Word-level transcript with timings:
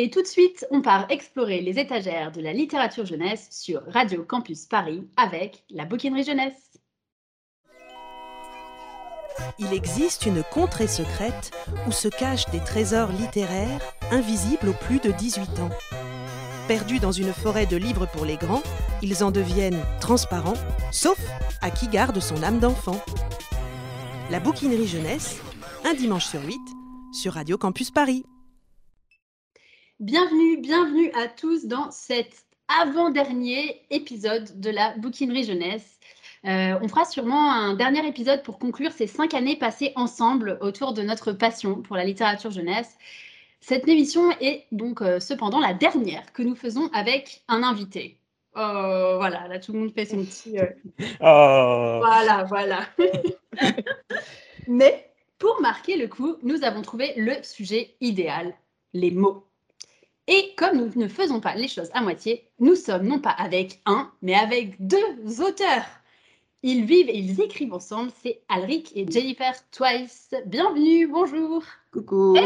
Et 0.00 0.10
tout 0.10 0.22
de 0.22 0.28
suite, 0.28 0.64
on 0.70 0.80
part 0.80 1.10
explorer 1.10 1.60
les 1.60 1.80
étagères 1.80 2.30
de 2.30 2.40
la 2.40 2.52
littérature 2.52 3.04
jeunesse 3.04 3.48
sur 3.50 3.82
Radio 3.88 4.22
Campus 4.22 4.64
Paris 4.64 5.08
avec 5.16 5.64
la 5.70 5.86
bouquinerie 5.86 6.22
jeunesse. 6.22 6.78
Il 9.58 9.72
existe 9.72 10.24
une 10.24 10.44
contrée 10.52 10.86
secrète 10.86 11.50
où 11.88 11.90
se 11.90 12.06
cachent 12.06 12.48
des 12.50 12.60
trésors 12.60 13.10
littéraires 13.10 13.80
invisibles 14.12 14.68
aux 14.68 14.84
plus 14.84 15.00
de 15.00 15.10
18 15.10 15.58
ans. 15.58 15.70
Perdus 16.68 17.00
dans 17.00 17.10
une 17.10 17.32
forêt 17.32 17.66
de 17.66 17.76
livres 17.76 18.06
pour 18.06 18.24
les 18.24 18.36
grands, 18.36 18.62
ils 19.02 19.24
en 19.24 19.32
deviennent 19.32 19.82
transparents, 20.00 20.54
sauf 20.92 21.18
à 21.60 21.72
qui 21.72 21.88
garde 21.88 22.20
son 22.20 22.44
âme 22.44 22.60
d'enfant. 22.60 23.02
La 24.30 24.38
bouquinerie 24.38 24.86
jeunesse, 24.86 25.40
un 25.84 25.94
dimanche 25.94 26.26
sur 26.26 26.44
huit, 26.44 26.60
sur 27.12 27.32
Radio 27.32 27.58
Campus 27.58 27.90
Paris. 27.90 28.24
Bienvenue, 30.00 30.58
bienvenue 30.58 31.10
à 31.12 31.26
tous 31.26 31.66
dans 31.66 31.90
cet 31.90 32.44
avant-dernier 32.68 33.82
épisode 33.90 34.60
de 34.60 34.70
la 34.70 34.96
bouquinerie 34.96 35.42
jeunesse. 35.42 35.98
Euh, 36.44 36.78
on 36.80 36.86
fera 36.86 37.04
sûrement 37.04 37.50
un 37.50 37.74
dernier 37.74 38.06
épisode 38.06 38.44
pour 38.44 38.60
conclure 38.60 38.92
ces 38.92 39.08
cinq 39.08 39.34
années 39.34 39.56
passées 39.56 39.92
ensemble 39.96 40.56
autour 40.60 40.92
de 40.92 41.02
notre 41.02 41.32
passion 41.32 41.82
pour 41.82 41.96
la 41.96 42.04
littérature 42.04 42.52
jeunesse. 42.52 42.96
Cette 43.58 43.88
émission 43.88 44.30
est 44.40 44.66
donc 44.70 45.02
euh, 45.02 45.18
cependant 45.18 45.58
la 45.58 45.74
dernière 45.74 46.32
que 46.32 46.44
nous 46.44 46.54
faisons 46.54 46.88
avec 46.92 47.42
un 47.48 47.64
invité. 47.64 48.20
Oh, 48.54 49.14
voilà, 49.16 49.48
là 49.48 49.58
tout 49.58 49.72
le 49.72 49.80
monde 49.80 49.92
fait 49.92 50.04
son 50.04 50.24
petit. 50.24 50.60
Euh, 50.60 50.66
Oh. 51.20 51.98
Voilà, 52.04 52.44
voilà. 52.44 52.86
Mais 54.68 55.10
pour 55.40 55.60
marquer 55.60 55.96
le 55.96 56.06
coup, 56.06 56.36
nous 56.44 56.62
avons 56.62 56.82
trouvé 56.82 57.14
le 57.16 57.42
sujet 57.42 57.96
idéal, 58.00 58.54
les 58.92 59.10
mots. 59.10 59.47
Et 60.30 60.52
comme 60.56 60.76
nous 60.76 60.92
ne 60.94 61.08
faisons 61.08 61.40
pas 61.40 61.54
les 61.54 61.68
choses 61.68 61.88
à 61.94 62.02
moitié, 62.02 62.46
nous 62.60 62.76
sommes 62.76 63.06
non 63.06 63.18
pas 63.18 63.30
avec 63.30 63.80
un, 63.86 64.12
mais 64.22 64.34
avec 64.34 64.74
deux 64.78 65.40
auteurs. 65.40 65.86
Ils 66.62 66.84
vivent 66.84 67.08
et 67.08 67.16
ils 67.16 67.40
écrivent 67.40 67.72
ensemble, 67.72 68.10
c'est 68.22 68.42
Alric 68.48 68.92
et 68.94 69.10
Jennifer 69.10 69.54
Twice. 69.70 70.34
Bienvenue, 70.46 71.06
bonjour. 71.06 71.62
Coucou. 71.92 72.36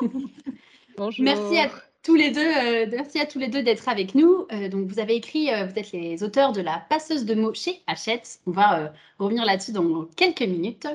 Bonjour. 0.96 1.24
Merci 1.24 1.58
à 1.58 1.70
tous 2.04 2.14
les 2.14 2.30
deux, 2.30 2.40
euh, 2.40 2.86
merci 2.88 3.18
à 3.18 3.26
tous 3.26 3.40
les 3.40 3.48
deux 3.48 3.64
d'être 3.64 3.88
avec 3.88 4.14
nous. 4.14 4.46
Euh, 4.52 4.68
donc 4.68 4.86
vous 4.86 5.00
avez 5.00 5.16
écrit, 5.16 5.52
euh, 5.52 5.66
vous 5.66 5.76
êtes 5.76 5.90
les 5.90 6.22
auteurs 6.22 6.52
de 6.52 6.60
la 6.60 6.84
passeuse 6.88 7.24
de 7.24 7.34
mots 7.34 7.52
chez 7.52 7.82
Hachette. 7.88 8.38
On 8.46 8.52
va 8.52 8.78
euh, 8.78 8.88
revenir 9.18 9.44
là-dessus 9.44 9.72
dans 9.72 10.04
quelques 10.16 10.42
minutes. 10.42 10.86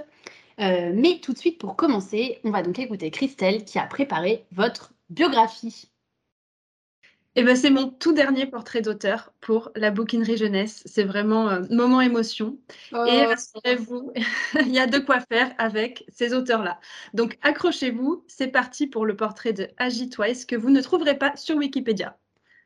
Euh, 0.60 0.92
mais 0.94 1.20
tout 1.20 1.34
de 1.34 1.38
suite, 1.38 1.58
pour 1.58 1.76
commencer, 1.76 2.40
on 2.44 2.52
va 2.52 2.62
donc 2.62 2.80
écouter 2.80 3.12
Christelle 3.12 3.66
qui 3.66 3.78
a 3.78 3.86
préparé 3.86 4.46
votre 4.52 4.94
biographie. 5.10 5.89
Eh 7.40 7.44
ben, 7.44 7.56
c'est 7.56 7.70
mon 7.70 7.88
tout 7.88 8.12
dernier 8.12 8.48
portrait 8.48 8.82
d'auteur 8.82 9.32
pour 9.40 9.72
la 9.74 9.92
bouquinerie 9.92 10.36
jeunesse. 10.36 10.84
C'est 10.86 11.06
vraiment 11.06 11.48
euh, 11.48 11.62
moment 11.70 12.02
émotion. 12.02 12.58
Et 12.92 13.24
rassurez-vous, 13.24 14.12
il 14.60 14.74
y 14.74 14.78
a 14.78 14.88
de 14.88 15.00
quoi 15.00 15.22
faire 15.22 15.50
avec 15.58 16.04
ces 16.10 16.34
auteurs-là. 16.34 16.82
Donc 17.14 17.38
accrochez-vous, 17.42 18.26
c'est 18.28 18.50
parti 18.50 18.88
pour 18.88 19.06
le 19.06 19.16
portrait 19.16 19.54
de 19.54 19.70
Agi 19.78 20.10
Twice 20.10 20.44
que 20.44 20.58
vous 20.58 20.70
ne 20.70 20.82
trouverez 20.82 21.18
pas 21.18 21.34
sur 21.38 21.56
Wikipédia. 21.56 22.18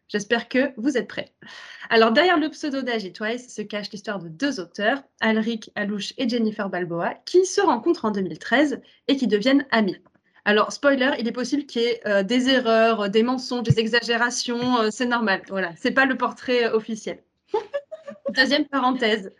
J'espère 0.08 0.50
que 0.50 0.74
vous 0.78 0.98
êtes 0.98 1.08
prêts. 1.08 1.36
Alors 1.92 2.12
derrière 2.12 2.40
le 2.40 2.50
pseudo 2.50 2.82
d'Agi 2.82 3.14
Twice 3.14 3.54
se 3.54 3.62
cache 3.62 3.92
l'histoire 3.92 4.18
de 4.18 4.28
deux 4.28 4.60
auteurs, 4.60 5.04
Alric 5.22 5.70
Alouche 5.76 6.14
et 6.18 6.28
Jennifer 6.28 6.68
Balboa, 6.68 7.14
qui 7.26 7.46
se 7.46 7.62
rencontrent 7.62 8.06
en 8.06 8.12
2013 8.12 8.82
et 9.08 9.18
qui 9.18 9.28
deviennent 9.28 9.68
amis. 9.70 10.02
Alors, 10.46 10.74
spoiler, 10.74 11.12
il 11.20 11.28
est 11.28 11.34
possible 11.34 11.66
qu'il 11.66 11.82
y 11.82 11.86
ait 11.86 12.02
euh, 12.06 12.24
des 12.24 12.50
erreurs, 12.50 13.02
euh, 13.02 13.08
des 13.08 13.24
mensonges, 13.24 13.64
des 13.64 13.80
exagérations, 13.80 14.80
euh, 14.80 14.90
c'est 14.92 15.06
normal. 15.06 15.42
Voilà, 15.50 15.72
c'est 15.78 15.92
pas 15.92 16.06
le 16.06 16.18
portrait 16.18 16.70
officiel. 16.70 17.24
Deuxième 18.36 18.66
parenthèse. 18.66 19.32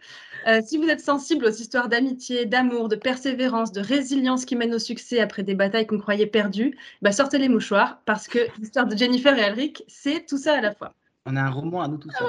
Euh, 0.48 0.62
si 0.66 0.78
vous 0.78 0.88
êtes 0.88 1.00
sensible 1.00 1.46
aux 1.46 1.52
histoires 1.52 1.88
d'amitié, 1.88 2.46
d'amour, 2.46 2.90
de 2.90 2.96
persévérance, 2.96 3.72
de 3.72 3.82
résilience 3.82 4.46
qui 4.46 4.56
mènent 4.56 4.74
au 4.74 4.80
succès 4.80 5.20
après 5.20 5.44
des 5.44 5.56
batailles 5.56 5.88
qu'on 5.88 6.00
croyait 6.00 6.26
perdues, 6.26 6.78
bah 7.02 7.12
sortez 7.12 7.38
les 7.38 7.50
mouchoirs 7.50 8.00
parce 8.06 8.28
que 8.28 8.40
l'histoire 8.60 8.86
de 8.86 8.96
Jennifer 8.96 9.38
et 9.38 9.44
Alric, 9.44 9.84
c'est 9.88 10.26
tout 10.26 10.38
ça 10.38 10.58
à 10.58 10.62
la 10.62 10.74
fois. 10.74 10.94
On 11.26 11.36
a 11.38 11.42
un 11.42 11.50
roman 11.50 11.82
à 11.82 11.88
nous 11.88 11.98
tous. 11.98 12.10
Ah 12.20 12.26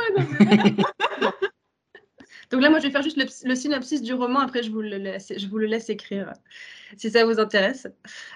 Donc 2.54 2.62
là, 2.62 2.70
moi, 2.70 2.78
je 2.78 2.84
vais 2.84 2.92
faire 2.92 3.02
juste 3.02 3.16
le, 3.44 3.54
synopsis 3.56 4.00
du 4.00 4.14
roman. 4.14 4.38
Après, 4.38 4.62
je 4.62 4.70
vous 4.70 4.80
le 4.80 4.96
laisse, 4.96 5.32
je 5.36 5.48
vous 5.48 5.58
le 5.58 5.66
laisse 5.66 5.90
écrire 5.90 6.28
euh, 6.28 6.32
si 6.96 7.10
ça 7.10 7.24
vous 7.24 7.40
intéresse. 7.40 7.88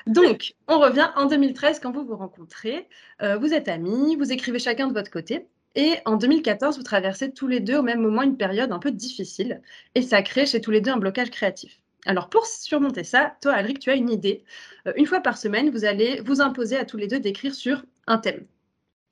Donc, 0.08 0.54
on 0.66 0.80
revient 0.80 1.08
en 1.14 1.26
2013 1.26 1.78
quand 1.78 1.92
vous 1.92 2.04
vous 2.04 2.16
rencontrez. 2.16 2.88
Euh, 3.22 3.36
vous 3.36 3.54
êtes 3.54 3.68
amis, 3.68 4.16
vous 4.16 4.32
écrivez 4.32 4.58
chacun 4.58 4.88
de 4.88 4.92
votre 4.92 5.12
côté. 5.12 5.46
Et 5.76 5.98
en 6.04 6.16
2014, 6.16 6.78
vous 6.78 6.82
traversez 6.82 7.30
tous 7.30 7.46
les 7.46 7.60
deux 7.60 7.76
au 7.76 7.82
même 7.82 8.00
moment 8.00 8.22
une 8.22 8.36
période 8.36 8.72
un 8.72 8.80
peu 8.80 8.90
difficile. 8.90 9.62
Et 9.94 10.02
ça 10.02 10.20
crée 10.22 10.46
chez 10.46 10.60
tous 10.60 10.72
les 10.72 10.80
deux 10.80 10.90
un 10.90 10.96
blocage 10.96 11.30
créatif. 11.30 11.78
Alors, 12.04 12.28
pour 12.28 12.44
surmonter 12.44 13.04
ça, 13.04 13.36
toi, 13.40 13.52
Alric, 13.52 13.78
tu 13.78 13.90
as 13.90 13.94
une 13.94 14.10
idée. 14.10 14.42
Euh, 14.88 14.92
une 14.96 15.06
fois 15.06 15.20
par 15.20 15.38
semaine, 15.38 15.70
vous 15.70 15.84
allez 15.84 16.22
vous 16.22 16.40
imposer 16.40 16.76
à 16.76 16.84
tous 16.84 16.96
les 16.96 17.06
deux 17.06 17.20
d'écrire 17.20 17.54
sur 17.54 17.84
un 18.08 18.18
thème. 18.18 18.48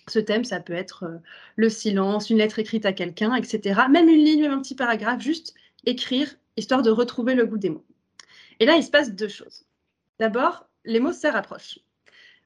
Ce 0.09 0.19
thème, 0.19 0.44
ça 0.44 0.61
peut 0.61 0.72
être 0.72 1.05
euh, 1.05 1.19
le 1.56 1.69
silence, 1.69 2.31
une 2.31 2.39
lettre 2.39 2.59
écrite 2.59 2.87
à 2.87 2.93
quelqu'un, 2.93 3.34
etc. 3.34 3.81
Même 3.91 4.09
une 4.09 4.25
ligne, 4.25 4.43
même 4.43 4.53
un 4.53 4.62
petit 4.62 4.77
paragraphe, 4.77 5.21
juste 5.21 5.55
écrire, 5.84 6.28
histoire 6.56 6.83
de 6.83 6.91
retrouver 6.91 7.34
le 7.34 7.47
goût 7.47 7.59
des 7.59 7.71
mots. 7.71 7.84
Et 8.61 8.66
là, 8.66 8.77
il 8.77 8.83
se 8.83 8.91
passe 8.91 9.12
deux 9.12 9.28
choses. 9.28 9.65
D'abord, 10.19 10.69
les 10.84 11.00
mots 11.00 11.12
se 11.12 11.27
rapprochent. 11.27 11.81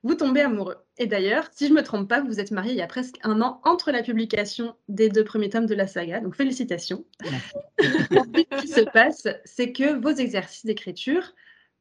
Vous 0.03 0.15
tombez 0.15 0.41
amoureux. 0.41 0.77
Et 0.97 1.07
d'ailleurs, 1.07 1.49
si 1.53 1.67
je 1.67 1.73
ne 1.73 1.77
me 1.77 1.83
trompe 1.83 2.09
pas, 2.09 2.21
vous 2.21 2.29
vous 2.29 2.41
êtes 2.41 2.53
mariés 2.53 2.73
il 2.73 2.79
y 2.79 2.83
a 2.83 2.87
presque 2.87 3.17
un 3.23 3.43
an 3.43 3.61
entre 3.65 3.91
la 3.91 4.03
publication 4.03 4.75
des 4.89 5.11
deux 5.11 5.25
premiers 5.25 5.51
tomes 5.51 5.67
de 5.67 5.75
la 5.75 5.87
saga. 5.87 6.21
Donc, 6.21 6.35
félicitations. 6.35 7.05
Ensuite, 8.11 8.49
ce 8.55 8.61
qui 8.63 8.69
se 8.69 8.81
passe, 8.81 9.29
c'est 9.45 9.73
que 9.73 10.01
vos 10.01 10.11
exercices 10.11 10.65
d'écriture 10.65 11.35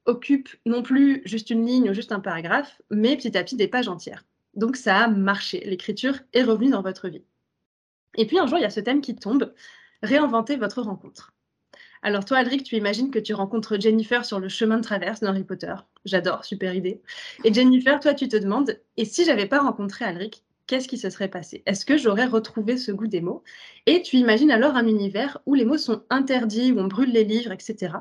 occupent 0.05 0.53
non 0.65 0.83
plus 0.83 1.21
juste 1.23 1.49
une 1.49 1.65
ligne 1.65 1.89
ou 1.89 1.93
juste 1.93 2.11
un 2.11 2.19
paragraphe, 2.19 2.81
mais 2.89 3.15
petit 3.15 3.37
à 3.37 3.43
petit 3.43 3.55
des 3.55 3.69
pages 3.69 3.87
entières. 3.87 4.25
Donc 4.59 4.75
ça 4.75 4.97
a 4.97 5.07
marché, 5.07 5.63
l'écriture 5.65 6.19
est 6.33 6.43
revenue 6.43 6.69
dans 6.69 6.81
votre 6.81 7.07
vie. 7.07 7.23
Et 8.17 8.25
puis 8.27 8.37
un 8.37 8.45
jour, 8.45 8.57
il 8.57 8.61
y 8.61 8.65
a 8.65 8.69
ce 8.69 8.81
thème 8.81 8.99
qui 8.99 9.15
tombe, 9.15 9.53
réinventer 10.03 10.57
votre 10.57 10.81
rencontre. 10.81 11.33
Alors 12.01 12.25
toi, 12.25 12.39
Alric, 12.39 12.63
tu 12.63 12.75
imagines 12.75 13.09
que 13.09 13.19
tu 13.19 13.33
rencontres 13.33 13.79
Jennifer 13.79 14.25
sur 14.25 14.37
le 14.37 14.49
chemin 14.49 14.77
de 14.77 14.83
traverse 14.83 15.21
d'Harry 15.21 15.45
Potter? 15.45 15.75
J'adore, 16.03 16.43
super 16.43 16.75
idée. 16.75 17.01
Et 17.45 17.53
Jennifer, 17.53 18.01
toi, 18.01 18.13
tu 18.13 18.27
te 18.27 18.35
demandes, 18.35 18.77
et 18.97 19.05
si 19.05 19.23
j'avais 19.23 19.45
pas 19.45 19.59
rencontré 19.59 20.03
Alric, 20.03 20.43
qu'est-ce 20.67 20.89
qui 20.89 20.97
se 20.97 21.09
serait 21.09 21.29
passé? 21.29 21.63
Est-ce 21.65 21.85
que 21.85 21.97
j'aurais 21.97 22.25
retrouvé 22.25 22.75
ce 22.75 22.91
goût 22.91 23.07
des 23.07 23.21
mots? 23.21 23.43
Et 23.85 24.01
tu 24.01 24.17
imagines 24.17 24.51
alors 24.51 24.75
un 24.75 24.87
univers 24.87 25.39
où 25.45 25.53
les 25.53 25.63
mots 25.63 25.77
sont 25.77 26.03
interdits, 26.09 26.73
où 26.73 26.79
on 26.79 26.87
brûle 26.87 27.13
les 27.13 27.23
livres, 27.23 27.53
etc. 27.53 27.93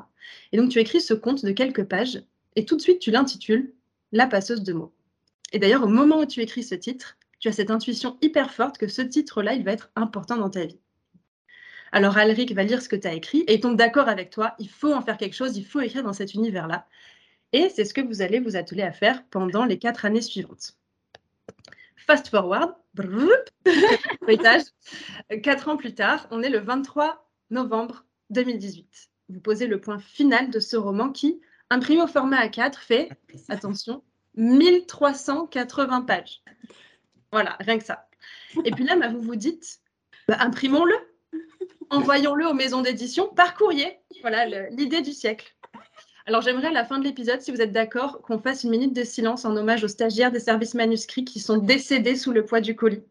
Et 0.51 0.57
donc 0.57 0.71
tu 0.71 0.79
écris 0.79 0.99
ce 0.99 1.13
conte 1.13 1.45
de 1.45 1.51
quelques 1.51 1.85
pages, 1.85 2.21
et 2.57 2.65
tout 2.65 2.75
de 2.75 2.81
suite 2.81 2.99
tu 2.99 3.11
l'intitules 3.11 3.73
La 4.11 4.27
passeuse 4.27 4.63
de 4.63 4.73
mots. 4.73 4.93
Et 5.51 5.59
d'ailleurs, 5.59 5.83
au 5.83 5.87
moment 5.87 6.19
où 6.19 6.25
tu 6.25 6.41
écris 6.41 6.63
ce 6.63 6.75
titre, 6.75 7.17
tu 7.39 7.47
as 7.47 7.53
cette 7.53 7.71
intuition 7.71 8.17
hyper 8.21 8.53
forte 8.53 8.77
que 8.77 8.87
ce 8.87 9.01
titre-là, 9.01 9.53
il 9.53 9.63
va 9.63 9.71
être 9.71 9.89
important 9.95 10.37
dans 10.37 10.49
ta 10.49 10.65
vie. 10.65 10.79
Alors 11.91 12.17
Alric 12.17 12.53
va 12.53 12.63
lire 12.63 12.81
ce 12.81 12.89
que 12.89 12.95
tu 12.95 13.07
as 13.07 13.13
écrit 13.13 13.39
et 13.41 13.55
il 13.55 13.61
tombe 13.61 13.75
d'accord 13.75 14.09
avec 14.09 14.29
toi, 14.29 14.53
il 14.59 14.69
faut 14.69 14.93
en 14.93 15.01
faire 15.01 15.17
quelque 15.17 15.35
chose, 15.35 15.57
il 15.57 15.65
faut 15.65 15.79
écrire 15.79 16.03
dans 16.03 16.13
cet 16.13 16.35
univers-là. 16.35 16.85
Et 17.51 17.69
c'est 17.69 17.85
ce 17.85 17.95
que 17.95 18.01
vous 18.01 18.21
allez 18.21 18.39
vous 18.39 18.55
atteler 18.55 18.83
à 18.83 18.91
faire 18.91 19.25
pendant 19.29 19.65
les 19.65 19.79
quatre 19.79 20.05
années 20.05 20.21
suivantes. 20.21 20.77
Fast 21.95 22.27
forward, 22.27 22.75
quatre 25.43 25.69
ans 25.69 25.77
plus 25.77 25.95
tard, 25.95 26.27
on 26.31 26.43
est 26.43 26.49
le 26.49 26.59
23 26.59 27.27
novembre 27.49 28.05
2018. 28.29 29.09
Vous 29.29 29.39
posez 29.39 29.67
le 29.67 29.81
point 29.81 29.99
final 29.99 30.49
de 30.49 30.59
ce 30.59 30.75
roman 30.75 31.11
qui, 31.11 31.39
imprimé 31.69 32.01
au 32.01 32.07
format 32.07 32.45
A4, 32.45 32.77
fait, 32.77 33.09
attention, 33.47 34.03
1380 34.35 36.01
pages. 36.01 36.41
Voilà, 37.31 37.57
rien 37.59 37.77
que 37.77 37.85
ça. 37.85 38.07
Et 38.65 38.71
puis 38.71 38.83
là, 38.83 38.95
bah, 38.95 39.09
vous 39.09 39.21
vous 39.21 39.35
dites, 39.35 39.79
bah, 40.27 40.37
imprimons-le, 40.39 40.95
envoyons-le 41.89 42.47
aux 42.47 42.53
maisons 42.53 42.81
d'édition 42.81 43.27
par 43.27 43.55
courrier. 43.55 43.99
Voilà 44.21 44.69
l'idée 44.69 45.01
du 45.01 45.13
siècle. 45.13 45.55
Alors 46.25 46.41
j'aimerais 46.41 46.67
à 46.67 46.71
la 46.71 46.85
fin 46.85 46.99
de 46.99 47.03
l'épisode, 47.03 47.41
si 47.41 47.51
vous 47.51 47.61
êtes 47.61 47.71
d'accord, 47.71 48.21
qu'on 48.21 48.37
fasse 48.37 48.63
une 48.63 48.69
minute 48.69 48.93
de 48.93 49.03
silence 49.03 49.45
en 49.45 49.55
hommage 49.55 49.83
aux 49.83 49.87
stagiaires 49.87 50.31
des 50.31 50.39
services 50.39 50.75
manuscrits 50.75 51.25
qui 51.25 51.39
sont 51.39 51.57
décédés 51.57 52.15
sous 52.15 52.31
le 52.31 52.45
poids 52.45 52.61
du 52.61 52.75
colis. 52.75 53.03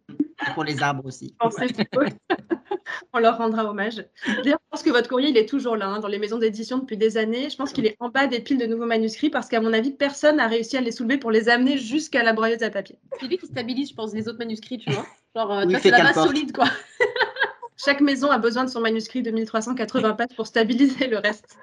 Pour 0.55 0.65
les 0.65 0.83
arbres 0.83 1.05
aussi. 1.07 1.35
On 3.13 3.19
leur 3.19 3.39
rendra 3.39 3.65
hommage. 3.65 4.05
D'ailleurs, 4.27 4.59
je 4.63 4.71
pense 4.71 4.83
que 4.83 4.91
votre 4.91 5.09
courrier, 5.09 5.31
il 5.31 5.37
est 5.37 5.49
toujours 5.49 5.77
là, 5.77 5.87
hein, 5.89 6.01
dans 6.01 6.09
les 6.09 6.19
maisons 6.19 6.39
d'édition 6.39 6.79
depuis 6.79 6.97
des 6.97 7.17
années. 7.17 7.51
Je 7.51 7.57
pense 7.57 7.73
qu'il 7.73 7.87
est 7.87 7.97
en 8.01 8.09
bas 8.09 8.27
des 8.27 8.41
piles 8.41 8.59
de 8.59 8.67
nouveaux 8.67 8.87
manuscrits 8.87 9.31
parce 9.31 9.49
qu'à 9.49 9.61
mon 9.61 9.73
avis, 9.73 9.93
personne 9.93 10.37
n'a 10.37 10.47
réussi 10.47 10.77
à 10.77 10.81
les 10.81 10.93
soulever 10.93 11.19
pour 11.19 11.31
les 11.31 11.49
amener 11.49 11.77
jusqu'à 11.77 12.23
la 12.23 12.33
broyeuse 12.33 12.63
à 12.63 12.71
papier. 12.71 12.99
C'est 13.21 13.27
lui 13.27 13.39
qui 13.39 13.47
stabilise, 13.47 13.91
je 13.91 13.95
pense, 13.95 14.15
les 14.15 14.29
autres 14.29 14.39
manuscrits, 14.39 14.79
tu 14.79 14.91
vois. 14.91 15.07
Genre, 15.35 15.53
euh, 15.53 15.65
Oui, 15.67 15.77
c'est 15.83 15.91
la 15.91 16.03
base 16.03 16.15
porte. 16.15 16.29
solide, 16.29 16.53
quoi. 16.53 16.67
Chaque 17.77 18.01
maison 18.01 18.31
a 18.31 18.39
besoin 18.39 18.65
de 18.65 18.71
son 18.71 18.81
manuscrit 18.81 19.23
de 19.23 19.31
1380 19.31 20.15
pages 20.15 20.37
pour 20.37 20.47
stabiliser 20.47 21.07
le 21.07 21.19
reste. 21.19 21.59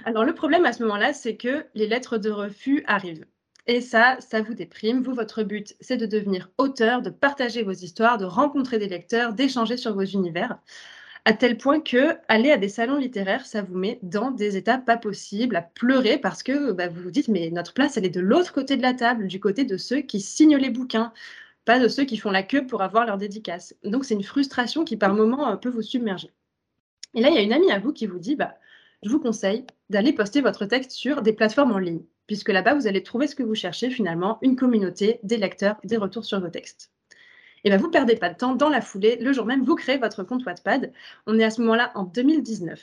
Alors 0.06 0.24
le 0.24 0.34
problème 0.34 0.66
à 0.66 0.74
ce 0.74 0.84
moment-là, 0.84 1.14
c'est 1.14 1.36
que 1.36 1.66
les 1.75 1.88
lettres 1.88 2.18
de 2.18 2.30
refus 2.30 2.84
arrivent. 2.88 3.25
Et 3.68 3.81
ça, 3.81 4.18
ça 4.19 4.42
vous 4.42 4.54
déprime. 4.54 5.04
Vous, 5.04 5.14
votre 5.14 5.44
but, 5.44 5.75
c'est 5.81 5.98
de 5.98 6.06
devenir 6.06 6.50
auteur, 6.58 7.02
de 7.02 7.10
partager 7.10 7.64
vos 7.64 7.72
histoires, 7.72 8.18
de 8.18 8.25
rencontrer 8.25 8.80
des 8.80 8.88
lecteurs, 8.88 9.34
d'échanger 9.34 9.78
sur 9.78 9.94
vos 9.94 10.06
univers 10.06 10.58
à 11.28 11.34
tel 11.34 11.58
point 11.58 11.81
que 11.81 12.16
aller 12.30 12.52
à 12.52 12.58
des 12.58 12.69
salons 12.69 12.96
littéraires, 12.96 13.46
ça 13.46 13.62
vous 13.62 13.78
met 13.78 14.00
dans 14.02 14.31
des 14.31 14.56
états 14.56 14.78
pas 14.78 14.96
possibles, 14.96 15.58
à 15.58 15.62
pleurer 15.62 16.18
parce 16.18 16.42
que 16.42 16.72
bah, 16.72 16.88
vous 16.88 17.02
vous 17.02 17.12
dites 17.12 17.28
mais 17.28 17.50
notre 17.52 17.74
place, 17.74 17.98
elle 17.98 18.06
est 18.06 18.10
de 18.10 18.22
l'autre 18.22 18.54
côté 18.54 18.78
de 18.78 18.81
la 18.81 18.94
table, 18.94 19.28
du 19.28 19.42
côté 19.42 19.66
de 19.66 19.75
ceux 19.75 20.00
qui 20.00 20.22
signent 20.22 20.56
les 20.56 20.69
bouquins, 20.69 21.12
pas 21.66 21.80
de 21.80 21.90
ceux 21.90 22.06
qui 22.06 22.16
font 22.16 22.31
la 22.31 22.44
queue 22.44 22.66
pour 22.66 22.81
avoir 22.81 23.06
leur 23.06 23.18
dédicace. 23.18 23.75
Donc 23.84 24.06
c'est 24.06 24.14
une 24.14 24.24
frustration 24.24 24.86
qui 24.86 24.96
par 24.96 25.14
moment 25.14 25.50
euh, 25.52 25.58
peut 25.58 25.68
vous 25.69 25.81
submerger. 25.81 26.31
Et 27.14 27.19
là, 27.19 27.30
il 27.30 27.36
y 27.36 27.40
a 27.40 27.42
une 27.42 27.52
amie 27.52 27.72
à 27.72 27.80
vous 27.80 27.92
qui 27.92 28.08
vous 28.08 28.19
dit 28.19 28.38
bah, 28.38 28.56
je 29.04 29.10
vous 29.10 29.19
conseille 29.19 29.66
d'aller 29.90 30.14
poster 30.14 30.40
votre 30.40 30.66
texte 30.66 30.92
sur 30.92 31.22
des 31.22 31.34
plateformes 31.34 31.74
en 31.74 31.80
ligne, 31.80 32.06
puisque 32.27 32.50
là-bas, 32.50 32.75
vous 32.75 32.88
allez 32.88 33.03
trouver 33.03 33.27
ce 33.27 33.35
que 33.35 33.44
vous 33.44 33.56
cherchez 33.56 33.89
finalement, 33.89 34.38
une 34.41 34.56
communauté, 34.56 35.19
des 35.24 35.38
lecteurs, 35.38 35.77
des 35.83 35.97
retours 35.97 36.25
sur 36.25 36.39
vos 36.39 36.50
textes 36.50 36.91
et 37.63 37.69
bien 37.69 37.77
vous 37.77 37.88
ne 37.88 37.91
perdez 37.91 38.15
pas 38.15 38.29
de 38.29 38.38
temps. 38.38 38.56
Dans 38.56 38.69
la 38.69 38.79
foulée, 38.81 39.18
le 39.19 39.33
jour 39.33 39.45
même, 39.45 39.63
vous 39.63 39.75
créez 39.75 39.97
votre 39.97 40.24
compte 40.24 40.45
Wattpad. 40.45 40.94
On 41.25 41.38
est 41.38 41.44
à 41.44 41.50
ce 41.50 41.62
moment-là 41.62 41.91
en 41.95 42.03
2019. 42.03 42.81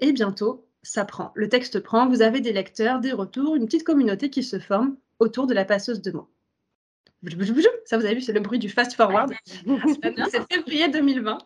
Et 0.00 0.12
bientôt, 0.12 0.68
ça 0.82 1.04
prend. 1.04 1.32
Le 1.34 1.48
texte 1.48 1.80
prend, 1.80 2.08
vous 2.08 2.22
avez 2.22 2.40
des 2.40 2.52
lecteurs, 2.52 3.00
des 3.00 3.12
retours, 3.12 3.56
une 3.56 3.64
petite 3.64 3.84
communauté 3.84 4.28
qui 4.28 4.42
se 4.42 4.58
forme 4.58 4.96
autour 5.18 5.46
de 5.46 5.54
la 5.54 5.64
passeuse 5.64 6.02
de 6.02 6.10
mots. 6.12 6.28
Ça, 7.84 7.98
vous 7.98 8.04
avez 8.04 8.14
vu, 8.14 8.20
c'est 8.20 8.32
le 8.32 8.40
bruit 8.40 8.58
du 8.58 8.68
fast 8.68 8.94
forward. 8.94 9.32
c'est 10.30 10.52
février 10.52 10.88
2020. 10.88 11.38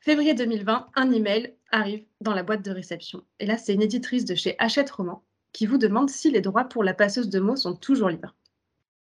Février 0.00 0.34
2020, 0.34 0.88
un 0.94 1.12
email 1.12 1.56
arrive 1.72 2.04
dans 2.20 2.34
la 2.34 2.44
boîte 2.44 2.62
de 2.62 2.70
réception. 2.70 3.24
Et 3.40 3.46
là, 3.46 3.56
c'est 3.56 3.74
une 3.74 3.82
éditrice 3.82 4.24
de 4.24 4.36
chez 4.36 4.54
Hachette 4.58 4.90
Roman 4.90 5.24
qui 5.56 5.64
vous 5.64 5.78
demande 5.78 6.10
si 6.10 6.30
les 6.30 6.42
droits 6.42 6.64
pour 6.64 6.84
la 6.84 6.92
passeuse 6.92 7.30
de 7.30 7.40
mots 7.40 7.56
sont 7.56 7.74
toujours 7.74 8.10
libres. 8.10 8.34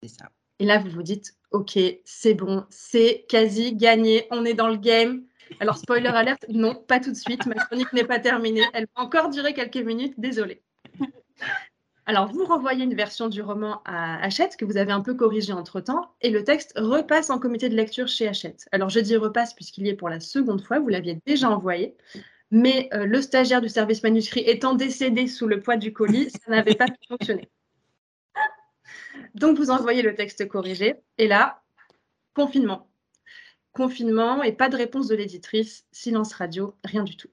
C'est 0.02 0.08
ça. 0.08 0.30
Et 0.60 0.66
là, 0.66 0.80
vous 0.80 0.90
vous 0.90 1.04
dites, 1.04 1.36
OK, 1.52 1.78
c'est 2.06 2.34
bon, 2.34 2.66
c'est 2.70 3.26
quasi 3.28 3.76
gagné, 3.76 4.26
on 4.32 4.46
est 4.46 4.54
dans 4.54 4.70
le 4.70 4.78
game. 4.78 5.26
Alors, 5.60 5.78
spoiler 5.78 6.08
alerte, 6.08 6.46
non, 6.48 6.76
pas 6.76 7.02
tout 7.02 7.12
de 7.12 7.18
suite, 7.18 7.46
ma 7.46 7.56
chronique 7.56 7.92
n'est 7.92 8.06
pas 8.06 8.20
terminée, 8.20 8.64
elle 8.74 8.88
va 8.96 9.04
encore 9.04 9.30
durer 9.30 9.54
quelques 9.54 9.86
minutes, 9.86 10.14
désolée. 10.18 10.62
Alors, 12.06 12.32
vous 12.32 12.46
renvoyez 12.46 12.86
une 12.86 12.96
version 12.96 13.28
du 13.28 13.42
roman 13.42 13.82
à 13.84 14.24
Hachette, 14.24 14.56
que 14.56 14.64
vous 14.64 14.78
avez 14.78 14.94
un 14.94 15.02
peu 15.02 15.16
corrigé 15.16 15.52
entre-temps, 15.52 16.16
et 16.22 16.30
le 16.30 16.46
texte 16.46 16.72
repasse 16.78 17.30
en 17.32 17.40
comité 17.40 17.68
de 17.68 17.76
lecture 17.76 18.08
chez 18.08 18.30
Hachette. 18.30 18.70
Alors, 18.72 18.88
je 18.88 19.02
dis 19.02 19.18
repasse 19.18 19.54
puisqu'il 19.54 19.88
y 19.88 19.90
est 19.90 19.94
pour 19.94 20.08
la 20.08 20.22
seconde 20.22 20.62
fois, 20.62 20.80
vous 20.80 20.88
l'aviez 20.88 21.20
déjà 21.26 21.50
envoyé, 21.50 21.98
mais 22.52 22.90
euh, 22.94 23.06
le 23.06 23.22
stagiaire 23.22 23.62
du 23.62 23.70
service 23.70 24.04
manuscrit 24.04 24.42
étant 24.42 24.74
décédé 24.74 25.28
sous 25.28 25.48
le 25.48 25.62
poids 25.62 25.78
du 25.78 25.94
colis, 25.94 26.30
ça 26.30 26.52
n'avait 26.52 26.76
pas 26.76 26.86
pu 26.88 26.98
fonctionner. 27.08 27.50
Donc, 29.36 29.58
vous 29.58 29.70
envoyez 29.70 30.02
le 30.02 30.16
texte 30.16 30.48
corrigé. 30.48 30.96
Et 31.18 31.28
là, 31.28 31.62
confinement. 32.34 32.90
Confinement 33.74 34.44
et 34.44 34.52
pas 34.52 34.70
de 34.70 34.78
réponse 34.78 35.08
de 35.08 35.16
l'éditrice, 35.16 35.86
silence 35.92 36.34
radio, 36.34 36.76
rien 36.84 37.04
du 37.04 37.16
tout. 37.16 37.30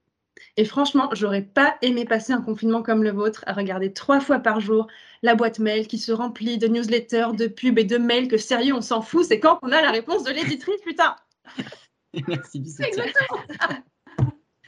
Et 0.59 0.65
franchement, 0.65 1.09
j'aurais 1.13 1.43
pas 1.43 1.79
aimé 1.81 2.05
passer 2.05 2.33
un 2.33 2.43
confinement 2.43 2.83
comme 2.83 3.03
le 3.03 3.11
vôtre 3.11 3.43
à 3.47 3.55
regarder 3.55 3.93
trois 3.93 4.21
fois 4.21 4.39
par 4.39 4.61
jour 4.61 4.87
la 5.23 5.35
boîte 5.35 5.59
mail 5.59 5.87
qui 5.87 5.99
se 5.99 6.13
remplit 6.13 6.59
de 6.59 6.69
newsletters, 6.69 7.33
de 7.35 7.47
pubs 7.47 7.79
et 7.79 7.85
de 7.85 7.97
mails 7.97 8.29
que 8.29 8.37
sérieux, 8.37 8.75
on 8.75 8.83
s'en 8.83 9.01
fout. 9.01 9.25
C'est 9.25 9.41
quand 9.41 9.59
on 9.63 9.73
a 9.73 9.81
la 9.81 9.91
réponse 9.91 10.25
de 10.25 10.31
l'éditrice, 10.33 10.81
putain. 10.83 11.17
Merci 12.29 12.61
du 12.61 12.71
Exactement. 12.81 13.41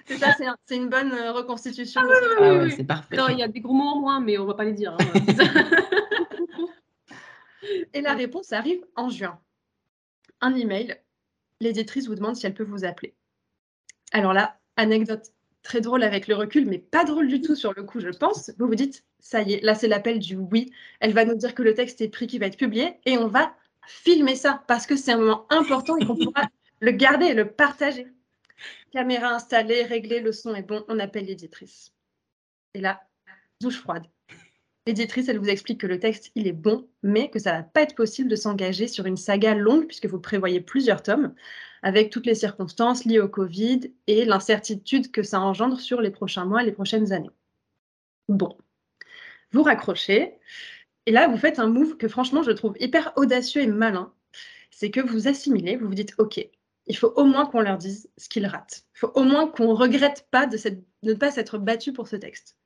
C'est 0.08 0.18
ça, 0.18 0.34
c'est 0.64 0.76
une 0.76 0.88
bonne 0.88 1.12
euh, 1.12 1.32
reconstitution. 1.32 2.00
Ah, 2.04 2.64
c'est 2.74 2.84
parfait. 2.84 3.16
Non, 3.16 3.28
il 3.28 3.38
y 3.38 3.42
a 3.42 3.48
des 3.48 3.60
gros 3.60 3.74
mots 3.74 3.88
en 3.88 4.00
moins, 4.00 4.20
mais 4.20 4.38
on 4.38 4.46
va 4.46 4.54
pas 4.54 4.64
les 4.64 4.72
dire. 4.72 4.96
Hein. 4.98 5.06
Et 7.92 8.00
la 8.00 8.14
réponse 8.14 8.52
arrive 8.52 8.84
en 8.96 9.10
juin. 9.10 9.38
Un 10.40 10.54
email, 10.54 10.96
l'éditrice 11.60 12.06
vous 12.06 12.14
demande 12.14 12.36
si 12.36 12.46
elle 12.46 12.54
peut 12.54 12.64
vous 12.64 12.84
appeler. 12.84 13.14
Alors 14.12 14.32
là, 14.32 14.58
anecdote 14.76 15.32
très 15.62 15.80
drôle 15.80 16.02
avec 16.02 16.28
le 16.28 16.34
recul, 16.34 16.66
mais 16.66 16.78
pas 16.78 17.04
drôle 17.04 17.28
du 17.28 17.40
tout 17.40 17.54
sur 17.54 17.74
le 17.74 17.82
coup, 17.82 18.00
je 18.00 18.08
pense. 18.08 18.50
Vous 18.58 18.66
vous 18.66 18.74
dites, 18.74 19.04
ça 19.18 19.42
y 19.42 19.54
est, 19.54 19.60
là 19.62 19.74
c'est 19.74 19.88
l'appel 19.88 20.18
du 20.18 20.36
oui. 20.36 20.72
Elle 21.00 21.12
va 21.12 21.24
nous 21.24 21.34
dire 21.34 21.54
que 21.54 21.62
le 21.62 21.74
texte 21.74 22.00
est 22.00 22.08
pris, 22.08 22.26
qui 22.26 22.38
va 22.38 22.46
être 22.46 22.56
publié, 22.56 22.98
et 23.04 23.18
on 23.18 23.28
va 23.28 23.54
filmer 23.86 24.36
ça 24.36 24.62
parce 24.66 24.86
que 24.86 24.96
c'est 24.96 25.12
un 25.12 25.18
moment 25.18 25.46
important 25.50 25.96
et 25.96 26.06
qu'on 26.06 26.16
pourra 26.16 26.44
le 26.80 26.92
garder 26.92 27.26
et 27.26 27.34
le 27.34 27.50
partager. 27.50 28.06
Caméra 28.92 29.34
installée, 29.34 29.82
réglée, 29.82 30.20
le 30.20 30.32
son 30.32 30.54
est 30.54 30.62
bon, 30.62 30.84
on 30.88 30.98
appelle 30.98 31.26
l'éditrice. 31.26 31.92
Et 32.74 32.80
là, 32.80 33.00
douche 33.60 33.78
froide. 33.78 34.06
L'éditrice, 34.86 35.28
elle 35.28 35.38
vous 35.38 35.50
explique 35.50 35.80
que 35.80 35.86
le 35.86 36.00
texte, 36.00 36.32
il 36.34 36.46
est 36.46 36.52
bon, 36.52 36.88
mais 37.02 37.30
que 37.30 37.38
ça 37.38 37.52
va 37.52 37.62
pas 37.62 37.82
être 37.82 37.94
possible 37.94 38.30
de 38.30 38.36
s'engager 38.36 38.88
sur 38.88 39.04
une 39.04 39.18
saga 39.18 39.54
longue 39.54 39.86
puisque 39.86 40.06
vous 40.06 40.20
prévoyez 40.20 40.60
plusieurs 40.60 41.02
tomes, 41.02 41.34
avec 41.82 42.10
toutes 42.10 42.26
les 42.26 42.34
circonstances 42.34 43.04
liées 43.04 43.20
au 43.20 43.28
Covid 43.28 43.92
et 44.06 44.24
l'incertitude 44.24 45.10
que 45.10 45.22
ça 45.22 45.40
engendre 45.40 45.78
sur 45.78 46.00
les 46.00 46.10
prochains 46.10 46.46
mois, 46.46 46.62
les 46.62 46.72
prochaines 46.72 47.12
années. 47.12 47.30
Bon, 48.28 48.56
vous 49.52 49.62
raccrochez, 49.62 50.38
et 51.06 51.10
là, 51.10 51.28
vous 51.28 51.38
faites 51.38 51.58
un 51.58 51.68
move 51.68 51.96
que 51.96 52.08
franchement, 52.08 52.42
je 52.42 52.50
trouve 52.50 52.74
hyper 52.80 53.12
audacieux 53.16 53.62
et 53.62 53.66
malin. 53.66 54.12
C'est 54.70 54.90
que 54.90 55.00
vous 55.00 55.28
assimilez, 55.28 55.76
vous 55.76 55.88
vous 55.88 55.94
dites, 55.94 56.14
OK, 56.18 56.38
il 56.88 56.96
faut 56.96 57.12
au 57.16 57.24
moins 57.24 57.46
qu'on 57.46 57.60
leur 57.60 57.78
dise 57.78 58.10
ce 58.16 58.28
qu'ils 58.28 58.46
ratent. 58.46 58.84
Il 58.94 58.98
faut 58.98 59.12
au 59.14 59.22
moins 59.22 59.46
qu'on 59.46 59.68
ne 59.68 59.78
regrette 59.78 60.26
pas 60.30 60.46
de, 60.46 60.56
de 60.56 60.82
ne 61.02 61.14
pas 61.14 61.30
s'être 61.30 61.58
battu 61.58 61.92
pour 61.92 62.08
ce 62.08 62.16
texte. 62.16 62.56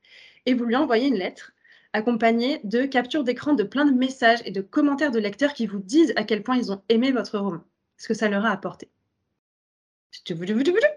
Et 0.46 0.54
vous 0.54 0.64
lui 0.64 0.76
envoyez 0.76 1.08
une 1.08 1.18
lettre 1.18 1.52
accompagné 1.92 2.60
de 2.64 2.84
captures 2.84 3.24
d'écran 3.24 3.52
de 3.52 3.64
plein 3.64 3.84
de 3.84 3.92
messages 3.92 4.40
et 4.44 4.50
de 4.50 4.62
commentaires 4.62 5.10
de 5.10 5.18
lecteurs 5.18 5.52
qui 5.52 5.66
vous 5.66 5.78
disent 5.78 6.12
à 6.16 6.24
quel 6.24 6.42
point 6.42 6.56
ils 6.56 6.72
ont 6.72 6.82
aimé 6.88 7.12
votre 7.12 7.38
roman, 7.38 7.62
ce 7.98 8.08
que 8.08 8.14
ça 8.14 8.28
leur 8.28 8.46
a 8.46 8.50
apporté. 8.50 8.88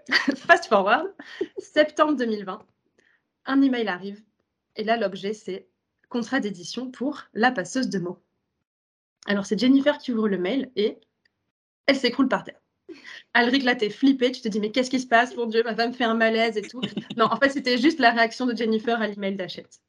Fast 0.36 0.66
forward, 0.66 1.12
septembre 1.58 2.16
2020, 2.16 2.64
un 3.46 3.62
email 3.62 3.88
arrive 3.88 4.22
et 4.76 4.84
là 4.84 4.96
l'objet 4.96 5.32
c'est 5.32 5.68
contrat 6.08 6.40
d'édition 6.40 6.90
pour 6.90 7.24
La 7.34 7.50
passeuse 7.50 7.88
de 7.88 7.98
mots. 7.98 8.22
Alors 9.26 9.46
c'est 9.46 9.58
Jennifer 9.58 9.98
qui 9.98 10.12
ouvre 10.12 10.28
le 10.28 10.38
mail 10.38 10.70
et 10.76 10.98
elle 11.86 11.96
s'écroule 11.96 12.28
par 12.28 12.44
terre. 12.44 12.60
Alric, 13.34 13.64
là, 13.64 13.74
t'es 13.74 13.90
flippé, 13.90 14.32
tu 14.32 14.40
te 14.40 14.48
dis, 14.48 14.60
mais 14.60 14.70
qu'est-ce 14.70 14.90
qui 14.90 15.00
se 15.00 15.06
passe, 15.06 15.36
mon 15.36 15.46
Dieu, 15.46 15.62
ma 15.62 15.74
femme 15.74 15.92
fait 15.92 16.04
un 16.04 16.14
malaise 16.14 16.56
et 16.56 16.62
tout. 16.62 16.80
Non, 17.16 17.26
en 17.26 17.36
fait, 17.36 17.50
c'était 17.50 17.78
juste 17.78 17.98
la 17.98 18.10
réaction 18.10 18.46
de 18.46 18.56
Jennifer 18.56 19.00
à 19.00 19.06
l'email 19.08 19.36
d'Achette. 19.36 19.80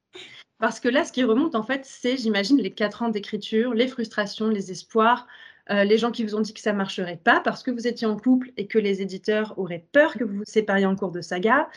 Parce 0.59 0.79
que 0.79 0.89
là, 0.89 1.05
ce 1.05 1.11
qui 1.11 1.23
remonte, 1.23 1.55
en 1.55 1.63
fait, 1.63 1.85
c'est, 1.85 2.17
j'imagine, 2.17 2.57
les 2.57 2.71
quatre 2.71 3.03
ans 3.03 3.09
d'écriture, 3.09 3.73
les 3.73 3.87
frustrations, 3.87 4.49
les 4.49 4.71
espoirs, 4.71 5.27
euh, 5.69 5.83
les 5.83 5.97
gens 5.97 6.11
qui 6.11 6.23
vous 6.23 6.35
ont 6.35 6.39
dit 6.39 6.53
que 6.53 6.61
ça 6.61 6.71
ne 6.71 6.77
marcherait 6.77 7.19
pas 7.21 7.41
parce 7.41 7.61
que 7.61 7.71
vous 7.71 7.87
étiez 7.87 8.07
en 8.07 8.17
couple 8.17 8.51
et 8.57 8.67
que 8.67 8.79
les 8.79 9.01
éditeurs 9.01 9.57
auraient 9.59 9.85
peur 9.91 10.13
que 10.13 10.23
vous 10.23 10.37
vous 10.37 10.45
sépariez 10.45 10.85
en 10.85 10.95
cours 10.95 11.11
de 11.11 11.21
saga, 11.21 11.69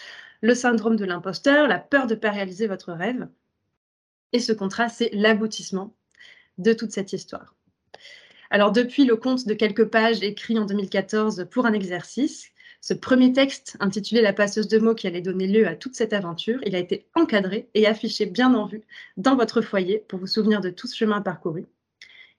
le 0.43 0.55
syndrome 0.55 0.97
de 0.97 1.05
l'imposteur, 1.05 1.67
la 1.67 1.79
peur 1.79 2.07
de 2.07 2.15
ne 2.15 2.21
pas 2.21 2.31
réaliser 2.31 2.69
votre 2.69 2.93
rêve. 2.93 3.29
Et 4.33 4.39
ce 4.39 4.53
contrat, 4.53 4.89
c'est 4.89 5.11
l'aboutissement 5.13 5.95
de 6.59 6.73
toute 6.73 6.93
cette 6.93 7.13
histoire. 7.13 7.55
Alors, 8.51 8.73
depuis 8.73 9.05
le 9.05 9.15
conte 9.17 9.47
de 9.47 9.55
quelques 9.55 9.85
pages 9.85 10.23
écrit 10.23 10.59
en 10.59 10.65
2014 10.65 11.47
pour 11.53 11.67
un 11.67 11.73
exercice, 11.73 12.51
ce 12.81 12.95
premier 12.95 13.33
texte, 13.33 13.77
intitulé 13.79 14.23
La 14.23 14.33
passeuse 14.33 14.67
de 14.67 14.79
mots 14.79 14.95
qui 14.95 15.07
allait 15.07 15.21
donner 15.21 15.47
lieu 15.47 15.69
à 15.69 15.77
toute 15.77 15.95
cette 15.95 16.13
aventure, 16.13 16.59
il 16.67 16.75
a 16.75 16.79
été 16.79 17.07
encadré 17.15 17.69
et 17.75 17.87
affiché 17.87 18.27
bien 18.27 18.53
en 18.55 18.67
vue 18.67 18.83
dans 19.17 19.37
votre 19.37 19.61
foyer 19.61 20.05
pour 20.09 20.19
vous 20.19 20.27
souvenir 20.27 20.61
de 20.61 20.71
tout 20.71 20.89
ce 20.89 20.97
chemin 20.97 21.21
parcouru. 21.21 21.67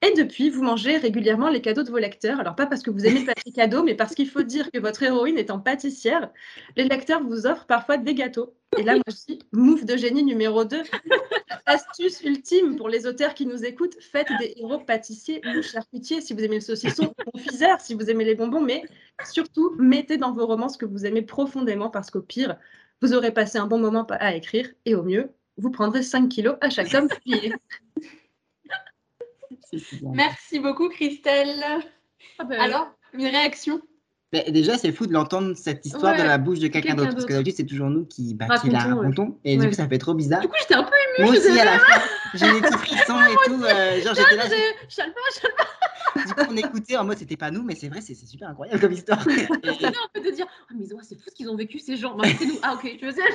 Et 0.04 0.14
depuis, 0.14 0.50
vous 0.50 0.64
mangez 0.64 0.98
régulièrement 0.98 1.50
les 1.50 1.62
cadeaux 1.62 1.84
de 1.84 1.92
vos 1.92 2.00
lecteurs. 2.00 2.40
Alors, 2.40 2.56
pas 2.56 2.66
parce 2.66 2.82
que 2.82 2.90
vous 2.90 3.06
aimez 3.06 3.24
pas 3.24 3.34
les 3.46 3.52
cadeaux, 3.52 3.84
mais 3.84 3.94
parce 3.94 4.16
qu'il 4.16 4.28
faut 4.28 4.42
dire 4.42 4.72
que 4.72 4.80
votre 4.80 5.04
héroïne 5.04 5.38
étant 5.38 5.60
pâtissière, 5.60 6.32
les 6.76 6.86
lecteurs 6.86 7.24
vous 7.24 7.46
offrent 7.46 7.68
parfois 7.68 7.98
des 7.98 8.16
gâteaux. 8.16 8.56
Et 8.80 8.84
là, 8.84 8.96
moi 8.96 9.04
aussi, 9.08 9.40
move 9.52 9.86
de 9.86 9.96
génie 9.98 10.24
numéro 10.24 10.66
2. 10.66 10.82
Astuce 11.68 12.22
ultime 12.24 12.78
pour 12.78 12.90
les 12.90 13.06
auteurs 13.06 13.36
qui 13.36 13.46
nous 13.46 13.64
écoutent, 13.64 13.96
faites 14.02 14.30
des 14.40 14.56
héros 14.58 14.80
pâtissiers 14.80 15.42
ou 15.46 15.62
charcutiers 15.62 16.22
si 16.22 16.34
vous 16.34 16.44
aimez 16.44 16.56
le 16.56 16.62
saucisson, 16.62 17.14
confiseur 17.32 17.80
si 17.80 17.94
vous 17.94 18.10
aimez 18.10 18.26
les 18.26 18.36
bonbons, 18.36 18.62
mais 18.62 18.84
surtout, 19.24 19.76
mettez 19.78 20.18
dans 20.18 20.32
vos 20.32 20.48
romans 20.48 20.70
ce 20.70 20.78
que 20.78 20.86
vous 20.86 21.06
aimez 21.06 21.22
profondément 21.22 21.90
parce 21.90 22.10
qu'au 22.10 22.22
pire, 22.22 22.58
vous 23.02 23.14
aurez 23.14 23.32
passé 23.32 23.60
un 23.60 23.68
bon 23.68 23.78
moment 23.78 24.08
à 24.10 24.36
écrire 24.36 24.68
et 24.86 24.96
au 24.96 25.04
mieux, 25.04 25.30
vous 25.58 25.70
prendrez 25.70 26.02
5 26.02 26.30
kilos 26.30 26.56
à 26.62 26.70
chaque 26.70 26.90
publié. 26.90 27.54
Merci 30.14 30.60
beaucoup, 30.60 30.90
Christelle. 30.90 31.64
Ah 32.40 32.44
ben, 32.44 32.60
Alors, 32.60 32.88
une 33.14 33.26
réaction? 33.28 33.82
Mais 34.34 34.50
déjà, 34.52 34.78
c'est 34.78 34.92
fou 34.94 35.08
de 35.08 35.14
l'entendre 35.14 35.56
cette 35.58 35.86
histoire 35.86 36.14
Ouais, 36.14 36.22
de 36.22 36.24
la 36.28 36.38
bouche 36.38 36.60
de 36.60 36.68
quelqu'un 36.68 36.90
quelqu'un 36.90 36.96
d'autre. 36.96 37.14
Parce 37.16 37.26
que 37.26 37.34
d'habitude, 37.34 37.56
c'est 37.58 37.66
toujours 37.66 37.90
nous 37.90 38.06
qui, 38.06 38.34
bah, 38.34 38.48
qui 38.62 38.70
la 38.70 38.80
Racontons, 38.80 39.24
ouais. 39.26 39.36
Et 39.44 39.58
Ouais. 39.58 39.64
du 39.64 39.70
coup, 39.70 39.76
ça 39.76 39.88
fait 39.88 39.98
trop 39.98 40.14
bizarre. 40.14 40.40
Du 40.42 40.48
coup, 40.48 40.56
j'étais 40.62 40.76
un 40.76 40.84
peu 40.84 40.94
émue. 41.20 41.28
Moi 41.30 41.38
aussi, 41.38 41.60
à 41.60 41.66
la 41.66 41.80
fin, 41.80 42.02
j'ai 42.34 42.52
des 42.52 42.62
petits 42.62 42.78
frissons 42.78 43.20
et 43.20 43.36
tout. 43.50 43.64
euh, 43.64 44.02
genre, 44.02 44.16
j'étais 44.16 44.36
là, 44.36 44.44
Je 44.46 44.94
savais 44.96 45.12
pas, 45.12 45.20
je 45.34 45.40
savais 45.42 45.54
pas. 45.58 46.26
du 46.26 46.34
coup, 46.34 46.52
on 46.52 46.58
écoutait 46.58 46.98
en 46.98 47.04
mode, 47.06 47.18
c'était 47.18 47.38
pas 47.38 47.52
nous, 47.52 47.64
mais 47.64 47.76
c'est 47.76 47.90
vrai, 47.90 48.02
c'est 48.02 48.14
c'est 48.16 48.26
super 48.26 48.50
incroyable 48.50 48.80
comme 48.80 48.92
histoire. 48.92 49.26
Et- 49.30 49.48
J'étais 49.64 49.86
là, 49.86 49.98
en 50.06 50.20
fait 50.20 50.30
de 50.30 50.36
dire, 50.36 50.46
ah, 50.70 50.74
mais 50.78 50.92
ouais, 50.94 51.02
c'est 51.04 51.16
fou 51.16 51.24
ce 51.30 51.36
qu'ils 51.36 51.50
ont 51.50 51.56
vécu 51.56 51.80
ces 51.80 51.96
gens. 51.98 52.16
Non, 52.16 52.24
c'est 52.38 52.46
nous. 52.46 52.60
Ah 52.64 52.74
ok, 52.76 52.96
tu 53.00 53.06
veux 53.06 53.14
dire? 53.14 53.24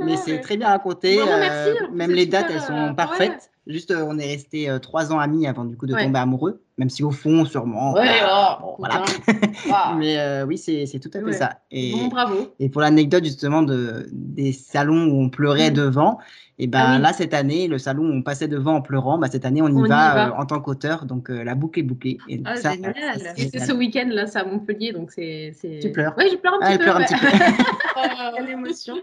Non, 0.00 0.06
mais 0.06 0.16
c'est 0.16 0.40
très 0.40 0.56
bien 0.56 0.68
raconté. 0.68 1.16
Vraiment, 1.16 1.32
euh, 1.32 1.38
merci, 1.40 1.76
plus, 1.84 1.88
même 1.94 2.10
c'est 2.10 2.16
les 2.16 2.26
dates, 2.26 2.46
elles 2.50 2.60
sont 2.62 2.72
euh, 2.72 2.92
parfaites. 2.94 3.50
Juste, 3.66 3.90
euh, 3.90 4.02
on 4.08 4.18
est 4.18 4.26
resté 4.26 4.70
euh, 4.70 4.78
trois 4.78 5.12
ans 5.12 5.18
amis 5.18 5.46
avant 5.46 5.64
du 5.66 5.76
coup 5.76 5.86
de 5.86 5.92
Ouais. 5.92 6.04
tomber 6.04 6.18
amoureux. 6.20 6.62
Même 6.78 6.88
si 6.88 7.02
au 7.02 7.10
fond, 7.10 7.44
sûrement. 7.44 7.92
Ouais, 7.92 8.20
bah, 8.20 8.58
oh, 8.62 8.64
bon, 8.64 8.74
voilà. 8.78 9.04
Mais 9.98 10.18
euh, 10.18 10.46
oui, 10.46 10.56
c'est 10.56 10.86
c'est 10.86 10.98
tout 11.00 11.10
à 11.12 11.18
fait 11.18 11.24
Ouais. 11.24 11.32
ça. 11.32 11.58
Et, 11.70 11.92
Bon, 11.92 12.08
bravo. 12.08 12.54
et 12.58 12.68
pour 12.70 12.80
l'anecdote 12.80 13.24
justement 13.24 13.62
de, 13.62 14.06
des 14.12 14.52
salons 14.52 15.06
où 15.06 15.20
on 15.22 15.28
pleurait 15.28 15.70
Mm. 15.70 15.74
devant, 15.74 16.18
et 16.58 16.66
ben 16.66 16.78
Ah 16.82 16.96
oui. 16.96 17.02
là 17.02 17.12
cette 17.12 17.34
année, 17.34 17.68
le 17.68 17.78
salon 17.78 18.04
où 18.04 18.12
on 18.12 18.22
passait 18.22 18.48
devant 18.48 18.74
en 18.76 18.82
pleurant, 18.82 19.16
bah, 19.18 19.28
cette 19.30 19.44
année 19.44 19.62
on 19.62 19.68
y 19.68 19.72
On 19.72 19.84
y 19.84 19.88
va, 19.88 20.28
euh, 20.28 20.32
en 20.36 20.44
tant 20.46 20.60
qu'auteur, 20.60 21.04
donc 21.04 21.30
euh, 21.30 21.44
la 21.44 21.54
boucle 21.54 21.78
est 21.78 21.82
bouclée. 21.84 22.18
Et 22.28 22.40
Ah, 22.44 22.56
ça, 22.56 22.72
génial. 22.72 22.94
ça, 22.96 23.12
c'est 23.14 23.42
Et 23.42 23.44
c'est 23.44 23.50
génial. 23.52 23.68
ce 23.68 23.72
week-end 23.72 24.08
là, 24.10 24.26
c'est 24.26 24.38
à 24.38 24.44
Montpellier, 24.44 24.92
donc 24.92 25.10
c'est. 25.12 25.52
c'est- 25.54 25.78
Tu 25.80 25.92
pleures 25.92 26.14
Oui, 26.18 26.24
je 26.30 26.36
pleure 26.36 26.54
un 26.54 26.58
Ah, 26.62 26.66
petit 26.66 26.72
elle 26.72 26.78
peu. 26.78 26.84
pleure 26.84 26.96
un 26.96 27.04
petit 27.04 27.14
peu. 27.14 27.26
Quelle 28.36 28.50
émotion. 28.50 28.96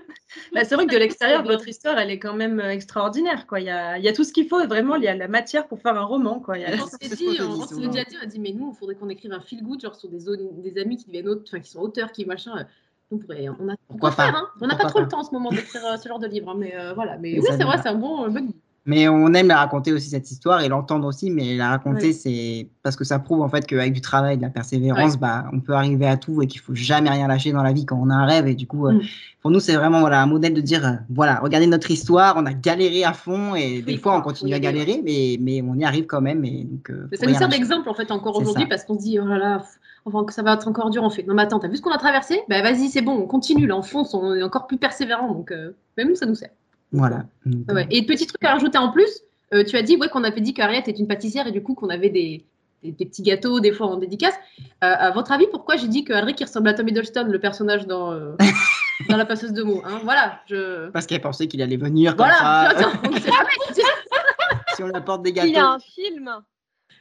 Bah, 0.53 0.62
c'est 0.63 0.75
vrai 0.75 0.85
que 0.85 0.93
de 0.93 0.97
l'extérieur, 1.00 1.43
votre 1.43 1.67
histoire, 1.67 1.97
elle 1.97 2.12
est 2.12 2.19
quand 2.19 2.33
même 2.35 2.59
euh, 2.59 2.71
extraordinaire. 2.71 3.45
Quoi. 3.47 3.59
Il, 3.59 3.65
y 3.67 3.69
a, 3.69 3.97
il 3.97 4.03
y 4.03 4.07
a 4.07 4.13
tout 4.13 4.24
ce 4.24 4.33
qu'il 4.33 4.47
faut 4.47 4.59
et 4.62 4.67
vraiment, 4.67 4.95
il 4.95 5.03
y 5.03 5.07
a 5.07 5.15
la 5.15 5.27
matière 5.27 5.67
pour 5.67 5.79
faire 5.81 5.95
un 5.97 6.03
roman. 6.03 6.39
Quoi. 6.39 6.57
Il 6.57 6.62
y 6.62 6.65
a- 6.65 6.75
on 6.83 6.88
s'est 6.88 7.15
dit, 7.15 7.27
on, 7.41 7.65
s'est 7.67 7.75
déjà 7.88 8.03
dit, 8.03 8.15
on 8.19 8.24
a 8.24 8.25
dit, 8.25 8.39
mais 8.39 8.51
nous, 8.53 8.71
il 8.74 8.77
faudrait 8.77 8.95
qu'on 8.95 9.09
écrive 9.09 9.31
un 9.33 9.39
feel 9.41 9.63
good, 9.63 9.81
genre 9.81 9.95
sur 9.95 10.09
des, 10.09 10.19
zones- 10.19 10.62
des 10.62 10.77
amis 10.81 10.97
qui 10.97 11.05
deviennent 11.07 11.29
auteurs, 11.29 11.43
enfin 11.47 11.59
qui 11.59 11.69
sont 11.71 11.79
auteurs, 11.79 12.12
qui 12.12 12.25
machin. 12.25 12.65
On 13.12 13.17
pourrait, 13.17 13.47
on 13.50 13.69
a 13.69 13.75
Pourquoi 13.88 14.09
quoi 14.09 14.24
faire, 14.24 14.33
pas 14.33 14.39
hein. 14.39 14.47
On 14.59 14.67
n'a 14.67 14.75
Pourquoi 14.75 14.85
pas 14.85 14.89
trop 14.89 15.00
pas 15.00 15.05
le 15.05 15.07
temps 15.09 15.19
en 15.19 15.24
ce 15.24 15.31
moment 15.31 15.51
d'écrire 15.51 15.85
euh, 15.85 15.97
ce 15.97 16.07
genre 16.07 16.19
de 16.19 16.27
livre, 16.27 16.50
hein, 16.50 16.55
mais 16.57 16.75
euh, 16.75 16.93
voilà. 16.93 17.17
Mais 17.17 17.39
oui, 17.39 17.45
c'est 17.50 17.63
vrai, 17.63 17.77
c'est 17.81 17.89
un 17.89 17.95
bon, 17.95 18.25
euh, 18.25 18.29
bon 18.29 18.47
Mais 18.88 19.07
on 19.07 19.31
aime 19.33 19.47
la 19.47 19.57
raconter 19.57 19.93
aussi 19.93 20.09
cette 20.09 20.29
histoire 20.31 20.62
et 20.62 20.69
l'entendre 20.69 21.07
aussi, 21.07 21.29
mais 21.29 21.55
la 21.55 21.69
raconter 21.69 22.13
c'est 22.13 22.67
parce 22.81 22.95
que 22.95 23.03
ça 23.03 23.19
prouve 23.19 23.41
en 23.41 23.50
fait 23.50 23.65
qu'avec 23.67 23.93
du 23.93 24.01
travail, 24.01 24.38
de 24.38 24.41
la 24.41 24.50
persévérance, 24.50 25.17
bah, 25.17 25.45
on 25.53 25.59
peut 25.59 25.74
arriver 25.74 26.07
à 26.07 26.17
tout 26.17 26.41
et 26.41 26.47
qu'il 26.47 26.62
faut 26.62 26.75
jamais 26.75 27.09
rien 27.09 27.27
lâcher 27.27 27.51
dans 27.51 27.63
la 27.63 27.74
vie 27.74 27.85
quand 27.85 28.00
on 28.01 28.09
a 28.09 28.15
un 28.15 28.25
rêve. 28.25 28.47
Et 28.47 28.55
du 28.55 28.65
coup, 28.65 28.88
euh, 28.88 28.93
Mm. 28.93 29.01
pour 29.41 29.51
nous, 29.51 29.59
c'est 29.59 29.75
vraiment 29.75 30.00
voilà, 30.00 30.21
un 30.21 30.25
modèle 30.25 30.53
de 30.53 30.62
dire 30.62 30.85
euh, 30.85 30.93
voilà, 31.09 31.39
regardez 31.39 31.67
notre 31.67 31.89
histoire, 31.91 32.35
on 32.38 32.45
a 32.45 32.53
galéré 32.53 33.03
à 33.03 33.13
fond 33.13 33.55
et 33.55 33.81
des 33.81 33.97
fois 33.97 34.17
on 34.17 34.21
continue 34.21 34.53
à 34.53 34.59
galérer, 34.59 35.01
mais, 35.03 35.38
mais 35.39 35.62
on 35.62 35.75
y 35.75 35.85
arrive 35.85 36.05
quand 36.05 36.21
même. 36.21 36.43
Et 36.45 36.63
donc, 36.63 36.89
euh, 36.89 37.07
Mais 37.12 37.17
ça 37.17 37.27
nous 37.27 37.35
sert 37.35 37.50
d'exemple 37.50 37.89
en 37.89 37.93
fait 37.93 38.12
encore 38.12 38.35
aujourd'hui 38.38 38.65
parce 38.67 38.83
qu'on 38.83 38.97
se 38.97 39.03
dit 39.03 39.19
oh 39.19 39.25
là 39.25 39.38
là, 39.38 39.63
enfin 40.05 40.24
que 40.24 40.33
ça 40.33 40.41
va 40.43 40.53
être 40.53 40.67
encore 40.67 40.89
dur 40.91 41.03
en 41.03 41.09
fait. 41.09 41.24
Non 41.24 41.33
mais 41.33 41.41
attends, 41.43 41.59
t'as 41.59 41.67
vu 41.67 41.77
ce 41.77 41.81
qu'on 41.81 41.91
a 41.91 41.97
traversé? 41.97 42.41
Ben 42.47 42.62
vas-y, 42.63 42.89
c'est 42.89 43.01
bon, 43.01 43.13
on 43.13 43.27
continue, 43.27 43.67
là 43.67 43.75
on 43.75 43.81
fonce, 43.81 44.13
on 44.13 44.33
est 44.35 44.43
encore 44.43 44.67
plus 44.67 44.77
persévérant 44.77 45.31
donc 45.33 45.51
euh, 45.51 45.71
même 45.97 46.09
nous 46.09 46.15
ça 46.15 46.25
nous 46.25 46.35
sert. 46.35 46.51
Voilà. 46.91 47.25
Donc, 47.45 47.71
Ouais. 47.71 47.88
Et 47.89 48.05
petit 48.05 48.27
truc 48.27 48.43
à 48.45 48.53
rajouter 48.53 48.77
en 48.77 48.91
plus, 48.91 49.21
euh, 49.53 49.63
tu 49.63 49.75
as 49.75 49.81
dit 49.81 49.97
ouais 49.97 50.07
qu'on 50.09 50.24
avait 50.24 50.41
dit 50.41 50.53
qu'Ariette 50.53 50.88
est 50.88 51.00
une 51.00 51.07
pâtissière 51.07 51.47
et 51.47 51.51
du 51.51 51.62
coup 51.62 51.74
qu'on 51.74 51.89
avait 51.89 52.09
des, 52.09 52.45
des, 52.83 52.91
des 52.91 53.05
petits 53.05 53.24
gâteaux 53.24 53.59
des 53.59 53.71
fois 53.74 53.88
en 53.88 53.97
dédicace. 53.97 54.35
Euh, 54.83 54.93
à 54.97 55.12
votre 55.12 55.31
avis, 55.31 55.47
pourquoi 55.51 55.75
j'ai 55.75 55.88
dit 55.88 56.03
que 56.03 56.13
Alric 56.13 56.39
il 56.39 56.45
ressemble 56.45 56.67
à 56.69 56.74
Tom 56.74 56.88
Hiddleston, 56.88 57.25
le 57.29 57.39
personnage 57.39 57.88
dans 57.88 58.12
euh, 58.13 58.35
dans 59.09 59.17
la 59.17 59.25
passeuse 59.25 59.53
de 59.53 59.63
mots 59.63 59.81
hein? 59.85 60.00
Voilà, 60.03 60.39
je 60.47 60.89
Parce 60.91 61.05
qu'elle 61.07 61.21
pensait 61.21 61.47
qu'il 61.47 61.62
allait 61.62 61.77
venir 61.77 62.15
comme 62.15 62.27
voilà. 62.27 62.38
ça. 62.38 62.62
Attends, 62.69 62.91
on 63.03 63.12
sait 63.13 63.31
jamais. 63.31 63.83
si 64.75 64.83
on 64.83 64.89
apporte 64.93 65.24
des 65.24 65.31
Il 65.31 65.35
y 65.38 65.39
a 65.39 65.45
gâteaux. 65.47 65.67
un 65.67 65.79
film 65.79 66.29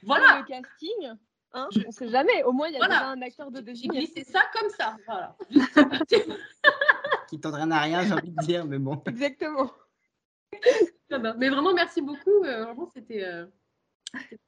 Voilà. 0.04 0.38
le 0.40 0.46
casting. 0.48 1.18
Hein 1.56 1.68
on 1.86 1.90
sait 1.92 2.08
jamais. 2.08 2.42
Au 2.42 2.52
moins, 2.52 2.66
il 2.68 2.72
y 2.72 2.76
a 2.76 2.78
Voilà. 2.80 2.94
déjà 2.96 3.08
un 3.10 3.22
acteur 3.22 3.50
de 3.50 3.58
J'ai 3.58 3.62
désigné. 3.62 3.98
glissé 4.06 4.24
ça 4.24 4.40
comme 4.52 4.68
ça. 4.70 4.96
Voilà. 5.06 5.36
qui 7.28 7.40
t'entraînent 7.40 7.72
à 7.72 7.80
rien, 7.80 8.04
j'ai 8.04 8.12
envie 8.12 8.30
de 8.30 8.42
dire, 8.44 8.64
mais 8.64 8.78
bon. 8.78 9.00
Exactement. 9.06 9.70
Ah 11.10 11.18
Mais 11.38 11.48
vraiment, 11.48 11.72
merci 11.74 12.00
beaucoup. 12.02 12.44
euh, 12.44 12.64
vraiment, 12.64 12.86
c'était 12.94 13.24
euh, 13.24 13.46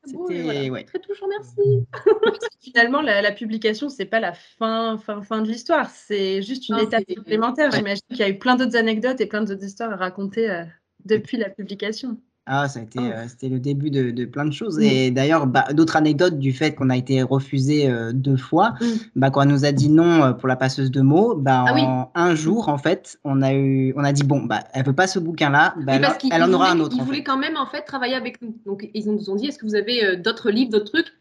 c'était 0.04 0.16
très 0.26 0.42
voilà. 0.42 0.68
ouais. 0.70 0.84
Touchant, 0.84 1.26
merci. 1.28 1.86
Finalement, 2.60 3.00
la, 3.02 3.22
la 3.22 3.32
publication, 3.32 3.88
c'est 3.88 4.06
pas 4.06 4.20
la 4.20 4.32
fin, 4.32 4.98
fin, 4.98 5.22
fin 5.22 5.42
de 5.42 5.48
l'histoire. 5.48 5.90
C'est 5.90 6.42
juste 6.42 6.68
une 6.68 6.76
Non, 6.76 6.82
étape 6.82 7.04
c'est- 7.08 7.14
supplémentaire. 7.14 7.70
ouais. 7.70 7.76
J'imagine 7.78 8.02
qu'il 8.08 8.18
y 8.18 8.22
a 8.22 8.28
eu 8.28 8.38
plein 8.38 8.56
d'autres 8.56 8.76
anecdotes 8.76 9.20
et 9.20 9.26
plein 9.26 9.42
d'autres 9.42 9.64
histoires 9.64 9.92
à 9.92 9.96
raconter 9.96 10.48
euh, 10.50 10.64
depuis 11.04 11.36
la 11.36 11.50
publication. 11.50 12.20
Ah, 12.48 12.68
ça 12.68 12.78
a 12.78 12.82
été, 12.84 13.00
Oh. 13.00 13.02
euh, 13.02 13.24
c'était 13.28 13.48
le 13.48 13.58
début 13.58 13.90
de, 13.90 14.12
de 14.12 14.24
plein 14.24 14.44
de 14.44 14.52
choses. 14.52 14.78
Mm. 14.78 14.82
Et 14.82 15.10
d'ailleurs, 15.10 15.48
bah, 15.48 15.64
d'autres 15.72 15.96
anecdotes 15.96 16.38
du 16.38 16.52
fait 16.52 16.76
qu'on 16.76 16.90
a 16.90 16.96
été 16.96 17.22
refusé 17.22 17.90
euh, 17.90 18.12
deux 18.12 18.36
fois. 18.36 18.74
Mm. 18.80 18.84
Bah, 19.16 19.30
quand 19.30 19.42
on 19.42 19.48
nous 19.50 19.64
a 19.64 19.72
dit 19.72 19.88
non 19.88 20.22
euh, 20.22 20.32
pour 20.32 20.46
la 20.46 20.54
passeuse 20.54 20.92
de 20.92 21.00
mots, 21.00 21.34
bah, 21.34 21.64
Ah 21.66 21.72
oui. 21.74 21.80
en 21.82 22.10
un 22.14 22.34
jour, 22.36 22.68
en 22.68 22.78
fait, 22.78 23.18
on 23.24 23.42
a 23.42 23.52
eu, 23.52 23.92
on 23.96 24.04
a 24.04 24.12
dit 24.12 24.22
bon, 24.22 24.42
bah, 24.44 24.60
elle 24.74 24.84
veut 24.86 24.92
pas 24.94 25.08
ce 25.08 25.18
bouquin-là, 25.18 25.74
bah, 25.80 25.94
Oui, 25.98 26.28
elle, 26.32 26.42
en 26.44 26.52
aura 26.52 26.70
un 26.70 26.78
autre. 26.78 26.94
Ils 26.96 27.02
en 27.02 27.04
voulaient 27.04 27.24
quand 27.24 27.36
même 27.36 27.56
en 27.56 27.66
fait 27.66 27.82
travailler 27.82 28.14
avec 28.14 28.40
nous. 28.42 28.54
Donc 28.64 28.88
ils 28.94 29.10
nous 29.10 29.28
ont 29.28 29.34
dit 29.34 29.46
est-ce 29.46 29.58
que 29.58 29.66
vous 29.66 29.74
avez 29.74 30.04
euh, 30.04 30.16
d'autres 30.16 30.50
livres, 30.52 30.70
d'autres 30.70 30.92
trucs? 30.92 31.12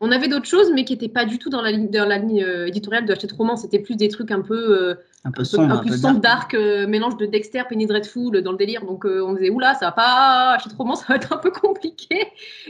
On 0.00 0.12
avait 0.12 0.28
d'autres 0.28 0.46
choses, 0.46 0.70
mais 0.72 0.84
qui 0.84 0.92
n'étaient 0.94 1.08
pas 1.08 1.24
du 1.26 1.38
tout 1.38 1.50
dans 1.50 1.62
la 1.62 1.72
ligne, 1.72 1.90
dans 1.90 2.06
la 2.08 2.18
ligne 2.18 2.46
éditoriale 2.66 3.04
de 3.06 3.12
Hachette 3.12 3.32
Roman. 3.32 3.56
C'était 3.56 3.80
plus 3.80 3.96
des 3.96 4.08
trucs 4.08 4.30
un 4.30 4.40
peu, 4.40 4.94
Un 5.22 5.32
peu 5.32 5.44
sombre, 5.44 5.74
un 5.74 5.78
un 5.80 5.82
peu 5.84 5.96
sombre, 5.98 6.20
dark. 6.20 6.52
dark, 6.52 6.54
euh, 6.54 6.86
mélange 6.86 7.18
de 7.18 7.26
Dexter, 7.26 7.62
Penny 7.68 7.84
Dreadful 7.84 8.36
euh, 8.36 8.40
dans 8.40 8.52
le 8.52 8.56
délire. 8.56 8.86
Donc 8.86 9.04
euh, 9.04 9.22
on 9.22 9.34
disait 9.34 9.50
oula, 9.50 9.74
ça 9.74 9.86
va 9.86 9.92
pas, 9.92 10.52
Hachette 10.56 10.72
Roman, 10.72 10.94
ça 10.94 11.04
va 11.10 11.16
être 11.16 11.30
un 11.34 11.36
peu 11.36 11.50
compliqué. 11.50 12.28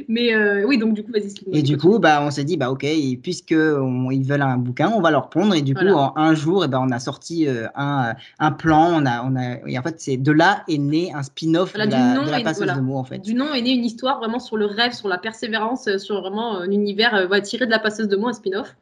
Mais 0.08 0.34
euh, 0.34 0.64
oui, 0.66 0.76
donc 0.76 0.94
du 0.94 1.04
coup, 1.04 1.12
vas-y. 1.12 1.32
Et 1.52 1.62
du 1.62 1.76
coup, 1.78 2.00
bah, 2.00 2.20
on 2.22 2.32
s'est 2.32 2.42
dit, 2.42 2.56
bah, 2.56 2.72
ok, 2.72 2.84
puisque 3.22 3.54
on- 3.56 4.10
ils 4.10 4.24
veulent 4.24 4.42
un 4.42 4.56
bouquin, 4.56 4.90
on 4.92 5.00
va 5.00 5.12
leur 5.12 5.28
pondre. 5.30 5.54
Et 5.54 5.62
du 5.62 5.74
coup, 5.76 5.86
en 5.86 6.12
un 6.16 6.34
jour, 6.34 6.64
et 6.64 6.68
ben, 6.68 6.80
on 6.84 6.90
a 6.90 6.98
sorti 6.98 7.46
un, 7.76 8.14
un 8.40 8.50
plan. 8.50 9.00
On 9.00 9.06
a, 9.06 9.22
on 9.24 9.36
a, 9.36 9.64
et 9.68 9.78
en 9.78 9.82
fait, 9.82 10.00
c'est 10.00 10.16
de 10.16 10.32
là 10.32 10.64
est 10.66 10.78
né 10.78 11.12
un 11.14 11.22
spin-off 11.22 11.72
Voilà, 11.74 11.86
de, 11.86 12.20
du 12.24 12.30
la, 12.32 12.38
de 12.38 12.42
passeuse 12.42 12.64
voilà. 12.64 12.74
de 12.74 12.80
mots, 12.80 12.96
en 12.96 13.04
fait. 13.04 13.18
Du 13.18 13.34
nom 13.34 13.54
est 13.54 13.62
née 13.62 13.70
une 13.74 13.84
histoire 13.84 14.18
vraiment 14.18 14.40
sur 14.40 14.56
le 14.56 14.66
rêve, 14.66 14.92
sur 14.92 15.06
la 15.06 15.18
persévérance, 15.18 15.88
sur 15.98 16.20
vraiment 16.20 16.58
un 16.58 16.70
univers 16.72 17.28
voilà, 17.28 17.42
tiré 17.42 17.66
de 17.66 17.70
la 17.70 17.78
passeuse 17.78 18.08
de 18.08 18.16
mots, 18.16 18.28
un 18.28 18.32
spin-off. 18.32 18.74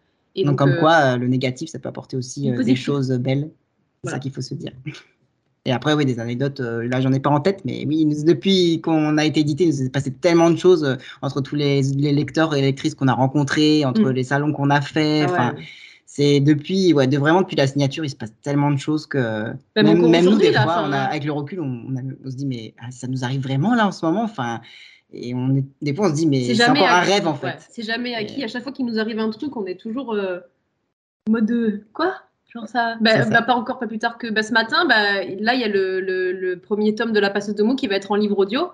Et 0.42 0.45
donc, 0.45 0.57
comme 0.59 0.71
euh, 0.71 0.78
quoi, 0.80 1.14
euh, 1.14 1.16
le 1.16 1.28
négatif, 1.28 1.71
ça 1.71 1.78
peut 1.78 1.88
apporter 1.88 2.16
aussi 2.16 2.50
euh, 2.50 2.62
des 2.62 2.76
choses 2.76 3.11
belles. 3.12 3.49
C'est 3.50 3.54
Voilà. 4.04 4.16
ça 4.16 4.21
qu'il 4.21 4.33
faut 4.33 4.40
se 4.42 4.54
dire. 4.54 4.73
Et 5.64 5.73
après, 5.73 5.92
oui, 5.92 6.07
des 6.07 6.18
anecdotes, 6.18 6.61
euh, 6.61 6.88
là, 6.88 7.00
j'en 7.00 7.12
ai 7.12 7.21
pas 7.21 7.30
en 7.30 7.40
tête, 7.40 7.62
mais 7.64 7.85
oui, 7.87 8.04
nous- 8.07 8.25
depuis 8.25 8.80
qu'on 8.80 9.18
a 9.18 9.25
été 9.25 9.40
édité, 9.40 9.64
il 9.64 9.71
nous 9.71 9.76
s'est 9.76 9.90
passé 9.90 10.11
tellement 10.12 10.50
de 10.50 10.57
choses 10.57 10.85
euh, 10.85 10.97
entre 11.21 11.40
tous 11.42 11.57
les, 11.57 11.83
les 11.83 12.12
lecteurs 12.12 12.54
et 12.54 12.62
lectrices 12.62 12.95
qu'on 12.95 13.09
a 13.09 13.12
rencontrés, 13.14 13.85
entre 13.85 14.02
Mm. 14.02 14.11
les 14.12 14.25
salons 14.25 14.52
qu'on 14.52 14.71
a 14.71 14.80
fait. 14.80 15.26
ah 15.28 15.52
ouais. 15.57 15.62
C'est 16.11 16.40
depuis, 16.40 16.95
ouais, 16.95 17.07
de 17.07 17.18
vraiment 17.18 17.42
depuis 17.42 17.57
la 17.57 17.66
signature, 17.66 18.02
il 18.02 18.09
se 18.09 18.16
passe 18.16 18.33
tellement 18.42 18.71
de 18.71 18.78
choses 18.78 19.07
que 19.07 19.18
Même 19.18 19.54
même, 19.76 19.99
encore 19.99 20.11
même 20.11 20.25
nous, 20.25 20.38
des 20.38 20.50
là, 20.52 20.62
fois, 20.62 20.85
on 20.88 20.92
a, 20.92 21.00
avec 21.00 21.25
le 21.25 21.33
recul, 21.33 21.61
on, 21.61 21.85
on, 21.87 21.97
a- 21.97 22.02
on 22.25 22.30
se 22.30 22.37
dit, 22.37 22.47
mais 22.47 22.73
ah, 22.80 22.90
ça 22.90 23.07
nous 23.09 23.25
arrive 23.25 23.42
vraiment 23.42 23.75
là 23.75 23.87
en 23.87 23.92
ce 23.92 24.07
moment. 24.07 24.23
Enfin, 24.23 24.61
et 25.12 25.34
on 25.34 25.56
est, 25.56 25.64
des 25.82 25.94
fois, 25.94 26.06
on 26.06 26.10
se 26.10 26.14
dit, 26.16 26.26
mais 26.26 26.54
c'est 26.54 26.68
encore 26.68 26.86
un 26.88 27.00
rêve 27.00 27.26
en 27.26 27.32
ouais. 27.32 27.38
fait. 27.52 27.66
C'est 27.70 27.82
jamais 27.82 28.14
acquis. 28.14 28.40
Et- 28.40 28.44
À 28.44 28.48
chaque 28.48 28.62
fois 28.62 28.72
qu'il 28.72 28.86
nous 28.86 28.98
arrive 28.98 29.18
un 29.18 29.30
truc, 29.30 29.56
on 29.56 29.64
est 29.66 29.78
toujours 29.80 30.12
euh, 30.14 30.38
en 31.28 31.32
mode 31.32 31.46
de 31.46 31.82
quoi? 31.92 32.14
Genre 32.52 32.66
ça. 32.66 32.96
Bah, 33.00 33.22
ça. 33.24 33.30
bah, 33.30 33.42
pas 33.42 33.54
encore, 33.54 33.78
pas 33.78 33.86
plus 33.86 33.98
tard 33.98 34.18
que 34.18 34.26
bah, 34.30 34.42
ce 34.42 34.52
matin. 34.52 34.84
Bah, 34.86 35.22
là, 35.38 35.54
il 35.54 35.60
y 35.60 35.64
a 35.64 35.68
le, 35.68 36.00
le- 36.00 36.32
le 36.32 36.58
premier 36.58 36.94
tome 36.94 37.12
de 37.12 37.20
La 37.20 37.30
passeuse 37.30 37.54
de 37.54 37.62
mots 37.62 37.74
qui 37.76 37.86
va 37.86 37.96
être 37.96 38.10
en 38.10 38.16
livre 38.16 38.38
audio. 38.38 38.68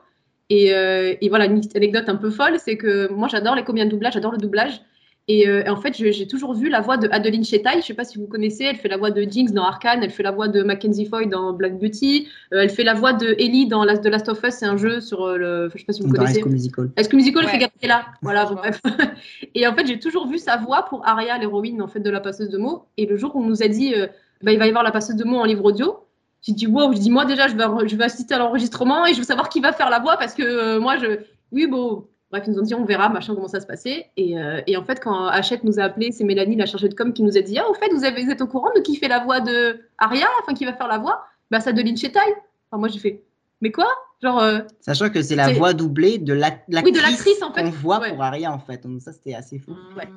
Et, 0.51 0.75
euh, 0.75 1.15
et 1.21 1.29
voilà, 1.29 1.47
une 1.47 1.61
anecdote 1.75 2.09
un 2.09 2.17
peu 2.17 2.31
folle, 2.31 2.59
c'est 2.59 2.77
que 2.77 3.11
moi, 3.11 3.29
j'adore 3.29 3.55
les 3.55 3.65
comédiens 3.65 3.87
de 3.87 3.91
doublage, 3.91 4.13
j'adore 4.15 4.33
le 4.33 4.39
doublage. 4.39 4.81
Et, 5.27 5.49
euh, 5.49 5.63
et 5.65 5.69
en 5.71 5.77
fait, 5.77 5.95
j'ai 5.97 6.27
toujours 6.29 6.53
vu 6.53 6.69
la 6.69 6.83
voix 6.83 6.99
de 6.99 7.09
Adeline 7.11 7.45
Chetaille. 7.45 7.81
Je 7.81 7.87
sais 7.87 7.95
pas 7.95 8.05
si 8.05 8.19
vous 8.19 8.27
connaissez. 8.27 8.65
Elle 8.65 8.77
fait 8.77 8.89
la 8.89 8.99
voix 8.99 9.11
de 9.11 9.23
Jinx 9.23 9.53
dans 9.53 9.65
Arcane. 9.65 10.03
Elle 10.03 10.11
fait 10.11 10.23
la 10.23 10.33
voix 10.33 10.49
de 10.49 10.63
Mackenzie 10.63 11.07
Foy 11.07 11.27
dans 11.29 11.55
Black 11.55 11.79
Beauty. 11.79 12.29
Euh, 12.53 12.61
elle 12.63 12.69
fait 12.69 12.85
la 12.85 12.93
voix 12.93 13.15
de 13.15 13.35
Ellie 13.39 13.67
dans 13.67 13.85
Last- 13.85 14.03
The 14.05 14.09
Last 14.09 14.29
of 14.29 14.43
Us. 14.45 14.55
C'est 14.57 14.67
un 14.67 14.77
jeu 14.77 15.01
sur 15.01 15.25
euh, 15.25 15.37
le. 15.39 15.71
Je 15.73 15.79
sais 15.79 15.85
pas 15.87 15.95
si 15.95 16.03
vous 16.03 16.09
Dans 16.09 16.15
High 16.15 16.19
connaissez. 16.27 16.41
School 16.41 16.53
Musical. 16.53 16.91
Est-ce 16.97 17.09
que 17.09 17.17
Musical 17.17 17.45
Ouais. 17.47 17.51
fait 17.53 17.59
Gabriella 17.59 18.05
Voilà, 18.21 18.45
bon, 18.45 18.55
bref. 18.57 18.81
Et 19.55 19.67
en 19.67 19.75
fait, 19.75 19.87
j'ai 19.87 19.99
toujours 19.99 20.27
vu 20.27 20.37
sa 20.39 20.59
voix 20.59 20.83
pour 20.85 21.07
Aria, 21.09 21.39
l'héroïne 21.39 21.81
en 21.81 21.89
fait 21.89 22.01
de 22.01 22.11
la 22.11 22.21
passeuse 22.21 22.51
de 22.51 22.59
mots. 22.59 22.85
Et 22.99 23.07
le 23.07 23.17
jour 23.17 23.35
où 23.35 23.41
on 23.43 23.47
nous 23.47 23.63
a 23.63 23.69
dit, 23.69 23.95
euh, 23.95 24.07
bah, 24.43 24.53
il 24.53 24.59
va 24.59 24.67
y 24.67 24.69
avoir 24.69 24.85
la 24.85 24.91
passeuse 24.93 25.17
de 25.17 25.25
mots 25.25 25.39
en 25.39 25.45
livre 25.45 25.65
audio, 25.65 26.01
j'ai 26.43 26.53
dit 26.53 26.67
wow. 26.67 26.93
Je 26.93 26.99
dis 26.99 27.11
moi 27.11 27.25
déjà, 27.25 27.49
je 27.49 27.57
vais, 27.57 27.65
je 27.89 27.97
vais 27.97 28.05
assister 28.05 28.35
à 28.35 28.39
l'enregistrement 28.39 29.07
et 29.07 29.15
je 29.15 29.19
veux 29.21 29.25
savoir 29.25 29.49
qui 29.49 29.61
va 29.61 29.73
faire 29.73 29.89
la 29.89 30.01
voix 30.01 30.19
parce 30.19 30.35
que 30.35 30.43
euh, 30.43 30.81
moi, 30.81 30.99
je, 30.99 31.07
oui 31.51 31.67
bon. 31.67 32.05
Bref, 32.35 32.45
ils 32.49 32.53
nous 32.53 32.59
ont 32.59 32.63
dit 32.63 32.75
on 32.75 32.85
verra, 32.85 33.09
machin, 33.11 33.33
comment 33.37 33.47
ça 33.47 33.61
se 33.61 33.67
passait. 33.67 34.07
Et, 34.17 34.37
euh, 34.37 34.61
et 34.67 34.77
en 34.77 34.83
fait, 34.83 34.99
quand 34.99 35.27
Hachette 35.27 35.63
nous 35.63 35.79
a 35.79 35.85
appelé, 35.85 36.11
c'est 36.11 36.25
Mélanie, 36.25 36.57
la 36.57 36.67
chargée 36.67 36.89
de 36.89 36.95
com, 36.95 37.13
qui 37.13 37.23
nous 37.23 37.39
a 37.39 37.41
dit 37.43 37.57
ah 37.61 37.71
au 37.71 37.75
fait, 37.75 37.89
vous, 37.93 38.03
avez, 38.05 38.25
vous 38.25 38.31
êtes 38.33 38.41
au 38.41 38.49
courant 38.49 38.71
de 38.75 38.81
qui 38.81 38.97
fait 38.97 39.07
la 39.07 39.21
voix 39.23 39.39
de 39.41 39.83
Aria, 39.99 40.27
enfin 40.43 40.53
qui 40.53 40.65
va 40.65 40.73
faire 40.73 40.89
la 40.89 40.99
voix? 40.99 41.25
Bah 41.53 41.61
ça 41.61 41.73
de 41.73 41.81
Lynn 41.81 41.97
Chetaille. 41.97 42.35
Enfin 42.71 42.81
moi 42.81 42.89
j'ai 42.89 42.99
fait 42.99 43.23
mais 43.61 43.71
quoi? 43.71 43.87
Genre 44.21 44.41
euh, 44.41 44.59
Sachant 44.81 45.11
que 45.11 45.23
c'est 45.23 45.37
la 45.37 45.53
voix 45.53 45.75
doublée 45.75 46.19
de 46.19 46.33
la- 46.35 46.49
Oui, 46.49 46.91
de 46.91 46.99
l'actrice 46.99 47.03
l'actrice, 47.03 47.43
en 47.43 47.53
fait. 47.53 47.63
qu'on 47.63 47.71
voit 47.71 48.01
Ouais. 48.01 48.11
pour 48.11 48.23
Aria 48.23 48.53
en 48.53 48.59
fait. 48.59 48.83
Donc 48.83 49.01
ça, 49.01 49.13
c'était 49.13 49.35
assez 49.35 49.61
fou. 49.61 49.77
Ouais. 49.97 50.09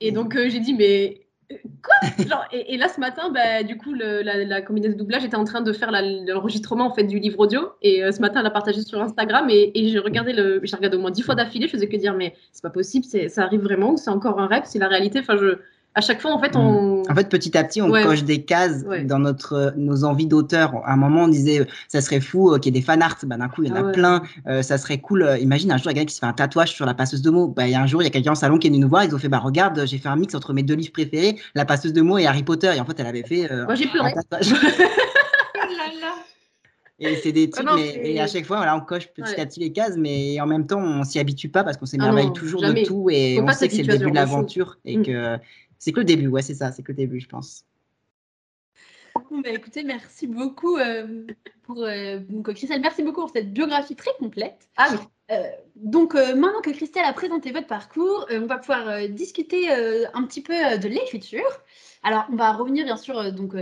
Et 0.00 0.12
donc 0.12 0.36
euh, 0.36 0.48
j'ai 0.48 0.60
dit 0.60 0.72
mais 0.74 1.25
quoi 1.86 2.46
et, 2.52 2.76
là 2.76 2.88
ce 2.88 3.00
matin 3.00 3.30
bah, 3.30 3.62
du 3.62 3.76
coup 3.76 3.94
la, 3.94 4.22
la 4.22 4.62
comédienne 4.62 4.92
de 4.92 4.98
doublage 4.98 5.24
était 5.24 5.36
en 5.36 5.44
train 5.44 5.60
de 5.60 5.72
faire 5.72 5.90
la- 5.90 6.02
l'enregistrement 6.02 6.86
en 6.86 6.94
fait 6.94 7.04
du 7.04 7.18
livre 7.18 7.38
audio. 7.38 7.70
Et 7.82 8.04
euh, 8.04 8.12
ce 8.12 8.20
matin 8.20 8.40
elle 8.40 8.46
a 8.46 8.50
partagé 8.50 8.82
sur 8.82 9.00
Instagram 9.00 9.46
et, 9.50 9.72
j'ai 9.74 9.98
regardé 9.98 10.32
le 10.32 10.60
regardé 10.76 10.96
au 10.96 11.00
moins 11.00 11.10
dix 11.10 11.22
fois 11.22 11.34
d'affilée. 11.34 11.66
Je 11.66 11.72
faisais 11.72 11.88
que 11.88 11.96
dire 11.96 12.14
mais 12.14 12.34
c'est 12.52 12.62
pas 12.62 12.70
possible 12.70 13.04
ça 13.04 13.42
arrive 13.42 13.62
vraiment 13.62 13.92
ou 13.92 13.96
c'est 13.96 14.10
encore 14.10 14.40
un 14.40 14.46
rêve? 14.46 14.64
C'est 14.66 14.78
la 14.78 14.88
réalité. 14.88 15.20
Enfin 15.20 15.36
je 15.36 15.58
À 15.98 16.02
chaque 16.02 16.20
fois, 16.20 16.30
en 16.32 16.38
fait, 16.38 16.54
on. 16.56 17.02
En 17.10 17.14
fait, 17.14 17.26
petit 17.30 17.56
à 17.56 17.64
petit, 17.64 17.80
on 17.80 17.88
Ouais. 17.88 18.02
coche 18.02 18.22
des 18.22 18.42
cases 18.44 18.84
Ouais. 18.86 19.02
dans 19.04 19.18
notre, 19.18 19.72
nos 19.78 20.04
envies 20.04 20.26
d'auteur. 20.26 20.74
À 20.84 20.92
un 20.92 20.96
moment, 20.96 21.22
on 21.24 21.28
disait, 21.28 21.60
euh, 21.60 21.64
ça 21.88 22.02
serait 22.02 22.20
fou 22.20 22.52
euh, 22.52 22.58
qu'il 22.58 22.74
y 22.74 22.76
ait 22.76 22.80
des 22.80 22.84
fan 22.84 23.00
arts. 23.00 23.16
Bah, 23.22 23.38
d'un 23.38 23.48
coup, 23.48 23.62
il 23.62 23.70
y 23.70 23.72
en 23.72 23.76
a 23.76 23.78
Ah 23.78 23.84
ouais. 23.84 23.92
plein. 23.92 24.22
Euh, 24.46 24.60
ça 24.60 24.76
serait 24.76 24.98
cool. 24.98 25.26
imagine 25.40 25.72
un 25.72 25.78
jour, 25.78 25.86
il 25.86 25.88
y 25.88 25.90
a 25.92 25.94
quelqu'un 25.94 26.06
qui 26.08 26.14
se 26.14 26.20
fait 26.20 26.26
un 26.26 26.34
tatouage 26.34 26.72
sur 26.74 26.84
la 26.84 26.92
passeuse 26.92 27.22
de 27.22 27.30
mots. 27.30 27.48
Bah, 27.48 27.66
il 27.66 27.70
y 27.72 27.74
a 27.74 27.80
un 27.80 27.86
jour, 27.86 28.02
il 28.02 28.04
y 28.04 28.08
a 28.08 28.10
quelqu'un 28.10 28.32
en 28.32 28.34
salon 28.34 28.58
qui 28.58 28.66
est 28.66 28.70
venu 28.70 28.80
nous 28.82 28.90
voir. 28.90 29.04
Ils 29.04 29.14
ont 29.14 29.18
fait, 29.18 29.30
bah, 29.30 29.38
regarde, 29.38 29.86
j'ai 29.86 29.96
fait 29.96 30.10
un 30.10 30.16
mix 30.16 30.34
entre 30.34 30.52
mes 30.52 30.62
deux 30.62 30.74
livres 30.74 30.92
préférés, 30.92 31.36
la 31.54 31.64
passeuse 31.64 31.94
de 31.94 32.02
mots 32.02 32.18
et 32.18 32.26
Harry 32.26 32.42
Potter. 32.42 32.72
Et 32.76 32.80
en 32.80 32.84
fait, 32.84 33.00
elle 33.00 33.06
avait 33.06 33.22
fait 33.22 33.50
euh, 33.50 33.64
Moi, 33.64 33.74
j'ai 33.74 33.86
un 33.86 33.88
pleuré. 33.88 34.12
tatouage. 34.12 34.52
Et 36.98 37.14
c'est 37.16 37.32
des 37.32 37.50
trucs, 37.50 37.66
non, 37.66 37.74
mais, 37.76 37.92
c'est- 37.92 38.08
et 38.12 38.20
à 38.22 38.26
chaque 38.26 38.46
fois, 38.46 38.56
voilà, 38.56 38.74
on 38.74 38.80
coche 38.80 39.08
petit 39.08 39.30
Ouais. 39.34 39.40
à 39.40 39.44
petit 39.44 39.60
les 39.60 39.70
cases, 39.70 39.96
mais 39.98 40.40
en 40.40 40.46
même 40.46 40.66
temps, 40.66 40.78
on 40.80 41.04
s'y 41.04 41.18
habitue 41.18 41.50
pas 41.50 41.62
parce 41.62 41.76
qu'on 41.76 41.84
Ah 41.84 41.88
s'émerveille 41.90 42.32
toujours 42.32 42.62
jamais. 42.62 42.84
de 42.84 42.86
tout 42.86 43.10
et 43.10 43.36
Faut 43.36 43.42
on 43.46 43.52
sait 43.52 43.68
que 43.68 43.74
c'est 43.74 43.82
le 43.82 43.98
début 43.98 44.10
de 44.10 44.14
l'aventure 44.16 44.78
et 44.86 44.96
Mm. 44.96 45.02
que 45.04 45.36
c'est 45.78 45.92
que 45.92 46.00
le 46.00 46.04
début, 46.04 46.28
ouais, 46.28 46.42
c'est 46.42 46.54
ça, 46.54 46.72
c'est 46.72 46.82
que 46.82 46.92
le 46.92 46.96
début, 46.96 47.20
je 47.20 47.28
pense. 47.28 47.64
Bon, 49.30 49.40
bah, 49.40 49.50
écoutez, 49.50 49.82
merci 49.82 50.26
beaucoup 50.26 50.76
euh, 50.76 51.26
pour 51.62 51.82
euh, 51.82 52.18
donc, 52.28 52.52
Christelle, 52.52 52.82
merci 52.82 53.02
beaucoup 53.02 53.22
pour 53.22 53.30
cette 53.30 53.52
biographie 53.52 53.96
très 53.96 54.12
complète. 54.18 54.68
Ah 54.76 54.88
oui. 54.92 54.98
Euh, 55.30 55.42
donc 55.74 56.14
euh, 56.14 56.36
maintenant 56.36 56.60
que 56.60 56.70
Christelle 56.70 57.04
a 57.04 57.12
présenté 57.12 57.50
votre 57.50 57.66
parcours, 57.66 58.26
on 58.30 58.46
va 58.46 58.58
pouvoir 58.58 59.08
discuter 59.08 59.70
un 59.70 60.22
petit 60.24 60.42
peu 60.42 60.54
de 60.78 60.86
l'écriture. 60.86 61.48
Alors 62.02 62.26
on 62.30 62.36
va 62.36 62.52
revenir 62.52 62.84
bien 62.84 62.96
sûr 62.96 63.32
donc 63.32 63.56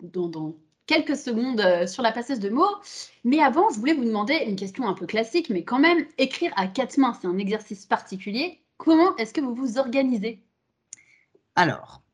dans, 0.00 0.26
dans 0.26 0.56
quelques 0.86 1.16
secondes 1.16 1.86
sur 1.86 2.02
la 2.02 2.10
passeuse 2.10 2.40
de 2.40 2.48
mots, 2.48 2.64
mais 3.24 3.40
avant 3.40 3.70
je 3.70 3.78
voulais 3.78 3.94
vous 3.94 4.04
demander 4.04 4.42
une 4.46 4.56
question 4.56 4.88
un 4.88 4.94
peu 4.94 5.06
classique, 5.06 5.50
mais 5.50 5.62
quand 5.62 5.78
même 5.78 6.04
écrire 6.16 6.52
à 6.56 6.66
quatre 6.66 6.96
mains 6.98 7.16
c'est 7.20 7.28
un 7.28 7.38
exercice 7.38 7.86
particulier. 7.86 8.60
Comment 8.76 9.14
est-ce 9.18 9.32
que 9.32 9.40
vous 9.40 9.54
vous 9.54 9.78
organisez? 9.78 10.42
Alors, 11.60 12.04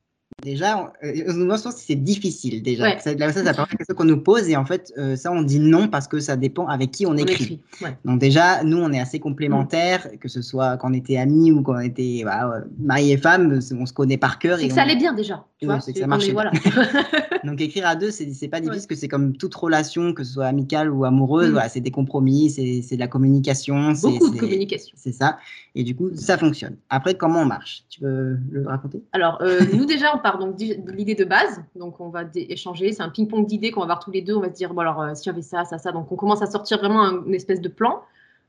déjà, 0.42 0.92
euh, 1.02 1.56
c'est 1.76 1.94
difficile 1.94 2.62
déjà. 2.62 2.84
Ouais. 2.84 2.98
Ça, 2.98 3.12
c'est 3.32 3.42
la 3.42 3.52
première 3.52 3.68
question 3.76 3.94
qu'on 3.94 4.04
nous 4.04 4.20
pose 4.20 4.48
et 4.48 4.56
en 4.56 4.64
fait, 4.64 4.92
euh, 4.98 5.16
ça, 5.16 5.32
on 5.32 5.42
dit 5.42 5.58
non 5.60 5.88
parce 5.88 6.08
que 6.08 6.20
ça 6.20 6.36
dépend 6.36 6.66
avec 6.66 6.90
qui 6.90 7.06
on, 7.06 7.10
On 7.10 7.16
écrit. 7.16 7.34
écrit. 7.44 7.62
Ouais. 7.82 7.96
Donc 8.04 8.20
déjà, 8.20 8.62
nous, 8.64 8.78
on 8.78 8.92
est 8.92 9.00
assez 9.00 9.20
complémentaires, 9.20 10.08
que 10.20 10.28
ce 10.28 10.42
soit 10.42 10.76
quand 10.76 10.90
on 10.90 10.94
était 10.94 11.16
amis 11.16 11.52
ou 11.52 11.62
quand 11.62 11.74
on 11.76 11.80
était 11.80 12.20
voilà, 12.22 12.48
euh, 12.56 12.60
mari 12.78 13.12
et 13.12 13.16
femme, 13.16 13.58
on 13.78 13.86
se 13.86 13.92
connaît 13.92 14.18
par 14.18 14.38
cœur. 14.38 14.58
C'est 14.58 14.66
et 14.66 14.68
que 14.68 14.74
ça 14.74 14.82
allait 14.82 14.96
bien 14.96 15.12
déjà. 15.14 15.44
Tu 15.58 15.66
vois, 15.66 15.80
c'est 15.80 15.92
que 15.92 16.00
ça 16.00 16.06
marchait 16.06 16.32
voilà. 16.32 16.50
Donc 17.44 17.60
écrire 17.60 17.86
à 17.86 17.94
deux, 17.96 18.10
c'est 18.10 18.24
pas 18.48 18.60
difficile 18.60 18.64
Ouais. 18.64 18.68
parce 18.76 18.86
que 18.86 18.94
c'est 18.94 19.08
comme 19.08 19.36
toute 19.36 19.54
relation, 19.54 20.12
que 20.14 20.24
ce 20.24 20.32
soit 20.34 20.46
amicale 20.46 20.90
ou 20.90 21.04
amoureuse, 21.04 21.48
Mm. 21.48 21.52
voilà, 21.52 21.68
c'est 21.68 21.80
des 21.80 21.90
compromis, 21.90 22.50
c'est 22.50 22.96
de 22.96 22.98
la 23.00 23.06
communication. 23.08 23.92
Beaucoup 24.02 24.30
de 24.30 24.38
communication. 24.40 24.94
C'est 24.98 25.12
ça. 25.12 25.38
Et 25.74 25.82
du 25.84 25.94
coup, 25.94 26.10
ça 26.14 26.38
fonctionne. 26.38 26.76
Après, 26.88 27.14
comment 27.14 27.40
on 27.40 27.44
marche? 27.44 27.84
Tu 27.90 28.00
peux 28.00 28.36
le 28.50 28.66
raconter? 28.66 29.02
Alors, 29.12 29.38
euh, 29.42 29.60
nous 29.74 29.84
déjà, 29.84 30.06
on 30.14 30.18
part 30.24 30.38
donc 30.38 30.56
de 30.56 30.90
l'idée 30.90 31.14
de 31.14 31.24
base. 31.24 31.62
Donc, 31.76 32.00
on 32.00 32.08
va 32.08 32.22
échanger. 32.34 32.92
C'est 32.92 33.02
un 33.02 33.10
ping-pong 33.10 33.46
d'idées 33.46 33.70
qu'on 33.70 33.80
va 33.80 33.84
avoir 33.84 33.98
tous 34.00 34.10
les 34.10 34.22
deux. 34.22 34.34
On 34.34 34.40
va 34.40 34.48
se 34.48 34.54
dire, 34.54 34.74
bon, 34.74 34.80
alors, 34.80 35.00
euh, 35.00 35.14
si 35.14 35.22
j'avais 35.24 35.42
ça, 35.42 35.64
ça, 35.64 35.78
ça. 35.78 35.92
Donc, 35.92 36.10
on 36.10 36.16
commence 36.16 36.42
à 36.42 36.46
sortir 36.46 36.78
vraiment 36.78 37.02
un- 37.04 37.24
une 37.24 37.34
espèce 37.34 37.60
de 37.60 37.68
plan. 37.68 38.02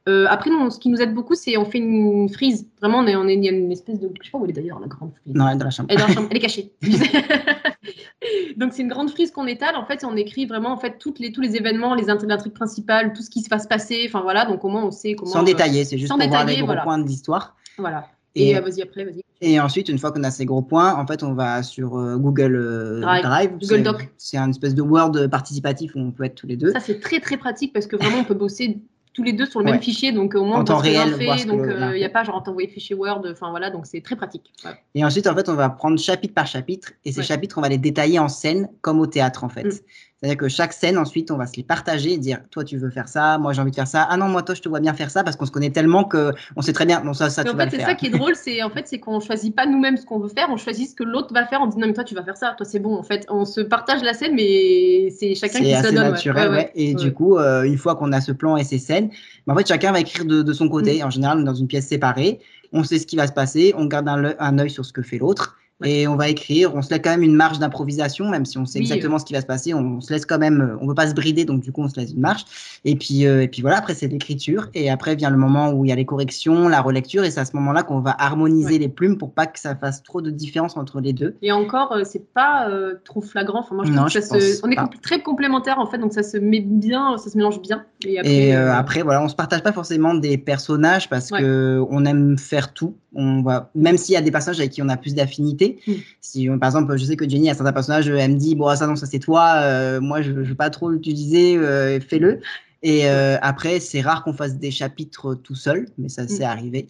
Euh, 0.07 0.25
après, 0.29 0.49
nous, 0.51 0.69
ce 0.69 0.79
qui 0.79 0.89
nous 0.89 1.01
aide 1.01 1.13
beaucoup, 1.13 1.33
c'est 1.35 1.57
on 1.57 1.65
fait 1.65 1.79
une 1.79 2.29
frise. 2.29 2.67
Vraiment, 2.79 2.99
on 2.99 3.07
est, 3.07 3.15
on 3.15 3.27
est, 3.27 3.35
il 3.35 3.43
y 3.43 3.49
a 3.49 3.51
une 3.51 3.71
espèce 3.71 3.99
de. 3.99 4.09
Je 4.21 4.25
sais 4.25 4.31
pas 4.31 4.37
où 4.37 4.43
elle 4.45 4.51
est 4.51 4.53
d'ailleurs, 4.53 4.79
la 4.79 4.87
grande 4.87 5.11
frise. 5.19 5.33
Non, 5.35 5.55
dans 5.55 5.65
la 5.65 5.69
chambre. 5.71 5.87
Elle 5.91 5.97
est 5.97 6.01
dans 6.01 6.07
la 6.07 6.13
chambre, 6.13 6.27
elle 6.31 6.37
est 6.37 6.41
cachée. 6.41 6.71
Donc 8.57 8.73
c'est 8.73 8.81
une 8.83 8.87
grande 8.87 9.09
frise 9.09 9.31
qu'on 9.31 9.47
étale. 9.47 9.75
En 9.75 9.85
fait, 9.85 10.03
on 10.05 10.15
écrit 10.15 10.45
vraiment 10.45 10.69
en 10.71 10.77
fait 10.77 10.97
toutes 10.99 11.19
les, 11.19 11.31
tous 11.31 11.41
les 11.41 11.55
événements, 11.55 11.93
les 11.95 12.05
intri- 12.05 12.27
l'intrigue 12.27 12.53
principale, 12.53 13.13
tout 13.13 13.21
ce 13.21 13.29
qui 13.29 13.41
se 13.41 13.49
va 13.49 13.59
se 13.59 13.67
passer. 13.67 14.03
Enfin 14.07 14.21
voilà, 14.21 14.45
donc 14.45 14.63
au 14.63 14.69
moins 14.69 14.83
on 14.83 14.91
sait 14.91 15.15
comment. 15.15 15.31
Sans 15.31 15.41
euh, 15.41 15.45
détailler, 15.45 15.83
c'est 15.85 15.97
juste 15.97 16.09
sans 16.11 16.17
pour 16.17 16.27
voir 16.27 16.41
les 16.41 16.45
détailler, 16.45 16.59
gros 16.59 16.67
voilà. 16.67 16.83
points 16.83 16.99
d'histoire. 16.99 17.55
Voilà. 17.77 18.07
Et, 18.35 18.49
Et, 18.49 18.57
euh, 18.57 18.61
vas-y 18.61 18.81
après, 18.81 19.05
vas-y. 19.05 19.21
et 19.41 19.59
ensuite, 19.59 19.87
une 19.89 19.97
fois 19.97 20.11
qu'on 20.11 20.23
a 20.23 20.31
ces 20.31 20.45
gros 20.45 20.61
points, 20.61 20.93
en 20.95 21.07
fait, 21.07 21.23
on 21.23 21.33
va 21.33 21.63
sur 21.63 21.97
euh, 21.97 22.17
Google 22.17 22.55
euh, 22.55 22.99
Drive. 23.01 23.23
Drive. 23.23 23.49
Google 23.51 23.65
C'est- 23.67 23.81
Doc. 23.81 24.09
C'est 24.17 24.37
un 24.37 24.49
espèce 24.49 24.75
de 24.75 24.81
Word 24.81 25.13
participatif 25.31 25.95
où 25.95 25.99
on 25.99 26.11
peut 26.11 26.25
être 26.25 26.35
tous 26.35 26.47
les 26.47 26.57
deux. 26.57 26.71
Ça 26.71 26.79
c'est 26.81 26.99
très 26.99 27.19
très 27.19 27.37
pratique 27.37 27.71
parce 27.73 27.87
que 27.87 27.95
vraiment 27.95 28.19
on 28.19 28.23
peut 28.25 28.33
bosser 28.33 28.79
tous 29.13 29.23
les 29.23 29.31
deux 29.31 29.45
sur 29.45 29.61
le 29.61 29.65
Ouais. 29.67 29.71
même 29.71 29.81
fichier, 29.81 30.11
donc 30.11 30.35
au 30.35 30.43
moins 30.43 30.57
En 30.57 30.61
on 30.61 30.63
temps 30.65 30.75
réel, 30.77 31.13
fait, 31.13 31.45
donc 31.45 31.61
il 31.65 31.93
n'y 31.97 32.03
a 32.03 32.09
pas 32.09 32.25
genre 32.25 32.43
t'envoyer 32.43 32.67
fichier 32.67 32.93
Word, 32.97 33.21
enfin 33.31 33.49
voilà, 33.49 33.69
donc 33.69 33.85
c'est 33.85 34.01
très 34.01 34.17
pratique. 34.17 34.51
Ouais. 34.65 34.71
Et 34.93 35.05
ensuite, 35.05 35.25
en 35.27 35.33
fait, 35.33 35.47
on 35.47 35.53
va 35.53 35.69
prendre 35.69 35.97
chapitre 35.97 36.33
par 36.33 36.47
chapitre 36.47 36.89
et 37.05 37.13
ces 37.13 37.19
Ouais. 37.19 37.23
chapitres, 37.23 37.57
on 37.57 37.61
va 37.61 37.69
les 37.69 37.77
détailler 37.77 38.19
en 38.19 38.27
scène 38.27 38.67
comme 38.81 38.99
au 38.99 39.07
théâtre, 39.07 39.45
en 39.45 39.49
fait. 39.49 39.63
Mm. 39.63 39.71
C'est-à-dire 40.19 40.37
que 40.37 40.47
chaque 40.47 40.71
scène, 40.71 40.97
ensuite, 40.97 41.29
on 41.29 41.37
va 41.37 41.45
se 41.45 41.57
les 41.57 41.63
partager 41.63 42.13
et 42.13 42.17
dire 42.17 42.39
toi, 42.49 42.63
tu 42.63 42.77
veux 42.77 42.89
faire 42.89 43.09
ça, 43.09 43.37
moi, 43.37 43.51
j'ai 43.51 43.61
envie 43.61 43.71
de 43.71 43.75
faire 43.75 43.87
ça. 43.87 44.07
Ah 44.09 44.15
non, 44.15 44.29
moi, 44.29 44.43
toi, 44.43 44.55
je 44.55 44.61
te 44.61 44.69
vois 44.69 44.79
bien 44.79 44.93
faire 44.93 45.11
ça 45.11 45.23
parce 45.23 45.35
qu'on 45.35 45.45
se 45.45 45.51
connaît 45.51 45.71
tellement 45.71 46.05
que 46.05 46.31
on 46.55 46.61
sait 46.61 46.71
très 46.71 46.85
bien. 46.85 47.01
Non, 47.03 47.13
ça, 47.13 47.29
ça, 47.29 47.43
Mais 47.43 47.49
tu 47.49 47.55
en 47.55 47.57
vas 47.57 47.69
fait, 47.69 47.77
c'est 47.77 47.83
ça 47.83 47.95
qui 47.95 48.07
est 48.07 48.11
drôle, 48.11 48.33
c'est 48.35 48.63
en 48.63 48.69
fait 48.71 48.87
c'est 48.87 48.99
qu'on 48.99 49.19
choisit 49.19 49.53
pas 49.53 49.65
nous-mêmes 49.65 49.97
ce 49.97 50.05
qu'on 50.05 50.19
veut 50.19 50.29
faire, 50.29 50.47
on 50.49 50.57
choisit 50.57 50.89
ce 50.89 50.95
que 50.95 51.03
l'autre 51.03 51.33
va 51.33 51.45
faire. 51.45 51.59
On 51.61 51.67
dit 51.67 51.77
non 51.77 51.87
mais 51.87 51.93
toi 51.93 52.05
tu 52.05 52.15
vas 52.15 52.23
faire 52.23 52.37
ça, 52.37 52.55
toi 52.57 52.65
c'est 52.65 52.79
bon. 52.79 52.95
En 52.95 53.03
fait, 53.03 53.25
on 53.29 53.43
se 53.43 53.59
partage 53.59 54.01
la 54.03 54.13
scène, 54.13 54.35
mais 54.35 55.09
c'est 55.11 55.35
chacun 55.35 55.59
qui 55.59 55.75
se 55.75 55.83
donne. 55.83 55.95
naturel, 55.95 56.49
Ouais, 56.49 56.49
ouais. 56.49 56.55
ouais. 56.63 56.71
Et 56.75 56.93
du 56.93 57.13
coup, 57.13 57.37
euh, 57.37 57.63
une 57.63 57.77
fois 57.77 57.95
qu'on 57.95 58.13
a 58.13 58.21
ce 58.21 58.31
plan 58.31 58.55
et 58.55 58.63
ces 58.63 58.79
scènes, 58.79 59.09
bah, 59.45 59.53
en 59.53 59.57
fait, 59.57 59.67
chacun 59.67 59.91
va 59.91 59.99
écrire 59.99 60.25
de, 60.25 60.41
de 60.41 60.53
son 60.53 60.69
côté. 60.69 61.01
Mm. 61.01 61.07
En 61.07 61.09
général, 61.09 61.43
dans 61.43 61.53
une 61.53 61.67
pièce 61.67 61.87
séparée, 61.87 62.39
on 62.71 62.83
sait 62.83 62.99
ce 62.99 63.05
qui 63.05 63.17
va 63.17 63.27
se 63.27 63.33
passer, 63.33 63.73
on 63.77 63.85
garde 63.85 64.07
un, 64.07 64.33
un 64.39 64.59
œil 64.59 64.69
sur 64.69 64.85
ce 64.85 64.93
que 64.93 65.01
fait 65.01 65.17
l'autre. 65.17 65.57
Ouais. 65.81 65.91
Et 65.91 66.07
on 66.07 66.15
va 66.15 66.29
écrire, 66.29 66.73
on 66.73 66.81
se 66.81 66.89
laisse 66.89 67.01
quand 67.03 67.09
même 67.09 67.21
une 67.23 67.35
marge 67.35 67.59
d'improvisation, 67.59 68.29
même 68.29 68.45
si 68.45 68.57
on 68.57 68.65
sait 68.65 68.79
Oui, 68.79 68.85
exactement 68.85 69.19
ce 69.19 69.25
qui 69.25 69.33
va 69.33 69.41
se 69.41 69.45
passer, 69.45 69.73
on, 69.73 69.99
se 69.99 70.13
laisse 70.13 70.25
quand 70.25 70.37
même, 70.39 70.61
euh, 70.61 70.77
on 70.79 70.87
veut 70.87 70.93
pas 70.93 71.07
se 71.09 71.13
brider, 71.13 71.43
donc 71.43 71.59
du 71.59 71.73
coup 71.73 71.81
on 71.83 71.89
se 71.89 71.99
laisse 71.99 72.13
une 72.13 72.21
marge. 72.21 72.45
Et 72.85 72.95
puis, 72.95 73.25
euh, 73.25 73.43
et 73.43 73.49
puis 73.49 73.61
voilà, 73.61 73.79
après 73.79 73.93
c'est 73.93 74.07
l'écriture, 74.07 74.69
et 74.73 74.89
après 74.89 75.15
vient 75.15 75.29
le 75.29 75.35
moment 75.37 75.71
où 75.71 75.83
il 75.83 75.89
y 75.89 75.91
a 75.91 75.95
les 75.95 76.05
corrections, 76.05 76.69
la 76.69 76.79
relecture, 76.81 77.25
et 77.25 77.31
c'est 77.31 77.41
à 77.41 77.45
ce 77.45 77.55
moment-là 77.57 77.83
qu'on 77.83 77.99
va 77.99 78.15
harmoniser 78.17 78.73
Ouais. 78.73 78.77
les 78.77 78.87
plumes 78.87 79.17
pour 79.17 79.33
pas 79.33 79.47
que 79.47 79.59
ça 79.59 79.75
fasse 79.75 80.01
trop 80.01 80.21
de 80.21 80.29
différence 80.31 80.77
entre 80.77 81.01
les 81.01 81.11
deux. 81.11 81.35
Et 81.41 81.51
encore, 81.51 81.91
euh, 81.91 82.03
c'est 82.05 82.25
pas 82.33 82.69
euh, 82.69 82.95
trop 83.03 83.19
flagrant. 83.19 83.59
Enfin, 83.59 83.75
moi, 83.75 83.83
je 83.83 83.91
Non, 83.91 84.05
trouve 84.05 84.13
que 84.13 84.19
je 84.21 84.25
ça 84.25 84.39
se... 84.39 84.61
on 84.65 84.69
est 84.69 84.75
compl- 84.75 85.01
très 85.01 85.21
complémentaires 85.21 85.79
en 85.79 85.87
fait, 85.87 85.97
donc 85.97 86.13
ça 86.13 86.23
se 86.23 86.37
met 86.37 86.61
bien, 86.61 87.17
ça 87.17 87.29
se 87.29 87.35
mélange 87.37 87.61
bien. 87.61 87.83
Et 88.05 88.19
après, 88.19 88.33
Et 88.33 88.53
après, 88.53 89.01
voilà, 89.01 89.21
on 89.21 89.27
se 89.27 89.35
partage 89.35 89.61
pas 89.61 89.73
forcément 89.73 90.13
des 90.13 90.37
personnages 90.37 91.09
parce 91.09 91.31
Ouais. 91.31 91.41
que 91.41 91.83
on 91.89 92.05
aime 92.05 92.37
faire 92.37 92.73
tout. 92.73 92.95
On 93.15 93.41
va, 93.41 93.71
même 93.75 93.97
s'il 93.97 94.13
y 94.13 94.17
a 94.17 94.21
des 94.21 94.31
personnages 94.31 94.59
avec 94.59 94.71
qui 94.71 94.81
on 94.81 94.89
a 94.89 94.97
plus 94.97 95.15
d'affinité. 95.15 95.79
Mm. 95.87 95.91
Si, 96.21 96.49
euh, 96.49 96.57
par 96.57 96.67
exemple, 96.69 96.95
je 96.97 97.05
sais 97.05 97.15
que 97.15 97.27
Jenny 97.27 97.49
a 97.49 97.53
certains 97.53 97.73
personnages, 97.73 98.07
elle 98.09 98.31
me 98.33 98.37
dit, 98.37 98.55
bon, 98.55 98.75
ça 98.75 98.85
non, 98.87 98.95
ça 98.95 99.05
c'est 99.05 99.19
toi. 99.19 99.53
euh, 99.63 100.01
moi, 100.01 100.21
je, 100.21 100.31
je 100.31 100.49
veux 100.49 100.55
pas 100.55 100.69
trop 100.69 100.89
l'utiliser. 100.89 101.57
euh, 101.57 101.99
Fais-le. 101.99 102.41
Et 102.83 103.07
euh, 103.09 103.37
après, 103.41 103.79
c'est 103.79 104.01
rare 104.01 104.23
qu'on 104.23 104.33
fasse 104.33 104.57
des 104.57 104.69
chapitres 104.69 105.33
tout 105.33 105.55
seul, 105.55 105.87
mais 105.97 106.09
ça 106.09 106.27
c'est 106.27 106.43
arrivé. 106.43 106.89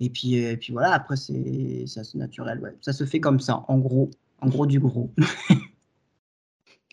Et 0.00 0.10
puis, 0.10 0.34
et 0.34 0.56
puis 0.56 0.72
voilà. 0.72 0.92
Après, 0.92 1.16
c'est 1.16 1.84
ça, 1.86 2.02
c'est 2.04 2.18
naturel. 2.18 2.58
Ouais. 2.60 2.74
Ça 2.80 2.92
se 2.92 3.04
fait 3.04 3.20
comme 3.20 3.38
ça, 3.38 3.64
en 3.68 3.78
gros, 3.78 4.10
en 4.40 4.48
gros 4.48 4.66
du 4.66 4.80
gros. 4.80 5.10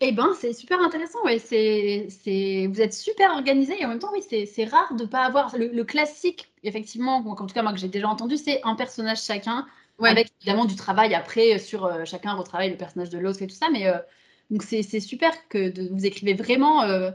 Eh 0.06 0.12
ben, 0.12 0.32
c'est 0.40 0.52
super 0.52 0.82
intéressant. 0.82 1.20
Ouais. 1.24 1.40
C'est, 1.40 2.08
c'est... 2.10 2.68
Vous 2.68 2.82
êtes 2.82 2.94
super 2.94 3.32
organisé 3.32 3.74
et 3.80 3.86
en 3.86 3.88
même 3.88 4.00
temps, 4.00 4.12
oui, 4.14 4.22
c'est, 4.30 4.46
c'est 4.46 4.66
rare 4.66 4.94
de 4.96 5.04
ne 5.04 5.08
pas 5.08 5.22
avoir 5.22 5.58
le, 5.58 5.68
le 5.68 5.84
classique, 5.86 6.52
effectivement, 6.64 7.18
en 7.26 7.36
tout 7.36 7.54
cas, 7.54 7.64
moi 7.64 7.72
que 7.72 7.80
j'ai 7.80 7.88
déjà 7.88 8.10
entendu, 8.10 8.36
c'est 8.38 8.60
un 8.66 8.76
personnage 8.76 9.24
chacun, 9.24 9.66
ouais. 10.00 10.10
avec 10.10 10.32
évidemment 10.42 10.66
du 10.66 10.76
travail 10.76 11.16
après 11.16 11.58
sur 11.58 11.86
euh, 11.86 12.04
chacun 12.04 12.34
retravaille 12.34 12.72
le 12.72 12.78
personnage 12.78 13.10
de 13.12 13.18
l'autre 13.18 13.42
et 13.42 13.48
tout 13.48 13.56
ça. 13.56 13.68
Mais 13.72 13.88
euh, 13.88 13.98
donc, 14.52 14.64
c'est, 14.64 14.84
c'est 14.84 15.00
super 15.00 15.32
que 15.48 15.70
de, 15.70 15.88
vous 15.94 16.06
écrivez 16.06 16.34
vraiment 16.34 16.82
euh, 16.84 17.12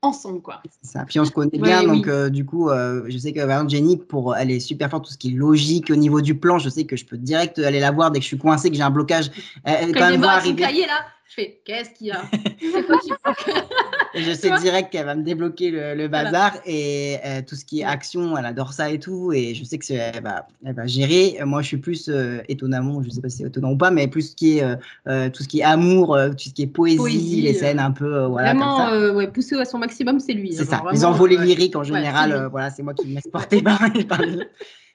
ensemble, 0.00 0.40
quoi. 0.40 0.62
C'est 0.80 0.92
Ça. 0.92 1.04
Puis 1.04 1.20
on 1.20 1.26
se 1.26 1.30
connaît 1.30 1.50
Ouais, 1.52 1.68
bien, 1.68 1.80
oui. 1.82 1.98
donc 1.98 2.08
euh, 2.08 2.30
du 2.30 2.46
coup, 2.46 2.70
euh, 2.70 3.04
je 3.08 3.18
sais 3.18 3.34
que 3.34 3.40
par 3.40 3.50
exemple, 3.50 3.70
Jenny, 3.70 3.98
pour, 3.98 4.34
elle 4.34 4.50
est 4.50 4.60
super 4.60 4.88
forte 4.88 5.04
tout 5.04 5.12
ce 5.12 5.18
qui 5.18 5.28
est 5.32 5.36
logique 5.36 5.90
au 5.90 5.96
niveau 5.96 6.22
du 6.22 6.34
plan. 6.34 6.58
Je 6.58 6.70
sais 6.70 6.84
que 6.84 6.96
je 6.96 7.04
peux 7.04 7.18
direct 7.18 7.58
aller 7.58 7.80
la 7.80 7.90
voir 7.90 8.10
dès 8.10 8.18
que 8.20 8.22
je 8.22 8.28
suis 8.28 8.38
coincé, 8.38 8.70
que 8.70 8.76
j'ai 8.76 8.82
un 8.82 8.88
blocage. 8.90 9.30
Elle, 9.64 9.90
elle, 9.90 9.94
Quand 9.94 10.08
même 10.08 10.22
son 10.22 10.28
arriver. 10.28 10.62
cahier 10.62 10.86
là, 10.86 11.04
je 11.30 11.34
fais 11.36 11.60
qu'est-ce 11.64 11.90
qu'il 11.90 12.08
y 12.08 12.10
a? 12.10 12.20
C'est 12.60 12.84
quoi 12.84 12.98
qui 12.98 13.10
je 14.14 14.32
sais 14.34 14.50
direct 14.58 14.90
qu'elle 14.90 15.06
va 15.06 15.14
me 15.14 15.22
débloquer 15.22 15.70
le, 15.70 15.94
le 15.94 16.08
Voilà. 16.08 16.24
bazar 16.24 16.56
et 16.66 17.18
euh, 17.24 17.40
tout 17.46 17.54
ce 17.54 17.64
qui 17.64 17.80
est 17.80 17.84
action, 17.84 18.36
elle 18.36 18.44
adore 18.44 18.72
ça 18.72 18.90
et 18.90 18.98
tout. 18.98 19.32
Et 19.32 19.54
je 19.54 19.62
sais 19.62 19.78
que 19.78 19.84
c'est- 19.84 19.94
elle 19.94 20.22
va, 20.24 20.48
elle 20.64 20.74
va 20.74 20.86
gérer. 20.88 21.38
Euh, 21.40 21.46
Moi, 21.46 21.62
je 21.62 21.68
suis 21.68 21.76
plus 21.76 22.08
euh, 22.08 22.40
étonnamment, 22.48 23.00
je 23.04 23.10
sais 23.10 23.20
pas 23.20 23.28
si 23.28 23.38
c'est 23.38 23.44
étonnant 23.46 23.70
ou 23.72 23.76
pas, 23.76 23.92
mais 23.92 24.08
plus 24.08 24.30
ce 24.30 24.34
qui 24.36 24.58
est 24.58 24.64
euh, 25.06 25.30
tout 25.30 25.44
ce 25.44 25.48
qui 25.48 25.60
est 25.60 25.64
amour, 25.64 26.18
tout 26.32 26.48
ce 26.48 26.52
qui 26.52 26.62
est 26.62 26.66
poésie, 26.66 26.96
Poésie, 26.96 27.42
les 27.42 27.54
scènes 27.54 27.78
un 27.78 27.92
peu, 27.92 28.22
comme 28.24 28.32
Vraiment, 28.32 28.78
ça. 28.78 28.92
euh, 28.94 29.14
ouais, 29.14 29.28
poussé 29.28 29.54
à 29.56 29.64
son 29.64 29.78
maximum, 29.78 30.18
c'est 30.18 30.32
lui. 30.32 30.52
C'est 30.52 30.62
hein, 30.62 30.64
ça, 30.64 30.76
genre 30.78 30.90
les 30.90 30.98
vraiment, 30.98 31.14
envolées 31.14 31.36
lyriques 31.38 31.76
en 31.76 31.84
général, 31.84 32.32
c'est 32.34 32.48
voilà, 32.50 32.70
c'est 32.70 32.82
moi 32.82 32.94
qui 32.94 33.06
me 33.06 33.14
laisse 33.14 33.28
porter 33.32 33.62
par, 33.62 33.80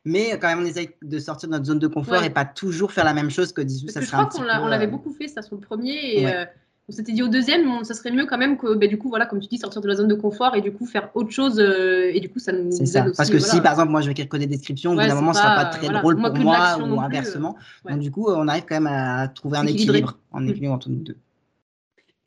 Mais 0.06 0.38
quand 0.40 0.48
même, 0.48 0.60
on 0.60 0.66
essaye 0.66 0.90
de 1.02 1.20
sortir 1.20 1.50
de 1.50 1.54
notre 1.54 1.66
zone 1.66 1.80
de 1.80 1.88
confort 1.88 2.20
Ouais. 2.22 2.28
et 2.28 2.30
pas 2.30 2.46
toujours 2.46 2.92
faire 2.92 3.06
la 3.06 3.14
même 3.14 3.30
chose 3.32 3.52
que 3.52 3.62
18, 3.62 3.86
Parce 3.88 3.94
ça 3.94 4.00
que 4.02 4.06
je 4.06 4.12
crois 4.12 4.26
qu'on 4.62 4.68
l'avait 4.68 4.86
euh, 4.86 4.90
beaucoup 4.90 5.12
fait 5.12 5.28
ça 5.28 5.42
sur 5.42 5.56
le 5.56 5.62
premier 5.62 6.20
et 6.20 6.26
Ouais. 6.26 6.36
euh, 6.36 6.46
on 6.88 6.92
s'était 6.92 7.14
dit 7.14 7.24
au 7.24 7.28
deuxième, 7.28 7.68
on- 7.68 7.84
ça 7.84 7.96
serait 7.96 8.12
mieux 8.12 8.28
quand 8.28 8.38
même 8.38 8.58
que 8.58 8.76
bah, 8.76 8.86
du 8.86 9.00
coup 9.00 9.10
voilà 9.10 9.26
comme 9.26 9.40
tu 9.40 9.48
dis 9.48 9.58
sortir 9.58 9.82
de 9.82 9.88
la 9.88 9.96
zone 9.96 10.08
de 10.08 10.14
confort 10.14 10.56
et 10.56 10.62
du 10.62 10.72
coup 10.72 10.86
faire 10.86 11.10
autre 11.16 11.32
chose 11.32 11.60
euh, 11.60 12.12
et 12.14 12.20
du 12.20 12.30
coup 12.30 12.38
ça 12.38 12.52
nous 12.52 12.72
C'est 12.72 12.86
ça. 12.86 13.04
aussi, 13.08 13.18
Parce 13.18 13.30
que 13.32 13.38
voilà. 13.38 13.54
si 13.54 13.60
par 13.62 13.72
exemple 13.72 13.90
moi 13.90 14.02
je 14.02 14.06
vais 14.06 14.12
écrire 14.12 14.30
que 14.30 14.38
des 14.38 14.46
descriptions, 14.46 14.92
au 14.92 14.94
bout 14.96 15.02
d'un 15.02 15.16
moment 15.16 15.34
ce 15.34 15.40
sera 15.42 15.56
pas, 15.56 15.66
très 15.66 15.86
voilà, 15.86 16.02
drôle 16.02 16.18
pour 16.22 16.36
moi 16.36 16.78
ou 16.80 17.02
inversement. 17.02 17.56
ouais. 17.86 17.94
Donc 17.94 18.02
du 18.02 18.12
coup 18.12 18.28
on 18.30 18.48
arrive 18.48 18.66
quand 18.70 18.76
même 18.80 18.86
à 18.94 19.28
trouver 19.30 19.58
un 19.58 19.66
équilibre 19.66 20.20
en 20.32 20.42
Mm. 20.42 20.50
équilibre 20.50 20.74
entre 20.74 20.90
nous 20.92 20.98
deux. 21.04 21.18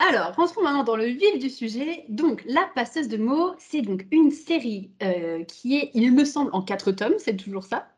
Alors, 0.00 0.34
rentrons 0.36 0.62
maintenant 0.62 0.84
dans 0.84 0.96
le 0.96 1.06
vif 1.06 1.38
du 1.38 1.50
sujet. 1.50 2.04
Donc, 2.08 2.42
La 2.46 2.68
passeuse 2.74 3.08
de 3.08 3.16
mots, 3.16 3.54
c'est 3.58 3.82
donc 3.82 4.06
une 4.12 4.30
série 4.30 4.90
euh, 5.02 5.42
qui 5.44 5.76
est, 5.76 5.90
il 5.94 6.12
me 6.12 6.24
semble, 6.24 6.50
en 6.52 6.62
quatre 6.62 6.92
tomes, 6.92 7.14
c'est 7.18 7.36
toujours 7.36 7.64
ça? 7.64 7.88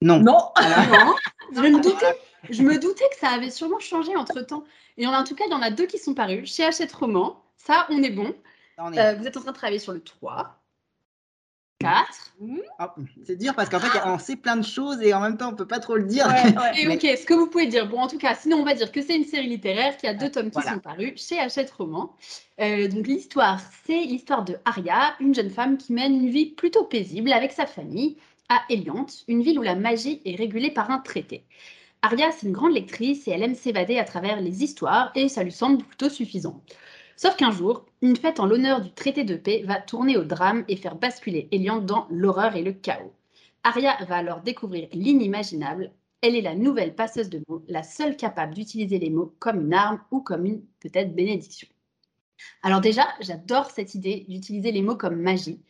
Non. 0.00 0.18
Non 0.20 0.52
Non, 0.58 1.14
je 1.54 1.60
me 1.60 1.80
doutais. 1.82 2.18
Je 2.50 2.62
me 2.62 2.78
doutais 2.78 3.04
que 3.10 3.18
ça 3.18 3.28
avait 3.30 3.50
sûrement 3.50 3.80
changé 3.80 4.16
entre 4.16 4.40
temps. 4.42 4.64
Et 4.96 5.06
en, 5.06 5.12
en 5.12 5.24
tout 5.24 5.34
cas, 5.34 5.44
il 5.46 5.50
y 5.50 5.54
en 5.54 5.60
a 5.62 5.70
deux 5.70 5.86
qui 5.86 5.98
sont 5.98 6.14
parus 6.14 6.50
chez 6.54 6.64
Hachette 6.64 6.92
Roman. 6.92 7.42
Ça, 7.56 7.86
on 7.90 8.02
est 8.02 8.10
bon. 8.10 8.32
On 8.78 8.92
est- 8.92 8.98
Euh, 8.98 9.14
vous 9.16 9.26
êtes 9.26 9.36
en 9.36 9.40
train 9.40 9.50
de 9.50 9.56
travailler 9.56 9.80
sur 9.80 9.92
le 9.92 10.00
3, 10.00 10.57
4. 11.80 12.34
Ah, 12.80 12.94
c'est 13.24 13.36
dur 13.36 13.54
parce 13.54 13.68
qu'en 13.68 13.78
fait, 13.78 14.00
on 14.04 14.18
sait 14.18 14.34
plein 14.34 14.56
de 14.56 14.64
choses 14.64 15.00
et 15.00 15.14
en 15.14 15.20
même 15.20 15.36
temps, 15.36 15.50
on 15.50 15.54
peut 15.54 15.66
pas 15.66 15.78
trop 15.78 15.94
le 15.94 16.04
dire. 16.04 16.26
Et 16.76 16.88
ok, 16.88 17.00
ce 17.02 17.24
que 17.24 17.34
vous 17.34 17.46
pouvez 17.46 17.66
dire, 17.66 17.88
bon, 17.88 18.00
en 18.00 18.08
tout 18.08 18.18
cas, 18.18 18.34
sinon 18.34 18.58
on 18.58 18.64
va 18.64 18.74
dire 18.74 18.90
que 18.90 19.00
c'est 19.00 19.14
une 19.16 19.24
série 19.24 19.46
littéraire 19.48 19.96
qui 19.96 20.08
a 20.08 20.14
deux 20.14 20.30
tomes 20.30 20.46
qui 20.50 20.54
Voilà. 20.54 20.72
sont 20.74 20.80
parus 20.80 21.12
chez 21.16 21.38
Hachette 21.38 21.70
Roman. 21.70 22.12
Euh, 22.60 22.88
donc 22.88 23.06
l'histoire, 23.06 23.60
c'est 23.86 24.02
l'histoire 24.04 24.44
de 24.44 24.56
Aria, 24.64 25.14
une 25.20 25.34
jeune 25.34 25.50
femme 25.50 25.76
qui 25.78 25.92
mène 25.92 26.14
une 26.14 26.30
vie 26.30 26.46
plutôt 26.46 26.84
paisible 26.84 27.32
avec 27.32 27.52
sa 27.52 27.66
famille 27.66 28.16
à 28.48 28.60
Eliante, 28.70 29.24
une 29.28 29.42
ville 29.42 29.58
où 29.60 29.62
la 29.62 29.76
magie 29.76 30.20
est 30.24 30.34
régulée 30.34 30.72
par 30.72 30.90
un 30.90 30.98
traité. 30.98 31.44
Aria, 32.02 32.32
c'est 32.32 32.46
une 32.46 32.52
grande 32.52 32.72
lectrice 32.72 33.28
et 33.28 33.30
elle 33.32 33.42
aime 33.44 33.54
s'évader 33.54 33.98
à 33.98 34.04
travers 34.04 34.40
les 34.40 34.64
histoires 34.64 35.12
et 35.14 35.28
ça 35.28 35.44
lui 35.44 35.52
semble 35.52 35.84
plutôt 35.84 36.08
suffisant. 36.08 36.60
Sauf 37.16 37.36
qu'un 37.36 37.50
jour, 37.50 37.84
une 38.00 38.16
fête 38.16 38.40
en 38.40 38.46
l'honneur 38.46 38.80
du 38.80 38.92
traité 38.92 39.24
de 39.24 39.36
paix 39.36 39.62
va 39.64 39.80
tourner 39.80 40.16
au 40.16 40.24
drame 40.24 40.64
et 40.68 40.76
faire 40.76 40.96
basculer 40.96 41.48
Eliante 41.50 41.86
dans 41.86 42.06
l'horreur 42.10 42.56
et 42.56 42.62
le 42.62 42.72
chaos. 42.72 43.12
Aria 43.64 43.96
va 44.08 44.16
alors 44.16 44.40
découvrir 44.40 44.88
l'inimaginable. 44.92 45.92
Elle 46.22 46.36
est 46.36 46.42
la 46.42 46.54
nouvelle 46.54 46.94
passeuse 46.94 47.28
de 47.28 47.42
mots, 47.48 47.64
la 47.68 47.82
seule 47.82 48.16
capable 48.16 48.54
d'utiliser 48.54 48.98
les 48.98 49.10
mots 49.10 49.34
comme 49.38 49.60
une 49.60 49.74
arme 49.74 50.00
ou 50.10 50.20
comme 50.20 50.46
une 50.46 50.62
peut-être 50.80 51.14
bénédiction. 51.14 51.68
Alors 52.62 52.80
déjà, 52.80 53.06
j'adore 53.20 53.70
cette 53.70 53.94
idée 53.94 54.24
d'utiliser 54.28 54.72
les 54.72 54.82
mots 54.82 54.96
comme 54.96 55.20
magie. 55.20 55.60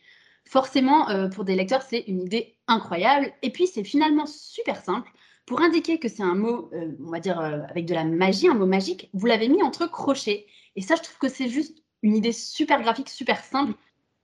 Forcément, 0.45 1.09
euh, 1.09 1.29
pour 1.29 1.45
des 1.45 1.55
lecteurs, 1.55 1.83
c'est 1.83 2.03
une 2.07 2.21
idée 2.23 2.55
incroyable. 2.67 3.31
Et 3.41 3.51
puis, 3.51 3.67
c'est 3.67 3.83
finalement 3.83 4.25
super 4.25 4.81
simple. 4.83 5.11
Pour 5.45 5.61
indiquer 5.61 5.99
que 5.99 6.07
c'est 6.07 6.23
un 6.23 6.35
mot, 6.35 6.69
euh, 6.73 6.91
on 7.03 7.11
va 7.11 7.19
dire, 7.19 7.39
euh, 7.39 7.61
avec 7.69 7.85
de 7.85 7.93
la 7.93 8.03
magie, 8.03 8.47
un 8.47 8.55
mot 8.55 8.65
magique, 8.65 9.09
vous 9.13 9.25
l'avez 9.25 9.49
mis 9.49 9.63
entre 9.63 9.87
crochets. 9.87 10.47
Et 10.75 10.81
ça, 10.81 10.95
je 10.95 11.01
trouve 11.03 11.17
que 11.17 11.29
c'est 11.29 11.49
juste 11.49 11.83
une 12.03 12.15
idée 12.15 12.31
super 12.31 12.81
graphique, 12.81 13.09
super 13.09 13.43
simple. 13.43 13.73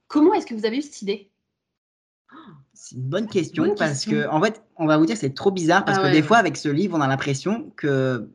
Comment 0.07 0.33
est-ce 0.33 0.45
que 0.45 0.53
vous 0.55 0.65
avez 0.65 0.77
eu 0.77 0.81
cette 0.81 1.01
idée? 1.01 1.29
C'est 2.73 2.95
une 2.95 3.03
bonne 3.03 3.27
question 3.27 3.63
Bonne 3.63 3.75
parce 3.75 3.91
question. 4.03 4.11
que, 4.11 4.27
en 4.27 4.41
fait, 4.41 4.61
on 4.77 4.85
va 4.85 4.97
vous 4.97 5.05
dire, 5.05 5.15
c'est 5.15 5.33
trop 5.33 5.51
bizarre 5.51 5.85
parce 5.85 5.99
Ah 6.01 6.07
que 6.07 6.11
des 6.11 6.21
fois, 6.21 6.37
avec 6.37 6.57
ce 6.57 6.67
livre, 6.67 6.97
on 6.97 7.01
a 7.01 7.07
l'impression 7.07 7.71
que 7.77 8.27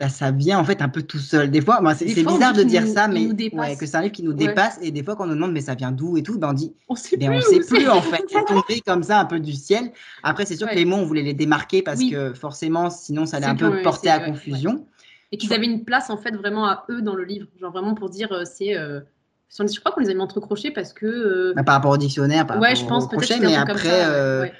bah, 0.00 0.08
ça 0.08 0.32
vient 0.32 0.58
en 0.58 0.64
fait 0.64 0.82
un 0.82 0.88
peu 0.88 1.02
tout 1.02 1.18
seul. 1.20 1.50
Des 1.50 1.60
fois, 1.60 1.80
bah, 1.80 1.94
c'est 1.94 2.06
bizarre 2.06 2.52
de 2.52 2.64
dire 2.64 2.82
nous- 2.82 2.92
ça, 2.92 3.06
mais 3.06 3.26
ouais, 3.26 3.76
que 3.76 3.86
c'est 3.86 3.96
un 3.96 4.00
livre 4.00 4.12
qui 4.12 4.24
nous 4.24 4.32
Ouais. 4.32 4.48
dépasse. 4.48 4.78
Et 4.82 4.90
des 4.90 5.04
fois, 5.04 5.14
quand 5.14 5.24
on 5.24 5.28
nous 5.28 5.34
demande, 5.34 5.52
mais 5.52 5.60
ça 5.60 5.76
vient 5.76 5.92
d'où 5.92 6.16
et 6.16 6.22
tout, 6.24 6.38
ben, 6.38 6.48
on 6.50 6.52
dit, 6.54 6.74
On 6.88 6.96
sait 6.96 7.16
mais 7.16 7.26
plus. 7.28 7.36
on 7.36 7.40
sait 7.42 7.60
plus 7.60 7.88
en 7.88 8.02
fait. 8.02 8.24
C'est 8.28 8.44
tombé 8.44 8.80
comme 8.84 9.04
ça 9.04 9.20
un 9.20 9.24
peu 9.26 9.38
du 9.38 9.52
ciel. 9.52 9.92
Après, 10.24 10.44
c'est 10.46 10.56
sûr 10.56 10.68
que 10.68 10.74
les 10.74 10.84
mots, 10.84 10.96
on 10.96 11.04
voulait 11.06 11.22
les 11.22 11.34
démarquer 11.34 11.82
parce 11.82 12.00
Oui. 12.00 12.10
que 12.10 12.34
forcément, 12.34 12.90
sinon, 12.90 13.24
ça 13.26 13.36
allait 13.36 13.46
un 13.46 13.54
peu 13.54 13.82
porter 13.82 14.10
à 14.10 14.18
confusion. 14.18 14.86
Et 15.34 15.36
qu'ils 15.36 15.52
avaient 15.52 15.66
une 15.66 15.84
place 15.84 16.10
en 16.10 16.16
fait 16.16 16.30
vraiment 16.36 16.64
à 16.66 16.84
eux 16.90 17.02
dans 17.02 17.16
le 17.16 17.24
livre, 17.24 17.48
genre 17.60 17.72
vraiment 17.72 17.94
pour 17.94 18.08
dire 18.08 18.30
euh, 18.30 18.44
c'est. 18.44 18.76
euh, 18.76 19.00
Je 19.50 19.80
crois 19.80 19.90
qu'on 19.90 20.00
les 20.00 20.10
a 20.10 20.14
mis 20.14 20.20
entre 20.20 20.38
crochets 20.38 20.70
parce 20.70 20.92
que. 20.92 21.06
euh, 21.06 21.52
Bah, 21.56 21.64
par 21.64 21.74
rapport 21.74 21.90
au 21.90 21.96
dictionnaire, 21.96 22.46
par 22.46 22.60
ouais, 22.60 22.68
rapport 22.68 22.82
je 22.84 22.88
pense 22.88 23.04
au 23.04 23.08
peut-être 23.08 23.26
crochet, 23.26 23.44
mais 23.44 23.56
après, 23.56 23.88
ça. 23.88 24.10
euh, 24.12 24.42
ouais. 24.42 24.52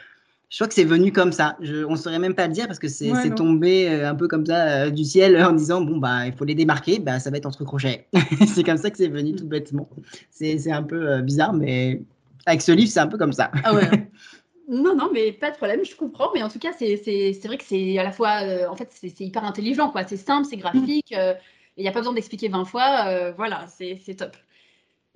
Je 0.50 0.56
crois 0.58 0.66
que 0.68 0.74
c'est 0.74 0.84
venu 0.84 1.12
comme 1.12 1.30
ça. 1.32 1.56
Je, 1.60 1.84
on 1.84 1.92
ne 1.92 1.96
saurait 1.96 2.18
même 2.18 2.34
pas 2.34 2.46
le 2.48 2.52
dire 2.52 2.66
parce 2.66 2.78
que 2.80 2.88
c'est 2.88 3.10
Ouais, 3.10 3.30
tombé 3.34 3.88
un 3.88 4.14
peu 4.16 4.26
comme 4.28 4.46
ça 4.46 4.84
euh, 4.84 4.90
du 4.90 5.04
ciel 5.04 5.36
en 5.44 5.52
disant 5.52 5.80
bon 5.80 5.98
bah 5.98 6.26
il 6.26 6.32
faut 6.32 6.44
les 6.44 6.54
démarquer, 6.56 6.98
bah 6.98 7.20
ça 7.20 7.30
va 7.30 7.36
être 7.36 7.46
entre 7.46 7.64
crochets. 7.64 8.06
c'est 8.48 8.64
comme 8.64 8.76
ça 8.76 8.90
que 8.90 8.96
c'est 8.96 9.08
venu 9.08 9.34
tout 9.36 9.46
bêtement. 9.46 9.88
C'est 10.30 10.58
c'est 10.58 10.72
un 10.72 10.82
peu 10.82 11.08
euh, 11.08 11.22
bizarre, 11.22 11.52
mais 11.52 12.02
avec 12.46 12.62
ce 12.62 12.72
livre 12.72 12.90
c'est 12.90 13.00
un 13.00 13.06
peu 13.06 13.18
comme 13.18 13.32
ça. 13.32 13.50
Ah 13.64 13.74
ouais. 13.74 13.88
Non, 14.68 14.94
non, 14.94 15.10
mais 15.12 15.32
pas 15.32 15.50
de 15.50 15.56
problème, 15.56 15.84
je 15.84 15.94
comprends. 15.94 16.30
Mais 16.34 16.42
en 16.42 16.48
tout 16.48 16.58
cas, 16.58 16.72
c'est 16.72 16.96
vrai 17.44 17.58
que 17.58 17.64
c'est 17.64 17.98
à 17.98 18.02
la 18.02 18.12
fois, 18.12 18.42
euh, 18.42 18.66
en 18.68 18.76
fait, 18.76 18.88
c'est 18.90 19.20
hyper 19.20 19.44
intelligent, 19.44 19.90
quoi. 19.90 20.04
C'est 20.06 20.16
simple, 20.16 20.46
c'est 20.48 20.56
graphique, 20.56 21.12
euh, 21.12 21.34
il 21.76 21.82
n'y 21.82 21.88
a 21.88 21.92
pas 21.92 22.00
besoin 22.00 22.14
d'expliquer 22.14 22.48
20 22.48 22.64
fois. 22.64 23.06
euh, 23.08 23.32
voilà, 23.36 23.66
c'est 23.68 24.14
top. 24.16 24.36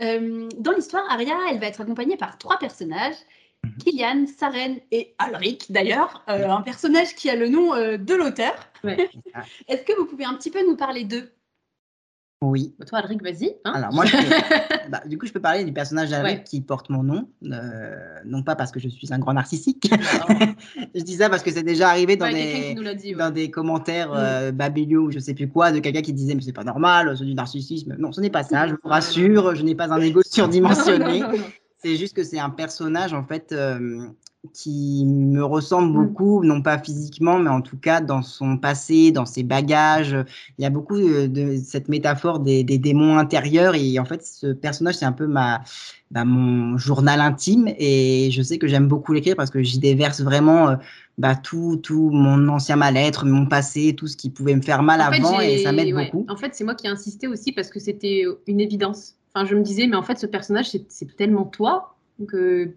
Euh, 0.01 0.49
dans 0.59 0.73
l'histoire, 0.73 1.05
Aria, 1.11 1.37
elle 1.51 1.59
va 1.59 1.67
être 1.67 1.81
accompagnée 1.81 2.17
par 2.17 2.39
trois 2.39 2.59
personnages. 2.59 3.17
Kylian, 3.81 4.27
Saren 4.27 4.79
et 4.93 5.15
Alric, 5.19 5.73
d'ailleurs, 5.73 6.23
euh, 6.29 6.49
un 6.49 6.63
personnage 6.63 7.15
qui 7.17 7.29
a 7.29 7.35
le 7.35 7.49
nom 7.49 7.75
euh, 7.75 7.97
de 7.97 8.15
l'auteur. 8.15 8.55
Ouais. 8.85 9.11
Est-ce 9.69 9.83
que 9.83 9.97
vous 9.97 10.07
pouvez 10.07 10.25
un 10.25 10.35
petit 10.35 10.51
peu 10.51 10.65
nous 10.65 10.77
parler 10.77 11.05
d'eux? 11.05 11.33
Oui. 12.41 12.73
Bah, 12.79 12.85
Toi, 12.87 13.01
Alric, 13.01 13.21
vas-y. 13.21 13.57
hein. 13.65 13.73
Alors 13.75 13.93
moi 13.93 14.05
je 14.07 14.17
peux- 14.17 14.23
bah, 14.91 15.03
du 15.07 15.19
coup 15.19 15.27
je 15.27 15.33
peux 15.33 15.41
parler 15.41 15.65
du 15.65 15.73
personnage 15.73 16.11
d'Alric 16.11 16.39
Ouais. 16.39 16.45
qui 16.45 16.61
porte 16.61 16.89
mon 16.89 17.03
nom, 17.03 17.29
euh, 17.45 17.97
non 18.25 18.45
pas 18.45 18.55
parce 18.55 18.71
que 18.71 18.79
je 18.79 18.89
suis 18.89 19.13
un 19.13 19.19
grand 19.19 19.33
narcissique. 19.35 19.91
Alors, 19.93 20.29
je 20.95 21.03
dis 21.03 21.15
ça 21.15 21.29
parce 21.31 21.43
que 21.43 21.51
c'est 21.51 21.65
déjà 21.65 21.89
arrivé 21.89 22.17
dans 22.17 22.27
ouais, 22.27 22.35
des 22.35 22.69
qui 22.69 22.75
nous 22.77 22.83
l'a 22.83 22.95
dit. 22.95 23.09
ouais. 23.13 23.19
dans 23.19 23.31
des 23.31 23.51
commentaires 23.51 24.11
Mm. 24.11 24.15
euh, 24.17 24.99
ou 25.01 25.11
je 25.11 25.19
sais 25.19 25.35
plus 25.35 25.49
quoi 25.49 25.73
de 25.73 25.81
quelqu'un 25.81 26.01
qui 26.03 26.13
disait 26.13 26.37
mais 26.37 26.41
c'est 26.43 26.53
pas 26.53 26.63
normal, 26.65 27.17
c'est 27.19 27.25
du 27.25 27.35
narcissisme. 27.35 27.97
Non, 27.99 28.13
ce 28.13 28.21
n'est 28.21 28.31
pas 28.31 28.45
ça, 28.45 28.69
je 28.69 28.75
vous 28.75 28.89
rassure, 28.89 29.57
je 29.57 29.63
n'ai 29.65 29.75
pas 29.75 29.93
un 29.93 30.01
ego 30.01 30.21
surdimensionné. 30.31 31.23
C'est 31.79 31.97
juste 31.97 32.15
que 32.15 32.23
c'est 32.23 32.39
un 32.39 32.51
personnage 32.51 33.15
en 33.15 33.25
fait 33.25 33.51
euh, 33.53 34.07
qui 34.55 35.05
me 35.07 35.45
ressemble 35.45 35.91
Mm. 35.91 36.07
beaucoup, 36.07 36.45
non 36.45 36.63
pas 36.63 36.79
physiquement, 36.79 37.39
mais 37.39 37.51
en 37.51 37.61
tout 37.61 37.77
cas 37.77 38.01
dans 38.01 38.23
son 38.23 38.57
passé, 38.57 39.11
dans 39.11 39.27
ses 39.27 39.43
bagages. 39.43 40.17
Il 40.59 40.63
y 40.63 40.67
a 40.67 40.71
beaucoup 40.71 40.97
de, 40.99 41.27
de 41.27 41.57
cette 41.65 41.89
métaphore 41.89 42.39
des, 42.39 42.63
des 42.65 42.79
démons 42.79 43.19
intérieurs 43.19 43.75
et 43.75 43.99
en 43.99 44.05
fait 44.05 44.25
ce 44.25 44.53
personnage 44.53 44.95
c'est 44.97 45.05
un 45.05 45.13
peu 45.13 45.27
ma 45.27 45.63
bah, 46.11 46.25
mon 46.25 46.79
journal 46.79 47.21
intime 47.21 47.69
et 47.79 48.31
je 48.31 48.43
sais 48.43 48.59
que 48.59 48.67
j'aime 48.67 48.89
beaucoup 48.89 49.13
l'écrire 49.13 49.37
parce 49.37 49.51
que 49.51 49.63
j'y 49.63 49.79
déverse 49.79 50.21
vraiment 50.23 50.69
euh, 50.71 50.77
bah, 51.19 51.35
tout, 51.35 51.79
tout 51.83 52.11
mon 52.11 52.49
ancien 52.49 52.77
mal-être, 52.77 53.27
mon 53.27 53.47
passé, 53.47 53.95
tout 53.95 54.07
ce 54.07 54.17
qui 54.17 54.31
pouvait 54.31 54.55
me 54.55 54.63
faire 54.63 54.83
mal 54.83 55.01
En 55.01 55.11
fait, 55.11 55.19
avant 55.19 55.41
et 55.41 55.59
ça 55.59 55.73
m'aide 55.73 55.95
ouais. 55.95 56.11
beaucoup. 56.11 56.25
En 56.29 56.37
fait, 56.37 56.55
c'est 56.55 56.65
moi 56.65 56.75
qui 56.75 56.87
ai 56.87 56.91
insisté 56.91 57.27
aussi 57.27 57.53
parce 57.53 57.69
que 57.71 57.81
c'était 57.81 58.25
une 58.47 58.61
évidence. 58.61 59.17
Enfin, 59.35 59.45
je 59.45 59.55
me 59.55 59.63
disais, 59.63 59.87
mais 59.87 59.97
en 59.97 60.03
fait, 60.03 60.19
ce 60.19 60.27
personnage, 60.27 60.71
c'est 60.89 61.17
tellement 61.17 61.45
toi 61.45 61.97
que 62.27 62.73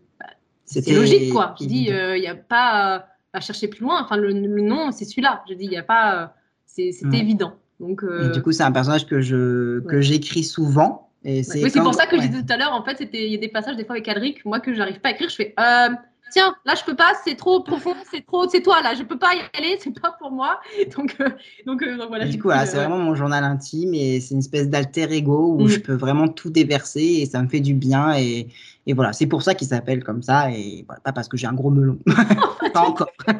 c'est 0.65 0.89
logique, 0.93 1.31
quoi. 1.31 1.55
Je 1.59 1.65
dis, 1.65 1.87
il 1.89 2.21
n'y 2.21 2.27
a 2.27 2.35
pas 2.35 3.05
à, 3.33 3.39
chercher 3.39 3.67
plus 3.67 3.81
loin. 3.81 4.01
Enfin, 4.03 4.17
le, 4.17 4.29
le 4.31 4.61
nom, 4.61 4.91
c'est 4.91 5.05
celui-là. 5.05 5.43
Je 5.49 5.53
dis, 5.55 5.65
il 5.65 5.69
n'y 5.69 5.77
a 5.77 5.83
pas. 5.83 6.21
euh, 6.23 6.27
c'est- 6.65 6.91
Ouais. 7.05 7.19
évident. 7.19 7.53
Donc, 7.79 8.01
Et 8.03 8.07
euh, 8.07 8.29
du 8.31 8.41
coup, 8.41 8.51
c'est 8.51 8.63
un 8.63 8.71
personnage 8.71 9.05
que 9.07 9.19
je 9.21 9.79
que 9.81 9.95
Ouais. 9.95 10.01
j'écris 10.01 10.43
souvent. 10.43 11.09
Et 11.25 11.43
c'est 11.43 11.63
Oui, 11.63 11.71
pour 11.71 11.93
ça 11.93 12.05
que 12.07 12.15
ouais. 12.15 12.21
je 12.21 12.27
disais 12.27 12.43
tout 12.43 12.53
à 12.53 12.57
l'heure, 12.57 12.73
en 12.73 12.83
fait, 12.83 13.05
il 13.13 13.31
y 13.31 13.35
a 13.35 13.37
des 13.37 13.47
passages 13.49 13.75
des 13.75 13.85
fois 13.85 13.95
avec 13.95 14.07
Alric, 14.07 14.43
moi 14.45 14.59
que 14.59 14.73
j'arrive 14.73 14.99
pas 15.01 15.09
à 15.09 15.11
écrire, 15.11 15.29
je 15.29 15.35
fais 15.35 15.53
euh, 15.59 15.89
tiens, 16.31 16.55
là 16.65 16.73
je 16.75 16.83
peux 16.83 16.95
pas, 16.95 17.11
c'est 17.25 17.35
trop 17.35 17.61
profond, 17.61 17.93
c'est 18.09 18.25
trop, 18.25 18.47
c'est 18.49 18.61
toi 18.61 18.81
là, 18.81 18.95
je 18.95 19.03
peux 19.03 19.19
pas 19.19 19.33
y 19.35 19.39
aller, 19.57 19.77
c'est 19.79 19.91
pas 19.99 20.15
pour 20.19 20.31
moi. 20.31 20.59
Donc, 20.97 21.15
euh, 21.19 21.29
donc, 21.67 21.83
euh, 21.83 21.97
donc 21.97 22.07
voilà. 22.07 22.25
Et 22.25 22.29
du 22.29 22.41
coup, 22.41 22.49
c'est 22.51 22.75
euh, 22.75 22.79
vraiment 22.81 22.97
mon 22.97 23.13
journal 23.15 23.43
intime 23.43 23.93
et 23.93 24.19
c'est 24.19 24.33
une 24.33 24.39
espèce 24.39 24.69
d'alter 24.69 25.11
ego 25.11 25.55
où 25.59 25.65
Mm. 25.65 25.67
je 25.67 25.79
peux 25.79 25.93
vraiment 25.93 26.27
tout 26.27 26.49
déverser 26.49 27.03
et 27.21 27.25
ça 27.27 27.41
me 27.43 27.47
fait 27.49 27.59
du 27.59 27.73
bien. 27.75 28.15
Et, 28.17 28.47
et 28.87 28.93
voilà, 28.93 29.13
c'est 29.13 29.27
pour 29.27 29.41
ça 29.43 29.53
qu'il 29.55 29.67
s'appelle 29.67 30.03
comme 30.03 30.21
ça 30.21 30.51
et 30.51 30.83
voilà, 30.87 31.01
pas 31.01 31.13
parce 31.13 31.27
que 31.27 31.37
j'ai 31.37 31.47
un 31.47 31.53
gros 31.53 31.69
melon. 31.69 31.99
pas 32.73 32.81
encore. 32.81 33.11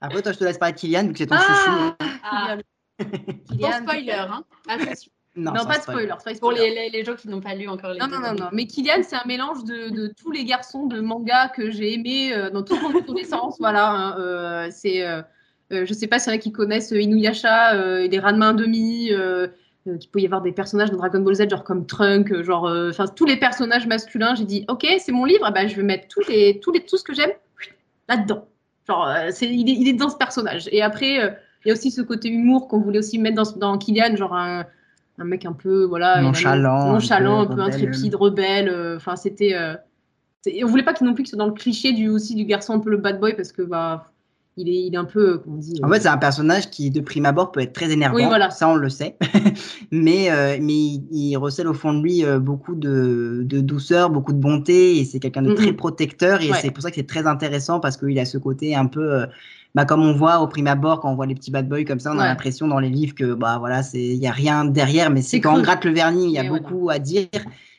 Après, 0.00 0.22
toi, 0.22 0.32
je 0.32 0.38
te 0.38 0.44
laisse 0.44 0.58
parler 0.58 0.74
de 0.74 0.78
Kylian 0.78 1.04
vu 1.06 1.12
que 1.12 1.18
c'est 1.18 1.26
ton 1.26 1.36
chouchou. 1.36 1.94
Ah, 2.22 2.56
Ah, 2.98 3.04
Kylian. 3.50 3.72
Spoiler, 3.82 4.12
hein. 4.12 4.44
Attention. 4.68 5.10
Non, 5.38 5.52
pas 5.52 5.76
de 5.76 5.82
spoiler. 5.82 6.06
de 6.06 6.12
Pour 6.12 6.34
spoiler. 6.52 6.70
les, 6.70 6.74
les- 6.74 6.90
les 6.90 7.04
gens 7.04 7.14
qui 7.14 7.28
n'ont 7.28 7.40
pas 7.42 7.54
lu 7.54 7.68
encore 7.68 7.92
les 7.92 7.98
Non, 7.98 8.06
non, 8.08 8.20
non, 8.20 8.32
non. 8.32 8.48
Mais 8.52 8.66
Kylian, 8.66 9.02
c'est 9.02 9.16
un 9.16 9.26
mélange 9.26 9.64
de, 9.64 9.90
de 9.90 10.08
tous 10.18 10.30
les 10.30 10.44
garçons 10.46 10.86
de 10.86 11.00
manga 11.00 11.48
que 11.48 11.70
j'ai 11.70 11.92
aimés 11.94 12.32
euh, 12.34 12.48
dans 12.50 12.62
toute 12.62 12.80
mon 12.80 12.98
adolescence. 12.98 13.56
voilà. 13.58 13.90
hein, 13.90 14.16
euh, 14.18 14.68
c'est, 14.70 15.06
euh, 15.06 15.20
euh, 15.72 15.84
je 15.84 15.92
sais 15.92 16.06
pas 16.06 16.18
s'il 16.18 16.32
y 16.32 16.36
en 16.36 16.38
a 16.38 16.40
qui 16.40 16.52
connaissent 16.52 16.90
Inuyasha, 16.90 17.74
euh, 17.74 17.98
et 18.02 18.08
des 18.08 18.18
Ranma 18.18 18.52
1,5. 18.54 19.12
Euh, 19.12 19.48
euh, 19.86 19.96
il 20.00 20.08
peut 20.08 20.20
y 20.20 20.24
avoir 20.26 20.42
des 20.42 20.52
personnages 20.52 20.90
de 20.90 20.96
Dragon 20.96 21.20
Ball 21.20 21.34
Z, 21.34 21.48
genre 21.50 21.64
comme 21.64 21.86
Trunk, 21.86 22.30
euh, 22.32 22.42
genre, 22.42 22.66
euh, 22.66 22.90
tous 23.14 23.26
les 23.26 23.36
personnages 23.36 23.86
masculins. 23.86 24.34
J'ai 24.34 24.44
dit, 24.44 24.64
ok, 24.68 24.86
c'est 24.98 25.12
mon 25.12 25.24
livre, 25.24 25.46
eh 25.48 25.52
ben, 25.52 25.68
je 25.68 25.76
vais 25.76 25.82
mettre 25.82 26.08
tous 26.08 26.26
les, 26.28 26.60
tous 26.60 26.72
les, 26.72 26.84
tout 26.84 26.96
ce 26.96 27.04
que 27.04 27.14
j'aime 27.14 27.30
là-dedans. 28.08 28.46
Genre, 28.88 29.08
euh, 29.08 29.30
il, 29.40 29.68
est, 29.68 29.74
il 29.74 29.88
est 29.88 29.92
dans 29.94 30.08
ce 30.08 30.16
personnage. 30.16 30.68
Et 30.72 30.82
après, 30.82 31.22
euh, 31.22 31.30
il 31.64 31.68
y 31.68 31.70
a 31.70 31.74
aussi 31.74 31.90
ce 31.90 32.02
côté 32.02 32.28
humour 32.28 32.68
qu'on 32.68 32.80
voulait 32.80 32.98
aussi 32.98 33.18
mettre 33.18 33.36
dans, 33.36 33.58
dans 33.58 33.78
Kylian, 33.78 34.16
genre 34.16 34.34
un, 34.34 34.64
un 35.18 35.24
mec 35.24 35.44
un 35.44 35.52
peu, 35.52 35.84
voilà, 35.84 36.22
Nonchalant, 36.22 36.92
nonchalant, 36.92 37.40
un 37.40 37.46
peu 37.46 37.60
intrépide, 37.60 38.14
rebelle. 38.14 38.94
Enfin, 38.96 39.16
c'était. 39.16 39.56
on 40.62 40.66
voulait 40.66 40.84
pas 40.84 40.94
qu'il 40.94 41.06
non 41.06 41.14
plus 41.14 41.24
qu'il 41.24 41.30
soit 41.30 41.38
dans 41.38 41.46
le 41.46 41.52
cliché 41.52 41.92
du 41.92 42.08
aussi 42.08 42.34
du 42.34 42.44
garçon 42.44 42.74
un 42.74 42.78
peu 42.78 42.90
le 42.90 42.98
bad 42.98 43.18
boy 43.18 43.34
parce 43.34 43.50
que 43.50 43.62
bah 43.62 44.12
il 44.56 44.68
est, 44.68 44.86
il 44.86 44.94
est 44.94 44.96
un 44.96 45.04
peu, 45.04 45.34
euh, 45.34 45.38
comment 45.38 45.56
on 45.56 45.58
dit. 45.60 45.80
En 45.84 45.88
fait, 45.90 46.00
c'est 46.00 46.08
un 46.08 46.16
personnage 46.16 46.70
qui, 46.70 46.90
de 46.90 47.00
prime 47.00 47.26
abord, 47.26 47.52
peut 47.52 47.60
être 47.60 47.72
très 47.74 47.90
énervant. 47.92 48.16
Oui, 48.16 48.24
voilà. 48.24 48.50
Ça, 48.50 48.68
on 48.68 48.74
le 48.76 48.88
sait. 48.88 49.16
mais 49.92 50.30
euh, 50.30 50.56
mais 50.60 50.72
il, 50.74 51.06
il 51.10 51.36
recèle 51.36 51.68
au 51.68 51.74
fond 51.74 51.92
de 51.92 52.02
lui 52.02 52.24
euh, 52.24 52.38
beaucoup 52.38 52.74
de, 52.74 53.42
de 53.44 53.60
douceur, 53.60 54.10
beaucoup 54.10 54.32
de 54.32 54.38
bonté. 54.38 54.98
Et 54.98 55.04
c'est 55.04 55.18
quelqu'un 55.20 55.42
de 55.42 55.50
très 55.50 55.70
Mhm. 55.72 55.76
protecteur. 55.76 56.40
Et 56.42 56.50
Ouais. 56.50 56.58
c'est 56.60 56.70
pour 56.70 56.82
ça 56.82 56.90
que 56.90 56.96
c'est 56.96 57.06
très 57.06 57.26
intéressant 57.26 57.80
parce 57.80 57.96
qu'il 57.96 58.18
a 58.18 58.24
ce 58.24 58.38
côté 58.38 58.74
un 58.74 58.86
peu. 58.86 59.12
euh, 59.22 59.26
bah, 59.74 59.84
comme 59.84 60.00
on 60.00 60.14
voit 60.14 60.40
au 60.40 60.46
prime 60.48 60.68
abord, 60.68 61.00
quand 61.00 61.12
on 61.12 61.16
voit 61.16 61.26
les 61.26 61.34
petits 61.34 61.50
bad 61.50 61.68
boys 61.68 61.84
comme 61.84 62.00
ça, 62.00 62.10
on 62.14 62.18
a 62.18 62.24
l'impression 62.26 62.66
dans 62.66 62.78
les 62.80 62.88
livres 62.88 63.14
que 63.14 63.34
bah 63.34 63.58
voilà, 63.58 63.82
c'est 63.82 64.02
il 64.02 64.16
y 64.16 64.26
a 64.26 64.32
rien 64.32 64.64
derrière, 64.64 65.10
mais 65.10 65.20
c'est 65.20 65.38
quand 65.40 65.54
on 65.54 65.60
gratte 65.60 65.84
le 65.84 65.92
vernis, 65.92 66.24
il 66.24 66.30
y 66.30 66.38
a 66.38 66.44
Mais 66.44 66.48
beaucoup 66.48 66.88
à 66.88 66.98
dire. 66.98 67.26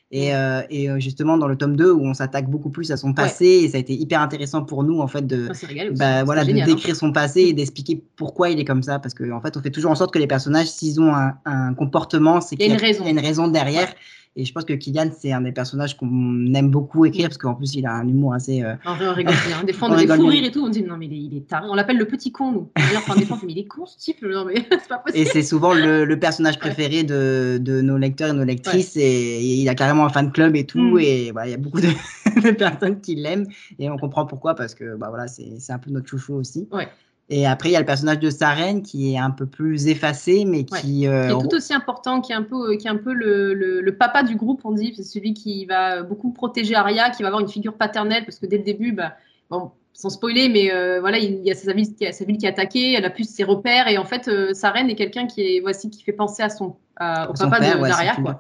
Et, 0.09 0.33
euh, 0.33 0.61
et, 0.69 0.89
euh, 0.89 0.99
justement, 0.99 1.37
dans 1.37 1.47
le 1.47 1.57
tome 1.57 1.75
2, 1.75 1.91
où 1.91 2.05
on 2.05 2.13
s'attaque 2.13 2.49
beaucoup 2.49 2.69
plus 2.69 2.91
à 2.91 2.97
son 2.97 3.13
passé, 3.13 3.45
et 3.45 3.69
ça 3.69 3.77
a 3.77 3.79
été 3.79 3.93
hyper 3.93 4.21
intéressant 4.21 4.63
pour 4.63 4.83
nous, 4.83 5.01
en 5.01 5.07
fait, 5.07 5.27
de, 5.27 5.49
bah, 5.97 6.23
voilà, 6.23 6.45
de 6.45 6.53
décrire 6.53 6.95
son 6.95 7.11
passé 7.11 7.41
et 7.41 7.53
d'expliquer 7.53 8.01
pourquoi 8.15 8.49
il 8.49 8.59
est 8.59 8.65
comme 8.65 8.83
ça. 8.83 8.99
Parce 8.99 9.13
qu'en 9.13 9.31
en 9.31 9.41
fait, 9.41 9.57
on 9.57 9.61
fait 9.61 9.69
toujours 9.69 9.91
en 9.91 9.95
sorte 9.95 10.13
que 10.13 10.19
les 10.19 10.27
personnages, 10.27 10.67
s'ils 10.67 11.01
ont 11.01 11.13
un, 11.13 11.33
un 11.43 11.73
comportement, 11.73 12.39
c'est 12.39 12.55
qu'il 12.55 12.67
y, 12.67 12.69
y, 12.69 12.71
a 12.71 13.09
une 13.09 13.19
raison 13.19 13.49
derrière. 13.49 13.93
Et 14.39 14.45
je 14.45 14.53
pense 14.53 14.65
que 14.65 14.73
Kylian, 14.73 15.09
c'est 15.17 15.31
un 15.31 15.41
des 15.41 15.51
personnages 15.51 15.97
qu'on 15.97 16.53
aime 16.53 16.69
beaucoup 16.69 17.05
écrire 17.05 17.27
parce 17.27 17.39
qu'en 17.39 17.55
plus, 17.55 17.73
il 17.73 17.87
a 17.87 17.93
un 17.93 18.07
humour 18.07 18.35
assez. 18.35 18.61
Euh... 18.61 18.75
En 18.85 18.95
vrai, 18.95 19.07
on 19.07 19.13
rigole 19.15 19.33
bien. 19.47 19.63
Des 19.63 19.73
fois, 19.73 19.89
on, 19.89 19.91
a 19.93 20.05
des 20.05 20.07
fous 20.07 20.27
rires 20.27 20.43
et 20.45 20.51
tout. 20.51 20.63
On 20.63 20.69
dit 20.69 20.83
non, 20.83 20.95
mais 20.95 21.07
il 21.07 21.13
est, 21.13 21.17
il 21.17 21.37
est 21.37 21.47
taré. 21.47 21.65
On 21.67 21.73
l'appelle 21.73 21.97
le 21.97 22.05
petit 22.05 22.31
con, 22.31 22.51
nous. 22.51 22.69
D'ailleurs, 22.77 23.01
enfin, 23.01 23.15
des 23.15 23.25
fois, 23.25 23.39
mais 23.43 23.53
il 23.53 23.57
est 23.57 23.65
con, 23.65 23.87
ce 23.87 23.97
type. 23.97 24.21
Non, 24.21 24.45
mais 24.45 24.53
c'est 24.69 24.87
pas 24.87 24.99
possible. 24.99 25.23
Et 25.23 25.25
c'est 25.25 25.41
souvent 25.41 25.73
le, 25.73 26.05
le, 26.05 26.19
personnage 26.19 26.59
préféré 26.59 27.03
de, 27.03 27.57
de, 27.59 27.81
nos 27.81 27.97
lecteurs 27.97 28.29
et 28.29 28.33
nos 28.33 28.43
lectrices. 28.43 28.95
Ouais. 28.95 29.01
Et, 29.01 29.39
et, 29.39 29.55
il 29.55 29.69
a 29.69 29.73
carrément 29.73 30.05
un 30.05 30.09
fan 30.09 30.31
club 30.31 30.55
et 30.55 30.67
tout. 30.67 30.97
Mm. 30.97 30.99
Et 30.99 31.27
il 31.29 31.49
y 31.49 31.53
a 31.55 31.57
beaucoup 31.57 31.81
de, 31.81 31.87
de 32.41 32.51
personnes 32.51 33.01
qui 33.01 33.15
l'aiment. 33.15 33.47
Et 33.79 33.89
on 33.89 33.97
comprend 33.97 34.27
pourquoi 34.27 34.53
parce 34.53 34.75
que 34.75 34.95
bah, 34.97 35.07
voilà, 35.09 35.27
c'est 35.27 35.71
un 35.71 35.79
peu 35.79 35.89
notre 35.89 36.07
chouchou 36.07 36.35
aussi. 36.35 36.67
Ouais. 36.71 36.87
Et 37.29 37.45
après, 37.45 37.69
il 37.69 37.73
y 37.73 37.75
a 37.75 37.79
le 37.79 37.85
personnage 37.85 38.19
de 38.19 38.29
Saren 38.29 38.81
qui 38.81 39.13
est 39.13 39.17
un 39.17 39.31
peu 39.31 39.45
plus 39.45 39.87
effacé, 39.87 40.45
mais 40.45 40.63
qui, 40.63 41.01
ouais. 41.01 41.13
euh, 41.13 41.27
qui 41.27 41.33
est 41.33 41.49
tout 41.49 41.55
aussi 41.55 41.73
important, 41.73 42.21
qui 42.21 42.31
est 42.31 42.35
un 42.35 42.43
peu, 42.43 42.77
qui 42.77 42.87
est 42.87 42.89
un 42.89 42.95
peu 42.95 43.11
le, 43.11 43.53
le, 43.53 43.81
le 43.81 43.97
papa 43.97 44.23
du 44.23 44.37
groupe, 44.37 44.61
on 44.63 44.71
dit. 44.71 44.93
C'est 44.95 45.03
celui 45.03 45.33
qui 45.33 45.65
va 45.65 46.03
beaucoup 46.03 46.31
protéger 46.31 46.75
Arya, 46.75 47.09
qui 47.09 47.23
va 47.23 47.27
avoir 47.27 47.41
une 47.41 47.49
figure 47.49 47.73
paternelle, 47.73 48.23
parce 48.23 48.39
que 48.39 48.45
dès 48.45 48.57
le 48.57 48.63
début, 48.63 48.93
bah, 48.93 49.13
bon, 49.49 49.71
sans 49.91 50.09
spoiler, 50.09 50.47
mais 50.47 50.71
euh, 50.71 51.01
voilà, 51.01 51.17
il 51.17 51.43
y 51.43 51.51
a 51.51 51.55
sa 51.55 51.73
ville, 51.73 51.87
sa 52.11 52.23
ville 52.23 52.37
qui 52.37 52.45
est 52.45 52.49
attaquée, 52.49 52.93
elle 52.93 53.03
a 53.03 53.09
plus 53.09 53.27
ses 53.27 53.43
repères, 53.43 53.89
et 53.89 53.97
en 53.97 54.05
fait, 54.05 54.29
euh, 54.29 54.53
Saren 54.53 54.89
est 54.89 54.95
quelqu'un 54.95 55.27
qui 55.27 55.41
est, 55.41 55.59
voici, 55.59 55.89
qui 55.89 56.03
fait 56.03 56.13
penser 56.13 56.43
à 56.43 56.49
son, 56.49 56.77
au 57.01 57.35
son 57.35 57.49
papa 57.49 57.59
père, 57.59 57.77
de, 57.77 57.81
ouais, 57.81 57.91
quoi. 58.23 58.37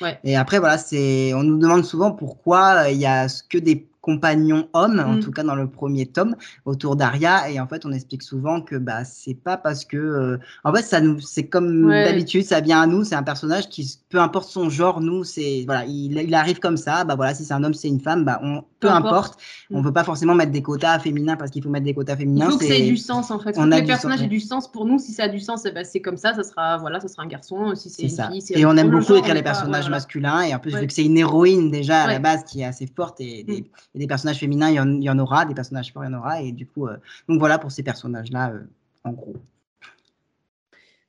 Ouais. 0.00 0.18
Et 0.24 0.36
après, 0.36 0.60
voilà, 0.60 0.78
c'est, 0.78 1.34
on 1.34 1.42
nous 1.42 1.58
demande 1.58 1.84
souvent 1.84 2.12
pourquoi 2.12 2.88
il 2.90 2.98
y 2.98 3.06
a 3.06 3.26
que 3.50 3.58
des 3.58 3.86
compagnon 4.00 4.68
homme, 4.72 4.96
mm. 4.96 5.00
en 5.00 5.20
tout 5.20 5.30
cas 5.30 5.42
dans 5.42 5.54
le 5.54 5.68
premier 5.68 6.06
tome, 6.06 6.36
autour 6.64 6.96
d'Aria. 6.96 7.50
Et 7.50 7.60
en 7.60 7.66
fait, 7.66 7.84
on 7.84 7.92
explique 7.92 8.22
souvent 8.22 8.60
que 8.60 8.76
bah, 8.76 9.04
c'est 9.04 9.34
pas 9.34 9.56
parce 9.56 9.84
que. 9.84 9.96
Euh, 9.96 10.38
en 10.64 10.74
fait, 10.74 10.82
ça 10.82 11.00
nous, 11.00 11.20
c'est 11.20 11.46
comme 11.46 11.86
ouais. 11.86 12.04
d'habitude, 12.04 12.44
ça 12.44 12.60
vient 12.60 12.80
à 12.82 12.86
nous. 12.86 13.04
C'est 13.04 13.14
un 13.14 13.22
personnage 13.22 13.68
qui, 13.68 13.98
peu 14.08 14.18
importe 14.18 14.48
son 14.48 14.68
genre, 14.70 15.00
nous, 15.00 15.24
c'est. 15.24 15.64
Voilà, 15.66 15.84
il, 15.86 16.16
il, 16.18 16.34
arrive 16.34 16.58
comme 16.58 16.76
ça. 16.76 17.04
Bah 17.04 17.14
voilà, 17.14 17.34
si 17.34 17.44
c'est 17.44 17.54
un 17.54 17.64
homme, 17.64 17.74
c'est 17.74 17.88
une 17.88 18.00
femme, 18.00 18.24
bah 18.24 18.40
on, 18.42 18.64
peu, 18.80 18.88
peu 18.88 18.94
importe. 18.94 19.38
Mm. 19.70 19.76
On 19.76 19.82
veut 19.82 19.92
pas 19.92 20.04
forcément 20.04 20.34
mettre 20.34 20.52
des 20.52 20.62
quotas 20.62 20.98
féminins 20.98 21.36
parce 21.36 21.50
qu'il 21.50 21.62
faut 21.62 21.68
mettre 21.68 21.84
des 21.84 21.94
quotas 21.94 22.16
féminins. 22.16 22.46
Il 22.46 22.52
faut 22.52 22.58
que 22.58 22.64
ça 22.66 22.74
ait 22.74 22.88
du 22.88 22.96
sens, 22.96 23.30
en 23.30 23.38
fait. 23.38 23.56
On 23.58 23.70
a 23.70 23.80
les 23.80 23.86
personnages 23.86 24.22
aient 24.22 24.26
du 24.26 24.40
sens 24.40 24.70
pour 24.70 24.86
nous. 24.86 24.98
Si 24.98 25.12
ça 25.12 25.24
a 25.24 25.28
du 25.28 25.40
sens, 25.40 25.64
bah, 25.74 25.84
c'est 25.84 26.00
comme 26.00 26.16
ça. 26.16 26.34
Ça 26.34 26.42
sera, 26.42 26.78
voilà, 26.78 27.00
ça 27.00 27.08
sera 27.08 27.22
un 27.22 27.28
garçon. 27.28 27.74
Si 27.74 27.90
c'est 27.90 28.02
une 28.02 28.08
ça. 28.08 28.30
fille, 28.30 28.42
Et 28.54 28.66
on 28.66 28.76
aime 28.76 28.90
beaucoup 28.90 29.14
écrire 29.14 29.34
les 29.34 29.42
personnages 29.42 29.84
voilà. 29.84 29.96
masculins. 29.96 30.42
Et 30.42 30.54
en 30.54 30.58
plus, 30.58 30.74
vu 30.74 30.86
que 30.86 30.92
c'est 30.92 31.04
une 31.04 31.18
héroïne 31.18 31.70
déjà 31.70 32.02
à 32.02 32.06
la 32.06 32.18
base 32.18 32.44
qui 32.44 32.62
est 32.62 32.64
assez 32.64 32.86
forte 32.86 33.20
et 33.20 33.44
des, 33.44 33.64
et 33.94 33.98
des 33.98 34.06
personnages 34.06 34.38
féminins 34.38 34.70
il 34.70 34.74
y, 34.74 34.80
en, 34.80 34.88
il 34.88 35.02
y, 35.02 35.10
en, 35.10 35.18
aura, 35.18 35.44
des 35.44 35.54
personnages 35.54 35.92
forts, 35.92 36.04
il 36.04 36.10
y 36.10 36.14
en 36.14 36.18
aura. 36.18 36.42
Et 36.42 36.52
du 36.52 36.66
coup, 36.66 36.86
euh, 36.86 36.96
donc 37.28 37.38
voilà 37.38 37.58
pour 37.58 37.70
ces 37.70 37.82
personnages-là, 37.82 38.50
euh, 38.50 38.60
en 39.04 39.12
gros. 39.12 39.36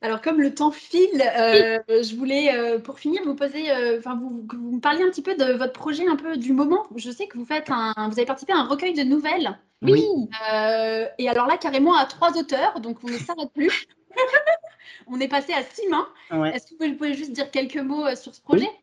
Alors, 0.02 0.20
comme 0.20 0.40
le 0.40 0.54
temps 0.54 0.72
file, 0.72 1.22
euh, 1.38 1.78
je 1.88 2.16
voulais, 2.16 2.54
euh, 2.54 2.78
pour 2.78 2.98
finir, 2.98 3.22
vous 3.24 3.34
poser, 3.34 3.70
enfin, 3.98 4.16
vous, 4.16 4.46
vous 4.52 4.72
me 4.72 4.80
parliez 4.80 5.02
un 5.02 5.10
petit 5.10 5.22
peu 5.22 5.34
de 5.34 5.52
votre 5.52 5.72
projet 5.72 6.06
un 6.06 6.16
peu 6.16 6.36
du 6.36 6.52
moment. 6.52 6.86
Je 6.96 7.10
sais 7.10 7.26
que 7.26 7.38
vous 7.38 7.46
faites 7.46 7.70
un, 7.70 7.94
vous 8.08 8.18
avez 8.18 8.26
participé 8.26 8.52
à 8.52 8.58
un 8.58 8.66
recueil 8.66 8.94
de 8.94 9.04
nouvelles. 9.04 9.58
Oui. 9.82 10.04
Euh, 10.52 11.06
et 11.18 11.28
alors 11.28 11.46
là, 11.46 11.56
carrément 11.56 11.96
à 11.96 12.04
trois 12.06 12.36
auteurs, 12.38 12.80
donc 12.80 12.98
on 13.02 13.08
ne 13.08 13.18
s'arrête 13.18 13.52
plus. 13.54 13.86
on 15.06 15.20
est 15.20 15.28
passé 15.28 15.52
à 15.52 15.62
six 15.62 15.88
mains. 15.88 16.08
Ouais. 16.30 16.54
Est-ce 16.54 16.66
que 16.72 16.84
vous 16.84 16.94
pouvez 16.94 17.14
juste 17.14 17.32
dire 17.32 17.50
quelques 17.50 17.78
mots 17.78 18.14
sur 18.14 18.34
ce 18.34 18.40
projet? 18.40 18.68
Oui. 18.70 18.81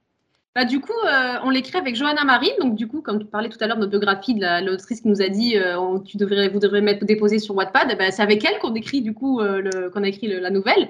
Bah, 0.56 0.66
du 0.66 0.80
coup, 0.80 0.92
euh, 1.06 1.36
on 1.44 1.52
l'écrit 1.52 1.78
avec 1.78 1.96
Johanna 1.96 2.24
Marie. 2.24 2.52
Donc, 2.60 2.76
du 2.76 2.88
coup, 2.88 3.02
comme 3.02 3.20
tu 3.20 3.26
parlais 3.26 3.50
tout 3.50 3.58
à 3.62 3.68
l'heure 3.68 3.78
de 3.78 3.82
notre 3.82 3.92
biographie 3.92 4.34
de 4.34 4.66
l'autrice 4.66 5.02
qui 5.02 5.08
nous 5.08 5.22
a 5.22 5.30
dit 5.30 5.58
euh, 5.58 6.00
tu 6.00 6.18
devrais, 6.18 6.50
vous 6.50 6.60
devrez 6.60 6.82
mettre 6.82 7.06
déposer 7.06 7.38
sur 7.38 7.56
Wattpad, 7.56 7.96
bah, 7.98 8.12
c'est 8.12 8.24
avec 8.24 8.44
elle 8.44 8.58
qu'on 8.60 8.74
écrit 8.74 9.02
du 9.02 9.14
coup 9.14 9.42
euh, 9.42 9.90
qu'on 9.92 10.04
a 10.04 10.08
écrit 10.08 10.28
la 10.28 10.50
nouvelle. 10.50 10.90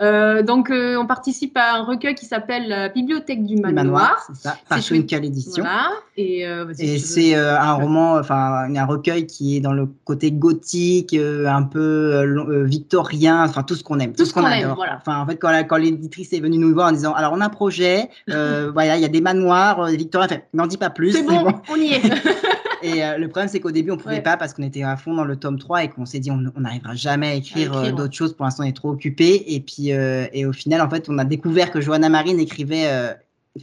Euh, 0.00 0.42
donc, 0.42 0.70
euh, 0.70 0.96
on 0.96 1.06
participe 1.06 1.56
à 1.56 1.74
un 1.74 1.82
recueil 1.82 2.14
qui 2.14 2.24
s'appelle 2.24 2.68
la 2.68 2.88
Bibliothèque 2.88 3.44
du 3.44 3.56
Manoir. 3.56 3.74
Manoir 3.74 4.26
c'est 4.28 4.36
ça, 4.36 4.56
par 4.68 4.82
Twinkle 4.82 5.24
Édition. 5.24 5.64
Voilà. 5.64 5.90
Et, 6.16 6.46
euh, 6.46 6.72
et 6.78 6.98
c'est 6.98 7.34
un 7.34 7.72
roman, 7.72 8.14
enfin, 8.14 8.68
un 8.74 8.86
recueil 8.86 9.26
qui 9.26 9.56
est 9.56 9.60
dans 9.60 9.72
le 9.72 9.88
côté 10.04 10.30
gothique, 10.30 11.14
un 11.14 11.62
peu 11.64 12.64
victorien, 12.64 13.44
enfin, 13.44 13.64
tout 13.64 13.74
ce 13.74 13.82
qu'on 13.82 13.98
aime. 13.98 14.12
Tout, 14.12 14.22
tout 14.22 14.24
ce 14.26 14.34
qu'on 14.34 14.42
qu 14.42 14.46
adore. 14.46 14.76
Voilà. 14.76 14.98
Enfin, 15.00 15.20
en 15.20 15.26
fait, 15.26 15.36
quand, 15.36 15.52
quand 15.68 15.76
l'éditrice 15.76 16.32
est 16.32 16.40
venue 16.40 16.58
nous 16.58 16.72
voir 16.72 16.88
en 16.88 16.92
disant 16.92 17.14
Alors, 17.14 17.32
on 17.32 17.40
a 17.40 17.46
un 17.46 17.50
projet, 17.50 18.08
voilà, 18.28 18.96
il 18.96 19.02
y 19.02 19.06
a 19.06 19.08
des 19.08 19.20
manoirs, 19.20 19.86
victoriens, 19.86 20.28
enfin, 20.30 20.40
n'en 20.54 20.66
dis 20.66 20.78
pas 20.78 20.90
plus. 20.90 21.12
C'est 21.12 21.22
bon, 21.22 21.42
bon, 21.42 21.54
on 21.70 21.76
y 21.76 21.94
est. 21.94 22.02
Et 22.82 23.04
euh, 23.04 23.18
le 23.18 23.28
problème, 23.28 23.48
c'est 23.48 23.60
qu'au 23.60 23.70
début, 23.70 23.90
on 23.90 23.96
pouvait 23.96 24.16
ouais. 24.16 24.22
pas 24.22 24.36
parce 24.36 24.54
qu'on 24.54 24.62
était 24.62 24.82
à 24.82 24.96
fond 24.96 25.14
dans 25.14 25.24
le 25.24 25.36
tome 25.36 25.58
3 25.58 25.84
et 25.84 25.88
qu'on 25.88 26.06
s'est 26.06 26.20
dit, 26.20 26.30
on 26.30 26.38
n'arrivera 26.56 26.94
jamais 26.94 27.28
à 27.28 27.34
écrire, 27.34 27.72
écrire 27.72 27.92
euh, 27.92 27.96
d'autres 27.96 28.14
choses. 28.14 28.34
Pour 28.34 28.44
l'instant, 28.44 28.64
on 28.64 28.66
est 28.66 28.76
trop 28.76 28.90
occupé. 28.90 29.44
Et 29.54 29.60
puis, 29.60 29.92
euh, 29.92 30.26
et 30.32 30.46
au 30.46 30.52
final, 30.52 30.80
en 30.80 30.90
fait, 30.90 31.08
on 31.08 31.18
a 31.18 31.24
découvert 31.24 31.70
que 31.70 31.80
Johanna 31.80 32.08
Marine 32.08 32.38
écrivait, 32.38 32.86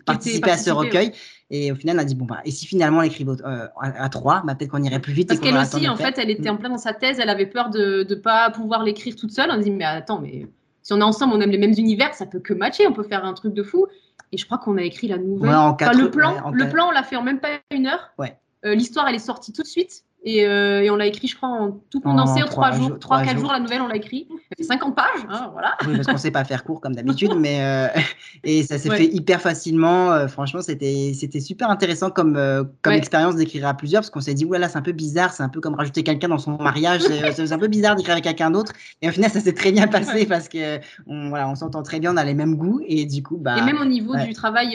participait 0.05 0.51
à 0.51 0.57
ce 0.57 0.71
recueil. 0.71 1.07
Ouais. 1.07 1.13
Et 1.51 1.71
au 1.71 1.75
final, 1.75 1.97
on 1.97 1.99
a 1.99 2.05
dit, 2.05 2.15
bon, 2.15 2.25
bah, 2.25 2.41
et 2.43 2.51
si 2.51 2.65
finalement 2.65 2.99
on 2.99 3.03
écrivait 3.03 3.33
à, 3.43 3.71
à 3.79 4.09
3, 4.09 4.43
bah, 4.45 4.55
peut-être 4.55 4.71
qu'on 4.71 4.83
irait 4.83 4.99
plus 4.99 5.13
vite. 5.13 5.27
Parce 5.27 5.39
qu'elle 5.39 5.57
aussi, 5.57 5.87
en 5.87 5.95
fait, 5.95 6.17
elle 6.17 6.29
était 6.29 6.49
en 6.49 6.57
plein 6.57 6.69
dans 6.69 6.77
sa 6.77 6.93
thèse, 6.93 7.19
elle 7.19 7.29
avait 7.29 7.45
peur 7.45 7.69
de 7.69 8.05
ne 8.09 8.15
pas 8.15 8.49
pouvoir 8.49 8.83
l'écrire 8.83 9.15
toute 9.15 9.31
seule. 9.31 9.49
On 9.51 9.57
dit, 9.59 9.71
mais 9.71 9.85
attends, 9.85 10.19
mais 10.19 10.47
si 10.81 10.93
on 10.93 10.99
est 10.99 11.03
ensemble, 11.03 11.33
on 11.35 11.41
aime 11.41 11.51
les 11.51 11.57
mêmes 11.57 11.75
univers, 11.77 12.13
ça 12.13 12.25
peut 12.25 12.39
que 12.39 12.53
matcher, 12.53 12.87
on 12.87 12.93
peut 12.93 13.03
faire 13.03 13.25
un 13.25 13.33
truc 13.33 13.53
de 13.53 13.63
fou. 13.63 13.87
Et 14.31 14.37
je 14.37 14.45
crois 14.45 14.57
qu'on 14.57 14.77
a 14.77 14.81
écrit 14.81 15.07
la 15.07 15.17
nouvelle. 15.17 15.49
Ouais, 15.49 15.55
en 15.55 15.73
quatre, 15.73 15.91
enfin, 15.91 16.03
le 16.03 16.11
plan, 16.11 16.33
ouais, 16.33 16.39
en 16.41 16.51
le 16.51 16.69
plan, 16.69 16.87
on 16.89 16.91
l'a 16.91 17.03
fait 17.03 17.15
en 17.15 17.23
même 17.23 17.39
pas 17.39 17.49
une 17.71 17.87
heure. 17.87 18.11
Ouais. 18.17 18.37
Euh, 18.65 18.75
L'histoire, 18.75 19.07
elle 19.07 19.15
est 19.15 19.19
sortie 19.19 19.53
tout 19.53 19.61
de 19.61 19.67
suite. 19.67 20.04
Et, 20.27 20.43
euh, 20.43 20.81
et 20.81 20.89
on 20.89 20.95
l'a 20.95 21.05
écrit, 21.05 21.27
je 21.27 21.35
crois, 21.35 21.49
en 21.49 21.79
tout 21.91 22.01
condensé 22.01 22.41
en, 22.41 22.47
trois, 22.47 22.71
jours, 22.71 22.97
trois, 22.97 23.21
quatre 23.21 23.39
jours. 23.39 23.51
La 23.51 23.59
nouvelle, 23.59 23.83
on 23.83 23.87
l'a 23.87 23.95
écrit. 23.95 24.27
Elle 24.31 24.57
fait 24.57 24.63
50 24.63 24.95
pages, 24.95 25.05
hein, 25.29 25.51
voilà. 25.53 25.77
Oui, 25.87 25.97
parce 25.97 26.07
qu'on 26.07 26.17
sait 26.17 26.31
pas 26.31 26.43
faire 26.43 26.63
court 26.63 26.81
comme 26.81 26.95
d'habitude, 26.95 27.35
mais 27.37 27.59
euh, 27.61 27.87
et 28.43 28.63
ça 28.63 28.79
s'est 28.79 28.89
ouais. 28.89 28.97
fait 28.97 29.05
hyper 29.05 29.39
facilement. 29.39 30.11
Euh, 30.11 30.27
franchement, 30.27 30.61
c'était 30.61 31.11
c'était 31.13 31.39
super 31.39 31.69
intéressant 31.69 32.09
comme 32.09 32.33
comme 32.81 32.93
ouais. 32.93 32.97
expérience 32.97 33.35
d'écrire 33.35 33.67
à 33.67 33.75
plusieurs, 33.75 34.01
parce 34.01 34.09
qu'on 34.09 34.19
s'est 34.19 34.33
dit 34.33 34.45
ouais 34.45 34.57
là 34.57 34.67
c'est 34.67 34.79
un 34.79 34.81
peu 34.81 34.93
bizarre, 34.93 35.31
c'est 35.31 35.43
un 35.43 35.49
peu 35.49 35.61
comme 35.61 35.75
rajouter 35.75 36.01
quelqu'un 36.01 36.29
dans 36.29 36.39
son 36.39 36.57
mariage, 36.57 37.01
c'est 37.01 37.51
un 37.51 37.59
peu 37.59 37.67
bizarre 37.67 37.95
d'écrire 37.95 38.13
avec 38.13 38.23
quelqu'un 38.23 38.49
d'autre. 38.49 38.73
Et 39.03 39.09
au 39.09 39.11
final, 39.11 39.29
ça 39.29 39.39
s'est 39.39 39.53
très 39.53 39.71
bien 39.71 39.85
passé 39.87 40.21
ouais. 40.21 40.25
parce 40.25 40.49
que 40.49 40.79
on 41.05 41.29
voilà, 41.29 41.47
on 41.47 41.55
s'entend 41.55 41.83
très 41.83 41.99
bien, 41.99 42.11
on 42.11 42.17
a 42.17 42.23
les 42.23 42.33
mêmes 42.33 42.55
goûts 42.55 42.81
et 42.87 43.05
du 43.05 43.21
coup 43.21 43.37
bah. 43.37 43.57
Et 43.59 43.61
même 43.61 43.77
au 43.79 43.85
niveau 43.85 44.15
du 44.15 44.33
travail 44.33 44.71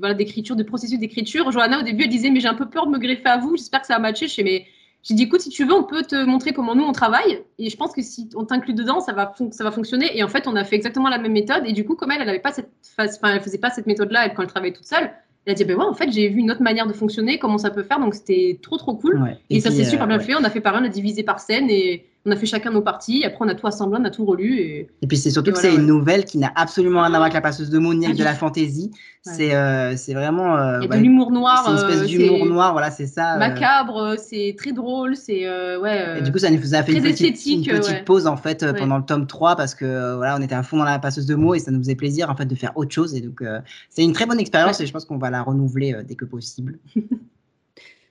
voilà 0.00 0.12
d'écriture, 0.12 0.54
de 0.54 0.64
processus 0.64 0.98
d'écriture, 0.98 1.50
Johanna 1.50 1.80
au 1.80 1.82
début 1.82 2.04
elle 2.04 2.10
disait 2.10 2.28
mais 2.28 2.40
j'ai 2.40 2.48
un 2.48 2.54
peu 2.54 2.68
peur 2.68 2.86
de 2.86 2.92
me 2.92 2.98
greffer 2.98 3.30
à 3.30 3.38
vous, 3.38 3.56
j'espère 3.56 3.80
que 3.80 3.86
ça 3.86 3.94
va 3.94 4.00
matcher. 4.00 4.33
Je 4.36 4.42
mais 4.42 4.66
j'ai 5.04 5.14
dit, 5.14 5.24
écoute, 5.24 5.42
si 5.42 5.50
tu 5.50 5.66
veux, 5.66 5.74
on 5.74 5.82
peut 5.82 6.02
te 6.02 6.24
montrer 6.24 6.54
comment 6.54 6.74
nous 6.74 6.84
on 6.84 6.92
travaille. 6.92 7.42
Et 7.58 7.68
je 7.68 7.76
pense 7.76 7.92
que 7.92 8.00
si 8.00 8.30
on 8.34 8.46
t'inclut 8.46 8.72
dedans, 8.72 9.00
ça 9.00 9.12
va, 9.12 9.34
ça 9.50 9.62
va 9.62 9.70
fonctionner. 9.70 10.16
Et 10.16 10.24
en 10.24 10.28
fait, 10.28 10.48
on 10.48 10.56
a 10.56 10.64
fait 10.64 10.76
exactement 10.76 11.10
la 11.10 11.18
même 11.18 11.32
méthode. 11.32 11.64
Et 11.66 11.72
du 11.72 11.84
coup, 11.84 11.94
comme 11.94 12.10
elle, 12.10 12.22
elle 12.22 12.28
avait 12.28 12.38
pas 12.38 12.52
cette 12.52 12.70
phase, 12.96 13.18
enfin, 13.22 13.34
elle 13.34 13.42
faisait 13.42 13.58
pas 13.58 13.68
cette 13.68 13.86
méthode-là, 13.86 14.30
quand 14.30 14.42
elle 14.42 14.48
travaillait 14.48 14.74
toute 14.74 14.86
seule. 14.86 15.10
Elle 15.44 15.52
a 15.52 15.54
dit, 15.54 15.64
ben 15.66 15.76
ouais, 15.76 15.84
en 15.84 15.92
fait, 15.92 16.10
j'ai 16.10 16.28
vu 16.28 16.38
une 16.38 16.50
autre 16.50 16.62
manière 16.62 16.86
de 16.86 16.94
fonctionner, 16.94 17.38
comment 17.38 17.58
ça 17.58 17.70
peut 17.70 17.82
faire. 17.82 18.00
Donc, 18.00 18.14
c'était 18.14 18.58
trop, 18.62 18.78
trop 18.78 18.94
cool. 18.94 19.22
Ouais. 19.22 19.36
Et, 19.50 19.56
et, 19.56 19.60
ça 19.60 19.70
s'est 19.70 19.84
super 19.84 20.04
euh, 20.04 20.06
bien 20.08 20.16
ouais. 20.16 20.24
fait. 20.24 20.34
On 20.36 20.44
a 20.44 20.48
fait 20.48 20.62
pareil, 20.62 20.80
on 20.82 20.86
a 20.86 20.88
divisé 20.88 21.22
par 21.22 21.38
scène 21.38 21.68
et 21.68 22.06
on 22.26 22.30
a 22.30 22.36
fait 22.36 22.46
chacun 22.46 22.70
nos 22.70 22.80
parties. 22.80 23.24
Après, 23.24 23.44
on 23.44 23.48
a 23.48 23.54
tout 23.54 23.66
assemblé, 23.66 23.98
on 24.00 24.04
a 24.04 24.10
tout 24.10 24.24
relu. 24.24 24.58
Et, 24.58 24.88
et 25.02 25.06
puis, 25.06 25.16
c'est 25.16 25.30
surtout 25.30 25.52
que 25.52 25.56
voilà, 25.56 25.70
c'est 25.70 25.76
ouais. 25.76 25.80
une 25.82 25.86
nouvelle 25.86 26.24
qui 26.24 26.38
n'a 26.38 26.52
absolument 26.54 27.00
rien 27.00 27.08
à 27.08 27.10
voir 27.10 27.22
avec 27.22 27.34
la 27.34 27.42
passeuse 27.42 27.68
de 27.68 27.78
mots 27.78 27.92
ni 27.92 28.06
avec 28.06 28.16
de 28.16 28.24
la 28.24 28.34
fantaisie. 28.34 28.90
C'est 29.22 29.54
euh, 29.54 29.94
vraiment. 30.08 30.56
Euh, 30.56 30.80
et 30.80 30.88
de 30.88 30.96
l'humour 30.96 31.30
noir. 31.30 31.62
C'est 31.64 31.70
une 31.70 31.76
espèce 31.76 32.02
euh, 32.02 32.06
d'humour 32.06 32.46
noir, 32.46 32.72
voilà, 32.72 32.90
c'est 32.90 33.06
ça. 33.06 33.36
Macabre, 33.36 34.16
c'est 34.18 34.54
très 34.56 34.72
drôle. 34.72 35.16
C'est. 35.16 35.48
ouais. 35.78 36.18
Et 36.18 36.22
du 36.22 36.32
coup, 36.32 36.38
ça 36.38 36.50
nous 36.50 36.74
a 36.74 36.82
fait 36.82 36.92
une 36.92 37.02
petite, 37.02 37.44
une 37.46 37.62
petite 37.62 38.04
pause, 38.04 38.26
en 38.26 38.36
fait, 38.36 38.64
pendant 38.78 38.98
le 38.98 39.04
tome 39.04 39.26
3 39.26 39.56
parce 39.56 39.74
que, 39.74 40.16
voilà, 40.16 40.36
on 40.38 40.42
était 40.42 40.54
à 40.54 40.62
fond 40.62 40.78
dans 40.78 40.84
la 40.84 40.98
passeuse 40.98 41.26
de 41.26 41.34
mots 41.34 41.54
et 41.54 41.58
ça 41.58 41.70
nous 41.70 41.78
faisait 41.80 41.94
plaisir, 41.94 42.30
en 42.30 42.36
fait, 42.36 42.46
de 42.46 42.54
faire 42.54 42.72
autre 42.76 42.92
chose. 42.92 43.14
Et 43.14 43.20
donc, 43.20 43.42
c'est 43.90 44.02
une 44.02 44.12
très 44.12 44.26
bonne 44.26 44.40
expérience 44.40 44.80
et 44.80 44.86
je 44.86 44.92
pense 44.92 45.04
qu'on 45.04 45.18
va 45.18 45.30
la 45.30 45.42
renouveler 45.42 45.94
dès 46.06 46.14
que 46.14 46.24
possible. 46.24 46.78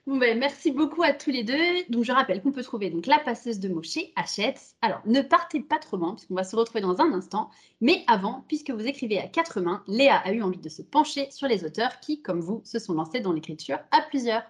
Ben, 0.06 0.38
merci 0.38 0.70
beaucoup 0.70 1.02
à 1.02 1.14
tous 1.14 1.30
les 1.30 1.44
deux. 1.44 1.84
Donc 1.88 2.04
je 2.04 2.12
rappelle 2.12 2.42
qu'on 2.42 2.52
peut 2.52 2.62
trouver 2.62 2.90
donc 2.90 3.06
la 3.06 3.18
passeuse 3.18 3.58
de 3.58 3.68
mots 3.70 3.82
chez 3.82 4.12
Hachette. 4.16 4.76
Alors 4.82 5.00
ne 5.06 5.22
partez 5.22 5.60
pas 5.60 5.78
trop 5.78 5.96
loin 5.96 6.14
puisqu'on 6.14 6.34
va 6.34 6.44
se 6.44 6.56
retrouver 6.56 6.82
dans 6.82 7.00
un 7.00 7.12
instant. 7.14 7.50
Mais 7.80 8.04
avant, 8.06 8.44
puisque 8.46 8.70
vous 8.70 8.86
écrivez 8.86 9.18
à 9.18 9.28
quatre 9.28 9.62
mains, 9.62 9.82
Léa 9.86 10.18
a 10.18 10.32
eu 10.32 10.42
envie 10.42 10.58
de 10.58 10.68
se 10.68 10.82
pencher 10.82 11.30
sur 11.30 11.48
les 11.48 11.64
auteurs 11.64 12.00
qui, 12.00 12.20
comme 12.20 12.40
vous, 12.40 12.60
se 12.64 12.78
sont 12.78 12.92
lancés 12.92 13.20
dans 13.20 13.32
l'écriture 13.32 13.78
à 13.92 14.02
plusieurs. 14.02 14.42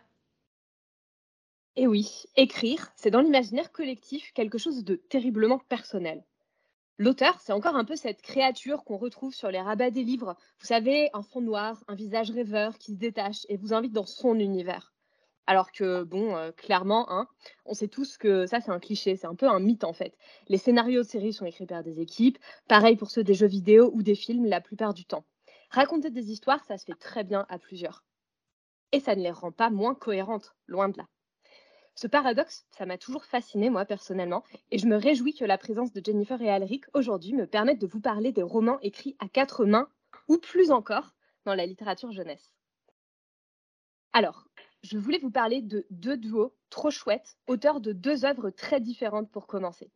Et 1.77 1.87
oui, 1.87 2.25
écrire, 2.37 2.93
c'est 2.97 3.11
dans 3.11 3.21
l'imaginaire 3.21 3.71
collectif 3.71 4.33
quelque 4.33 4.59
chose 4.59 4.83
de 4.85 4.97
terriblement 4.97 5.61
personnel. 5.69 6.25
L'auteur, 6.99 7.41
c'est 7.41 7.53
encore 7.53 7.77
un 7.77 7.85
peu 7.85 7.97
cette 7.97 8.23
créature 8.23 8.85
qu'on 8.85 8.97
retrouve 8.97 9.35
sur 9.35 9.51
les 9.51 9.61
rabats 9.61 9.91
des 9.91 10.05
livres. 10.05 10.37
Vous 10.61 10.67
savez, 10.67 11.11
un 11.15 11.23
fond 11.23 11.41
noir, 11.41 11.83
un 11.89 11.95
visage 11.95 12.31
rêveur 12.33 12.79
qui 12.79 12.93
se 12.93 12.99
détache 12.99 13.47
et 13.49 13.57
vous 13.57 13.73
invite 13.73 13.93
dans 13.93 14.07
son 14.07 14.39
univers. 14.39 14.94
Alors 15.47 15.73
que, 15.73 16.05
bon, 16.05 16.37
euh, 16.37 16.53
clairement, 16.53 17.11
hein, 17.13 17.29
on 17.67 17.75
sait 17.75 17.89
tous 17.89 18.17
que 18.17 18.47
ça, 18.47 18.61
c'est 18.61 18.71
un 18.71 18.81
cliché, 18.81 19.17
c'est 19.17 19.27
un 19.27 19.35
peu 19.35 19.49
un 19.49 19.61
mythe 19.61 19.85
en 19.85 19.93
fait. 19.93 20.17
Les 20.49 20.57
scénarios 20.57 21.03
de 21.03 21.07
séries 21.07 21.35
sont 21.35 21.45
écrits 21.45 21.67
par 21.67 21.83
des 21.83 22.01
équipes, 22.01 22.39
pareil 22.67 22.97
pour 22.97 23.11
ceux 23.11 23.25
des 23.25 23.35
jeux 23.35 23.47
vidéo 23.47 23.91
ou 23.95 24.03
des 24.03 24.15
films 24.15 24.47
la 24.47 24.63
plupart 24.63 24.95
du 24.95 25.05
temps. 25.05 25.27
Raconter 25.71 26.11
des 26.11 26.31
histoires, 26.31 26.65
ça 26.65 26.79
se 26.79 26.85
fait 26.85 26.99
très 26.99 27.25
bien 27.25 27.45
à 27.49 27.59
plusieurs. 27.59 28.05
Et 28.93 29.01
ça 29.01 29.17
ne 29.17 29.23
les 29.23 29.31
rend 29.31 29.53
pas 29.53 29.71
moins 29.71 29.95
cohérentes, 29.95 30.55
loin 30.67 30.89
de 30.89 30.97
là. 30.97 31.07
Ce 31.97 32.07
paradoxe, 32.07 32.67
ça 32.71 32.87
m'a 32.87 32.99
toujours 32.99 33.25
fasciné, 33.25 33.71
moi, 33.71 33.85
personnellement, 33.85 34.43
et 34.71 34.79
je 34.79 34.87
me 34.87 34.97
réjouis 34.97 35.35
que 35.35 35.45
la 35.45 35.59
présence 35.59 35.93
de 35.93 36.03
Jennifer 36.05 36.41
et 36.41 36.51
Alric 36.51 36.87
aujourd'hui 36.93 37.35
me 37.35 37.47
permette 37.47 37.81
de 37.81 37.87
vous 37.87 38.01
parler 38.01 38.33
des 38.33 38.43
romans 38.43 38.81
écrits 38.81 39.17
à 39.21 39.29
quatre 39.29 39.65
mains, 39.65 39.89
ou 40.29 40.39
plus 40.39 40.71
encore, 40.71 41.15
dans 41.45 41.55
la 41.55 41.67
littérature 41.67 42.11
jeunesse. 42.11 42.53
Alors, 44.13 44.44
je 44.85 44.99
voulais 44.99 45.19
vous 45.19 45.31
parler 45.31 45.63
de 45.63 45.87
deux 45.91 46.19
duos 46.19 46.55
trop 46.69 46.91
chouettes, 46.91 47.39
auteurs 47.47 47.81
de 47.81 47.93
deux 47.93 48.27
œuvres 48.27 48.51
très 48.51 48.81
différentes 48.81 49.31
pour 49.31 49.47
commencer. 49.47 49.91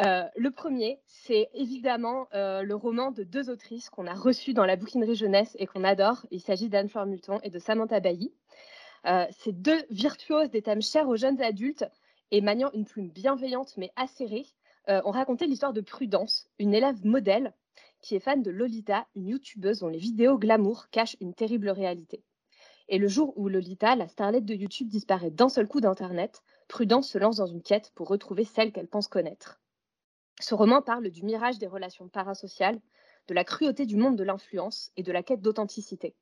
Euh, 0.00 0.22
le 0.36 0.50
premier, 0.52 1.00
c'est 1.06 1.50
évidemment 1.52 2.28
euh, 2.32 2.62
le 2.62 2.74
roman 2.74 3.10
de 3.10 3.24
deux 3.24 3.50
autrices 3.50 3.90
qu'on 3.90 4.06
a 4.06 4.14
reçues 4.14 4.54
dans 4.54 4.64
la 4.64 4.76
bouquinerie 4.76 5.16
jeunesse 5.16 5.56
et 5.58 5.66
qu'on 5.66 5.84
adore. 5.84 6.24
Il 6.30 6.40
s'agit 6.40 6.68
d'Anne 6.68 6.88
Fleur 6.88 7.04
Multon 7.04 7.40
et 7.42 7.50
de 7.50 7.58
Samantha 7.58 7.98
Bailly. 7.98 8.32
Euh, 9.06 9.26
ces 9.30 9.52
deux 9.52 9.82
virtuoses 9.90 10.50
des 10.50 10.62
thèmes 10.62 10.82
chers 10.82 11.08
aux 11.08 11.16
jeunes 11.16 11.42
adultes 11.42 11.84
et 12.30 12.40
maniant 12.40 12.70
une 12.72 12.84
plume 12.84 13.10
bienveillante 13.10 13.76
mais 13.76 13.90
acérée, 13.96 14.46
ont 14.88 15.12
raconté 15.12 15.46
l'histoire 15.46 15.72
de 15.72 15.80
Prudence, 15.80 16.48
une 16.58 16.74
élève 16.74 17.06
modèle 17.06 17.54
qui 18.00 18.16
est 18.16 18.20
fan 18.20 18.42
de 18.42 18.50
Lolita, 18.50 19.06
une 19.14 19.28
youtubeuse 19.28 19.78
dont 19.78 19.88
les 19.88 19.98
vidéos 19.98 20.38
glamour 20.38 20.88
cachent 20.90 21.16
une 21.20 21.34
terrible 21.34 21.68
réalité. 21.68 22.24
Et 22.88 22.98
le 22.98 23.08
jour 23.08 23.32
où 23.36 23.48
Lolita, 23.48 23.96
la 23.96 24.08
starlette 24.08 24.44
de 24.44 24.54
YouTube, 24.54 24.88
disparaît 24.88 25.30
d'un 25.30 25.48
seul 25.48 25.68
coup 25.68 25.80
d'Internet, 25.80 26.42
Prudence 26.68 27.08
se 27.08 27.18
lance 27.18 27.36
dans 27.36 27.46
une 27.46 27.62
quête 27.62 27.92
pour 27.94 28.08
retrouver 28.08 28.44
celle 28.44 28.72
qu'elle 28.72 28.88
pense 28.88 29.08
connaître. 29.08 29.60
Ce 30.40 30.54
roman 30.54 30.82
parle 30.82 31.08
du 31.10 31.22
mirage 31.22 31.58
des 31.58 31.66
relations 31.66 32.08
parasociales, 32.08 32.80
de 33.28 33.34
la 33.34 33.44
cruauté 33.44 33.86
du 33.86 33.96
monde 33.96 34.16
de 34.16 34.24
l'influence 34.24 34.90
et 34.96 35.02
de 35.02 35.12
la 35.12 35.22
quête 35.22 35.40
d'authenticité. 35.40 36.16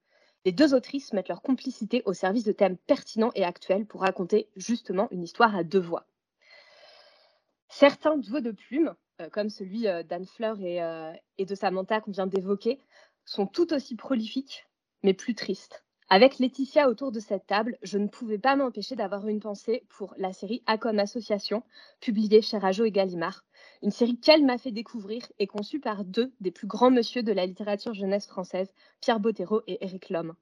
Les 0.45 0.53
deux 0.53 0.75
autrices 0.75 1.13
mettent 1.13 1.29
leur 1.29 1.43
complicité 1.43 2.03
au 2.07 2.13
service 2.13 2.45
de 2.45 2.53
thèmes 2.53 2.77
pertinents 2.77 3.33
et 3.35 3.45
actuels 3.45 3.87
pour 3.87 4.03
raconter 4.03 4.49
justement 4.57 5.09
une 5.11 5.23
histoire 5.23 5.55
à 5.55 5.65
deux 5.65 5.81
voix. 5.81 6.07
Certains 7.69 8.17
duos 8.17 8.41
de 8.41 8.51
plumes, 8.51 8.95
euh, 9.21 9.29
comme 9.31 9.51
celui 9.51 9.87
euh, 9.87 10.03
d'Anne 10.03 10.27
Fleur 10.27 10.57
euh, 10.61 11.13
et 11.39 11.45
de 11.45 11.55
Samantha 11.55 12.01
qu'on 12.01 12.11
vient 12.11 12.27
d'évoquer, 12.27 12.81
sont 13.25 13.47
tout 13.47 13.73
aussi 13.73 13.97
prolifiques, 13.97 14.67
mais 15.03 15.15
plus 15.15 15.35
tristes. 15.35 15.85
Avec 16.13 16.41
Laetitia 16.41 16.89
autour 16.89 17.13
de 17.13 17.21
cette 17.21 17.47
table, 17.47 17.79
je 17.85 17.97
ne 17.97 18.09
pouvais 18.09 18.37
pas 18.37 18.57
m'empêcher 18.57 18.97
d'avoir 18.97 19.29
une 19.29 19.39
pensée 19.39 19.85
pour 19.89 20.13
la 20.19 20.33
série 20.33 20.61
A 20.67 20.77
comme 20.77 20.99
Association, 20.99 21.63
publiée 22.01 22.43
chez 22.43 22.59
Rajo 22.59 22.85
et 22.85 22.91
Gallimard. 22.91 23.45
Une 23.81 23.93
série 23.93 24.19
qu'elle 24.19 24.45
m'a 24.45 24.59
fait 24.59 24.73
découvrir 24.73 25.23
et 25.39 25.47
conçue 25.47 25.79
par 25.79 26.05
deux 26.05 26.33
des 26.41 26.51
plus 26.51 26.67
grands 26.67 26.91
monsieur 26.91 27.23
de 27.23 27.31
la 27.31 27.47
littérature 27.47 27.95
jeunesse 27.95 28.27
française, 28.27 28.75
Pierre 29.01 29.21
Bottero 29.21 29.63
et 29.69 29.85
Éric 29.85 30.11
Lhomme. 30.11 30.35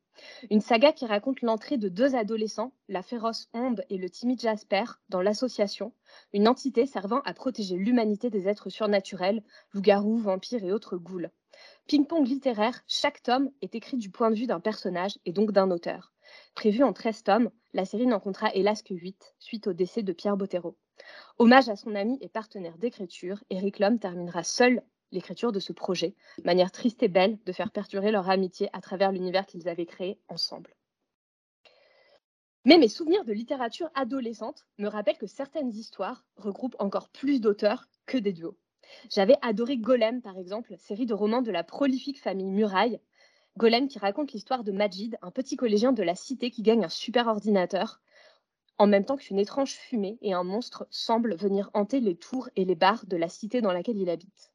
Une 0.50 0.62
saga 0.62 0.94
qui 0.94 1.04
raconte 1.04 1.42
l'entrée 1.42 1.76
de 1.76 1.90
deux 1.90 2.14
adolescents, 2.14 2.72
la 2.88 3.02
féroce 3.02 3.50
Onde 3.52 3.85
et 3.90 3.98
le 3.98 4.09
timide 4.09 4.40
Jasper, 4.40 4.85
dans 5.11 5.20
l'association, 5.20 5.92
une 6.33 6.48
entité 6.48 6.87
servant 6.87 7.20
à 7.26 7.35
protéger 7.35 7.76
l'humanité 7.76 8.31
des 8.31 8.48
êtres 8.48 8.70
surnaturels, 8.70 9.42
loups-garous, 9.74 10.16
vampires 10.16 10.64
et 10.64 10.72
autres 10.72 10.96
ghouls. 10.96 11.28
Ping-pong 11.86 12.26
littéraire, 12.26 12.82
chaque 12.86 13.22
tome 13.22 13.50
est 13.62 13.74
écrit 13.74 13.96
du 13.96 14.10
point 14.10 14.30
de 14.30 14.36
vue 14.36 14.46
d'un 14.46 14.60
personnage 14.60 15.18
et 15.24 15.32
donc 15.32 15.52
d'un 15.52 15.70
auteur. 15.70 16.12
Prévu 16.54 16.82
en 16.82 16.92
13 16.92 17.22
tomes, 17.22 17.50
la 17.72 17.84
série 17.84 18.06
n'en 18.06 18.20
comptera 18.20 18.54
hélas 18.54 18.82
que 18.82 18.94
8, 18.94 19.34
suite 19.38 19.66
au 19.66 19.72
décès 19.72 20.02
de 20.02 20.12
Pierre 20.12 20.36
Bottero. 20.36 20.76
Hommage 21.38 21.68
à 21.68 21.76
son 21.76 21.94
ami 21.94 22.18
et 22.20 22.28
partenaire 22.28 22.76
d'écriture, 22.78 23.42
Eric 23.50 23.78
Lhomme 23.78 23.98
terminera 23.98 24.42
seul 24.42 24.82
l'écriture 25.12 25.52
de 25.52 25.60
ce 25.60 25.72
projet, 25.72 26.14
manière 26.44 26.70
triste 26.70 27.02
et 27.02 27.08
belle 27.08 27.38
de 27.46 27.52
faire 27.52 27.70
perdurer 27.70 28.10
leur 28.10 28.28
amitié 28.28 28.68
à 28.72 28.80
travers 28.80 29.12
l'univers 29.12 29.46
qu'ils 29.46 29.68
avaient 29.68 29.86
créé 29.86 30.20
ensemble. 30.28 30.74
Mais 32.64 32.76
mes 32.76 32.88
souvenirs 32.88 33.24
de 33.24 33.32
littérature 33.32 33.90
adolescente 33.94 34.66
me 34.76 34.88
rappellent 34.88 35.16
que 35.16 35.26
certaines 35.26 35.70
histoires 35.70 36.26
regroupent 36.36 36.76
encore 36.78 37.08
plus 37.08 37.40
d'auteurs 37.40 37.88
que 38.04 38.18
des 38.18 38.32
duos. 38.32 38.58
J'avais 39.11 39.37
adoré 39.42 39.77
Golem, 39.77 40.22
par 40.22 40.38
exemple, 40.38 40.74
série 40.77 41.07
de 41.07 41.14
romans 41.14 41.42
de 41.42 41.51
la 41.51 41.64
prolifique 41.64 42.20
famille 42.20 42.51
Muraille. 42.51 43.01
Golem 43.57 43.88
qui 43.88 43.98
raconte 43.98 44.33
l'histoire 44.33 44.64
de 44.64 44.72
Majid, 44.72 45.16
un 45.22 45.31
petit 45.31 45.57
collégien 45.57 45.92
de 45.92 46.03
la 46.03 46.14
cité 46.14 46.51
qui 46.51 46.62
gagne 46.62 46.85
un 46.85 46.88
super 46.88 47.27
ordinateur, 47.27 48.01
en 48.79 48.87
même 48.87 49.05
temps 49.05 49.16
qu'une 49.16 49.38
étrange 49.38 49.72
fumée 49.72 50.18
et 50.22 50.33
un 50.33 50.44
monstre 50.44 50.87
semblent 50.90 51.35
venir 51.35 51.70
hanter 51.74 52.01
les 52.01 52.16
tours 52.16 52.48
et 52.55 52.64
les 52.64 52.77
bars 52.77 53.05
de 53.07 53.16
la 53.16 53.29
cité 53.29 53.61
dans 53.61 53.72
laquelle 53.72 53.98
il 53.98 54.09
habite. 54.09 54.53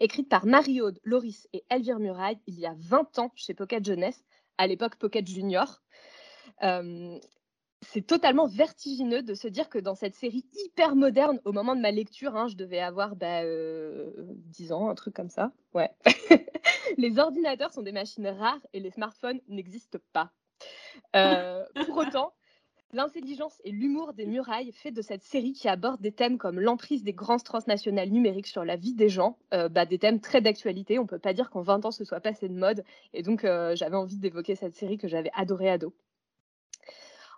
Écrite 0.00 0.28
par 0.28 0.44
Marie-Aude, 0.44 1.00
Loris 1.04 1.48
et 1.52 1.64
Elvire 1.70 1.98
Muraille 1.98 2.38
il 2.46 2.58
y 2.58 2.66
a 2.66 2.74
20 2.76 3.18
ans 3.18 3.32
chez 3.34 3.54
Pocket 3.54 3.84
Jeunesse, 3.84 4.24
à 4.58 4.66
l'époque 4.66 4.96
Pocket 4.96 5.26
Junior. 5.26 5.82
Euh, 6.62 7.18
c'est 7.84 8.06
totalement 8.06 8.46
vertigineux 8.46 9.22
de 9.22 9.34
se 9.34 9.48
dire 9.48 9.68
que 9.68 9.78
dans 9.78 9.94
cette 9.94 10.14
série 10.14 10.44
hyper 10.64 10.96
moderne, 10.96 11.40
au 11.44 11.52
moment 11.52 11.76
de 11.76 11.80
ma 11.80 11.90
lecture, 11.90 12.36
hein, 12.36 12.48
je 12.48 12.56
devais 12.56 12.80
avoir 12.80 13.16
bah, 13.16 13.42
10 13.42 13.46
euh, 13.46 14.74
ans, 14.74 14.88
un 14.88 14.94
truc 14.94 15.14
comme 15.14 15.30
ça. 15.30 15.52
Les 16.98 17.18
ordinateurs 17.18 17.72
sont 17.72 17.82
des 17.82 17.92
machines 17.92 18.26
rares 18.26 18.60
et 18.72 18.80
les 18.80 18.90
smartphones 18.90 19.40
n'existent 19.48 19.98
pas. 20.12 20.30
Euh, 21.16 21.64
pour 21.86 21.96
autant, 21.96 22.32
l'intelligence 22.92 23.60
et 23.64 23.72
l'humour 23.72 24.12
des 24.12 24.26
murailles 24.26 24.70
fait 24.72 24.92
de 24.92 25.02
cette 25.02 25.22
série 25.22 25.52
qui 25.52 25.68
aborde 25.68 26.00
des 26.00 26.12
thèmes 26.12 26.38
comme 26.38 26.60
l'emprise 26.60 27.02
des 27.02 27.12
grands 27.12 27.38
transnationales 27.38 28.10
numériques 28.10 28.46
sur 28.46 28.64
la 28.64 28.76
vie 28.76 28.94
des 28.94 29.08
gens, 29.08 29.38
euh, 29.52 29.68
bah, 29.68 29.86
des 29.86 29.98
thèmes 29.98 30.20
très 30.20 30.40
d'actualité. 30.40 30.98
On 30.98 31.02
ne 31.02 31.08
peut 31.08 31.18
pas 31.18 31.32
dire 31.32 31.50
qu'en 31.50 31.62
20 31.62 31.86
ans 31.86 31.90
ce 31.90 32.04
soit 32.04 32.20
passé 32.20 32.48
de 32.48 32.54
mode. 32.54 32.84
Et 33.12 33.22
donc, 33.22 33.42
j'avais 33.42 33.96
envie 33.96 34.18
d'évoquer 34.18 34.54
cette 34.54 34.74
série 34.74 34.98
que 34.98 35.08
j'avais 35.08 35.30
adorée 35.34 35.70
ado. 35.70 35.94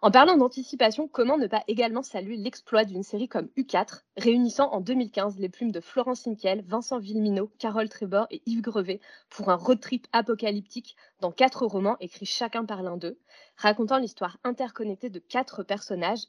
En 0.03 0.11
parlant 0.11 0.37
d'anticipation, 0.37 1.09
comment 1.09 1.39
ne 1.39 1.47
pas 1.47 1.65
également 1.69 2.03
saluer 2.03 2.37
l'exploit 2.37 2.85
d'une 2.85 3.03
série 3.03 3.29
comme 3.29 3.49
U4, 3.57 4.03
réunissant 4.19 4.71
en 4.73 4.83
2015 4.83 5.39
les 5.39 5.49
plumes 5.49 5.73
de 5.73 5.81
Florence 5.81 6.27
Inquiel, 6.27 6.63
Vincent 6.67 6.99
Villeminot, 6.99 7.51
Carole 7.59 7.89
Trébor 7.89 8.27
et 8.31 8.43
Yves 8.45 8.61
Grevet 8.61 9.01
pour 9.31 9.49
un 9.49 9.57
road 9.57 9.81
trip 9.81 10.07
apocalyptique 10.13 10.97
dans 11.21 11.33
quatre 11.33 11.65
romans 11.65 11.97
écrits 12.01 12.27
chacun 12.27 12.67
par 12.67 12.83
l'un 12.83 12.99
d'eux, 12.99 13.19
racontant 13.57 13.97
l'histoire 13.97 14.37
interconnectée 14.45 15.09
de 15.09 15.19
quatre 15.19 15.63
personnages, 15.63 16.25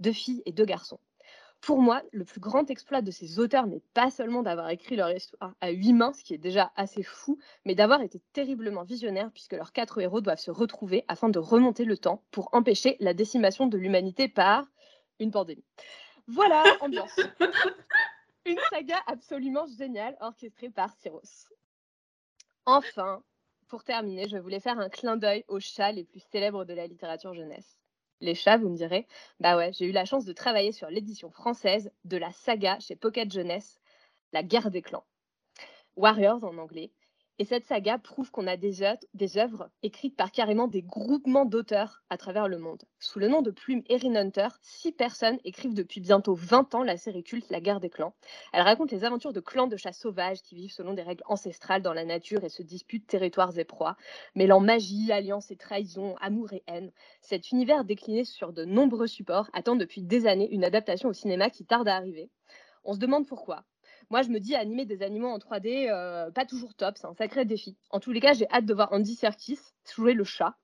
deux 0.00 0.12
filles 0.12 0.42
et 0.44 0.52
deux 0.52 0.64
garçons. 0.64 0.98
Pour 1.62 1.80
moi, 1.80 2.02
le 2.10 2.24
plus 2.24 2.40
grand 2.40 2.68
exploit 2.70 3.02
de 3.02 3.12
ces 3.12 3.38
auteurs 3.38 3.68
n'est 3.68 3.84
pas 3.94 4.10
seulement 4.10 4.42
d'avoir 4.42 4.68
écrit 4.70 4.96
leur 4.96 5.12
histoire 5.12 5.54
à 5.60 5.70
huit 5.70 5.92
mains, 5.92 6.12
ce 6.12 6.24
qui 6.24 6.34
est 6.34 6.38
déjà 6.38 6.72
assez 6.74 7.04
fou, 7.04 7.38
mais 7.64 7.76
d'avoir 7.76 8.02
été 8.02 8.20
terriblement 8.32 8.82
visionnaires 8.82 9.30
puisque 9.32 9.52
leurs 9.52 9.72
quatre 9.72 10.00
héros 10.00 10.20
doivent 10.20 10.40
se 10.40 10.50
retrouver 10.50 11.04
afin 11.06 11.28
de 11.28 11.38
remonter 11.38 11.84
le 11.84 11.96
temps 11.96 12.24
pour 12.32 12.48
empêcher 12.52 12.96
la 12.98 13.14
décimation 13.14 13.68
de 13.68 13.78
l'humanité 13.78 14.26
par 14.26 14.66
une 15.20 15.30
pandémie. 15.30 15.64
Voilà, 16.26 16.64
ambiance. 16.80 17.14
Une 18.44 18.58
saga 18.70 18.96
absolument 19.06 19.66
géniale 19.66 20.16
orchestrée 20.20 20.68
par 20.68 20.92
Cyros. 20.96 21.48
Enfin, 22.66 23.22
pour 23.68 23.84
terminer, 23.84 24.28
je 24.28 24.36
voulais 24.36 24.58
faire 24.58 24.80
un 24.80 24.88
clin 24.88 25.16
d'œil 25.16 25.44
aux 25.46 25.60
chats 25.60 25.92
les 25.92 26.02
plus 26.02 26.24
célèbres 26.32 26.64
de 26.64 26.74
la 26.74 26.88
littérature 26.88 27.34
jeunesse 27.34 27.78
les 28.22 28.34
chats, 28.34 28.56
vous 28.56 28.70
me 28.70 28.76
direz. 28.76 29.06
Bah 29.40 29.56
ouais, 29.56 29.72
j'ai 29.72 29.86
eu 29.86 29.92
la 29.92 30.04
chance 30.04 30.24
de 30.24 30.32
travailler 30.32 30.72
sur 30.72 30.88
l'édition 30.88 31.30
française 31.30 31.92
de 32.04 32.16
la 32.16 32.32
saga 32.32 32.78
chez 32.80 32.96
Pocket 32.96 33.30
Jeunesse, 33.30 33.80
La 34.32 34.42
guerre 34.42 34.70
des 34.70 34.80
clans. 34.80 35.04
Warriors 35.96 36.42
en 36.44 36.56
anglais, 36.56 36.92
et 37.42 37.44
cette 37.44 37.66
saga 37.66 37.98
prouve 37.98 38.30
qu'on 38.30 38.46
a 38.46 38.56
des 38.56 38.82
œuvres, 39.36 39.68
écrites 39.82 40.14
par 40.14 40.30
carrément 40.30 40.68
des 40.68 40.82
groupements 40.82 41.44
d'auteurs 41.44 42.04
à 42.08 42.16
travers 42.16 42.46
le 42.46 42.56
monde. 42.56 42.84
Sous 43.00 43.18
le 43.18 43.26
nom 43.26 43.42
de 43.42 43.50
Plume 43.50 43.82
Erin 43.88 44.14
Hunter, 44.14 44.46
six 44.60 44.92
personnes 44.92 45.40
écrivent 45.42 45.74
depuis 45.74 46.00
bientôt 46.00 46.34
20 46.34 46.76
ans 46.76 46.84
la 46.84 46.96
série 46.96 47.24
culte 47.24 47.50
La 47.50 47.60
guerre 47.60 47.80
des 47.80 47.90
clans. 47.90 48.14
Elle 48.52 48.62
raconte 48.62 48.92
les 48.92 49.02
aventures 49.02 49.32
de 49.32 49.40
clans 49.40 49.66
de 49.66 49.76
chats 49.76 49.92
sauvages 49.92 50.40
qui 50.40 50.54
vivent 50.54 50.70
selon 50.70 50.94
des 50.94 51.02
règles 51.02 51.24
ancestrales 51.26 51.82
dans 51.82 51.92
la 51.92 52.04
nature 52.04 52.44
et 52.44 52.48
se 52.48 52.62
disputent 52.62 53.08
territoires 53.08 53.58
et 53.58 53.64
proies, 53.64 53.96
mêlant 54.36 54.60
magie, 54.60 55.10
alliance 55.10 55.50
et 55.50 55.56
trahison, 55.56 56.14
amour 56.20 56.52
et 56.52 56.62
haine. 56.68 56.92
Cet 57.22 57.50
univers 57.50 57.84
décliné 57.84 58.24
sur 58.24 58.52
de 58.52 58.64
nombreux 58.64 59.08
supports 59.08 59.50
attend 59.52 59.74
depuis 59.74 60.02
des 60.02 60.28
années 60.28 60.48
une 60.52 60.62
adaptation 60.62 61.08
au 61.08 61.12
cinéma 61.12 61.50
qui 61.50 61.64
tarde 61.64 61.88
à 61.88 61.96
arriver. 61.96 62.30
On 62.84 62.94
se 62.94 63.00
demande 63.00 63.26
pourquoi. 63.26 63.64
Moi, 64.10 64.22
je 64.22 64.28
me 64.28 64.38
dis 64.38 64.54
animer 64.54 64.84
des 64.84 65.02
animaux 65.02 65.28
en 65.28 65.38
3D, 65.38 65.88
euh, 65.90 66.30
pas 66.30 66.44
toujours 66.44 66.74
top, 66.74 66.96
c'est 66.98 67.06
un 67.06 67.14
sacré 67.14 67.44
défi. 67.44 67.76
En 67.90 68.00
tous 68.00 68.12
les 68.12 68.20
cas, 68.20 68.34
j'ai 68.34 68.48
hâte 68.50 68.66
de 68.66 68.74
voir 68.74 68.92
Andy 68.92 69.14
Serkis 69.14 69.58
jouer 69.94 70.14
le 70.14 70.24
chat, 70.24 70.56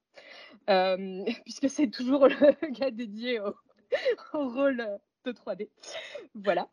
euh, 0.70 1.24
puisque 1.44 1.68
c'est 1.68 1.90
toujours 1.90 2.28
le 2.28 2.70
gars 2.72 2.90
dédié 2.90 3.40
au, 3.40 3.54
au 4.34 4.48
rôle 4.48 4.98
de 5.24 5.32
3D. 5.32 5.68
Voilà. 6.34 6.68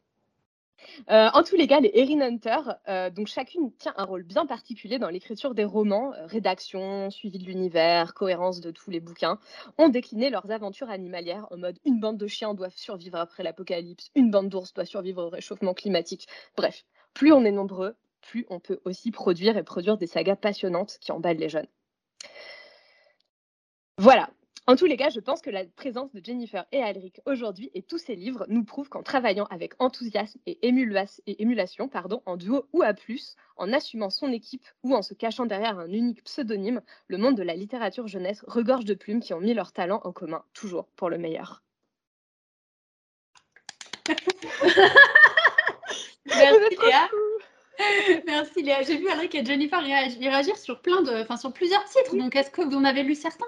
Euh, 1.10 1.29
en 1.34 1.43
tous 1.43 1.55
les 1.55 1.67
cas, 1.67 1.79
les 1.79 1.91
Erin 1.93 2.21
Hunter, 2.21 2.60
euh, 2.88 3.10
donc 3.10 3.27
chacune 3.27 3.71
tient 3.73 3.93
un 3.97 4.05
rôle 4.05 4.23
bien 4.23 4.45
particulier 4.45 4.99
dans 4.99 5.10
l'écriture 5.10 5.53
des 5.53 5.63
romans, 5.63 6.13
euh, 6.13 6.25
rédaction, 6.25 7.10
suivi 7.10 7.37
de 7.39 7.46
l'univers, 7.46 8.13
cohérence 8.13 8.62
de 8.62 8.71
tous 8.71 8.91
les 8.91 9.00
bouquins, 9.00 9.39
ont 9.77 9.89
décliné 9.89 10.29
leurs 10.29 10.50
aventures 10.52 10.89
animalières 10.89 11.48
en 11.52 11.58
mode 11.58 11.79
une 11.85 12.00
bande 12.00 12.17
de 12.17 12.27
chiens 12.27 12.54
doit 12.54 12.69
survivre 12.69 13.17
après 13.17 13.43
l'apocalypse, 13.43 14.12
une 14.15 14.31
bande 14.31 14.50
d'ours 14.50 14.73
doit 14.73 14.85
survivre 14.85 15.23
au 15.23 15.29
réchauffement 15.29 15.73
climatique. 15.73 16.27
Bref, 16.56 16.85
plus 17.13 17.31
on 17.31 17.46
est 17.46 17.52
nombreux, 17.52 17.96
plus 18.21 18.46
on 18.50 18.60
peut 18.60 18.79
aussi 18.85 19.12
produire 19.12 19.58
et 19.58 19.63
produire 19.63 19.98
des 19.98 20.08
sagas 20.08 20.35
passionnantes 20.35 20.98
qui 21.02 21.12
emballent 21.12 21.37
les 21.37 21.50
jeunes. 21.50 21.67
Voilà, 23.98 24.29
en 24.67 24.75
tous 24.75 24.85
les 24.85 24.97
cas, 24.97 25.09
je 25.09 25.19
pense 25.19 25.41
que 25.41 25.51
la 25.51 25.63
présence 25.63 26.11
de 26.11 26.23
Jennifer 26.23 26.65
et 26.71 26.81
Alric 26.81 27.21
aujourd'hui 27.25 27.69
et 27.75 27.83
tous 27.83 27.99
ces 27.99 28.15
livres 28.15 28.45
nous 28.49 28.63
prouvent 28.63 28.89
qu'en 28.89 29.03
travaillant 29.03 29.45
avec 29.51 29.73
enthousiasme 29.77 30.39
et, 30.47 30.57
émulation, 30.67 31.87
pardon, 31.87 32.23
en 32.25 32.35
duo 32.35 32.65
ou 32.73 32.81
à 32.81 32.95
plus, 32.95 33.35
en 33.57 33.71
assumant 33.71 34.09
son 34.09 34.31
équipe 34.31 34.65
ou 34.81 34.95
en 34.95 35.03
se 35.03 35.13
cachant 35.13 35.45
derrière 35.45 35.77
un 35.77 35.89
unique 35.89 36.23
pseudonyme, 36.23 36.81
le 37.07 37.17
monde 37.17 37.37
de 37.37 37.43
la 37.43 37.53
littérature 37.55 38.07
jeunesse 38.07 38.43
regorge 38.47 38.85
de 38.85 38.95
plumes 38.95 39.21
qui 39.21 39.35
ont 39.35 39.39
mis 39.39 39.53
leur 39.53 39.71
talent 39.71 40.01
en 40.03 40.11
commun, 40.11 40.43
toujours 40.53 40.87
pour 40.95 41.11
le 41.11 41.19
meilleur. 41.19 41.61
Merci 46.25 46.77
Léa. 46.81 47.09
Merci 48.25 48.63
Léa. 48.63 48.81
J'ai 48.81 48.97
vu 48.97 49.07
Alric 49.09 49.35
et 49.35 49.45
Jennifer 49.45 49.79
réagir 49.81 50.57
sur 50.57 50.81
plein 50.81 51.03
de, 51.03 51.21
enfin 51.21 51.37
sur 51.37 51.53
plusieurs 51.53 51.83
titres. 51.85 52.15
Donc 52.15 52.35
est-ce 52.35 52.49
que 52.49 52.61
vous 52.61 52.75
en 52.75 52.83
avez 52.83 53.03
lu 53.03 53.13
certains? 53.13 53.45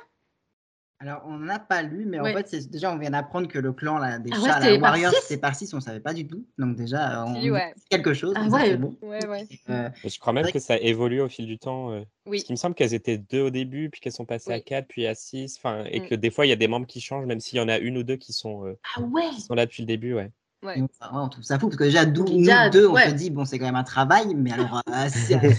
Alors, 1.00 1.22
on 1.28 1.38
n'en 1.38 1.50
a 1.50 1.60
pas 1.60 1.84
lu, 1.84 2.06
mais 2.08 2.20
en 2.20 2.26
fait, 2.26 2.48
c'est 2.48 2.70
déjà, 2.72 2.92
on 2.92 2.98
vient 2.98 3.12
d'apprendre 3.12 3.48
que 3.48 3.60
le 3.60 3.72
clan 3.72 3.98
là, 4.00 4.18
des 4.18 4.32
Ah 4.34 4.40
ouais, 4.40 4.46
chats, 4.48 4.54
c'était 4.62 4.74
la 4.74 4.80
par 4.80 4.92
Warriors, 4.92 5.14
six 5.14 5.26
c'est 5.28 5.38
par 5.38 5.56
6, 5.56 5.74
on 5.74 5.78
ne 5.78 5.82
savait 5.82 6.00
pas 6.00 6.14
du 6.14 6.26
tout. 6.28 6.46
Donc, 6.58 6.76
déjà, 6.76 7.24
on 7.26 7.40
Si, 7.40 7.52
ouais. 7.52 7.74
sait 7.76 7.84
quelque 7.90 8.14
chose. 8.14 8.34
Ah 8.36 8.50
ça, 8.50 8.78
bon. 8.78 8.96
Ouais, 9.04 9.28
ouais. 9.28 9.48
Euh, 9.70 9.90
Et 10.04 10.10
je 10.10 10.20
crois 10.20 10.34
même 10.34 10.50
que 10.52 10.60
ça 10.60 10.78
évolue 10.78 11.22
au 11.22 11.30
fil 11.30 11.46
du 11.46 11.60
temps. 11.60 11.92
euh, 11.92 12.00
Oui. 12.26 12.38
Parce 12.38 12.44
qu'il 12.46 12.54
me 12.54 12.58
semble 12.58 12.74
qu'elles 12.76 12.94
étaient 12.96 13.18
deux 13.20 13.42
au 13.42 13.50
début, 13.52 13.90
puis 13.90 14.02
qu'elles 14.02 14.12
sont 14.12 14.26
passées 14.26 14.52
à 14.52 14.56
Oui. 14.56 14.64
4, 14.64 14.88
puis 14.88 15.06
à 15.06 15.14
6. 15.16 15.60
Et 15.92 16.00
Mm. 16.00 16.08
que 16.08 16.16
des 16.16 16.32
fois, 16.32 16.46
il 16.46 16.50
y 16.50 16.54
a 16.54 16.56
des 16.58 16.68
membres 16.68 16.88
qui 16.88 17.00
changent, 17.00 17.26
même 17.26 17.40
s'il 17.40 17.58
y 17.58 17.62
en 17.62 17.70
a 17.70 17.78
une 17.78 17.98
ou 17.98 18.04
deux 18.04 18.16
qui 18.18 18.34
sont, 18.34 18.66
euh, 18.66 18.74
Ah 18.98 19.02
ouais. 19.02 19.30
qui 19.36 19.42
sont 19.42 19.54
là 19.54 19.66
depuis 19.66 19.84
le 19.84 19.88
début. 19.88 20.14
Ouais. 20.16 20.32
Ouais. 20.66 20.80
donc, 20.80 20.90
ouais, 21.02 21.08
on 21.14 21.30
trouve 21.30 21.44
ça 21.44 21.60
fou 21.60 21.68
parce 21.68 21.78
que 21.78 21.84
déjà, 21.84 22.06
nous 22.06 22.26
deux, 22.72 22.88
on 22.88 22.94
ouais. 22.94 23.10
se 23.10 23.14
dit, 23.16 23.30
bon, 23.30 23.46
c'est 23.46 23.60
quand 23.60 23.66
même 23.66 23.76
un 23.76 23.84
travail, 23.84 24.34
mais 24.36 24.52
alors, 24.52 24.82
euh, 24.90 24.92
euh, 25.44 25.52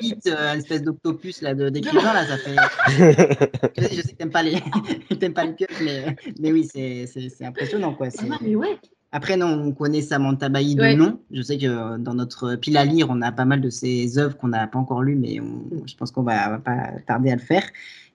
suite, 0.00 0.26
euh, 0.26 0.54
une 0.54 0.58
espèce 0.58 0.82
d'octopus 0.82 1.40
là, 1.40 1.54
de- 1.54 1.68
d'écrivain, 1.68 2.12
là, 2.12 2.26
ça 2.26 2.36
fait. 2.38 2.56
Je 3.76 3.82
sais, 3.82 3.94
je 3.94 4.02
sais 4.02 4.12
que 4.12 4.16
t'aimes 4.16 4.30
pas 4.30 4.42
les, 4.42 4.60
t'aimes 5.20 5.34
pas 5.34 5.44
les 5.44 5.52
pieuvres, 5.52 5.72
mais, 5.82 6.16
mais 6.40 6.52
oui, 6.52 6.68
c'est 6.70 7.06
c'est- 7.06 7.28
c'est 7.28 7.44
impressionnant, 7.46 7.94
quoi. 7.94 8.08
Ah 8.08 8.10
c'est- 8.10 8.28
ouais, 8.28 8.36
mais 8.40 8.56
ouais. 8.56 8.78
Après, 9.12 9.36
non, 9.36 9.46
on 9.46 9.70
connaît 9.70 10.00
Samantha 10.02 10.48
Bailly 10.48 10.74
de 10.74 10.80
Ouais. 10.80 10.96
nom. 10.96 11.20
Je 11.30 11.40
sais 11.40 11.56
que 11.56 11.66
euh, 11.66 11.98
dans 11.98 12.14
notre 12.14 12.56
pile 12.56 12.76
à 12.76 12.84
lire, 12.84 13.06
on 13.10 13.22
a 13.22 13.30
pas 13.30 13.44
mal 13.44 13.60
de 13.60 13.70
ses 13.70 14.18
œuvres 14.18 14.36
qu'on 14.36 14.48
n'a 14.48 14.66
pas 14.66 14.80
encore 14.80 15.02
lues, 15.02 15.14
mais 15.14 15.38
on- 15.38 15.86
je 15.86 15.94
pense 15.94 16.10
qu'on 16.10 16.24
va, 16.24 16.48
va 16.50 16.58
pas 16.58 16.88
tarder 17.06 17.30
à 17.30 17.36
le 17.36 17.40
faire. 17.40 17.62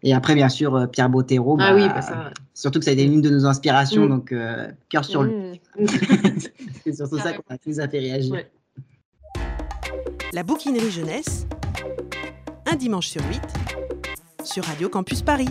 Et 0.03 0.13
après, 0.13 0.35
bien 0.35 0.49
sûr, 0.49 0.75
euh, 0.75 0.87
Pierre 0.87 1.09
Bottero. 1.09 1.57
Ah 1.59 1.69
bah, 1.71 1.75
oui, 1.75 1.87
bah 1.87 2.01
ça. 2.01 2.31
Surtout 2.53 2.79
que 2.79 2.85
ça 2.85 2.91
a 2.91 2.93
été 2.93 3.03
une 3.05 3.21
de 3.21 3.29
nos 3.29 3.45
inspirations, 3.45 4.05
Mm. 4.05 4.09
donc 4.09 4.31
euh, 4.33 4.67
cœur 4.89 5.05
sur 5.05 5.23
lui. 5.23 5.33
C'est 6.83 6.93
surtout 6.93 7.19
ça 7.19 7.33
qu'on 7.33 7.53
a 7.53 7.57
tous 7.57 7.79
a 7.79 7.87
fait 7.87 7.99
réagir. 7.99 8.33
Ouais. 8.33 8.51
La 10.33 10.43
bouquinerie 10.43 10.91
jeunesse, 10.91 11.47
un 12.65 12.75
dimanche 12.75 13.07
sur 13.07 13.21
huit, 13.27 13.41
sur 14.43 14.63
Radio 14.63 14.89
Campus 14.89 15.21
Paris. 15.21 15.49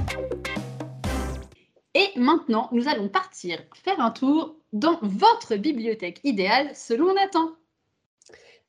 Et 1.94 2.10
maintenant, 2.16 2.68
nous 2.72 2.88
allons 2.88 3.08
partir 3.08 3.58
faire 3.74 4.00
un 4.00 4.10
tour 4.10 4.56
dans 4.72 4.98
votre 5.02 5.56
bibliothèque 5.56 6.20
idéale 6.24 6.70
selon 6.74 7.14
Nathan. 7.14 7.57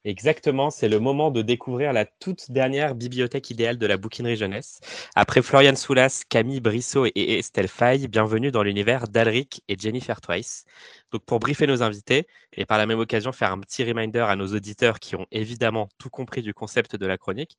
Exactement, 0.05 0.69
c'est 0.69 0.87
le 0.87 0.99
moment 0.99 1.29
de 1.29 1.41
découvrir 1.41 1.91
la 1.91 2.05
toute 2.05 2.51
dernière 2.51 2.95
bibliothèque 2.95 3.49
idéale 3.49 3.77
de 3.77 3.85
la 3.85 3.97
bouquinerie 3.97 4.37
jeunesse. 4.37 4.79
Après 5.13 5.41
Florian 5.41 5.75
Soulas, 5.75 6.23
Camille 6.29 6.61
Brissot 6.61 7.07
et 7.07 7.37
Estelle 7.37 7.67
Faye, 7.67 8.07
bienvenue 8.07 8.49
dans 8.49 8.63
l'univers 8.63 9.09
d'Alric 9.09 9.61
et 9.67 9.75
Jennifer 9.77 10.21
Twice. 10.21 10.63
Donc 11.11 11.25
pour 11.25 11.39
briefer 11.39 11.67
nos 11.67 11.83
invités 11.83 12.27
et 12.53 12.65
par 12.65 12.77
la 12.77 12.85
même 12.85 12.99
occasion 12.99 13.33
faire 13.33 13.51
un 13.51 13.59
petit 13.59 13.83
reminder 13.83 14.19
à 14.21 14.37
nos 14.37 14.47
auditeurs 14.47 15.01
qui 15.01 15.17
ont 15.17 15.25
évidemment 15.31 15.89
tout 15.97 16.09
compris 16.09 16.41
du 16.41 16.53
concept 16.53 16.95
de 16.95 17.05
la 17.05 17.17
chronique, 17.17 17.57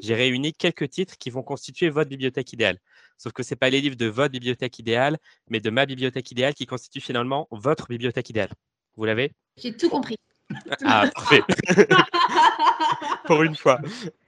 j'ai 0.00 0.14
réuni 0.14 0.54
quelques 0.54 0.88
titres 0.88 1.18
qui 1.18 1.28
vont 1.28 1.42
constituer 1.42 1.90
votre 1.90 2.08
bibliothèque 2.08 2.54
idéale. 2.54 2.78
Sauf 3.18 3.34
que 3.34 3.42
ce 3.42 3.52
n'est 3.52 3.58
pas 3.58 3.68
les 3.68 3.82
livres 3.82 3.96
de 3.96 4.06
votre 4.06 4.32
bibliothèque 4.32 4.78
idéale, 4.78 5.18
mais 5.50 5.60
de 5.60 5.68
ma 5.68 5.84
bibliothèque 5.84 6.30
idéale 6.30 6.54
qui 6.54 6.64
constitue 6.64 7.02
finalement 7.02 7.46
votre 7.50 7.88
bibliothèque 7.88 8.30
idéale. 8.30 8.52
Vous 8.96 9.04
l'avez? 9.04 9.32
J'ai 9.58 9.76
tout 9.76 9.90
compris. 9.90 10.16
Ah, 10.84 11.10
parfait. 11.14 11.42
Pour 13.24 13.42
une 13.42 13.56
fois. 13.56 13.80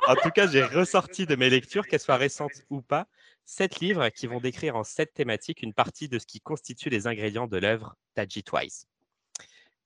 En 0.06 0.14
tout 0.16 0.30
cas, 0.30 0.46
j'ai 0.46 0.62
ressorti 0.62 1.26
de 1.26 1.36
mes 1.36 1.50
lectures, 1.50 1.86
qu'elles 1.86 2.00
soient 2.00 2.16
récentes 2.16 2.64
ou 2.70 2.80
pas, 2.80 3.06
sept 3.44 3.80
livres 3.80 4.08
qui 4.08 4.26
vont 4.26 4.40
décrire 4.40 4.76
en 4.76 4.84
sept 4.84 5.12
thématiques 5.14 5.62
une 5.62 5.74
partie 5.74 6.08
de 6.08 6.18
ce 6.18 6.26
qui 6.26 6.40
constitue 6.40 6.88
les 6.88 7.06
ingrédients 7.06 7.46
de 7.46 7.58
l'œuvre 7.58 7.96
Taji 8.14 8.42
Twice. 8.42 8.86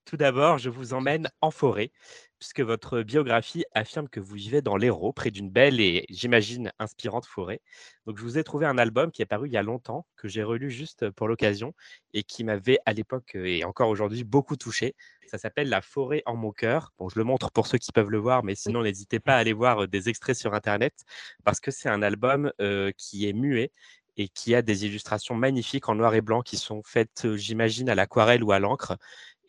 Tout 0.05 0.17
d'abord, 0.17 0.59
je 0.59 0.71
vous 0.71 0.93
emmène 0.93 1.29
en 1.41 1.51
forêt, 1.51 1.93
puisque 2.39 2.61
votre 2.61 3.03
biographie 3.03 3.65
affirme 3.75 4.09
que 4.09 4.19
vous 4.19 4.35
vivez 4.35 4.63
dans 4.63 4.77
l'Hérault, 4.77 5.13
près 5.13 5.31
d'une 5.31 5.51
belle 5.51 5.79
et, 5.79 6.07
j'imagine, 6.09 6.73
inspirante 6.79 7.27
forêt. 7.27 7.61
Donc, 8.07 8.19
je 8.19 8.23
vous 8.23 8.39
ai 8.39 8.43
trouvé 8.43 8.67
un 8.67 8.79
album 8.79 9.13
qui 9.13 9.23
est 9.23 9.27
paru 9.27 9.49
il 9.49 9.53
y 9.53 9.57
a 9.57 9.63
longtemps, 9.63 10.07
que 10.17 10.27
j'ai 10.27 10.43
relu 10.43 10.71
juste 10.71 11.11
pour 11.11 11.29
l'occasion, 11.29 11.75
et 12.13 12.25
qui 12.25 12.43
m'avait 12.43 12.79
à 12.87 12.93
l'époque 12.93 13.37
euh, 13.37 13.45
et 13.45 13.65
encore 13.65 13.89
aujourd'hui 13.89 14.25
beaucoup 14.25 14.57
touché. 14.57 14.97
Ça 15.27 15.39
s'appelle 15.39 15.69
La 15.69 15.83
forêt 15.83 16.23
en 16.27 16.35
mon 16.35 16.51
cœur. 16.51 16.93
Bon, 16.99 17.09
je 17.09 17.19
le 17.19 17.25
montre 17.25 17.51
pour 17.53 17.67
ceux 17.67 17.79
qui 17.79 17.93
peuvent 17.93 18.11
le 18.11 18.19
voir, 18.19 18.43
mais 18.43 18.55
sinon, 18.57 18.83
n'hésitez 18.83 19.21
pas 19.21 19.35
à 19.35 19.37
aller 19.37 19.53
voir 19.53 19.85
euh, 19.85 19.87
des 19.87 20.09
extraits 20.09 20.37
sur 20.37 20.55
Internet, 20.55 20.95
parce 21.45 21.61
que 21.61 21.71
c'est 21.71 21.91
un 21.91 22.03
album 22.03 22.51
euh, 22.61 22.91
qui 22.97 23.29
est 23.29 23.33
muet 23.33 23.71
et 24.17 24.29
qui 24.29 24.55
a 24.55 24.63
des 24.63 24.85
illustrations 24.85 25.35
magnifiques 25.35 25.89
en 25.89 25.95
noir 25.95 26.15
et 26.15 26.21
blanc 26.21 26.43
qui 26.43 26.57
sont 26.57 26.83
faites, 26.85 27.37
j'imagine, 27.37 27.89
à 27.89 27.95
l'aquarelle 27.95 28.43
ou 28.43 28.53
à 28.53 28.59
l'encre 28.59 28.99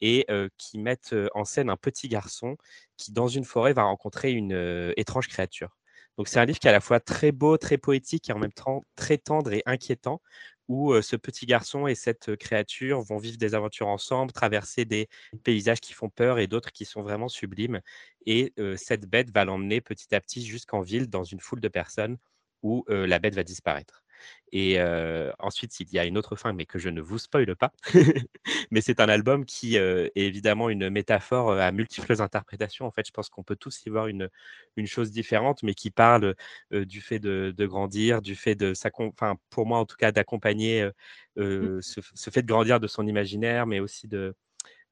et 0.02 0.26
qui 0.58 0.80
mettent 0.80 1.16
en 1.34 1.45
scène 1.45 1.70
un 1.70 1.78
petit 1.78 2.10
garçon 2.10 2.58
qui, 2.97 3.12
dans 3.12 3.28
une 3.28 3.45
forêt, 3.45 3.74
va 3.74 3.84
rencontrer 3.84 4.32
une 4.32 4.93
étrange 4.97 5.28
créature. 5.28 5.78
Donc 6.18 6.28
c'est 6.28 6.39
un 6.39 6.45
livre 6.45 6.60
qui 6.60 6.68
est 6.68 6.70
à 6.70 6.74
la 6.74 6.82
fois 6.82 6.99
très 6.99 7.32
beau, 7.32 7.58
très 7.58 7.78
poétique 7.78 8.30
et 8.30 8.34
en 8.34 8.39
même 8.39 8.52
temps 8.52 8.84
très 8.95 9.18
tendre 9.18 9.54
et 9.54 9.64
inquiétant, 9.66 10.22
où 10.68 11.02
ce 11.02 11.16
petit 11.16 11.45
garçon 11.45 11.88
et 11.88 11.95
cette 11.95 12.36
créature 12.36 13.02
vont 13.02 13.18
vivre 13.18 13.38
des 13.38 13.56
aventures 13.56 13.88
ensemble, 13.88 14.32
traverser 14.32 14.86
des 14.86 15.08
paysages 15.43 15.82
qui 15.82 15.93
font 15.93 16.10
peur 16.10 16.39
et 16.39 16.47
d'autres 16.47 16.72
qui 16.72 16.86
sont 16.86 17.02
vraiment 17.02 17.28
sublimes. 17.28 17.82
Et 18.26 18.54
cette 18.78 19.06
bête 19.06 19.32
va 19.34 19.45
l'emmener 19.45 19.82
petit 19.82 20.14
à 20.16 20.22
petit 20.22 20.45
jusqu'en 20.45 20.82
ville, 20.82 21.10
dans 21.10 21.24
une 21.24 21.39
foule 21.39 21.60
de 21.62 21.68
personnes, 21.68 22.18
où 22.62 22.86
la 22.88 23.20
bête 23.20 23.36
va 23.36 23.43
disparaître. 23.43 24.04
Et 24.53 24.80
euh, 24.80 25.32
ensuite, 25.39 25.80
il 25.80 25.91
y 25.93 25.99
a 25.99 26.05
une 26.05 26.17
autre 26.17 26.36
fin, 26.36 26.51
mais 26.53 26.65
que 26.65 26.78
je 26.78 26.89
ne 26.89 27.01
vous 27.01 27.17
spoile 27.19 27.55
pas. 27.55 27.72
mais 28.72 28.82
c'est 28.82 28.99
un 28.99 29.09
album 29.09 29.45
qui 29.45 29.78
euh, 29.78 30.07
est 30.15 30.24
évidemment 30.26 30.69
une 30.69 30.89
métaphore 30.89 31.51
à 31.53 31.72
multiples 31.72 32.22
interprétations. 32.22 32.86
En 32.86 32.91
fait, 32.91 33.05
je 33.07 33.11
pense 33.11 33.30
qu'on 33.30 33.43
peut 33.43 33.55
tous 33.55 33.86
y 33.86 33.89
voir 33.89 34.07
une, 34.07 34.30
une 34.78 34.88
chose 34.88 35.11
différente, 35.11 35.63
mais 35.63 35.74
qui 35.74 35.91
parle 35.91 36.36
euh, 36.74 36.86
du 36.86 37.01
fait 37.01 37.19
de, 37.19 37.53
de 37.55 37.65
grandir, 37.65 38.22
du 38.22 38.36
fait 38.36 38.55
de 38.55 38.74
enfin 38.95 39.36
pour 39.49 39.65
moi 39.65 39.80
en 39.80 39.86
tout 39.86 39.97
cas, 39.97 40.11
d'accompagner 40.11 40.89
euh, 41.38 41.80
ce, 41.82 42.01
ce 42.13 42.30
fait 42.30 42.41
de 42.41 42.47
grandir 42.47 42.80
de 42.80 42.88
son 42.88 43.07
imaginaire, 43.07 43.67
mais 43.67 43.80
aussi 43.80 44.07
de, 44.07 44.36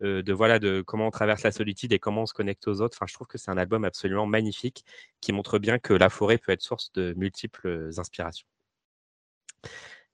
de 0.01 0.33
voilà 0.33 0.59
de 0.59 0.81
comment 0.81 1.07
on 1.07 1.11
traverse 1.11 1.43
la 1.43 1.51
solitude 1.51 1.91
et 1.93 1.99
comment 1.99 2.23
on 2.23 2.25
se 2.25 2.33
connecte 2.33 2.67
aux 2.67 2.81
autres. 2.81 2.97
Enfin, 2.97 3.07
je 3.07 3.13
trouve 3.13 3.27
que 3.27 3.37
c'est 3.37 3.51
un 3.51 3.57
album 3.57 3.85
absolument 3.85 4.25
magnifique 4.25 4.85
qui 5.21 5.33
montre 5.33 5.59
bien 5.59 5.79
que 5.79 5.93
la 5.93 6.09
forêt 6.09 6.37
peut 6.37 6.51
être 6.51 6.61
source 6.61 6.91
de 6.93 7.13
multiples 7.17 7.89
inspirations. 7.97 8.47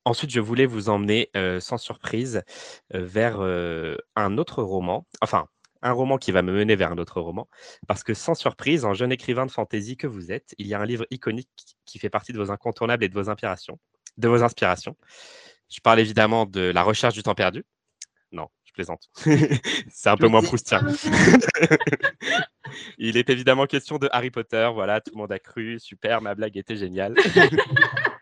Ensuite, 0.05 0.29
je 0.29 0.39
voulais 0.39 0.67
vous 0.67 0.89
emmener 0.89 1.29
euh, 1.35 1.59
sans 1.59 1.77
surprise 1.77 2.43
euh, 2.93 3.03
vers 3.03 3.37
euh, 3.39 3.97
un 4.15 4.37
autre 4.37 4.61
roman, 4.61 5.07
enfin 5.21 5.47
un 5.81 5.91
roman 5.91 6.17
qui 6.17 6.31
va 6.31 6.43
me 6.43 6.51
mener 6.51 6.75
vers 6.75 6.91
un 6.91 6.97
autre 6.97 7.21
roman, 7.21 7.47
parce 7.87 8.03
que 8.03 8.13
sans 8.13 8.35
surprise, 8.35 8.85
en 8.85 8.93
jeune 8.93 9.11
écrivain 9.11 9.45
de 9.45 9.51
fantaisie 9.51 9.97
que 9.97 10.07
vous 10.07 10.31
êtes, 10.31 10.53
il 10.57 10.67
y 10.67 10.73
a 10.73 10.79
un 10.79 10.85
livre 10.85 11.05
iconique 11.09 11.49
qui 11.85 11.99
fait 11.99 12.09
partie 12.09 12.33
de 12.33 12.37
vos 12.37 12.51
incontournables 12.51 13.03
et 13.03 13.09
de 13.09 13.13
vos 13.13 13.29
inspirations. 13.29 13.79
De 14.17 14.27
vos 14.27 14.43
inspirations. 14.43 14.95
Je 15.69 15.79
parle 15.81 15.99
évidemment 15.99 16.45
de 16.45 16.61
La 16.61 16.83
recherche 16.83 17.15
du 17.15 17.23
temps 17.23 17.35
perdu. 17.35 17.65
Non, 18.31 18.47
je 18.63 18.73
plaisante. 18.73 19.09
c'est 19.89 20.09
un 20.09 20.17
peu 20.17 20.27
moins 20.27 20.41
proustien. 20.41 20.81
il 22.97 23.17
est 23.17 23.29
évidemment 23.29 23.65
question 23.65 23.97
de 23.97 24.09
Harry 24.11 24.31
Potter. 24.31 24.69
Voilà, 24.73 25.01
tout 25.01 25.11
le 25.13 25.19
monde 25.19 25.31
a 25.31 25.39
cru. 25.39 25.79
Super, 25.79 26.21
ma 26.21 26.35
blague 26.35 26.57
était 26.57 26.77
géniale. 26.77 27.15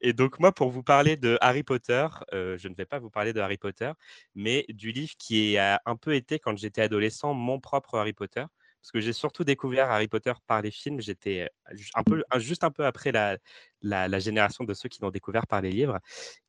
Et 0.00 0.12
donc, 0.12 0.40
moi, 0.40 0.52
pour 0.52 0.70
vous 0.70 0.82
parler 0.82 1.16
de 1.16 1.38
Harry 1.40 1.62
Potter, 1.62 2.06
euh, 2.32 2.58
je 2.58 2.68
ne 2.68 2.74
vais 2.74 2.84
pas 2.86 2.98
vous 2.98 3.10
parler 3.10 3.32
de 3.32 3.40
Harry 3.40 3.56
Potter, 3.56 3.92
mais 4.34 4.64
du 4.68 4.92
livre 4.92 5.12
qui 5.18 5.56
a 5.58 5.80
un 5.86 5.96
peu 5.96 6.14
été, 6.14 6.38
quand 6.38 6.56
j'étais 6.56 6.82
adolescent, 6.82 7.34
mon 7.34 7.60
propre 7.60 7.98
Harry 7.98 8.12
Potter. 8.12 8.44
Parce 8.80 8.90
que 8.90 9.00
j'ai 9.00 9.12
surtout 9.12 9.44
découvert 9.44 9.90
Harry 9.92 10.08
Potter 10.08 10.32
par 10.48 10.60
les 10.60 10.72
films. 10.72 11.00
J'étais 11.00 11.48
un 11.94 12.02
peu, 12.02 12.24
juste 12.38 12.64
un 12.64 12.72
peu 12.72 12.84
après 12.84 13.12
la, 13.12 13.38
la, 13.80 14.18
génération 14.18 14.64
de 14.64 14.74
ceux 14.74 14.88
qui 14.88 15.00
l'ont 15.02 15.10
découvert 15.10 15.46
par 15.46 15.60
les 15.60 15.70
livres. 15.70 16.00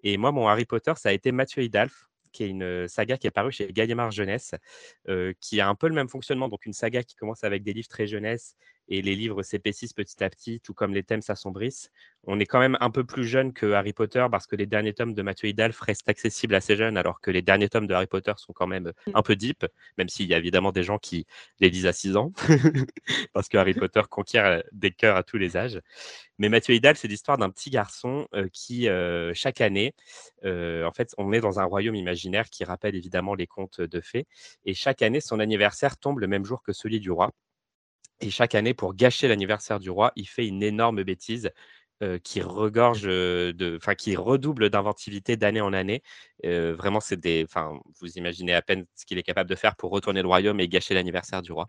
Et 0.01 0.18
moi, 0.18 0.32
mon 0.32 0.47
Harry 0.47 0.66
Potter, 0.66 0.93
ça 0.95 1.09
a 1.09 1.11
été 1.11 1.32
Mathieu 1.32 1.61
Hidalf, 1.61 2.07
qui 2.32 2.43
est 2.43 2.49
une 2.49 2.88
saga 2.88 3.18
qui 3.18 3.28
est 3.28 3.32
parue 3.32 3.51
chez 3.51 3.72
Gallimard 3.72 4.11
Jeunesse, 4.11 4.55
euh, 5.07 5.34
qui 5.39 5.61
a 5.61 5.70
un 5.70 5.76
peu 5.76 5.88
le 5.88 5.93
même 5.93 6.09
fonctionnement. 6.09 6.49
Donc, 6.49 6.66
une 6.66 6.74
saga 6.74 7.03
qui 7.03 7.16
commence 7.16 7.43
avec 7.43 7.64
des 7.64 7.72
livres 7.72 7.88
très 7.88 8.07
jeunesse 8.07 8.55
et 8.88 9.02
les 9.02 9.16
livres 9.16 9.44
s'épaississent 9.44 9.94
petit 9.94 10.24
à 10.24 10.30
petit, 10.30 10.60
tout 10.60 10.74
comme 10.74 10.94
les 10.94 11.04
thèmes 11.04 11.22
s'assombrissent. 11.22 11.90
On 12.26 12.40
est 12.40 12.46
quand 12.46 12.60
même 12.60 12.78
un 12.80 12.90
peu 12.90 13.04
plus 13.04 13.26
jeune 13.26 13.52
que 13.52 13.74
Harry 13.74 13.92
Potter 13.92 14.26
parce 14.32 14.48
que 14.48 14.56
les 14.56 14.66
derniers 14.66 14.94
tomes 14.94 15.14
de 15.14 15.22
Mathieu 15.22 15.50
Hidalf 15.50 15.80
restent 15.82 16.08
accessibles 16.08 16.56
à 16.56 16.62
ces 16.62 16.76
jeunes, 16.76 16.98
alors 16.98 17.20
que 17.20 17.32
les 17.32 17.42
derniers 17.42 17.70
tomes 17.70 17.88
de 17.88 17.94
Harry 17.94 18.08
Potter 18.08 18.34
sont 18.38 18.54
quand 18.54 18.68
même 18.68 18.94
un 19.14 19.22
peu 19.22 19.36
deep, 19.36 19.66
même 19.98 20.10
s'il 20.10 20.28
y 20.28 20.34
a 20.34 20.38
évidemment 20.38 20.72
des 20.72 20.84
gens 20.84 21.00
qui 21.00 21.26
les 21.60 21.70
lisent 21.70 21.86
à 21.86 21.94
6 21.94 22.16
ans, 22.16 22.32
parce 23.34 23.50
que 23.50 23.58
Harry 23.58 23.74
Potter 23.74 24.02
conquiert 24.10 24.64
des 24.72 24.92
cœurs 24.92 25.18
à 25.18 25.24
tous 25.24 25.38
les 25.38 25.58
âges. 25.58 25.82
Mais 26.38 26.50
Mathieu 26.50 26.74
Hidalf, 26.76 26.98
c'est 26.98 27.08
l'histoire 27.08 27.38
d'un 27.38 27.50
petit 27.50 27.70
garçon 27.70 28.28
euh, 28.34 28.48
qui, 28.52 28.90
euh, 28.90 29.34
chaque 29.34 29.62
année, 29.62 29.94
euh, 30.46 30.86
en 30.86 30.92
fait, 30.92 31.14
on 31.18 31.32
est 31.34 31.42
dans 31.42 31.60
un 31.60 31.66
royaume 31.66 31.96
imaginaire 31.96 32.50
qui 32.50 32.64
rappelle 32.64 32.96
évidemment 32.96 33.36
les 33.36 33.48
contes 33.48 33.82
de 33.82 34.02
fées, 34.02 34.26
et 34.66 34.74
chaque 34.74 35.02
année, 35.02 35.22
son 35.22 35.40
anniversaire 35.40 35.98
tombe 35.98 36.20
le 36.20 36.28
même 36.28 36.46
jour 36.46 36.64
que 36.64 36.74
celui 36.74 37.00
du 37.00 37.12
roi. 37.12 37.32
Et 38.24 38.30
chaque 38.30 38.55
année, 38.55 38.74
pour 38.74 38.95
gâcher 38.95 39.28
l'anniversaire 39.28 39.80
du 39.80 39.89
roi, 39.89 40.13
il 40.15 40.28
fait 40.28 40.47
une 40.47 40.63
énorme 40.63 41.03
bêtise 41.03 41.51
qui 42.24 42.41
regorge 42.41 43.03
de, 43.03 43.78
enfin 43.78 43.95
qui 43.95 44.17
redouble 44.17 44.69
d'inventivité 44.69 45.38
d'année 45.38 45.61
en 45.61 45.71
année. 45.71 46.03
vraiment, 46.43 46.99
c'est 46.99 47.17
des, 47.17 47.45
enfin, 47.47 47.80
vous 48.01 48.17
imaginez 48.17 48.53
à 48.53 48.61
peine 48.61 48.86
ce 48.95 49.05
qu'il 49.05 49.17
est 49.17 49.24
capable 49.24 49.49
de 49.49 49.55
faire 49.55 49.78
pour 49.78 49.91
retourner 49.91 50.21
le 50.21 50.28
royaume 50.28 50.59
et 50.59 50.67
gâcher 50.67 50.93
l'anniversaire 50.93 51.41
du 51.41 51.53
roi. 51.53 51.65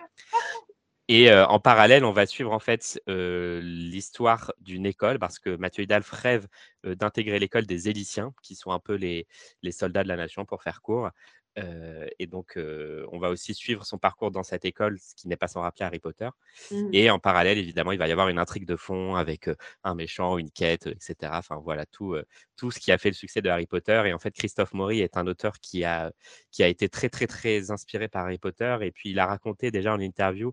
Et 1.07 1.33
en 1.33 1.61
parallèle, 1.61 2.05
on 2.05 2.13
va 2.13 2.27
suivre 2.27 2.53
en 2.53 2.59
fait 2.59 3.01
l'histoire 3.07 4.53
d'une 4.61 4.87
école 4.87 5.19
parce 5.21 5.39
que 5.39 5.55
Mathieu 5.57 5.85
Hidalf 5.85 6.11
rêve 6.11 6.49
d'intégrer 6.83 7.39
l'école 7.39 7.67
des 7.67 7.89
Éliciens, 7.89 8.33
qui 8.43 8.57
sont 8.57 8.73
un 8.73 8.81
peu 8.81 8.95
les, 8.95 9.29
les 9.63 9.73
soldats 9.73 10.03
de 10.03 10.09
la 10.09 10.17
nation 10.17 10.45
pour 10.45 10.63
faire 10.63 10.83
court 10.83 11.11
et 11.57 12.27
donc, 12.27 12.55
on 12.57 13.19
va 13.19 13.31
aussi 13.31 13.55
suivre 13.55 13.85
son 13.85 13.99
parcours 13.99 14.31
dans 14.31 14.43
cette 14.43 14.65
école, 14.65 14.99
ce 14.99 15.15
qui 15.15 15.29
n'est 15.29 15.37
pas 15.37 15.49
sans 15.49 15.61
rappeler 15.61 15.85
Harry 15.85 16.01
Potter. 16.01 16.29
Mmh. 16.71 16.91
Et 16.93 17.11
en 17.11 17.19
parallèle, 17.19 17.59
évidemment, 17.59 17.93
il 17.93 17.99
va 17.99 18.09
y 18.09 18.13
avoir 18.13 18.29
une 18.29 18.39
intrigue 18.39 18.67
de 18.67 18.77
fond 18.77 19.15
avec 19.15 19.49
un 19.85 19.95
méchant, 19.95 20.39
une 20.39 20.51
quête, 20.51 20.87
etc. 20.87 21.33
Enfin, 21.35 21.57
voilà, 21.57 21.87
tout, 21.87 22.17
tout 22.57 22.71
ce 22.71 22.81
qui 22.81 22.93
a 22.93 22.99
fait 22.99 23.11
le 23.11 23.15
succès 23.15 23.43
de 23.43 23.49
Harry 23.49 23.67
Potter. 23.67 24.03
Et 24.07 24.13
en 24.13 24.19
fait, 24.19 24.33
Christophe 24.33 24.73
Maury 24.75 25.01
est 25.01 25.17
un 25.17 25.27
auteur 25.27 25.61
qui 25.61 25.85
a, 25.85 26.13
qui 26.51 26.63
a 26.63 26.69
été 26.69 26.89
très, 26.89 27.09
très, 27.09 27.27
très 27.27 27.71
inspiré 27.71 28.09
par 28.09 28.25
Harry 28.25 28.39
Potter. 28.39 28.77
Et 28.83 28.91
puis, 28.91 29.11
il 29.11 29.19
a 29.19 29.27
raconté 29.27 29.71
déjà 29.71 29.93
en 29.93 30.01
interview 30.01 30.53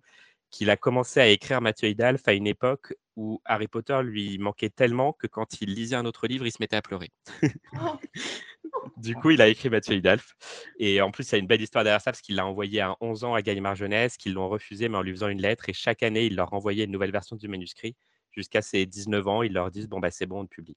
qu'il 0.51 0.69
a 0.69 0.77
commencé 0.77 1.19
à 1.19 1.27
écrire 1.27 1.61
Mathieu 1.61 1.89
Hidalf 1.89 2.27
à 2.27 2.33
une 2.33 2.45
époque 2.45 2.93
où 3.15 3.41
Harry 3.45 3.67
Potter 3.67 3.99
lui 4.03 4.37
manquait 4.37 4.69
tellement 4.69 5.13
que 5.13 5.27
quand 5.27 5.61
il 5.61 5.73
lisait 5.73 5.95
un 5.95 6.05
autre 6.05 6.27
livre, 6.27 6.45
il 6.45 6.51
se 6.51 6.57
mettait 6.59 6.75
à 6.75 6.81
pleurer. 6.81 7.11
Du 8.97 9.15
coup, 9.15 9.32
il 9.32 9.41
a 9.41 9.47
écrit 9.47 9.69
Mathieu 9.69 9.95
Hidalf. 9.95 10.36
Et 10.80 11.01
en 11.01 11.11
plus, 11.11 11.28
il 11.30 11.32
y 11.34 11.36
a 11.36 11.38
une 11.39 11.47
belle 11.47 11.61
histoire 11.61 11.84
derrière 11.84 12.01
ça 12.01 12.11
parce 12.11 12.22
qu'il 12.22 12.36
l'a 12.36 12.45
envoyé 12.45 12.82
à 12.82 12.95
11 13.01 13.24
ans 13.24 13.34
à 13.34 13.41
Gallimard 13.41 13.76
Jeunesse, 13.76 14.17
qu'ils 14.17 14.34
l'ont 14.34 14.49
refusé, 14.49 14.89
mais 14.89 14.97
en 14.97 15.01
lui 15.01 15.11
faisant 15.11 15.28
une 15.30 15.41
lettre. 15.41 15.69
Et 15.69 15.74
chaque 15.74 16.03
année, 16.03 16.26
il 16.26 16.36
leur 16.36 16.53
envoyait 16.53 16.86
une 16.86 16.91
nouvelle 16.91 17.11
version 17.11 17.36
du 17.36 17.47
manuscrit. 17.47 17.95
Jusqu'à 18.32 18.61
ses 18.61 18.86
19 18.86 19.28
ans, 19.28 19.41
ils 19.43 19.53
leur 19.53 19.72
disent 19.72 19.88
Bon, 19.88 19.99
bah, 19.99 20.11
c'est 20.11 20.26
bon, 20.26 20.41
on 20.41 20.45
publie. 20.47 20.76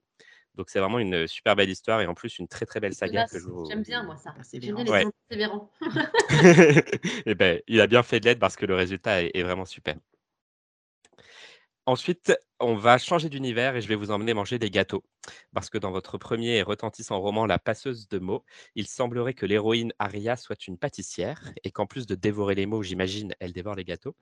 Donc, 0.55 0.71
c'est 0.71 0.79
vraiment 0.79 0.99
une 1.01 1.27
super 1.27 1.57
belle 1.57 1.71
histoire 1.71 2.01
et 2.01 2.07
en 2.07 2.15
plus, 2.15 2.39
une 2.39 2.47
très 2.49 2.65
très 2.67 2.79
belle 2.81 2.95
saga. 2.95 3.27
que 3.27 3.39
je 3.41 3.45
vous- 3.45 3.65
J'aime 3.69 3.83
bien, 3.83 4.03
moi, 4.05 4.17
ça. 4.17 4.35
J'aime 4.53 4.61
bien 4.61 4.75
Persévérant. 4.77 4.85
les 4.85 4.91
Ouais. 4.91 5.03
gens 5.03 5.11
persévérants. 5.29 5.71
Eh 7.27 7.35
ben, 7.35 7.61
il 7.67 7.81
a 7.81 7.87
bien 7.87 8.03
fait 8.03 8.21
de 8.21 8.27
l'aide 8.27 8.39
parce 8.39 8.57
que 8.57 8.67
le 8.67 8.75
résultat 8.75 9.23
est, 9.23 9.31
est 9.35 9.43
vraiment 9.43 9.65
super. 9.65 9.97
Ensuite, 11.87 12.35
on 12.61 12.77
va 12.77 12.97
changer 12.97 13.29
d'univers 13.29 13.77
et 13.77 13.83
je 13.83 13.89
vais 13.89 13.95
vous 13.95 14.11
emmener 14.11 14.33
manger 14.33 14.59
des 14.59 14.71
gâteaux. 14.71 15.05
Parce 15.53 15.69
que 15.69 15.77
dans 15.77 15.91
votre 15.91 16.17
premier 16.17 16.57
et 16.57 16.63
retentissant 16.63 17.21
roman, 17.21 17.45
La 17.45 17.59
passeuse 17.59 18.09
de 18.09 18.19
mots, 18.19 18.43
il 18.75 18.87
semblerait 18.87 19.35
que 19.35 19.45
l'héroïne 19.45 19.93
Aria 19.99 20.37
soit 20.37 20.67
une 20.67 20.79
pâtissière 20.79 21.53
et 21.63 21.71
qu'en 21.71 21.87
plus 21.87 22.07
de 22.07 22.15
dévorer 22.15 22.55
les 22.55 22.65
mots, 22.65 22.83
j'imagine, 22.83 23.35
elle 23.39 23.53
dévore 23.53 23.75
les 23.75 23.85
gâteaux. 23.85 24.17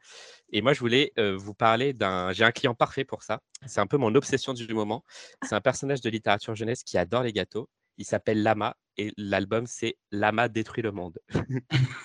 Et 0.51 0.61
moi, 0.61 0.73
je 0.73 0.81
voulais 0.81 1.13
euh, 1.19 1.37
vous 1.37 1.55
parler 1.55 1.93
d'un. 1.93 2.33
J'ai 2.33 2.45
un 2.45 2.51
client 2.51 2.75
parfait 2.75 3.05
pour 3.05 3.23
ça. 3.23 3.41
C'est 3.67 3.81
un 3.81 3.87
peu 3.87 3.97
mon 3.97 4.13
obsession 4.17 4.55
du 4.55 4.67
moment. 4.75 5.05
C'est 5.45 5.55
un 5.55 5.61
personnage 5.61 6.01
de 6.01 6.11
littérature 6.11 6.57
jeunesse 6.57 6.83
qui 6.83 6.99
adore 6.99 7.23
les 7.23 7.33
gâteaux. 7.33 7.69
Il 7.97 8.05
s'appelle 8.05 8.43
Lama 8.43 8.77
et 8.97 9.13
l'album, 9.17 9.67
c'est 9.67 9.99
Lama 10.11 10.49
détruit 10.49 10.83
le 10.83 10.91
monde. 10.91 11.19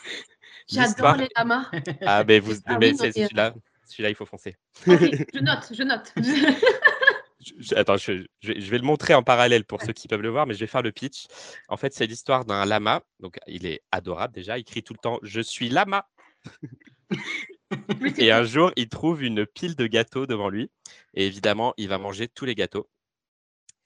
J'adore 0.69 1.15
les 1.15 1.29
lamas. 1.35 1.71
Ah, 2.05 2.23
mais 2.25 2.39
vous, 2.39 2.53
Ah 2.65 2.77
mais 2.77 2.93
c'est 2.93 3.11
celui-là, 3.11 3.53
celui-là, 3.87 4.09
il 4.09 4.15
faut 4.15 4.25
foncer. 4.25 4.55
Ok, 4.87 4.99
je 5.33 5.39
note, 5.39 5.71
je 5.71 5.83
note. 5.83 6.13
Je- 7.39 7.75
attends, 7.75 7.97
je, 7.97 8.25
je- 8.41 8.59
je 8.59 8.71
vais 8.71 8.77
le 8.77 8.83
montrer 8.83 9.13
en 9.13 9.23
parallèle 9.23 9.63
pour 9.63 9.81
ceux 9.81 9.93
qui 9.93 10.07
peuvent 10.07 10.21
le 10.21 10.29
voir, 10.29 10.45
mais 10.47 10.53
je 10.53 10.59
vais 10.59 10.67
faire 10.67 10.81
le 10.81 10.91
pitch. 10.91 11.27
En 11.69 11.77
fait, 11.77 11.93
c'est 11.93 12.07
l'histoire 12.07 12.45
d'un 12.45 12.65
lama. 12.65 13.01
Donc, 13.19 13.37
il 13.47 13.65
est 13.65 13.81
adorable 13.91 14.33
déjà. 14.33 14.57
Il 14.57 14.63
crie 14.63 14.83
tout 14.83 14.93
le 14.93 14.99
temps 14.99 15.19
Je 15.23 15.41
suis 15.41 15.69
lama. 15.69 16.07
Et 18.17 18.31
un 18.31 18.43
jour, 18.43 18.71
il 18.75 18.89
trouve 18.89 19.23
une 19.23 19.45
pile 19.45 19.75
de 19.75 19.87
gâteaux 19.87 20.25
devant 20.25 20.49
lui. 20.49 20.71
Et 21.13 21.25
évidemment, 21.27 21.73
il 21.77 21.87
va 21.89 21.97
manger 21.97 22.27
tous 22.27 22.45
les 22.45 22.55
gâteaux. 22.55 22.89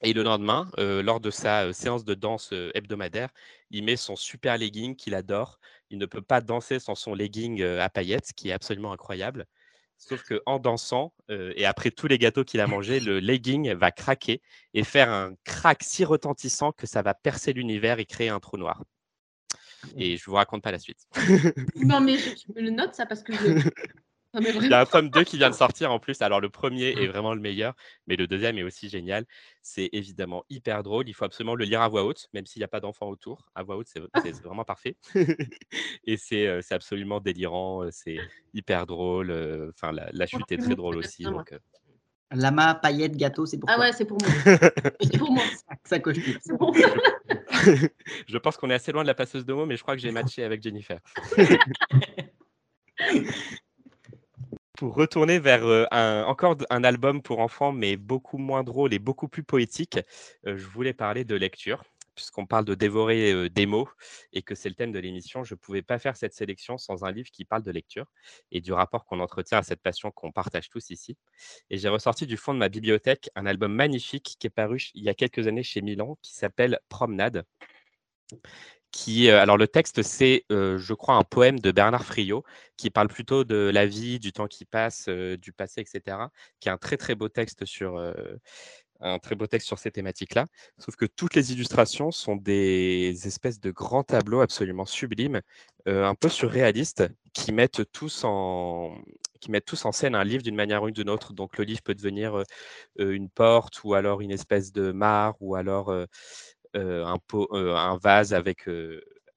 Et 0.03 0.13
le 0.13 0.23
lendemain, 0.23 0.69
euh, 0.79 1.03
lors 1.03 1.19
de 1.19 1.29
sa 1.29 1.65
euh, 1.65 1.73
séance 1.73 2.03
de 2.03 2.15
danse 2.15 2.53
euh, 2.53 2.71
hebdomadaire, 2.73 3.29
il 3.69 3.83
met 3.83 3.95
son 3.95 4.15
super 4.15 4.57
legging 4.57 4.95
qu'il 4.95 5.13
adore. 5.13 5.59
Il 5.91 5.99
ne 5.99 6.05
peut 6.07 6.23
pas 6.23 6.41
danser 6.41 6.79
sans 6.79 6.95
son 6.95 7.13
legging 7.13 7.61
à 7.63 7.89
paillettes, 7.89 8.27
ce 8.27 8.33
qui 8.33 8.49
est 8.49 8.53
absolument 8.53 8.93
incroyable. 8.93 9.45
Sauf 10.01 10.23
qu'en 10.23 10.57
dansant, 10.57 11.13
euh, 11.29 11.53
et 11.55 11.65
après 11.67 11.91
tous 11.91 12.07
les 12.07 12.17
gâteaux 12.17 12.43
qu'il 12.43 12.59
a 12.59 12.65
mangés, 12.65 12.99
le 12.99 13.19
legging 13.19 13.71
va 13.73 13.91
craquer 13.91 14.41
et 14.73 14.83
faire 14.83 15.11
un 15.11 15.35
crack 15.43 15.83
si 15.83 16.03
retentissant 16.03 16.71
que 16.71 16.87
ça 16.87 17.03
va 17.03 17.13
percer 17.13 17.53
l'univers 17.53 17.99
et 17.99 18.05
créer 18.05 18.29
un 18.29 18.39
trou 18.39 18.57
noir. 18.57 18.83
Et 19.95 20.17
je 20.17 20.25
vous 20.25 20.33
raconte 20.33 20.63
pas 20.63 20.71
la 20.71 20.79
suite. 20.79 21.05
Non, 21.75 22.01
mais 22.01 22.17
je, 22.17 22.29
je 22.47 22.51
me 22.51 22.61
le 22.61 22.71
note, 22.71 22.95
ça, 22.95 23.05
parce 23.05 23.21
que 23.21 23.33
je. 23.33 23.69
Non, 24.33 24.39
mais 24.41 24.51
Il 24.55 24.69
y 24.69 24.73
a 24.73 24.79
un 24.81 24.85
tome 24.85 25.09
2 25.09 25.23
qui 25.25 25.37
vient 25.37 25.49
de 25.49 25.55
sortir 25.55 25.91
en 25.91 25.99
plus. 25.99 26.21
Alors, 26.21 26.39
le 26.39 26.49
premier 26.49 26.89
est 26.91 27.07
vraiment 27.07 27.33
le 27.33 27.41
meilleur, 27.41 27.73
mais 28.07 28.15
le 28.15 28.27
deuxième 28.27 28.57
est 28.57 28.63
aussi 28.63 28.87
génial. 28.87 29.25
C'est 29.61 29.89
évidemment 29.91 30.45
hyper 30.49 30.83
drôle. 30.83 31.09
Il 31.09 31.13
faut 31.13 31.25
absolument 31.25 31.55
le 31.55 31.65
lire 31.65 31.81
à 31.81 31.89
voix 31.89 32.05
haute, 32.05 32.29
même 32.33 32.45
s'il 32.45 32.61
n'y 32.61 32.63
a 32.63 32.69
pas 32.69 32.79
d'enfants 32.79 33.09
autour. 33.09 33.45
À 33.55 33.63
voix 33.63 33.75
haute, 33.75 33.87
c'est 33.87 34.01
c'est 34.23 34.41
vraiment 34.41 34.63
parfait. 34.63 34.95
Et 36.05 36.15
c'est 36.15 36.47
euh, 36.47 36.61
c'est 36.61 36.73
absolument 36.75 37.19
délirant. 37.19 37.83
euh, 37.83 37.89
C'est 37.91 38.19
hyper 38.53 38.85
drôle. 38.85 39.31
euh, 39.31 39.71
Enfin, 39.75 39.91
la, 39.91 40.09
la 40.13 40.25
chute 40.27 40.49
est 40.51 40.57
très 40.57 40.75
drôle 40.75 40.95
aussi. 40.97 41.23
Donc, 41.23 41.51
euh, 41.51 41.59
Lama, 42.33 42.75
paillettes, 42.75 43.17
gâteau, 43.17 43.45
c'est 43.45 43.57
pour 43.57 43.69
Ah 43.69 43.75
toi. 43.75 43.83
ouais, 43.85 43.91
c'est 43.91 44.05
pour 44.05 44.17
moi. 44.21 44.29
C'est 45.01 45.17
pour 45.17 45.31
moi. 45.33 45.43
Ça 45.83 45.99
coche 45.99 46.23
tout. 46.23 46.37
C'est 46.41 46.57
pour 46.57 46.73
moi. 46.73 46.87
je 48.27 48.37
pense 48.37 48.55
qu'on 48.55 48.69
est 48.69 48.73
assez 48.75 48.93
loin 48.93 49.01
de 49.01 49.07
la 49.07 49.13
passeuse 49.13 49.43
de 49.45 49.51
mots, 49.51 49.65
mais 49.65 49.75
je 49.75 49.81
crois 49.81 49.95
que 49.97 50.01
j'ai 50.01 50.11
matché 50.11 50.41
avec 50.45 50.63
Jennifer. 50.63 50.99
pour 54.81 54.95
retourner 54.95 55.37
vers 55.37 55.63
euh, 55.63 55.85
encore 56.23 56.57
un 56.71 56.83
album 56.83 57.21
pour 57.21 57.37
enfants, 57.37 57.71
mais 57.71 57.97
beaucoup 57.97 58.39
moins 58.39 58.63
drôle 58.63 58.95
et 58.95 58.97
beaucoup 58.97 59.27
plus 59.27 59.43
poétique, 59.43 59.99
euh, 60.47 60.57
je 60.57 60.65
voulais 60.65 60.91
parler 60.91 61.23
de 61.23 61.35
lecture. 61.35 61.83
Puisqu'on 62.15 62.47
parle 62.47 62.65
de 62.65 62.73
dévorer 62.73 63.31
euh, 63.31 63.47
des 63.47 63.67
mots 63.67 63.87
et 64.33 64.41
que 64.41 64.55
c'est 64.55 64.69
le 64.69 64.73
thème 64.73 64.91
de 64.91 64.97
l'émission, 64.97 65.43
je 65.43 65.53
ne 65.53 65.59
pouvais 65.59 65.83
pas 65.83 65.99
faire 65.99 66.17
cette 66.17 66.33
sélection 66.33 66.79
sans 66.79 67.03
un 67.03 67.11
livre 67.11 67.29
qui 67.29 67.45
parle 67.45 67.61
de 67.61 67.69
lecture 67.69 68.07
et 68.49 68.59
du 68.59 68.73
rapport 68.73 69.05
qu'on 69.05 69.19
entretient 69.19 69.59
à 69.59 69.63
cette 69.63 69.83
passion 69.83 70.09
qu'on 70.09 70.31
partage 70.31 70.67
tous 70.67 70.89
ici. 70.89 71.15
Et 71.69 71.77
j'ai 71.77 71.87
ressorti 71.87 72.25
du 72.25 72.35
fond 72.35 72.55
de 72.55 72.59
ma 72.59 72.67
bibliothèque 72.67 73.29
un 73.35 73.45
album 73.45 73.71
magnifique 73.71 74.35
qui 74.39 74.47
est 74.47 74.49
paru 74.49 74.81
il 74.95 75.03
y 75.03 75.09
a 75.09 75.13
quelques 75.13 75.45
années 75.45 75.61
chez 75.61 75.83
Milan, 75.83 76.17
qui 76.23 76.33
s'appelle 76.33 76.79
Promenade. 76.89 77.45
Euh, 79.07 79.39
alors 79.39 79.57
le 79.57 79.67
texte, 79.67 80.01
c'est, 80.01 80.45
euh, 80.51 80.77
je 80.77 80.93
crois, 80.93 81.15
un 81.15 81.23
poème 81.23 81.59
de 81.59 81.71
Bernard 81.71 82.05
Friot 82.05 82.43
qui 82.77 82.89
parle 82.89 83.07
plutôt 83.07 83.43
de 83.43 83.69
la 83.73 83.85
vie, 83.85 84.19
du 84.19 84.31
temps 84.33 84.47
qui 84.47 84.65
passe, 84.65 85.05
euh, 85.07 85.37
du 85.37 85.51
passé, 85.53 85.81
etc. 85.81 86.17
Qui 86.59 86.69
est 86.69 86.71
un 86.71 86.77
très 86.77 86.97
très 86.97 87.15
beau 87.15 87.29
texte 87.29 87.65
sur, 87.65 87.97
un 88.99 89.19
très 89.19 89.35
beau 89.35 89.47
texte 89.47 89.67
sur 89.67 89.79
ces 89.79 89.91
thématiques-là. 89.91 90.45
Sauf 90.77 90.95
que 90.95 91.05
toutes 91.05 91.35
les 91.35 91.53
illustrations 91.53 92.11
sont 92.11 92.35
des 92.35 93.15
espèces 93.25 93.59
de 93.59 93.71
grands 93.71 94.03
tableaux 94.03 94.41
absolument 94.41 94.85
sublimes, 94.85 95.41
un 95.85 96.15
peu 96.15 96.29
surréalistes, 96.29 97.03
qui 97.33 97.51
mettent 97.51 97.91
tous 97.91 98.23
en 98.23 98.95
qui 99.39 99.49
mettent 99.49 99.65
tous 99.65 99.85
en 99.85 99.91
scène 99.91 100.13
un 100.13 100.23
livre 100.23 100.43
d'une 100.43 100.55
manière 100.55 100.83
ou 100.83 100.91
d'une 100.91 101.09
autre. 101.09 101.33
Donc 101.33 101.57
le 101.57 101.63
livre 101.63 101.81
peut 101.81 101.95
devenir 101.95 102.43
une 102.99 103.29
porte 103.29 103.83
ou 103.83 103.95
alors 103.95 104.21
une 104.21 104.31
espèce 104.31 104.71
de 104.71 104.91
mare 104.91 105.35
ou 105.39 105.55
alors 105.55 105.91
un, 106.75 107.17
pot, 107.27 107.47
un 107.53 107.97
vase 107.97 108.33
avec, 108.33 108.67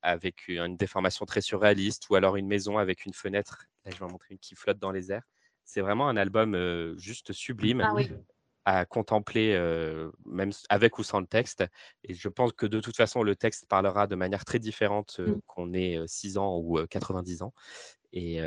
avec 0.02 0.48
une 0.48 0.76
déformation 0.76 1.26
très 1.26 1.40
surréaliste 1.40 2.08
ou 2.10 2.14
alors 2.14 2.36
une 2.36 2.46
maison 2.46 2.78
avec 2.78 3.04
une 3.06 3.14
fenêtre. 3.14 3.66
Là, 3.84 3.90
je 3.92 3.98
vais 3.98 4.04
en 4.04 4.10
montrer 4.10 4.32
une 4.34 4.38
qui 4.38 4.54
flotte 4.54 4.78
dans 4.78 4.90
les 4.92 5.12
airs. 5.12 5.24
C'est 5.64 5.80
vraiment 5.80 6.08
un 6.08 6.16
album 6.16 6.56
juste 6.98 7.32
sublime 7.32 7.80
Ah 7.84 7.94
oui. 7.94 8.08
à 8.66 8.86
contempler, 8.86 9.52
euh, 9.54 10.10
même 10.24 10.50
avec 10.70 10.98
ou 10.98 11.02
sans 11.02 11.20
le 11.20 11.26
texte. 11.26 11.64
Et 12.02 12.14
je 12.14 12.28
pense 12.28 12.52
que 12.52 12.64
de 12.66 12.80
toute 12.80 12.96
façon, 12.96 13.22
le 13.22 13.36
texte 13.36 13.66
parlera 13.68 14.06
de 14.06 14.14
manière 14.14 14.44
très 14.44 14.58
différente 14.58 15.16
euh, 15.20 15.36
Mm. 15.36 15.40
qu'on 15.46 15.74
ait 15.74 15.98
euh, 15.98 16.06
6 16.06 16.38
ans 16.38 16.56
ou 16.58 16.78
euh, 16.78 16.86
90 16.86 17.42
ans. 17.42 17.52
Et 18.12 18.40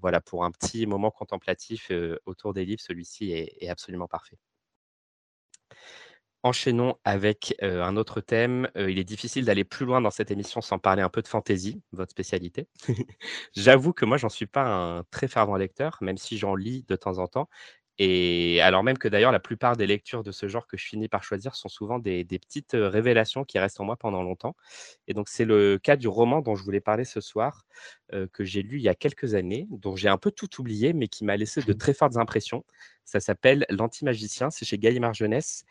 voilà, 0.00 0.20
pour 0.20 0.44
un 0.44 0.52
petit 0.52 0.86
moment 0.86 1.10
contemplatif 1.10 1.90
autour 2.24 2.54
des 2.54 2.64
livres, 2.64 2.80
celui-ci 2.80 3.32
est, 3.32 3.56
est 3.60 3.68
absolument 3.68 4.06
parfait. 4.06 4.38
Enchaînons 6.46 6.96
avec 7.04 7.54
euh, 7.62 7.82
un 7.82 7.96
autre 7.96 8.20
thème. 8.20 8.68
Euh, 8.76 8.90
il 8.90 8.98
est 8.98 9.04
difficile 9.04 9.44
d'aller 9.44 9.64
plus 9.64 9.86
loin 9.86 10.00
dans 10.00 10.10
cette 10.10 10.30
émission 10.30 10.60
sans 10.60 10.78
parler 10.78 11.02
un 11.02 11.08
peu 11.08 11.22
de 11.22 11.28
fantaisie, 11.28 11.82
votre 11.92 12.10
spécialité. 12.12 12.68
J'avoue 13.54 13.92
que 13.92 14.04
moi, 14.04 14.16
j'en 14.16 14.28
suis 14.28 14.46
pas 14.46 14.64
un 14.66 15.04
très 15.10 15.28
fervent 15.28 15.56
lecteur, 15.56 15.98
même 16.00 16.16
si 16.18 16.38
j'en 16.38 16.54
lis 16.54 16.84
de 16.88 16.96
temps 16.96 17.18
en 17.18 17.26
temps. 17.26 17.48
Et 17.98 18.60
alors 18.60 18.82
même 18.84 18.98
que 18.98 19.08
d'ailleurs, 19.08 19.32
la 19.32 19.40
plupart 19.40 19.76
des 19.76 19.86
lectures 19.86 20.22
de 20.22 20.30
ce 20.30 20.48
genre 20.48 20.66
que 20.66 20.76
je 20.76 20.84
finis 20.86 21.08
par 21.08 21.22
choisir 21.24 21.54
sont 21.54 21.68
souvent 21.70 21.98
des, 21.98 22.24
des 22.24 22.38
petites 22.38 22.74
euh, 22.74 22.88
révélations 22.90 23.44
qui 23.44 23.58
restent 23.58 23.80
en 23.80 23.84
moi 23.84 23.96
pendant 23.96 24.22
longtemps. 24.22 24.54
Et 25.08 25.14
donc, 25.14 25.28
c'est 25.28 25.46
le 25.46 25.78
cas 25.78 25.96
du 25.96 26.08
roman 26.08 26.42
dont 26.42 26.54
je 26.56 26.62
voulais 26.62 26.80
parler 26.80 27.04
ce 27.04 27.20
soir, 27.22 27.64
euh, 28.12 28.26
que 28.32 28.44
j'ai 28.44 28.62
lu 28.62 28.76
il 28.78 28.82
y 28.82 28.88
a 28.88 28.94
quelques 28.94 29.34
années, 29.34 29.66
dont 29.70 29.96
j'ai 29.96 30.08
un 30.08 30.18
peu 30.18 30.30
tout 30.30 30.60
oublié, 30.60 30.92
mais 30.92 31.08
qui 31.08 31.24
m'a 31.24 31.36
laissé 31.36 31.62
de 31.62 31.72
très 31.72 31.94
fortes 31.94 32.16
impressions. 32.18 32.64
Ça 33.04 33.20
s'appelle 33.20 33.64
L'Antimagicien, 33.70 34.50
c'est 34.50 34.64
chez 34.66 34.78
Gallimard 34.78 35.14
Jeunesse. 35.14 35.64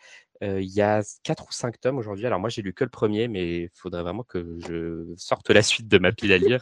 Euh, 0.43 0.61
il 0.61 0.69
y 0.69 0.81
a 0.81 1.01
quatre 1.23 1.47
ou 1.47 1.51
cinq 1.51 1.79
tomes 1.79 1.97
aujourd'hui. 1.97 2.25
Alors 2.25 2.39
moi, 2.39 2.49
j'ai 2.49 2.61
lu 2.61 2.73
que 2.73 2.83
le 2.83 2.89
premier, 2.89 3.27
mais 3.27 3.61
il 3.63 3.69
faudrait 3.73 4.01
vraiment 4.01 4.23
que 4.23 4.57
je 4.67 5.13
sorte 5.17 5.49
la 5.49 5.61
suite 5.61 5.87
de 5.87 5.97
ma 5.97 6.11
pile 6.11 6.33
à 6.33 6.37
lire. 6.37 6.61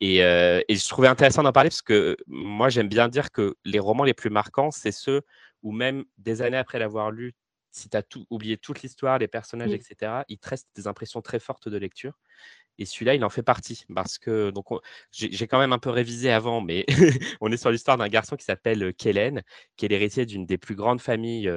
Et, 0.00 0.22
euh, 0.22 0.60
et 0.68 0.76
je 0.76 0.88
trouvais 0.88 1.08
intéressant 1.08 1.42
d'en 1.42 1.52
parler 1.52 1.70
parce 1.70 1.82
que 1.82 2.16
moi, 2.26 2.68
j'aime 2.68 2.88
bien 2.88 3.08
dire 3.08 3.30
que 3.30 3.56
les 3.64 3.78
romans 3.78 4.04
les 4.04 4.14
plus 4.14 4.30
marquants, 4.30 4.70
c'est 4.70 4.92
ceux 4.92 5.22
où 5.62 5.72
même 5.72 6.04
des 6.18 6.42
années 6.42 6.56
après 6.56 6.78
l'avoir 6.78 7.10
lu, 7.10 7.34
si 7.70 7.88
tu 7.88 7.96
as 7.96 8.02
tout, 8.02 8.26
oublié 8.30 8.56
toute 8.56 8.82
l'histoire, 8.82 9.18
les 9.18 9.28
personnages, 9.28 9.70
Mm. 9.70 9.74
etc., 9.74 10.12
il 10.28 10.38
te 10.38 10.48
reste 10.48 10.68
des 10.74 10.86
impressions 10.86 11.22
très 11.22 11.38
fortes 11.38 11.68
de 11.68 11.76
lecture. 11.76 12.18
Et 12.78 12.84
celui-là, 12.86 13.14
il 13.14 13.24
en 13.24 13.30
fait 13.30 13.42
partie 13.42 13.84
parce 13.94 14.18
que 14.18 14.50
donc 14.50 14.70
on- 14.72 14.80
j'ai 15.10 15.46
quand 15.46 15.58
même 15.58 15.72
un 15.72 15.78
peu 15.78 15.90
révisé 15.90 16.30
avant, 16.30 16.60
mais 16.60 16.84
on 17.40 17.52
est 17.52 17.56
sur 17.56 17.70
l'histoire 17.70 17.96
d'un 17.98 18.08
garçon 18.08 18.36
qui 18.36 18.44
s'appelle 18.44 18.94
Kellen, 18.94 19.42
qui 19.76 19.86
est 19.86 19.88
l'héritier 19.88 20.26
d'une 20.26 20.46
des 20.46 20.58
plus 20.58 20.74
grandes 20.74 21.00
familles 21.00 21.50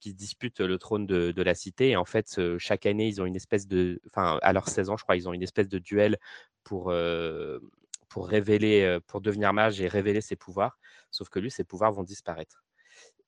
qui 0.00 0.14
disputent 0.14 0.60
le 0.60 0.78
trône 0.78 1.06
de, 1.06 1.42
la 1.42 1.54
cité. 1.54 1.90
Et 1.90 1.96
en 1.96 2.04
fait, 2.04 2.40
chaque 2.58 2.86
année, 2.86 3.08
ils 3.08 3.20
ont 3.20 3.26
une 3.26 3.36
espèce 3.36 3.66
de, 3.66 4.00
enfin, 4.06 4.38
à 4.42 4.52
leurs 4.52 4.68
16 4.68 4.88
ans, 4.90 4.96
je 4.96 5.02
crois, 5.02 5.16
ils 5.16 5.28
ont 5.28 5.32
une 5.34 5.42
espèce 5.42 5.68
de 5.68 5.78
duel 5.78 6.18
pour 6.64 6.92
pour 8.08 8.26
révéler, 8.28 8.98
pour 9.06 9.20
devenir 9.20 9.52
mage 9.52 9.80
et 9.80 9.88
révéler 9.88 10.20
ses 10.20 10.36
pouvoirs. 10.36 10.78
Sauf 11.10 11.28
que 11.28 11.38
lui, 11.38 11.50
ses 11.50 11.64
pouvoirs 11.64 11.92
vont 11.92 12.02
disparaître. 12.04 12.64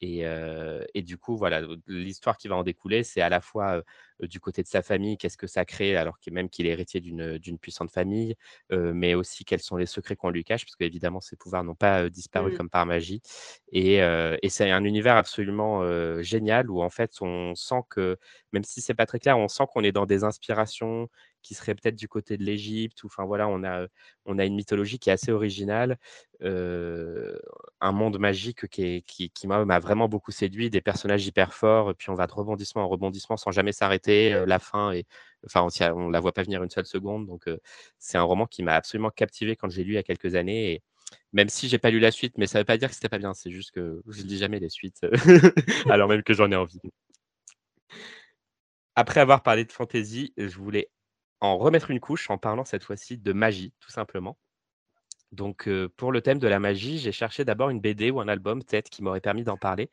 Et, 0.04 0.26
euh, 0.26 0.84
et 0.94 1.02
du 1.02 1.16
coup, 1.16 1.36
voilà, 1.36 1.62
l'histoire 1.86 2.36
qui 2.36 2.48
va 2.48 2.56
en 2.56 2.64
découler, 2.64 3.04
c'est 3.04 3.20
à 3.20 3.28
la 3.28 3.40
fois 3.40 3.82
euh, 4.22 4.26
du 4.26 4.40
côté 4.40 4.62
de 4.62 4.66
sa 4.66 4.82
famille, 4.82 5.16
qu'est-ce 5.16 5.36
que 5.36 5.46
ça 5.46 5.64
crée, 5.64 5.96
alors 5.96 6.18
qu'il 6.18 6.32
même 6.32 6.48
qu'il 6.50 6.66
est 6.66 6.70
héritier 6.70 7.00
d'une 7.00 7.58
puissante 7.60 7.90
famille, 7.90 8.34
euh, 8.72 8.92
mais 8.94 9.14
aussi 9.14 9.44
quels 9.44 9.60
sont 9.60 9.76
les 9.76 9.86
secrets 9.86 10.16
qu'on 10.16 10.30
lui 10.30 10.42
cache, 10.44 10.64
parce 10.64 10.74
qu'évidemment, 10.76 11.20
ses 11.20 11.36
pouvoirs 11.36 11.62
n'ont 11.62 11.76
pas 11.76 12.10
disparu 12.10 12.50
Mm. 12.50 12.52
comme 12.52 12.68
par 12.68 12.84
magie. 12.84 13.22
Et, 13.72 13.96
et 13.98 14.48
c'est 14.48 14.70
un 14.70 14.84
univers 14.84 15.16
absolument 15.16 15.82
génial 16.22 16.70
où 16.70 16.82
en 16.82 16.90
fait, 16.90 17.12
on 17.20 17.54
sent 17.54 17.82
que, 17.90 18.16
même 18.52 18.64
si 18.64 18.80
c'est 18.80 18.94
pas 18.94 19.06
très 19.06 19.18
clair, 19.18 19.38
on 19.38 19.48
sent 19.48 19.64
qu'on 19.72 19.82
est 19.84 19.92
dans 19.92 20.06
des 20.06 20.24
inspirations 20.24 21.08
qui 21.42 21.54
seraient 21.54 21.74
peut-être 21.74 21.96
du 21.96 22.08
côté 22.08 22.36
de 22.36 22.44
l'Égypte, 22.44 23.00
enfin 23.04 23.24
voilà, 23.24 23.48
on 23.48 23.64
a, 23.64 23.86
on 24.26 24.38
a 24.38 24.44
une 24.44 24.54
mythologie 24.54 24.98
qui 24.98 25.10
est 25.10 25.12
assez 25.12 25.32
originale. 25.32 25.98
euh, 26.42 27.38
un 27.80 27.92
monde 27.92 28.18
magique 28.18 28.66
qui, 28.68 28.82
est- 28.84 29.02
qui, 29.06 29.30
qui 29.30 29.46
m'a 29.46 29.78
vraiment 29.78 30.08
beaucoup 30.08 30.30
séduit, 30.32 30.70
des 30.70 30.80
personnages 30.80 31.26
hyper 31.26 31.54
forts, 31.54 31.94
puis 31.96 32.10
on 32.10 32.14
va 32.14 32.26
de 32.26 32.32
rebondissement 32.32 32.82
en 32.82 32.88
rebondissement 32.88 33.36
sans 33.36 33.50
jamais 33.50 33.72
s'arrêter. 33.72 34.34
euh, 34.34 34.46
la 34.46 34.58
fin, 34.58 34.92
et, 34.92 35.06
enfin, 35.46 35.66
on, 35.94 35.96
on 36.06 36.10
la 36.10 36.20
voit 36.20 36.32
pas 36.32 36.42
venir 36.42 36.62
une 36.62 36.70
seule 36.70 36.86
seconde. 36.86 37.26
Donc, 37.26 37.48
euh, 37.48 37.58
c'est 37.98 38.18
un 38.18 38.22
roman 38.22 38.46
qui 38.46 38.62
m'a 38.62 38.74
absolument 38.74 39.10
captivé 39.10 39.56
quand 39.56 39.68
j'ai 39.70 39.84
lu 39.84 39.92
il 39.92 39.94
y 39.96 39.98
a 39.98 40.02
quelques 40.02 40.34
années. 40.34 40.72
Et 40.74 40.82
même 41.32 41.48
si 41.48 41.68
j'ai 41.68 41.78
pas 41.78 41.90
lu 41.90 41.98
la 42.00 42.10
suite, 42.10 42.38
mais 42.38 42.46
ça 42.46 42.58
veut 42.58 42.64
pas 42.64 42.76
dire 42.78 42.88
que 42.88 42.94
c'était 42.94 43.08
pas 43.08 43.18
bien, 43.18 43.34
c'est 43.34 43.50
juste 43.50 43.70
que 43.72 44.02
je 44.08 44.22
lis 44.22 44.38
jamais 44.38 44.60
les 44.60 44.68
suites, 44.70 45.00
alors 45.88 46.08
même 46.08 46.22
que 46.22 46.34
j'en 46.34 46.50
ai 46.50 46.56
envie. 46.56 46.80
Après 48.94 49.20
avoir 49.20 49.42
parlé 49.42 49.64
de 49.66 49.72
fantasy, 49.72 50.32
je 50.36 50.56
voulais 50.58 50.90
en 51.42 51.58
remettre 51.58 51.90
une 51.90 52.00
couche 52.00 52.30
en 52.30 52.38
parlant 52.38 52.64
cette 52.64 52.84
fois-ci 52.84 53.18
de 53.18 53.32
magie, 53.32 53.74
tout 53.80 53.90
simplement. 53.90 54.38
Donc, 55.32 55.66
euh, 55.66 55.88
pour 55.96 56.12
le 56.12 56.20
thème 56.20 56.38
de 56.38 56.46
la 56.46 56.60
magie, 56.60 56.98
j'ai 56.98 57.10
cherché 57.12 57.44
d'abord 57.44 57.70
une 57.70 57.80
BD 57.80 58.10
ou 58.10 58.20
un 58.20 58.28
album, 58.28 58.62
peut-être, 58.62 58.90
qui 58.90 59.02
m'aurait 59.02 59.20
permis 59.20 59.44
d'en 59.44 59.56
parler. 59.56 59.90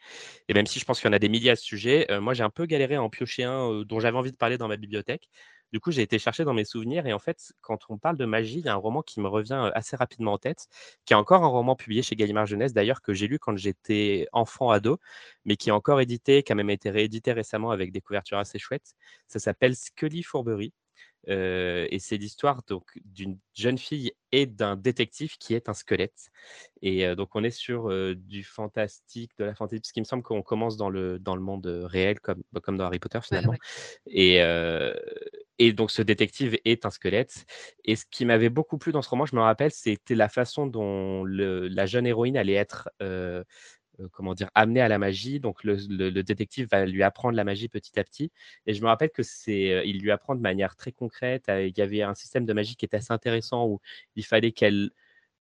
Et 0.49 0.53
même 0.53 0.67
si 0.67 0.79
je 0.79 0.85
pense 0.85 0.99
qu'il 0.99 1.07
y 1.07 1.11
en 1.11 1.13
a 1.15 1.19
des 1.19 1.29
milliers 1.29 1.51
à 1.51 1.55
ce 1.55 1.63
sujet, 1.63 2.05
euh, 2.11 2.21
moi, 2.21 2.33
j'ai 2.33 2.43
un 2.43 2.49
peu 2.49 2.65
galéré 2.65 2.95
à 2.95 3.03
en 3.03 3.09
piocher 3.09 3.43
un 3.45 3.71
euh, 3.71 3.85
dont 3.85 3.99
j'avais 3.99 4.17
envie 4.17 4.31
de 4.31 4.37
parler 4.37 4.57
dans 4.57 4.67
ma 4.67 4.77
bibliothèque. 4.77 5.29
Du 5.71 5.79
coup, 5.79 5.91
j'ai 5.91 6.01
été 6.01 6.19
chercher 6.19 6.43
dans 6.43 6.53
mes 6.53 6.65
souvenirs. 6.65 7.07
Et 7.07 7.13
en 7.13 7.19
fait, 7.19 7.53
quand 7.61 7.79
on 7.89 7.97
parle 7.97 8.17
de 8.17 8.25
magie, 8.25 8.59
il 8.59 8.65
y 8.65 8.69
a 8.69 8.73
un 8.73 8.75
roman 8.75 9.01
qui 9.01 9.21
me 9.21 9.27
revient 9.27 9.71
assez 9.75 9.95
rapidement 9.95 10.33
en 10.33 10.37
tête, 10.37 10.67
qui 11.05 11.13
est 11.13 11.15
encore 11.17 11.43
un 11.43 11.47
roman 11.47 11.75
publié 11.75 12.01
chez 12.03 12.15
Gallimard 12.15 12.45
Jeunesse, 12.47 12.73
d'ailleurs, 12.73 13.01
que 13.01 13.13
j'ai 13.13 13.27
lu 13.27 13.39
quand 13.39 13.55
j'étais 13.57 14.27
enfant, 14.33 14.71
ado, 14.71 14.99
mais 15.45 15.55
qui 15.57 15.69
est 15.69 15.71
encore 15.71 16.01
édité, 16.01 16.43
qui 16.43 16.51
a 16.51 16.55
même 16.55 16.69
été 16.69 16.89
réédité 16.89 17.31
récemment 17.33 17.71
avec 17.71 17.91
des 17.91 18.01
couvertures 18.01 18.39
assez 18.39 18.59
chouettes. 18.59 18.93
Ça 19.27 19.39
s'appelle 19.39 19.75
Scully 19.75 20.23
Fourberie. 20.23 20.73
Euh, 21.29 21.87
et 21.91 21.99
c'est 21.99 22.17
l'histoire 22.17 22.63
donc 22.67 22.85
d'une 23.05 23.37
jeune 23.53 23.77
fille 23.77 24.13
et 24.31 24.45
d'un 24.45 24.75
détective 24.75 25.37
qui 25.37 25.53
est 25.53 25.69
un 25.69 25.73
squelette. 25.73 26.29
Et 26.81 27.05
euh, 27.05 27.15
donc 27.15 27.35
on 27.35 27.43
est 27.43 27.51
sur 27.51 27.89
euh, 27.89 28.15
du 28.15 28.43
fantastique, 28.43 29.31
de 29.37 29.45
la 29.45 29.53
fantaisie, 29.53 29.81
parce 29.81 29.91
qu'il 29.91 30.01
me 30.01 30.05
semble 30.05 30.23
qu'on 30.23 30.41
commence 30.41 30.77
dans 30.77 30.89
le, 30.89 31.19
dans 31.19 31.35
le 31.35 31.41
monde 31.41 31.67
réel, 31.85 32.19
comme, 32.19 32.41
bah, 32.51 32.61
comme 32.61 32.77
dans 32.77 32.85
Harry 32.85 32.99
Potter 32.99 33.19
finalement. 33.21 33.51
ouais. 33.51 33.57
Et, 34.07 34.39
et 35.59 35.73
donc 35.73 35.91
ce 35.91 36.01
détective 36.01 36.57
est 36.65 36.85
un 36.85 36.89
squelette. 36.89 37.45
Et 37.85 37.95
ce 37.95 38.05
qui 38.09 38.25
m'avait 38.25 38.49
beaucoup 38.49 38.77
plu 38.77 38.91
dans 38.91 39.01
ce 39.01 39.09
roman, 39.09 39.25
je 39.25 39.35
me 39.35 39.41
rappelle, 39.41 39.71
c'était 39.71 40.15
la 40.15 40.29
façon 40.29 40.67
dont 40.67 41.23
le- 41.23 41.67
la 41.67 41.85
jeune 41.85 42.07
héroïne 42.07 42.37
allait 42.37 42.53
être 42.53 42.89
comment 44.07 44.33
dire, 44.33 44.49
amenée 44.55 44.81
à 44.81 44.87
la 44.87 44.97
magie. 44.97 45.39
Donc 45.39 45.63
le, 45.63 45.77
le- 45.89 46.09
le 46.09 46.23
détective 46.23 46.67
va 46.71 46.85
lui 46.85 47.03
apprendre 47.03 47.35
la 47.35 47.43
magie 47.43 47.67
petit 47.69 47.99
à 47.99 48.03
petit. 48.03 48.31
Et 48.65 48.73
je 48.73 48.81
me 48.81 48.87
rappelle 48.87 49.09
que 49.11 49.23
c'est, 49.23 49.73
euh, 49.73 49.83
il 49.85 49.99
lui 50.01 50.11
apprend 50.11 50.35
de 50.35 50.41
manière 50.41 50.75
très 50.75 50.91
concrète. 50.91 51.49
euh, 51.49 51.67
Il 51.67 51.77
y 51.77 51.81
avait 51.81 52.01
un 52.03 52.15
système 52.15 52.45
de 52.45 52.53
magie 52.53 52.75
qui 52.75 52.85
était 52.85 52.97
assez 52.97 53.13
intéressant 53.13 53.65
où 53.67 53.81
il 54.15 54.25
fallait 54.25 54.51
qu'elle 54.51 54.91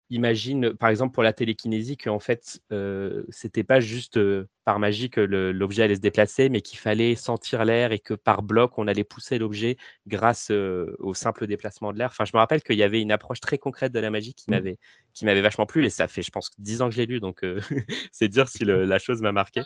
imagine, 0.10 0.74
par 0.74 0.90
exemple, 0.90 1.14
pour 1.14 1.24
la 1.24 1.34
télékinésie, 1.34 1.98
qu'en 1.98 2.20
fait, 2.20 2.62
euh, 2.72 3.24
c'était 3.30 3.64
pas 3.64 3.80
juste 3.80 4.18
euh, 4.18 4.48
par 4.66 4.80
magie 4.80 5.10
que 5.10 5.22
l'objet 5.22 5.84
allait 5.84 5.96
se 5.96 6.00
déplacer, 6.02 6.50
mais 6.50 6.62
qu'il 6.62 6.80
fallait 6.80 7.16
sentir 7.16 7.66
l'air 7.66 7.92
et 7.92 8.00
que 8.00 8.14
par 8.14 8.44
bloc, 8.44 8.78
on 8.78 8.88
allait 8.88 9.04
pousser 9.04 9.38
l'objet 9.38 9.78
grâce 10.08 10.50
euh, 10.52 10.96
au 11.00 11.14
simple 11.14 11.48
déplacement 11.48 11.94
de 11.94 11.98
l'air. 12.00 12.10
Enfin, 12.12 12.26
je 12.26 12.32
me 12.34 12.40
rappelle 12.40 12.64
qu'il 12.64 12.78
y 12.78 12.84
avait 12.84 13.02
une 13.02 13.12
approche 13.12 13.40
très 13.42 13.58
concrète 13.58 13.92
de 13.92 14.00
la 14.00 14.10
magie 14.10 14.34
qui 14.34 14.50
m'avait 14.50 14.78
qui 15.14 15.26
m'avait 15.26 15.42
vachement 15.42 15.66
plu. 15.66 15.86
Et 15.86 15.90
ça 15.90 16.08
fait, 16.08 16.22
je 16.22 16.32
pense, 16.32 16.52
dix 16.58 16.82
ans 16.82 16.90
que 16.90 16.96
je 16.96 17.00
l'ai 17.02 17.06
lu, 17.08 17.20
donc 17.20 17.44
c'est 18.12 18.28
dire 18.30 18.48
si 18.50 18.66
le- 18.66 18.86
la 18.86 19.00
chose 19.00 19.22
m'a 19.22 19.32
marqué. 19.32 19.62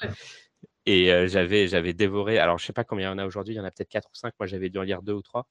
Et 0.86 1.08
j'avais 1.28 1.68
j'avais 1.68 1.94
dévoré. 1.94 2.40
Alors, 2.40 2.58
je 2.58 2.66
sais 2.66 2.74
pas 2.74 2.84
combien 2.84 3.10
il 3.10 3.12
y 3.12 3.16
en 3.16 3.18
a 3.20 3.26
aujourd'hui. 3.26 3.54
Il 3.54 3.58
y 3.58 3.60
en 3.62 3.66
a 3.66 3.72
peut-être 3.72 3.90
quatre 3.90 4.10
ou 4.10 4.16
cinq. 4.16 4.34
Moi, 4.40 4.48
j'avais 4.48 4.70
dû 4.70 4.80
en 4.80 4.84
lire 4.84 5.02
deux 5.04 5.14
ou 5.14 5.22
trois. 5.22 5.48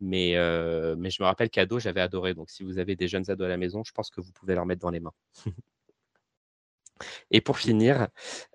Mais, 0.00 0.36
euh, 0.36 0.94
mais 0.98 1.10
je 1.10 1.22
me 1.22 1.26
rappelle 1.26 1.50
qu'ado, 1.50 1.78
j'avais 1.78 2.00
adoré. 2.00 2.34
Donc, 2.34 2.50
si 2.50 2.64
vous 2.64 2.78
avez 2.78 2.96
des 2.96 3.08
jeunes 3.08 3.30
ados 3.30 3.46
à 3.46 3.48
la 3.48 3.56
maison, 3.56 3.82
je 3.84 3.92
pense 3.92 4.10
que 4.10 4.20
vous 4.20 4.32
pouvez 4.32 4.54
leur 4.54 4.66
mettre 4.66 4.82
dans 4.82 4.90
les 4.90 5.00
mains. 5.00 5.14
Et 7.30 7.40
pour 7.40 7.58
finir, 7.58 8.08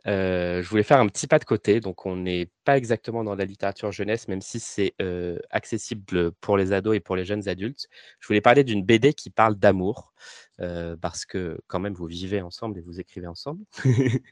euh, 0.08 0.62
je 0.62 0.70
voulais 0.70 0.84
faire 0.84 1.00
un 1.00 1.08
petit 1.08 1.28
pas 1.28 1.40
de 1.40 1.46
côté. 1.46 1.80
Donc, 1.80 2.06
on 2.06 2.16
n'est 2.16 2.50
pas 2.64 2.78
exactement 2.78 3.24
dans 3.24 3.36
la 3.36 3.46
littérature 3.46 3.92
jeunesse, 3.92 4.28
même 4.28 4.42
si 4.42 4.60
c'est 4.60 4.94
euh, 5.02 5.38
accessible 5.50 6.32
pour 6.34 6.58
les 6.58 6.74
ados 6.74 6.96
et 6.96 7.00
pour 7.00 7.16
les 7.16 7.26
jeunes 7.26 7.48
adultes. 7.48 7.88
Je 8.20 8.28
voulais 8.28 8.42
parler 8.42 8.64
d'une 8.64 8.84
BD 8.84 9.14
qui 9.14 9.30
parle 9.30 9.56
d'amour, 9.56 10.14
euh, 10.60 10.96
parce 11.00 11.26
que 11.26 11.60
quand 11.68 11.80
même, 11.80 11.94
vous 11.94 12.08
vivez 12.08 12.42
ensemble 12.42 12.80
et 12.80 12.82
vous 12.82 13.00
écrivez 13.00 13.28
ensemble. 13.28 13.64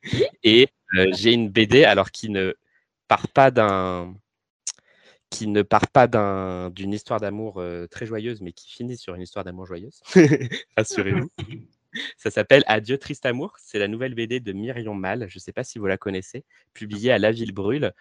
et 0.43 0.69
j'ai 1.11 1.33
une 1.33 1.49
BD, 1.49 1.83
alors 1.83 2.11
qui 2.11 2.29
ne 2.29 2.53
part 3.07 3.27
pas 3.27 3.51
d'un 3.51 4.15
qui 5.29 5.47
ne 5.47 5.61
part 5.61 5.87
pas 5.87 6.07
d'un- 6.07 6.69
d'une 6.71 6.93
histoire 6.93 7.19
d'amour 7.19 7.59
euh, 7.59 7.87
très 7.87 8.05
joyeuse, 8.05 8.41
mais 8.41 8.51
qui 8.51 8.69
finit 8.71 8.97
sur 8.97 9.15
une 9.15 9.21
histoire 9.21 9.45
d'amour 9.45 9.65
joyeuse. 9.65 10.01
Rassurez-vous. 10.77 11.29
Ça 12.17 12.29
s'appelle 12.29 12.63
Adieu 12.67 12.97
triste 12.99 13.25
amour. 13.25 13.55
C'est 13.57 13.79
la 13.79 13.87
nouvelle 13.87 14.13
BD 14.13 14.39
de 14.39 14.53
Myrion 14.53 14.93
Mal. 14.93 15.25
Je 15.27 15.37
ne 15.37 15.39
sais 15.39 15.51
pas 15.51 15.63
si 15.63 15.79
vous 15.79 15.87
la 15.87 15.97
connaissez, 15.97 16.45
publiée 16.73 17.11
à 17.11 17.17
La 17.17 17.31
Ville 17.31 17.51
Brûle. 17.51 17.93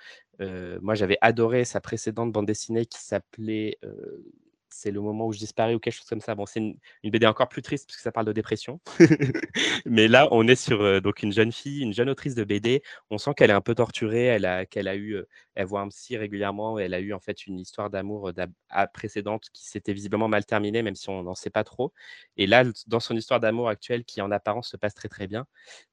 Euh, 0.42 0.78
moi, 0.82 0.94
j'avais 0.94 1.16
adoré 1.22 1.64
sa 1.64 1.80
précédente 1.80 2.30
bande 2.30 2.46
dessinée 2.46 2.84
qui 2.84 2.98
s'appelait 3.00 3.78
euh, 3.84 4.22
C'est 4.68 4.90
le 4.90 5.00
moment 5.00 5.26
où 5.26 5.32
je 5.32 5.38
disparais 5.38 5.74
ou 5.74 5.78
quelque 5.78 5.94
chose 5.94 6.06
comme 6.06 6.20
ça. 6.20 6.34
Bon, 6.34 6.44
c'est 6.44 6.60
une, 6.60 6.76
une 7.02 7.10
BD 7.10 7.24
encore 7.26 7.48
plus 7.48 7.62
triste 7.62 7.86
parce 7.88 7.96
que 7.96 8.02
ça 8.02 8.12
parle 8.12 8.26
de 8.26 8.32
dépression. 8.34 8.78
Mais 9.86 10.06
là, 10.06 10.28
on 10.32 10.46
est 10.46 10.54
sur 10.54 10.82
euh, 10.82 11.00
donc 11.00 11.22
une 11.22 11.32
jeune 11.32 11.50
fille, 11.52 11.80
une 11.80 11.94
jeune 11.94 12.10
autrice 12.10 12.34
de 12.34 12.44
BD. 12.44 12.82
On 13.10 13.16
sent 13.16 13.30
qu'elle 13.36 13.48
est 13.50 13.54
un 13.54 13.62
peu 13.62 13.74
torturée. 13.74 14.26
Elle 14.26 14.44
a, 14.44 14.66
qu'elle 14.66 14.86
a 14.88 14.96
eu, 14.96 15.16
elle 15.58 15.66
voit 15.66 15.80
un 15.80 15.88
psy 15.88 16.16
régulièrement. 16.16 16.78
Elle 16.78 16.94
a 16.94 17.00
eu 17.00 17.12
en 17.12 17.20
fait 17.20 17.46
une 17.46 17.58
histoire 17.58 17.90
d'amour 17.90 18.30
à- 18.70 18.86
précédente 18.86 19.48
qui 19.52 19.66
s'était 19.68 19.92
visiblement 19.92 20.28
mal 20.28 20.44
terminée, 20.46 20.82
même 20.82 20.94
si 20.94 21.10
on 21.10 21.24
n'en 21.24 21.34
sait 21.34 21.50
pas 21.50 21.64
trop. 21.64 21.92
Et 22.36 22.46
là, 22.46 22.64
dans 22.86 23.00
son 23.00 23.16
histoire 23.16 23.40
d'amour 23.40 23.68
actuelle, 23.68 24.04
qui 24.04 24.22
en 24.22 24.30
apparence 24.30 24.70
se 24.70 24.76
passe 24.76 24.94
très 24.94 25.08
très 25.08 25.26
bien, 25.26 25.46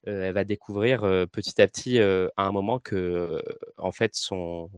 elle 0.06 0.34
va 0.34 0.44
découvrir 0.44 1.02
petit 1.32 1.62
à 1.62 1.68
petit 1.68 2.00
à 2.00 2.30
un 2.38 2.52
moment 2.52 2.80
que 2.80 3.42
en 3.78 3.92
fait 3.92 4.16
son, 4.16 4.70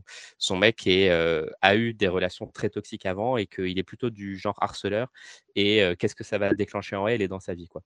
mec 0.57 0.87
a 0.87 1.75
eu 1.75 1.93
des 1.93 2.07
relations 2.07 2.47
très 2.47 2.69
toxiques 2.69 3.05
avant 3.05 3.37
et 3.37 3.47
qu'il 3.47 3.77
est 3.79 3.83
plutôt 3.83 4.09
du 4.09 4.37
genre 4.37 4.57
harceleur 4.61 5.11
et 5.57 5.81
euh, 5.81 5.95
qu'est-ce 5.95 6.13
que 6.13 6.23
ça 6.23 6.37
va 6.37 6.53
déclencher 6.53 6.95
en 6.95 7.07
elle 7.07 7.23
et 7.23 7.27
dans 7.27 7.39
sa 7.39 7.55
vie. 7.55 7.67
Quoi. 7.67 7.81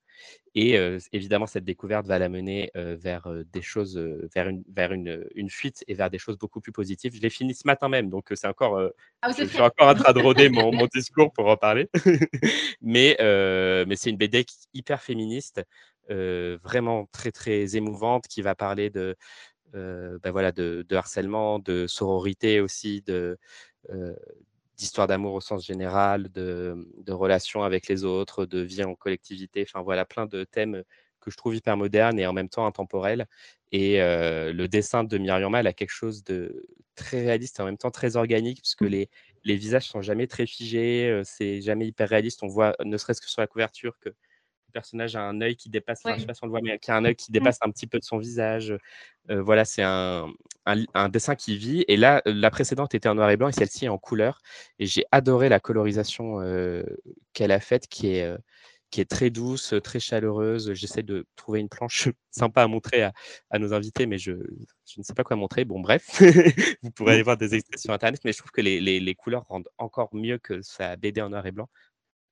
Et 0.54 0.76
euh, 0.76 0.98
évidemment, 1.12 1.46
cette 1.46 1.64
découverte 1.64 2.06
va 2.06 2.18
l'amener 2.18 2.70
euh, 2.76 2.96
vers 3.00 3.26
des 3.50 3.62
choses, 3.62 3.96
vers, 4.34 4.48
une, 4.48 4.62
vers 4.68 4.92
une, 4.92 5.26
une 5.34 5.48
fuite 5.48 5.82
et 5.88 5.94
vers 5.94 6.10
des 6.10 6.18
choses 6.18 6.36
beaucoup 6.36 6.60
plus 6.60 6.70
positives. 6.70 7.14
Je 7.14 7.20
l'ai 7.22 7.30
fini 7.30 7.54
ce 7.54 7.66
matin 7.66 7.88
même, 7.88 8.10
donc 8.10 8.30
c'est 8.34 8.46
encore, 8.46 8.78
Ah, 9.22 9.32
je, 9.32 9.44
suis 9.46 9.60
encore 9.60 9.88
en 9.88 9.94
train 9.94 10.12
de 10.12 10.20
roder 10.20 10.50
mon, 10.50 10.70
mon 10.70 10.86
discours 10.94 11.32
pour 11.32 11.48
en 11.48 11.56
parler. 11.56 11.88
mais 12.82 13.16
mais 13.18 13.96
c'est 13.96 14.10
une 14.10 14.18
BD 14.18 14.44
hyper 14.74 15.02
féministe, 15.02 15.62
vraiment 16.10 17.08
très 17.10 17.32
très 17.32 17.74
émouvante, 17.74 18.28
qui 18.28 18.42
va 18.42 18.54
parler 18.54 18.90
de, 18.90 19.16
ben 19.72 20.30
voilà, 20.30 20.52
de, 20.52 20.84
de 20.86 20.96
harcèlement, 20.96 21.58
de 21.58 21.86
sororité 21.86 22.60
aussi, 22.60 23.00
de 23.00 23.38
d'histoire 24.76 25.06
d'amour 25.06 25.34
au 25.34 25.40
sens 25.40 25.66
général, 25.66 26.30
de, 26.32 26.88
de 26.98 27.12
relations 27.12 27.62
avec 27.62 27.88
les 27.88 28.04
autres, 28.04 28.46
de 28.46 28.60
vie 28.60 28.84
en 28.84 28.94
collectivité. 28.94 29.64
Enfin 29.68 29.82
voilà, 29.82 30.04
plein 30.04 30.26
de 30.26 30.44
thèmes 30.44 30.82
que 31.20 31.30
je 31.30 31.36
trouve 31.36 31.54
hyper 31.56 31.76
modernes 31.76 32.18
et 32.18 32.26
en 32.26 32.32
même 32.32 32.48
temps 32.48 32.66
intemporels. 32.66 33.26
Et 33.70 34.02
euh, 34.02 34.52
le 34.52 34.68
dessin 34.68 35.04
de 35.04 35.18
Myriam 35.18 35.52
Mal 35.52 35.66
a 35.66 35.72
quelque 35.72 35.90
chose 35.90 36.24
de 36.24 36.66
très 36.94 37.22
réaliste 37.22 37.58
et 37.58 37.62
en 37.62 37.66
même 37.66 37.78
temps 37.78 37.90
très 37.90 38.16
organique, 38.16 38.60
puisque 38.60 38.82
les, 38.82 39.08
les 39.44 39.56
visages 39.56 39.86
sont 39.88 40.02
jamais 40.02 40.26
très 40.26 40.46
figés, 40.46 41.08
euh, 41.08 41.22
c'est 41.24 41.62
jamais 41.62 41.86
hyper 41.86 42.08
réaliste. 42.08 42.42
On 42.42 42.48
voit, 42.48 42.74
ne 42.84 42.96
serait-ce 42.98 43.20
que 43.20 43.28
sur 43.30 43.40
la 43.40 43.46
couverture, 43.46 43.98
que 44.00 44.10
personnage 44.72 45.16
a 45.16 45.22
un 45.22 45.40
œil 45.40 45.56
qui 45.56 45.70
dépasse, 45.70 46.00
enfin, 46.04 46.14
Ouais. 46.14 46.16
je 46.16 46.22
sais 46.22 46.26
pas 46.26 46.34
si 46.34 46.42
on 46.44 46.46
le 46.46 46.50
voit, 46.52 46.60
mais 46.62 46.78
qui 46.78 46.90
a 46.90 46.96
un 46.96 47.04
œil 47.04 47.16
qui 47.16 47.30
dépasse 47.32 47.58
un 47.62 47.70
petit 47.70 47.86
peu 47.86 47.98
de 47.98 48.04
son 48.04 48.18
visage. 48.18 48.74
Euh, 49.30 49.42
voilà, 49.42 49.64
c'est 49.64 49.82
un, 49.82 50.28
un, 50.66 50.84
un 50.94 51.08
dessin 51.08 51.36
qui 51.36 51.56
vit. 51.56 51.84
Et 51.88 51.96
là, 51.96 52.22
la 52.26 52.50
précédente 52.50 52.94
était 52.94 53.08
en 53.08 53.14
noir 53.16 53.30
et 53.30 53.36
blanc 53.36 53.48
et 53.48 53.52
celle-ci 53.52 53.84
est 53.86 53.88
en 53.88 53.98
couleur. 53.98 54.40
Et 54.78 54.86
j'ai 54.86 55.04
adoré 55.12 55.48
la 55.48 55.60
colorisation 55.60 56.40
euh, 56.40 56.82
qu'elle 57.32 57.52
a 57.52 57.60
faite, 57.60 57.86
qui 57.88 58.08
est, 58.16 58.24
euh, 58.24 58.38
qui 58.90 59.00
est 59.00 59.08
très 59.10 59.30
douce, 59.30 59.74
très 59.82 60.00
chaleureuse. 60.00 60.74
J'essaie 60.74 61.02
de 61.02 61.26
trouver 61.36 61.60
une 61.60 61.68
planche 61.70 62.08
sympa 62.30 62.62
à 62.62 62.66
montrer 62.68 63.02
à, 63.04 63.12
à 63.50 63.58
nos 63.58 63.72
invités, 63.74 64.06
mais 64.06 64.18
je, 64.18 64.32
je 64.86 64.98
ne 64.98 65.02
sais 65.04 65.14
pas 65.14 65.24
quoi 65.24 65.36
montrer. 65.36 65.64
Bon, 65.64 65.80
bref, 65.80 66.04
vous 66.82 66.90
pourrez 66.90 67.14
aller 67.14 67.22
voir 67.22 67.36
des 67.38 67.54
extraits 67.54 67.78
sur 67.80 67.92
Internet, 67.92 68.20
mais 68.24 68.32
je 68.32 68.38
trouve 68.38 68.50
que 68.50 68.60
les, 68.60 68.80
les, 68.80 69.00
les 69.00 69.14
couleurs 69.14 69.44
rendent 69.48 69.68
encore 69.78 70.10
mieux 70.14 70.38
que 70.38 70.60
sa 70.62 70.96
BD 70.96 71.20
en 71.22 71.30
noir 71.30 71.46
et 71.46 71.52
blanc. 71.52 71.68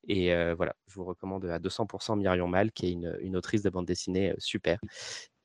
Et 0.08 0.32
voilà, 0.54 0.74
je 0.86 0.94
vous 0.94 1.04
recommande 1.04 1.44
à 1.46 1.58
200% 1.58 2.16
Myriam 2.16 2.50
Mal, 2.50 2.72
qui 2.72 2.86
est 2.86 2.92
une, 2.92 3.36
autrice 3.36 3.62
de 3.62 3.70
bande 3.70 3.86
dessinée 3.86 4.34
super. 4.38 4.78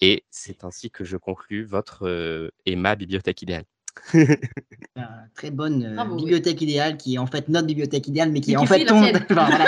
Et 0.02 0.26
c'est 0.30 0.64
ainsi 0.64 0.92
que 0.92 1.04
je 1.04 1.18
conclus 1.18 1.64
votre 1.64 2.06
euh, 2.08 2.52
et 2.66 2.76
ma 2.76 2.96
bibliothèque 2.96 3.42
idéale. 3.42 3.66
Une 4.14 4.38
très 5.36 5.52
bonne 5.52 5.98
euh, 5.98 6.16
bibliothèque 6.16 6.62
idéale 6.62 6.98
qui 6.98 7.16
est 7.16 7.18
en 7.18 7.28
fait 7.28 7.50
notre 7.50 7.68
bibliothèque 7.68 8.08
idéale, 8.08 8.32
mais 8.32 8.42
qui 8.42 8.54
est 8.54 8.58
en 8.58 8.66
fait 8.66 8.86
ton. 8.86 9.02
Enfin, 9.04 9.16
voilà. 9.30 9.66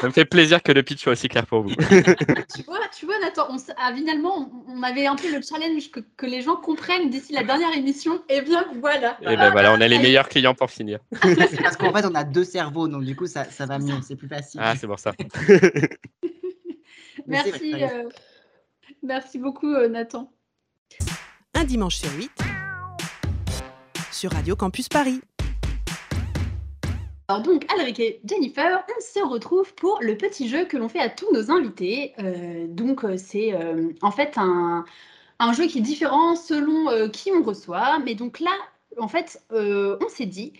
Ça 0.00 0.06
me 0.06 0.12
fait 0.12 0.24
plaisir 0.24 0.62
que 0.62 0.72
le 0.72 0.82
pitch 0.82 1.02
soit 1.02 1.12
aussi 1.12 1.28
clair 1.28 1.46
pour 1.46 1.62
vous. 1.62 1.70
Tu 2.54 2.62
vois, 2.64 2.80
tu 2.96 3.06
vois, 3.06 3.18
Nathan, 3.20 3.46
on, 3.50 3.56
ah, 3.78 3.92
finalement, 3.94 4.64
on, 4.68 4.82
avait 4.82 5.06
un 5.06 5.16
peu 5.16 5.32
le 5.34 5.40
challenge 5.42 5.90
que, 5.90 6.00
que 6.16 6.26
les 6.26 6.42
gens 6.42 6.56
comprennent 6.56 7.08
d'ici 7.08 7.32
la 7.32 7.42
dernière 7.42 7.74
émission. 7.74 8.20
Et 8.28 8.42
bien, 8.42 8.66
voilà. 8.80 9.16
Et 9.22 9.36
ben 9.36 9.50
voilà, 9.50 9.72
on 9.72 9.80
a 9.80 9.88
les 9.88 9.98
meilleurs 9.98 10.28
clients 10.28 10.54
pour 10.54 10.70
finir. 10.70 10.98
C'est 11.22 11.62
parce 11.62 11.76
qu'en 11.76 11.92
fait, 11.92 12.04
on 12.04 12.14
a 12.14 12.24
deux 12.24 12.44
cerveaux, 12.44 12.88
donc 12.88 13.04
du 13.04 13.16
coup, 13.16 13.26
ça, 13.26 13.44
ça 13.44 13.64
va 13.64 13.78
mieux, 13.78 13.94
c'est 14.02 14.16
plus 14.16 14.28
facile. 14.28 14.60
Ah, 14.62 14.74
c'est 14.76 14.86
pour 14.86 14.98
ça. 14.98 15.12
Merci, 17.26 17.74
euh, 17.74 18.08
merci 19.02 19.38
beaucoup, 19.38 19.72
euh, 19.72 19.88
Nathan. 19.88 20.32
Un 21.54 21.64
dimanche 21.64 21.96
sur 21.96 22.12
8 22.12 22.30
sur 24.22 24.30
Radio 24.30 24.54
Campus 24.54 24.88
Paris. 24.88 25.20
Alors 27.26 27.42
donc, 27.42 27.66
Alric 27.72 27.98
et 27.98 28.20
Jennifer, 28.24 28.84
on 28.88 29.00
se 29.00 29.18
retrouve 29.18 29.74
pour 29.74 29.98
le 30.00 30.16
petit 30.16 30.48
jeu 30.48 30.64
que 30.64 30.76
l'on 30.76 30.88
fait 30.88 31.00
à 31.00 31.08
tous 31.08 31.32
nos 31.32 31.50
invités. 31.50 32.12
Euh, 32.20 32.68
donc, 32.68 33.04
euh, 33.04 33.16
c'est 33.16 33.52
euh, 33.52 33.88
en 34.00 34.12
fait 34.12 34.34
un, 34.36 34.84
un 35.40 35.52
jeu 35.52 35.66
qui 35.66 35.78
est 35.78 35.82
différent 35.82 36.36
selon 36.36 36.88
euh, 36.88 37.08
qui 37.08 37.32
on 37.32 37.42
reçoit. 37.42 37.98
Mais 37.98 38.14
donc 38.14 38.38
là, 38.38 38.52
en 38.96 39.08
fait, 39.08 39.42
euh, 39.50 39.98
on 40.00 40.08
s'est 40.08 40.26
dit 40.26 40.52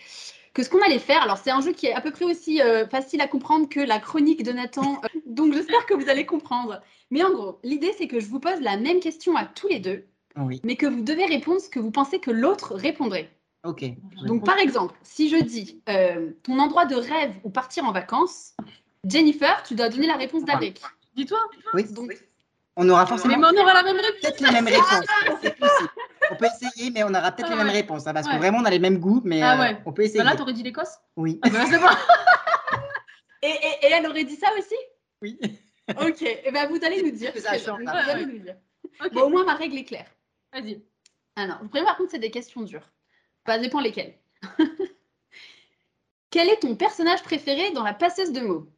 que 0.54 0.64
ce 0.64 0.68
qu'on 0.68 0.82
allait 0.82 0.98
faire, 0.98 1.22
alors 1.22 1.38
c'est 1.38 1.52
un 1.52 1.60
jeu 1.60 1.70
qui 1.70 1.86
est 1.86 1.92
à 1.92 2.00
peu 2.00 2.10
près 2.10 2.24
aussi 2.24 2.60
euh, 2.60 2.84
facile 2.88 3.20
à 3.20 3.28
comprendre 3.28 3.68
que 3.68 3.78
la 3.78 4.00
chronique 4.00 4.42
de 4.42 4.50
Nathan, 4.50 5.00
euh, 5.04 5.20
donc 5.24 5.52
j'espère 5.52 5.86
que 5.86 5.94
vous 5.94 6.08
allez 6.08 6.26
comprendre. 6.26 6.82
Mais 7.12 7.22
en 7.22 7.30
gros, 7.30 7.60
l'idée 7.62 7.94
c'est 7.96 8.08
que 8.08 8.18
je 8.18 8.26
vous 8.26 8.40
pose 8.40 8.60
la 8.60 8.76
même 8.76 8.98
question 8.98 9.36
à 9.36 9.44
tous 9.44 9.68
les 9.68 9.78
deux, 9.78 10.04
Oui, 10.36 10.60
mais 10.64 10.74
que 10.74 10.86
vous 10.86 11.02
devez 11.02 11.26
répondre 11.26 11.60
ce 11.60 11.68
que 11.68 11.78
vous 11.78 11.92
pensez 11.92 12.18
que 12.18 12.32
l'autre 12.32 12.74
répondrait. 12.74 13.30
Ok. 13.64 13.84
Donc, 14.26 14.44
par 14.44 14.58
exemple, 14.58 14.94
si 15.02 15.28
je 15.28 15.36
dis 15.42 15.82
euh, 15.88 16.30
ton 16.42 16.58
endroit 16.58 16.84
de 16.86 16.94
rêve 16.96 17.34
ou 17.44 17.50
partir 17.50 17.84
en 17.84 17.92
vacances, 17.92 18.54
Jennifer, 19.04 19.62
tu 19.64 19.74
dois 19.74 19.88
donner 19.88 20.06
la 20.06 20.16
réponse 20.16 20.44
d'Alric. 20.44 20.80
Dis-toi. 21.16 21.38
Oui, 21.74 21.84
Donc, 21.92 22.12
on 22.76 22.88
aura 22.88 23.02
Mais 23.02 23.08
forcément 23.08 23.36
on 23.38 23.56
aura 23.60 23.74
la 23.74 23.82
même 23.82 23.96
réponse. 23.96 24.20
peut-être 24.22 24.40
les 24.40 24.50
mêmes 24.50 24.66
réponses. 24.66 25.06
C'est 25.42 25.58
possible. 25.58 25.90
On 26.30 26.36
peut 26.36 26.46
essayer, 26.46 26.90
mais 26.90 27.02
on 27.04 27.08
aura 27.14 27.30
peut-être 27.32 27.48
Ah 27.48 27.50
les 27.52 27.56
mêmes 27.58 27.66
ouais. 27.66 27.72
réponses, 27.72 28.06
hein, 28.06 28.14
parce 28.14 28.26
que 28.28 28.36
vraiment, 28.36 28.58
on 28.58 28.64
a 28.64 28.70
les 28.70 28.78
mêmes 28.78 28.98
goûts, 28.98 29.20
mais 29.24 29.42
Ah 29.42 29.56
euh, 29.56 29.60
ouais. 29.60 29.76
on 29.84 29.92
peut 29.92 30.02
essayer. 30.02 30.20
Bah 30.22 30.30
là, 30.30 30.36
t'aurais 30.36 30.54
dit 30.54 30.62
l'Écosse 30.62 30.96
Oui. 31.16 31.38
Ah 31.42 31.50
bah 31.50 31.64
bon. 31.66 31.86
et, 33.42 33.48
et- 33.48 33.86
et 33.86 33.90
elle 33.92 34.06
aurait 34.06 34.24
dit 34.24 34.36
ça 34.36 34.46
aussi 34.58 34.74
Oui. 35.20 35.38
Ok, 36.00 36.22
et 36.22 36.50
ben 36.52 36.68
vous 36.68 36.78
allez 36.84 37.02
nous 37.02 37.10
dire. 37.10 37.32
Ça 37.36 37.58
change 37.58 37.82
vous 37.82 37.88
allez 37.88 38.24
Ouais, 38.24 38.32
nous 38.32 38.38
dire. 38.38 38.54
Ok. 39.04 39.12
Bon, 39.12 39.22
au 39.22 39.28
moins, 39.28 39.44
ma 39.44 39.54
règle 39.54 39.76
est 39.78 39.84
claire. 39.84 40.06
Vas-y. 40.52 40.80
Alors, 41.36 41.58
vous 41.60 41.68
prévenez 41.68 41.86
par 41.88 41.96
contre, 41.96 42.12
c'est 42.12 42.18
des 42.18 42.30
questions 42.30 42.62
dures. 42.62 42.88
Ça 43.46 43.58
dépend 43.58 43.80
lesquelles. 43.80 44.14
Quel 46.30 46.48
est 46.48 46.60
ton 46.60 46.76
personnage 46.76 47.22
préféré 47.22 47.72
dans 47.72 47.82
la 47.82 47.94
passeuse 47.94 48.32
de 48.32 48.40
mots 48.40 48.68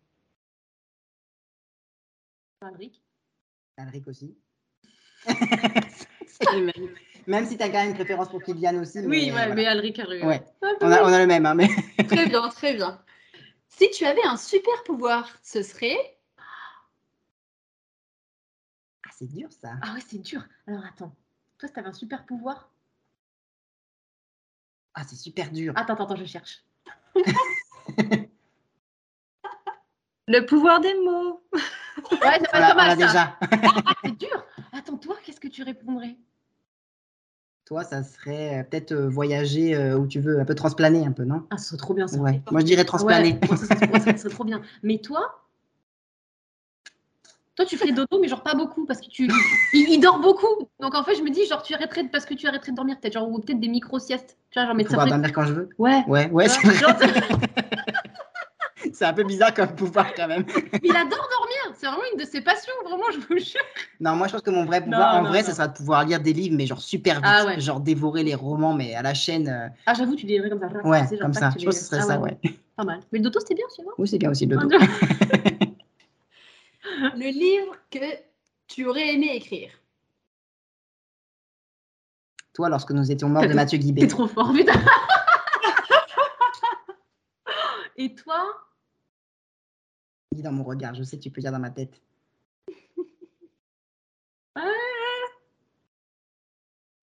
Alric. 2.60 3.02
Alric 3.76 4.08
aussi. 4.08 4.36
C'est 5.26 6.52
les 6.52 6.62
mêmes. 6.62 6.94
Même 7.26 7.46
si 7.46 7.56
tu 7.56 7.62
as 7.62 7.68
quand 7.68 7.78
même 7.78 7.90
une 7.90 7.94
préférence 7.94 8.28
pour 8.28 8.42
Kylian 8.42 8.80
aussi. 8.80 8.98
Oui, 9.00 9.06
mais, 9.06 9.24
ouais, 9.24 9.30
voilà. 9.30 9.54
mais 9.54 9.66
Alric 9.66 9.98
a 9.98 10.08
Ouais. 10.08 10.44
Ah, 10.62 10.66
On 10.80 10.90
a, 10.90 11.02
on 11.04 11.12
a 11.12 11.18
le 11.20 11.26
même, 11.26 11.46
hein, 11.46 11.54
mais 11.54 11.68
Très 12.08 12.26
bien, 12.26 12.48
très 12.48 12.74
bien. 12.74 13.00
Si 13.68 13.90
tu 13.90 14.04
avais 14.04 14.24
un 14.24 14.36
super 14.36 14.82
pouvoir, 14.84 15.28
ce 15.42 15.62
serait? 15.62 16.18
Ah, 19.06 19.10
c'est 19.16 19.26
dur 19.26 19.50
ça. 19.52 19.74
Ah 19.82 19.94
ouais, 19.94 20.02
c'est 20.06 20.18
dur. 20.18 20.42
Alors 20.66 20.84
attends. 20.84 21.14
Toi, 21.58 21.68
si 21.68 21.74
t'avais 21.74 21.88
un 21.88 21.92
super 21.92 22.26
pouvoir. 22.26 22.73
Ah, 24.94 25.02
c'est 25.06 25.16
super 25.16 25.50
dur. 25.50 25.72
Attends, 25.76 25.94
attends, 25.94 26.04
attends, 26.04 26.16
je 26.16 26.24
cherche. 26.24 26.64
Le 30.26 30.46
pouvoir 30.46 30.80
des 30.80 30.94
mots. 30.94 31.42
Ouais, 31.52 32.38
c'est 32.40 32.48
on 32.48 32.60
pas, 32.60 32.74
mal 32.74 32.98
ça. 32.98 33.06
déjà. 33.06 33.38
C'est 34.04 34.18
dur. 34.18 34.44
Attends, 34.72 34.96
toi, 34.96 35.16
qu'est-ce 35.22 35.40
que 35.40 35.48
tu 35.48 35.62
répondrais? 35.62 36.16
Toi, 37.66 37.84
ça 37.84 38.02
serait 38.02 38.60
euh, 38.60 38.62
peut-être 38.64 38.92
euh, 38.92 39.08
voyager 39.08 39.74
euh, 39.74 39.96
où 39.96 40.06
tu 40.06 40.20
veux, 40.20 40.38
un 40.38 40.44
peu 40.44 40.54
transplaner 40.54 41.06
un 41.06 41.12
peu, 41.12 41.24
non? 41.24 41.46
Ah, 41.50 41.56
ce 41.58 41.68
serait 41.68 41.76
trop 41.78 41.94
bien 41.94 42.06
ça. 42.06 42.18
Ouais. 42.18 42.42
Moi, 42.50 42.60
je 42.60 42.66
dirais 42.66 42.84
transplaner. 42.84 43.32
Ouais, 43.34 43.40
moi, 43.48 43.56
ça, 43.56 43.66
serait- 43.66 43.86
moi, 43.88 44.00
ça 44.00 44.16
serait 44.16 44.30
trop 44.30 44.44
bien. 44.44 44.60
Mais 44.82 44.98
toi 44.98 45.43
toi, 47.56 47.64
tu 47.64 47.76
ferais 47.76 47.92
dodo, 47.92 48.18
mais 48.20 48.28
genre 48.28 48.42
pas 48.42 48.54
beaucoup, 48.54 48.84
parce 48.84 49.00
que 49.00 49.08
tu, 49.08 49.28
il, 49.72 49.88
il 49.88 50.00
dort 50.00 50.18
beaucoup. 50.20 50.68
Donc 50.80 50.94
en 50.94 51.04
fait, 51.04 51.14
je 51.14 51.22
me 51.22 51.30
dis, 51.30 51.46
genre, 51.46 51.62
tu 51.62 51.72
arrêterais, 51.74 52.02
de- 52.04 52.08
parce 52.08 52.24
que 52.24 52.34
tu 52.34 52.46
arrêterais 52.46 52.72
de 52.72 52.76
dormir, 52.76 52.98
peut-être, 53.00 53.14
genre, 53.14 53.28
ou 53.30 53.38
peut-être 53.38 53.60
des 53.60 53.68
micro-siestes. 53.68 54.36
Tu 54.50 54.58
vois, 54.58 54.66
genre, 54.66 54.74
mais 54.74 54.82
ça 54.84 54.88
Pouvoir 54.90 55.06
dormir 55.06 55.32
quand 55.32 55.44
je 55.44 55.52
veux. 55.52 55.68
Ouais. 55.78 56.02
Ouais, 56.08 56.28
ouais, 56.30 56.48
c'est 56.48 56.74
genre, 56.74 56.90
un 59.00 59.12
peu 59.12 59.24
bizarre 59.24 59.52
comme 59.54 59.74
pouvoir 59.74 60.14
quand 60.14 60.26
même. 60.28 60.44
il 60.82 60.90
adore 60.96 61.28
dormir. 61.38 61.74
C'est 61.76 61.86
vraiment 61.86 62.02
une 62.12 62.18
de 62.20 62.24
ses 62.24 62.40
passions, 62.40 62.72
vraiment, 62.84 63.04
je 63.12 63.18
vous 63.18 63.38
jure. 63.38 63.60
Non, 64.00 64.14
moi 64.16 64.26
je 64.28 64.32
pense 64.32 64.42
que 64.42 64.50
mon 64.50 64.64
vrai 64.64 64.80
pouvoir, 64.82 65.14
Non, 65.14 65.20
en 65.20 65.22
non, 65.24 65.28
vrai, 65.30 65.40
non. 65.42 65.46
ce 65.48 65.52
sera 65.52 65.68
de 65.68 65.74
pouvoir 65.76 66.04
lire 66.04 66.20
des 66.20 66.32
livres, 66.32 66.54
mais 66.56 66.66
genre 66.66 66.80
super 66.80 67.16
vite. 67.16 67.24
Ah 67.26 67.44
ouais. 67.46 67.60
Genre 67.60 67.80
dévorer 67.80 68.22
les 68.22 68.34
romans, 68.34 68.72
mais 68.74 68.94
à 68.94 69.02
la 69.02 69.12
chaîne. 69.14 69.48
euh, 69.48 69.68
Ah, 69.86 69.94
j'avoue, 69.94 70.14
tu 70.16 70.26
dirais 70.26 70.48
comme 70.48 70.60
ça. 70.60 70.68
Ouais, 70.86 71.02
comme 71.20 71.32
ça. 71.34 71.50
Je 71.58 71.64
pense 71.64 71.74
que 71.74 71.80
ce 71.80 71.86
serait 71.86 71.98
Ah 72.02 72.06
ça, 72.06 72.18
ouais. 72.20 72.38
Pas 72.76 72.84
mal. 72.84 73.00
Mais 73.12 73.18
le 73.18 73.24
dodo, 73.24 73.40
c'était 73.40 73.54
bien, 73.54 73.66
tu 73.76 73.82
vois. 73.82 73.92
Oui, 73.98 74.08
c'est 74.08 74.18
bien 74.18 74.30
aussi 74.30 74.46
le 74.46 74.56
dodo. 74.56 74.76
Le 77.16 77.30
livre 77.30 77.76
que 77.90 77.98
tu 78.66 78.86
aurais 78.86 79.14
aimé 79.14 79.34
écrire. 79.34 79.70
Toi, 82.52 82.68
lorsque 82.68 82.90
nous 82.92 83.10
étions 83.10 83.28
morts 83.28 83.42
de 83.42 83.48
T'es- 83.48 83.54
Mathieu 83.54 83.78
T'es 83.78 83.84
Guibé. 83.84 84.06
trop 84.08 84.28
fort, 84.28 84.52
putain. 84.52 84.72
Et 87.96 88.14
toi? 88.14 88.52
Dis 90.32 90.42
dans 90.42 90.52
mon 90.52 90.64
regard, 90.64 90.94
je 90.94 91.02
sais 91.02 91.16
que 91.18 91.22
tu 91.22 91.30
peux 91.30 91.40
lire 91.40 91.52
dans 91.52 91.58
ma 91.60 91.70
tête. 91.70 92.00
Ah, 94.56 94.70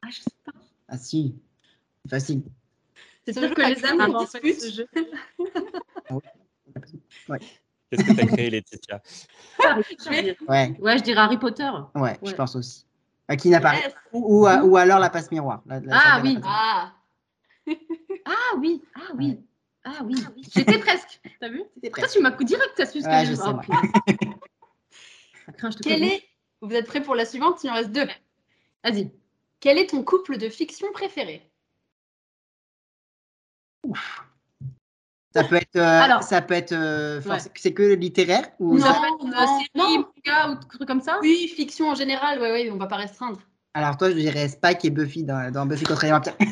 je 0.09 0.21
sais 0.21 0.29
pas. 0.45 0.51
Ah 0.87 0.97
si, 0.97 1.35
facile. 2.09 2.43
C'est 3.25 3.33
ce 3.33 3.53
que 3.53 3.61
les 3.61 3.85
on 3.93 4.15
en 4.15 4.25
fait, 4.25 4.53
ce 4.53 4.71
jeu. 4.71 4.87
Qu'est-ce 7.91 8.05
que 8.05 8.13
tu 8.13 8.21
as 8.21 8.25
créé, 8.25 8.49
Laetitia? 8.49 9.01
Je 9.59 10.09
vais- 10.09 10.37
Ouais, 10.47 10.75
Ouais, 10.79 10.97
je 10.97 11.03
dirais 11.03 11.19
Harry 11.19 11.37
Potter. 11.37 11.69
ouais, 11.95 12.17
je 12.23 12.29
Ouais. 12.29 12.35
pense 12.35 12.55
aussi. 12.55 12.85
À 13.27 13.35
qui 13.35 13.49
n'a 13.49 13.59
pas 13.59 13.75
Yes. 13.75 13.93
ou, 14.13 14.39
ou, 14.39 14.47
ou 14.47 14.77
alors 14.77 14.99
la 14.99 15.09
passe 15.09 15.29
miroir. 15.31 15.61
la- 15.65 15.79
la 15.81 15.97
Ah, 15.97 16.21
oui. 16.23 16.37
Ah, 16.43 16.93
Ah 18.25 18.55
oui, 18.57 18.81
ah 18.95 19.11
oui. 19.15 19.39
Ah 19.83 19.99
oui, 20.05 20.15
j'étais 20.55 20.77
presque. 20.79 21.19
T'as 21.39 21.49
vu? 21.49 21.63
C'était 21.75 21.89
Toi, 21.89 22.01
presque. 22.03 22.15
tu 22.15 22.21
m'as 22.21 22.31
direct, 22.31 22.71
t'as 22.77 22.85
su 22.85 23.01
ce 23.01 23.07
Ouais, 23.07 23.21
que 23.21 23.25
je 23.25 23.31
j'ai 23.31 23.35
sais, 23.35 23.43
Oh. 23.47 23.61
Ça 25.45 25.51
craint, 25.53 25.71
je 25.71 25.77
te 25.77 25.83
Quel 25.83 25.99
connais. 25.99 26.15
est... 26.17 26.23
Vous 26.61 26.71
êtes 26.73 26.85
prêts 26.85 27.01
pour 27.01 27.15
la 27.15 27.25
suivante 27.25 27.63
Il 27.63 27.69
en 27.71 27.73
reste 27.73 27.91
deux? 27.91 28.07
Vas-y. 28.83 29.11
Quel 29.59 29.77
est 29.79 29.87
ton 29.89 30.03
couple 30.03 30.37
de 30.37 30.49
fiction 30.49 30.87
préféré? 30.93 31.49
Ça 35.34 35.43
peut 35.45 35.55
être, 35.55 35.75
euh, 35.77 36.01
Alors. 36.01 36.23
ça 36.23 36.41
peut 36.41 36.53
être, 36.53 36.73
euh, 36.73 37.21
Ouais. 37.21 37.38
c'est 37.55 37.71
que 37.73 37.93
littéraire 37.93 38.49
ou 38.59 38.77
Non. 38.77 38.82
ça- 38.86 38.99
non, 39.23 39.32
série, 39.32 39.69
non. 39.75 39.89
manga 40.25 40.49
ou 40.51 40.55
truc 40.77 40.86
comme 40.88 40.99
ça? 41.01 41.19
Oui, 41.21 41.47
fiction 41.55 41.89
en 41.89 41.95
général, 41.95 42.39
ouais, 42.41 42.51
ouais, 42.51 42.69
on 42.71 42.77
va 42.77 42.88
pas 42.88 42.97
restreindre. 42.97 43.39
Alors 43.73 43.95
toi, 43.95 44.09
je 44.09 44.15
dirais 44.15 44.49
Spike 44.49 44.84
et 44.84 44.89
Buffy 44.89 45.23
dans, 45.23 45.49
dans 45.51 45.65
Buffy 45.65 45.86
contre 45.86 46.03
les 46.03 46.11
vampires. 46.11 46.36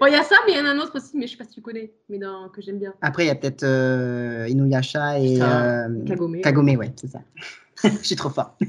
Bon, 0.00 0.06
il 0.06 0.12
y 0.12 0.16
a 0.16 0.22
ça, 0.24 0.36
mais 0.46 0.52
il 0.52 0.58
y 0.58 0.60
en 0.60 0.66
a 0.66 0.70
un 0.70 0.78
autre 0.80 0.96
aussi, 0.98 1.16
mais 1.16 1.26
je 1.26 1.32
sais 1.32 1.38
pas 1.38 1.44
si 1.44 1.52
tu 1.54 1.62
connais, 1.62 1.92
mais 2.08 2.18
dans... 2.18 2.48
que 2.50 2.60
j'aime 2.60 2.78
bien. 2.78 2.92
Après, 3.00 3.24
il 3.24 3.28
y 3.28 3.30
a 3.30 3.34
peut-être 3.34 3.62
euh, 3.62 4.46
Inuyasha 4.48 5.18
et 5.18 5.40
euh, 5.40 6.04
Kagome. 6.04 6.40
Kagome, 6.42 6.68
ouais, 6.76 6.92
c'est 6.96 7.06
ça. 7.06 7.20
je 7.84 7.88
suis 8.04 8.16
trop 8.16 8.28
fort. 8.30 8.56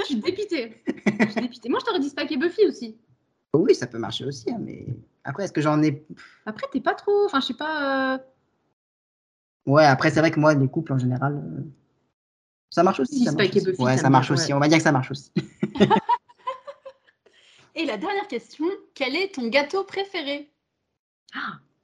Je 0.00 0.14
suis 0.14 0.16
dépitée. 0.16 0.82
Je 1.20 1.26
suis 1.30 1.40
dépitée. 1.42 1.68
Moi, 1.68 1.78
je 1.80 1.84
t'aurais 1.86 2.00
dit 2.00 2.08
Spike 2.08 2.32
et 2.32 2.36
Buffy 2.38 2.66
aussi. 2.66 2.96
Oui, 3.54 3.74
ça 3.74 3.86
peut 3.86 3.98
marcher 3.98 4.24
aussi, 4.24 4.50
hein, 4.50 4.58
mais 4.60 4.86
après, 5.24 5.44
est-ce 5.44 5.52
que 5.52 5.60
j'en 5.60 5.82
ai 5.82 6.06
Après, 6.46 6.66
t'es 6.72 6.80
pas 6.80 6.94
trop. 6.94 7.24
Enfin, 7.26 7.40
je 7.40 7.46
sais 7.46 7.54
pas. 7.54 8.14
euh, 8.14 8.18
Ouais, 9.66 9.84
après, 9.84 10.10
c'est 10.10 10.20
vrai 10.20 10.30
que 10.30 10.40
moi, 10.40 10.54
les 10.54 10.68
couples 10.68 10.92
en 10.92 10.98
général, 10.98 11.34
euh, 11.36 11.62
ça 12.70 12.82
marche 12.82 13.00
aussi. 13.00 13.18
Si, 13.18 13.24
ça 13.24 13.32
marche 13.32 13.48
aussi. 13.48 13.64
Buffy, 13.64 13.82
Ouais, 13.82 13.96
ça 13.96 14.10
marche 14.10 14.30
ouais. 14.30 14.36
aussi. 14.36 14.52
On 14.52 14.58
va 14.60 14.68
dire 14.68 14.78
que 14.78 14.84
ça 14.84 14.92
marche 14.92 15.10
aussi. 15.10 15.32
Et 17.74 17.84
la 17.86 17.96
dernière 17.96 18.26
question, 18.28 18.64
quel 18.94 19.14
est 19.14 19.34
ton 19.34 19.48
gâteau 19.48 19.84
préféré? 19.84 20.50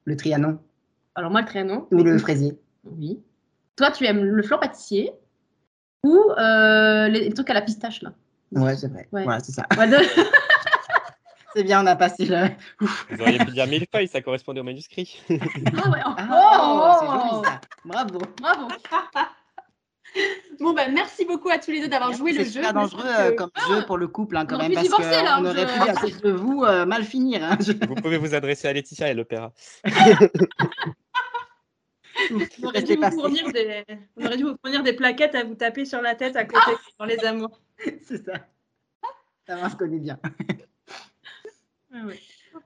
Le 0.04 0.16
Trianon 0.16 0.58
Alors, 1.14 1.30
moi, 1.30 1.40
le 1.42 1.46
Trianon. 1.46 1.86
ou 1.92 2.02
le 2.02 2.18
fraisier. 2.18 2.58
Oui. 2.84 3.22
Toi, 3.76 3.90
tu 3.90 4.04
aimes 4.04 4.24
le 4.24 4.42
flan 4.42 4.58
pâtissier 4.58 5.12
ou 6.04 6.16
euh, 6.38 7.08
les, 7.08 7.20
les 7.20 7.32
trucs 7.32 7.48
à 7.50 7.54
la 7.54 7.62
pistache, 7.62 8.02
là? 8.02 8.12
Ouais, 8.52 8.76
c'est 8.76 8.88
vrai. 8.88 9.08
Ouais. 9.12 9.24
Voilà, 9.24 9.40
c'est 9.40 9.52
ça. 9.52 9.66
Ouais, 9.78 9.88
de- 9.88 9.96
C'est 11.55 11.62
bien, 11.64 11.82
on 11.82 11.86
a 11.86 11.96
passé 11.96 12.24
le. 12.26 12.48
Vous 12.80 13.20
auriez 13.22 13.38
pu 13.38 13.52
dire 13.52 13.66
mille 13.66 13.86
feuilles, 13.92 14.09
ça 14.09 14.20
correspondait 14.22 14.61
au 14.61 14.64
manuscrit. 14.64 15.20
Ah 15.30 15.90
ouais. 15.90 16.00
oh, 16.07 16.14
Ah, 16.16 16.98
c'est 17.00 17.07
joli 17.07 17.44
ça. 17.44 17.61
Bravo. 17.84 18.18
Bravo. 18.40 18.68
Bon, 20.61 20.72
bah 20.74 20.86
merci 20.88 21.24
beaucoup 21.24 21.48
à 21.48 21.59
tous 21.59 21.72
les 21.72 21.80
deux 21.80 21.88
d'avoir 21.88 22.12
joué 22.12 22.30
le 22.30 22.38
C'est 22.38 22.44
jeu. 22.44 22.50
super 22.52 22.72
dangereux 22.72 23.02
euh, 23.05 23.30
que- 23.32 23.36
comme 23.36 23.50
jeu 23.68 23.84
pour 23.84 23.98
le 23.98 24.07
couple, 24.07 24.36
hein, 24.36 24.46
quand 24.46 24.55
On 24.55 24.59
aurait 24.61 24.68
même, 24.68 24.84
pu 24.84 24.88
parce 24.88 25.00
divorcer, 25.00 25.24
là, 25.24 25.38
qu'on 25.38 25.44
aurait 25.46 25.66
je- 25.66 25.74
pu, 25.82 25.88
à 25.90 25.94
cause 25.94 26.20
de 26.20 26.30
vous, 26.30 26.62
euh, 26.62 26.86
mal 26.86 27.02
finir. 27.02 27.42
hein. 27.42 27.59
Je- 27.59 27.72
Vous 27.84 27.96
pouvez 27.96 28.16
vous 28.16 28.32
adresser 28.32 28.68
à 28.68 28.72
Laetitia 28.72 29.11
et 29.11 29.14
l'opéra. 29.14 29.52
On 32.30 32.36
aurait, 32.36 32.82
dû 32.82 32.92
Restez 32.92 32.96
vous 32.96 33.11
fournir 33.11 33.50
des... 33.52 33.84
aurait 34.24 34.36
dû 34.36 34.44
vous 34.44 34.57
fournir 34.62 34.84
des 34.84 34.92
plaquettes 34.92 35.34
à 35.34 35.42
vous 35.42 35.57
taper 35.57 35.84
sur 35.84 36.00
la 36.00 36.14
tête 36.14 36.36
à 36.36 36.44
côté 36.44 36.70
dans 37.00 37.07
les 37.07 37.18
amours. 37.24 37.61
C'est 38.07 38.24
ça. 38.24 38.34
Ça 39.48 39.57
va, 39.57 39.66
on 39.66 39.70
se 39.70 39.74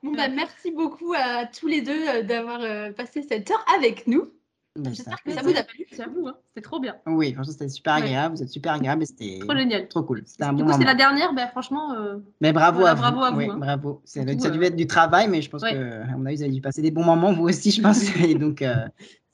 Bon, 0.02 0.12
bah 0.14 0.28
merci 0.28 0.70
beaucoup 0.70 1.12
à 1.14 1.46
tous 1.46 1.66
les 1.66 1.80
deux 1.82 2.08
euh, 2.08 2.22
d'avoir 2.22 2.60
euh, 2.62 2.92
passé 2.92 3.22
cette 3.22 3.50
heure 3.50 3.64
avec 3.76 4.06
nous. 4.06 4.32
Ben, 4.76 4.94
J'espère 4.94 5.22
que 5.22 5.32
ça 5.32 5.42
vous 5.42 5.56
a 5.56 5.62
plu. 5.62 5.86
J'avoue, 5.96 6.28
hein, 6.28 6.36
c'était 6.48 6.60
trop 6.62 6.78
bien. 6.78 6.96
Oui, 7.06 7.32
franchement, 7.32 7.52
c'était 7.52 7.68
super 7.68 7.94
Ouais. 7.96 8.02
agréable. 8.02 8.36
Vous 8.36 8.42
êtes 8.42 8.48
super 8.50 8.74
agréable 8.74 9.02
et 9.02 9.06
c'était 9.06 9.38
Trop 9.40 9.56
génial. 9.56 9.88
trop 9.88 10.02
cool. 10.02 10.24
Un 10.40 10.52
Du 10.52 10.62
bon 10.62 10.70
coup, 10.70 10.78
c'est 10.78 10.84
la 10.86 10.94
dernière, 10.94 11.32
ben 11.34 11.48
franchement. 11.48 11.94
euh, 11.94 12.18
Mais 12.40 12.52
bravo 12.52 12.80
Voilà, 12.80 12.92
à 12.92 12.94
vous. 12.94 13.00
bravo 13.02 13.22
à 13.22 13.30
vous, 13.32 13.38
Oui, 13.38 13.48
hein. 13.50 13.56
bravo. 13.58 14.02
C'est 14.04 14.24
ça 14.40 14.48
a 14.48 14.50
dû 14.50 14.58
euh, 14.60 14.62
être 14.62 14.76
du 14.76 14.86
travail, 14.86 15.28
mais 15.28 15.42
je 15.42 15.50
pense 15.50 15.62
ouais. 15.62 15.72
que, 15.72 16.02
à 16.02 16.16
mon 16.16 16.26
avis, 16.26 16.36
vous 16.36 16.42
avez 16.44 16.52
dû 16.52 16.60
passer 16.60 16.80
des 16.82 16.90
bons 16.90 17.04
moments, 17.04 17.32
vous 17.32 17.44
aussi, 17.48 17.70
je 17.70 17.82
pense. 17.82 18.14
Et 18.20 18.34
donc, 18.34 18.62
euh, 18.62 18.86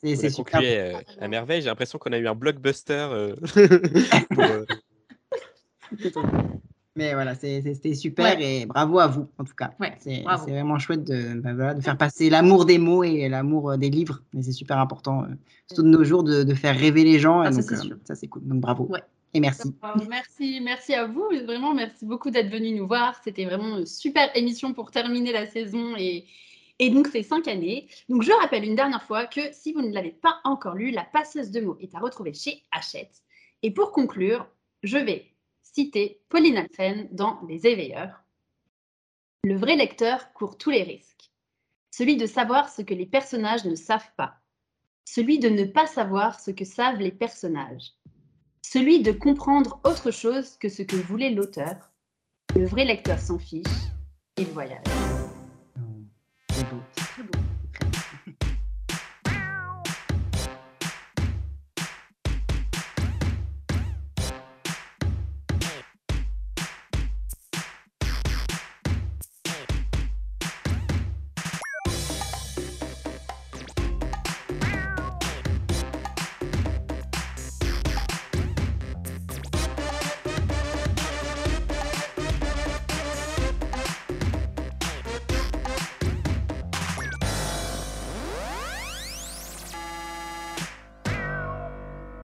c'est 0.03 0.15
Vous 0.15 0.21
c'est 0.21 0.31
super. 0.31 0.61
euh, 0.63 0.99
à 1.21 1.29
merveille. 1.29 1.61
J'ai 1.63 1.69
l'impression 1.69 1.99
qu'on 1.99 2.13
a 2.13 2.19
eu 2.19 2.27
un 2.27 2.35
blockbuster. 2.35 3.07
euh, 3.11 3.35
pour, 4.35 4.45
euh, 4.45 4.65
Mais 6.97 7.13
voilà, 7.15 7.35
c'était 7.35 7.95
super 7.95 8.25
Ouais. 8.39 8.61
et 8.63 8.67
bravo 8.67 9.01
à 9.01 9.09
vous, 9.09 9.27
en 9.39 9.45
tout 9.45 9.55
cas. 9.55 9.73
Ouais, 9.81 9.97
c'est 9.99 10.23
vraiment 10.23 10.79
chouette 10.79 11.03
de, 11.03 11.41
ben 11.41 11.55
voilà, 11.55 11.75
de 11.75 11.81
faire 11.81 11.99
passer 11.99 12.31
l'amour 12.31 12.67
des 12.67 12.79
mots 12.79 13.03
et 13.03 13.29
l'amour 13.29 13.73
euh, 13.73 13.77
des 13.77 13.91
livres. 13.91 14.23
Mais 14.33 14.43
c'est 14.43 14.53
super 14.53 14.79
important, 14.79 15.25
euh, 15.25 15.35
surtout 15.67 15.83
de 15.83 15.89
nos 15.89 16.05
jours, 16.05 16.23
de, 16.23 16.45
de 16.45 16.55
faire 16.55 16.79
rêver 16.79 17.03
les 17.03 17.19
gens. 17.19 17.41
Ah, 17.41 17.49
et 17.49 17.53
ça, 17.53 17.61
donc, 17.63 17.69
c'est 17.71 17.75
euh, 17.75 17.83
sûr. 17.83 17.97
ça, 18.05 18.15
c'est 18.15 18.29
cool. 18.29 18.47
Donc, 18.47 18.61
bravo. 18.61 18.85
Ouais. 18.85 19.03
Et 19.37 19.41
merci. 19.41 19.75
Merci, 20.09 20.61
merci 20.63 20.95
à 20.95 21.07
vous. 21.09 21.25
Vraiment, 21.45 21.75
merci 21.75 22.07
beaucoup 22.07 22.31
d'être 22.31 22.49
venus 22.49 22.79
nous 22.79 22.87
voir. 22.87 23.21
C'était 23.25 23.45
vraiment 23.45 23.79
une 23.79 23.87
super 23.87 24.31
émission 24.37 24.73
pour 24.73 24.93
terminer 24.93 25.33
la 25.33 25.49
saison 25.49 25.97
et, 25.99 26.25
et 26.79 26.91
donc 26.91 27.09
ces 27.09 27.25
cinq 27.25 27.49
années. 27.49 27.89
Donc, 28.09 28.23
je 28.23 28.31
rappelle 28.31 28.63
une 28.63 28.77
dernière 28.77 29.03
fois 29.03 29.27
que 29.27 29.41
si 29.51 29.73
vous 29.73 29.83
ne 29.83 29.93
l'avez 29.93 30.13
pas 30.13 30.37
encore 30.45 30.77
lu, 30.77 30.93
La 30.93 31.03
passeuse 31.03 31.51
de 31.51 31.61
mots 31.61 31.77
est 31.81 31.93
à 31.97 31.99
retrouver 31.99 32.33
chez 32.33 32.63
Hachette. 32.71 33.23
Et 33.65 33.73
pour 33.73 33.91
conclure, 33.91 34.47
je 34.85 34.99
vais 34.99 35.34
citer 35.75 36.21
Pauline 36.29 36.59
Alphen 36.59 37.09
dans 37.13 37.41
Les 37.49 37.67
Éveilleurs. 37.67 38.23
Le 39.43 39.57
vrai 39.57 39.77
lecteur 39.77 40.33
court 40.33 40.57
tous 40.57 40.71
les 40.71 40.83
risques. 40.83 41.31
Celui 41.91 42.17
de 42.17 42.27
savoir 42.27 42.69
ce 42.69 42.83
que 42.83 42.95
les 42.95 43.07
personnages 43.07 43.65
ne 43.65 43.75
savent 43.75 44.13
pas. 44.17 44.37
Celui 45.05 45.39
de 45.39 45.49
ne 45.49 45.65
pas 45.65 45.87
savoir 45.87 46.41
ce 46.41 46.51
que 46.51 46.65
savent 46.65 47.01
les 47.01 47.13
personnages 47.13 47.93
celui 48.75 49.03
de 49.03 49.13
comprendre 49.13 49.79
autre 49.85 50.11
chose 50.11 50.57
que 50.57 50.69
ce 50.69 50.83
que 50.83 50.97
voulait 50.97 51.31
l'auteur. 51.31 51.93
Le 52.57 52.67
vrai 52.67 52.85
lecteur 52.85 53.21
s'en 53.21 53.39
fiche 53.39 53.63
et 54.37 54.45
le 54.45 54.51
voyage. 54.51 54.83
C'est 56.51 56.69
beau. 56.69 56.81
très 56.97 57.23
beau. 57.23 57.44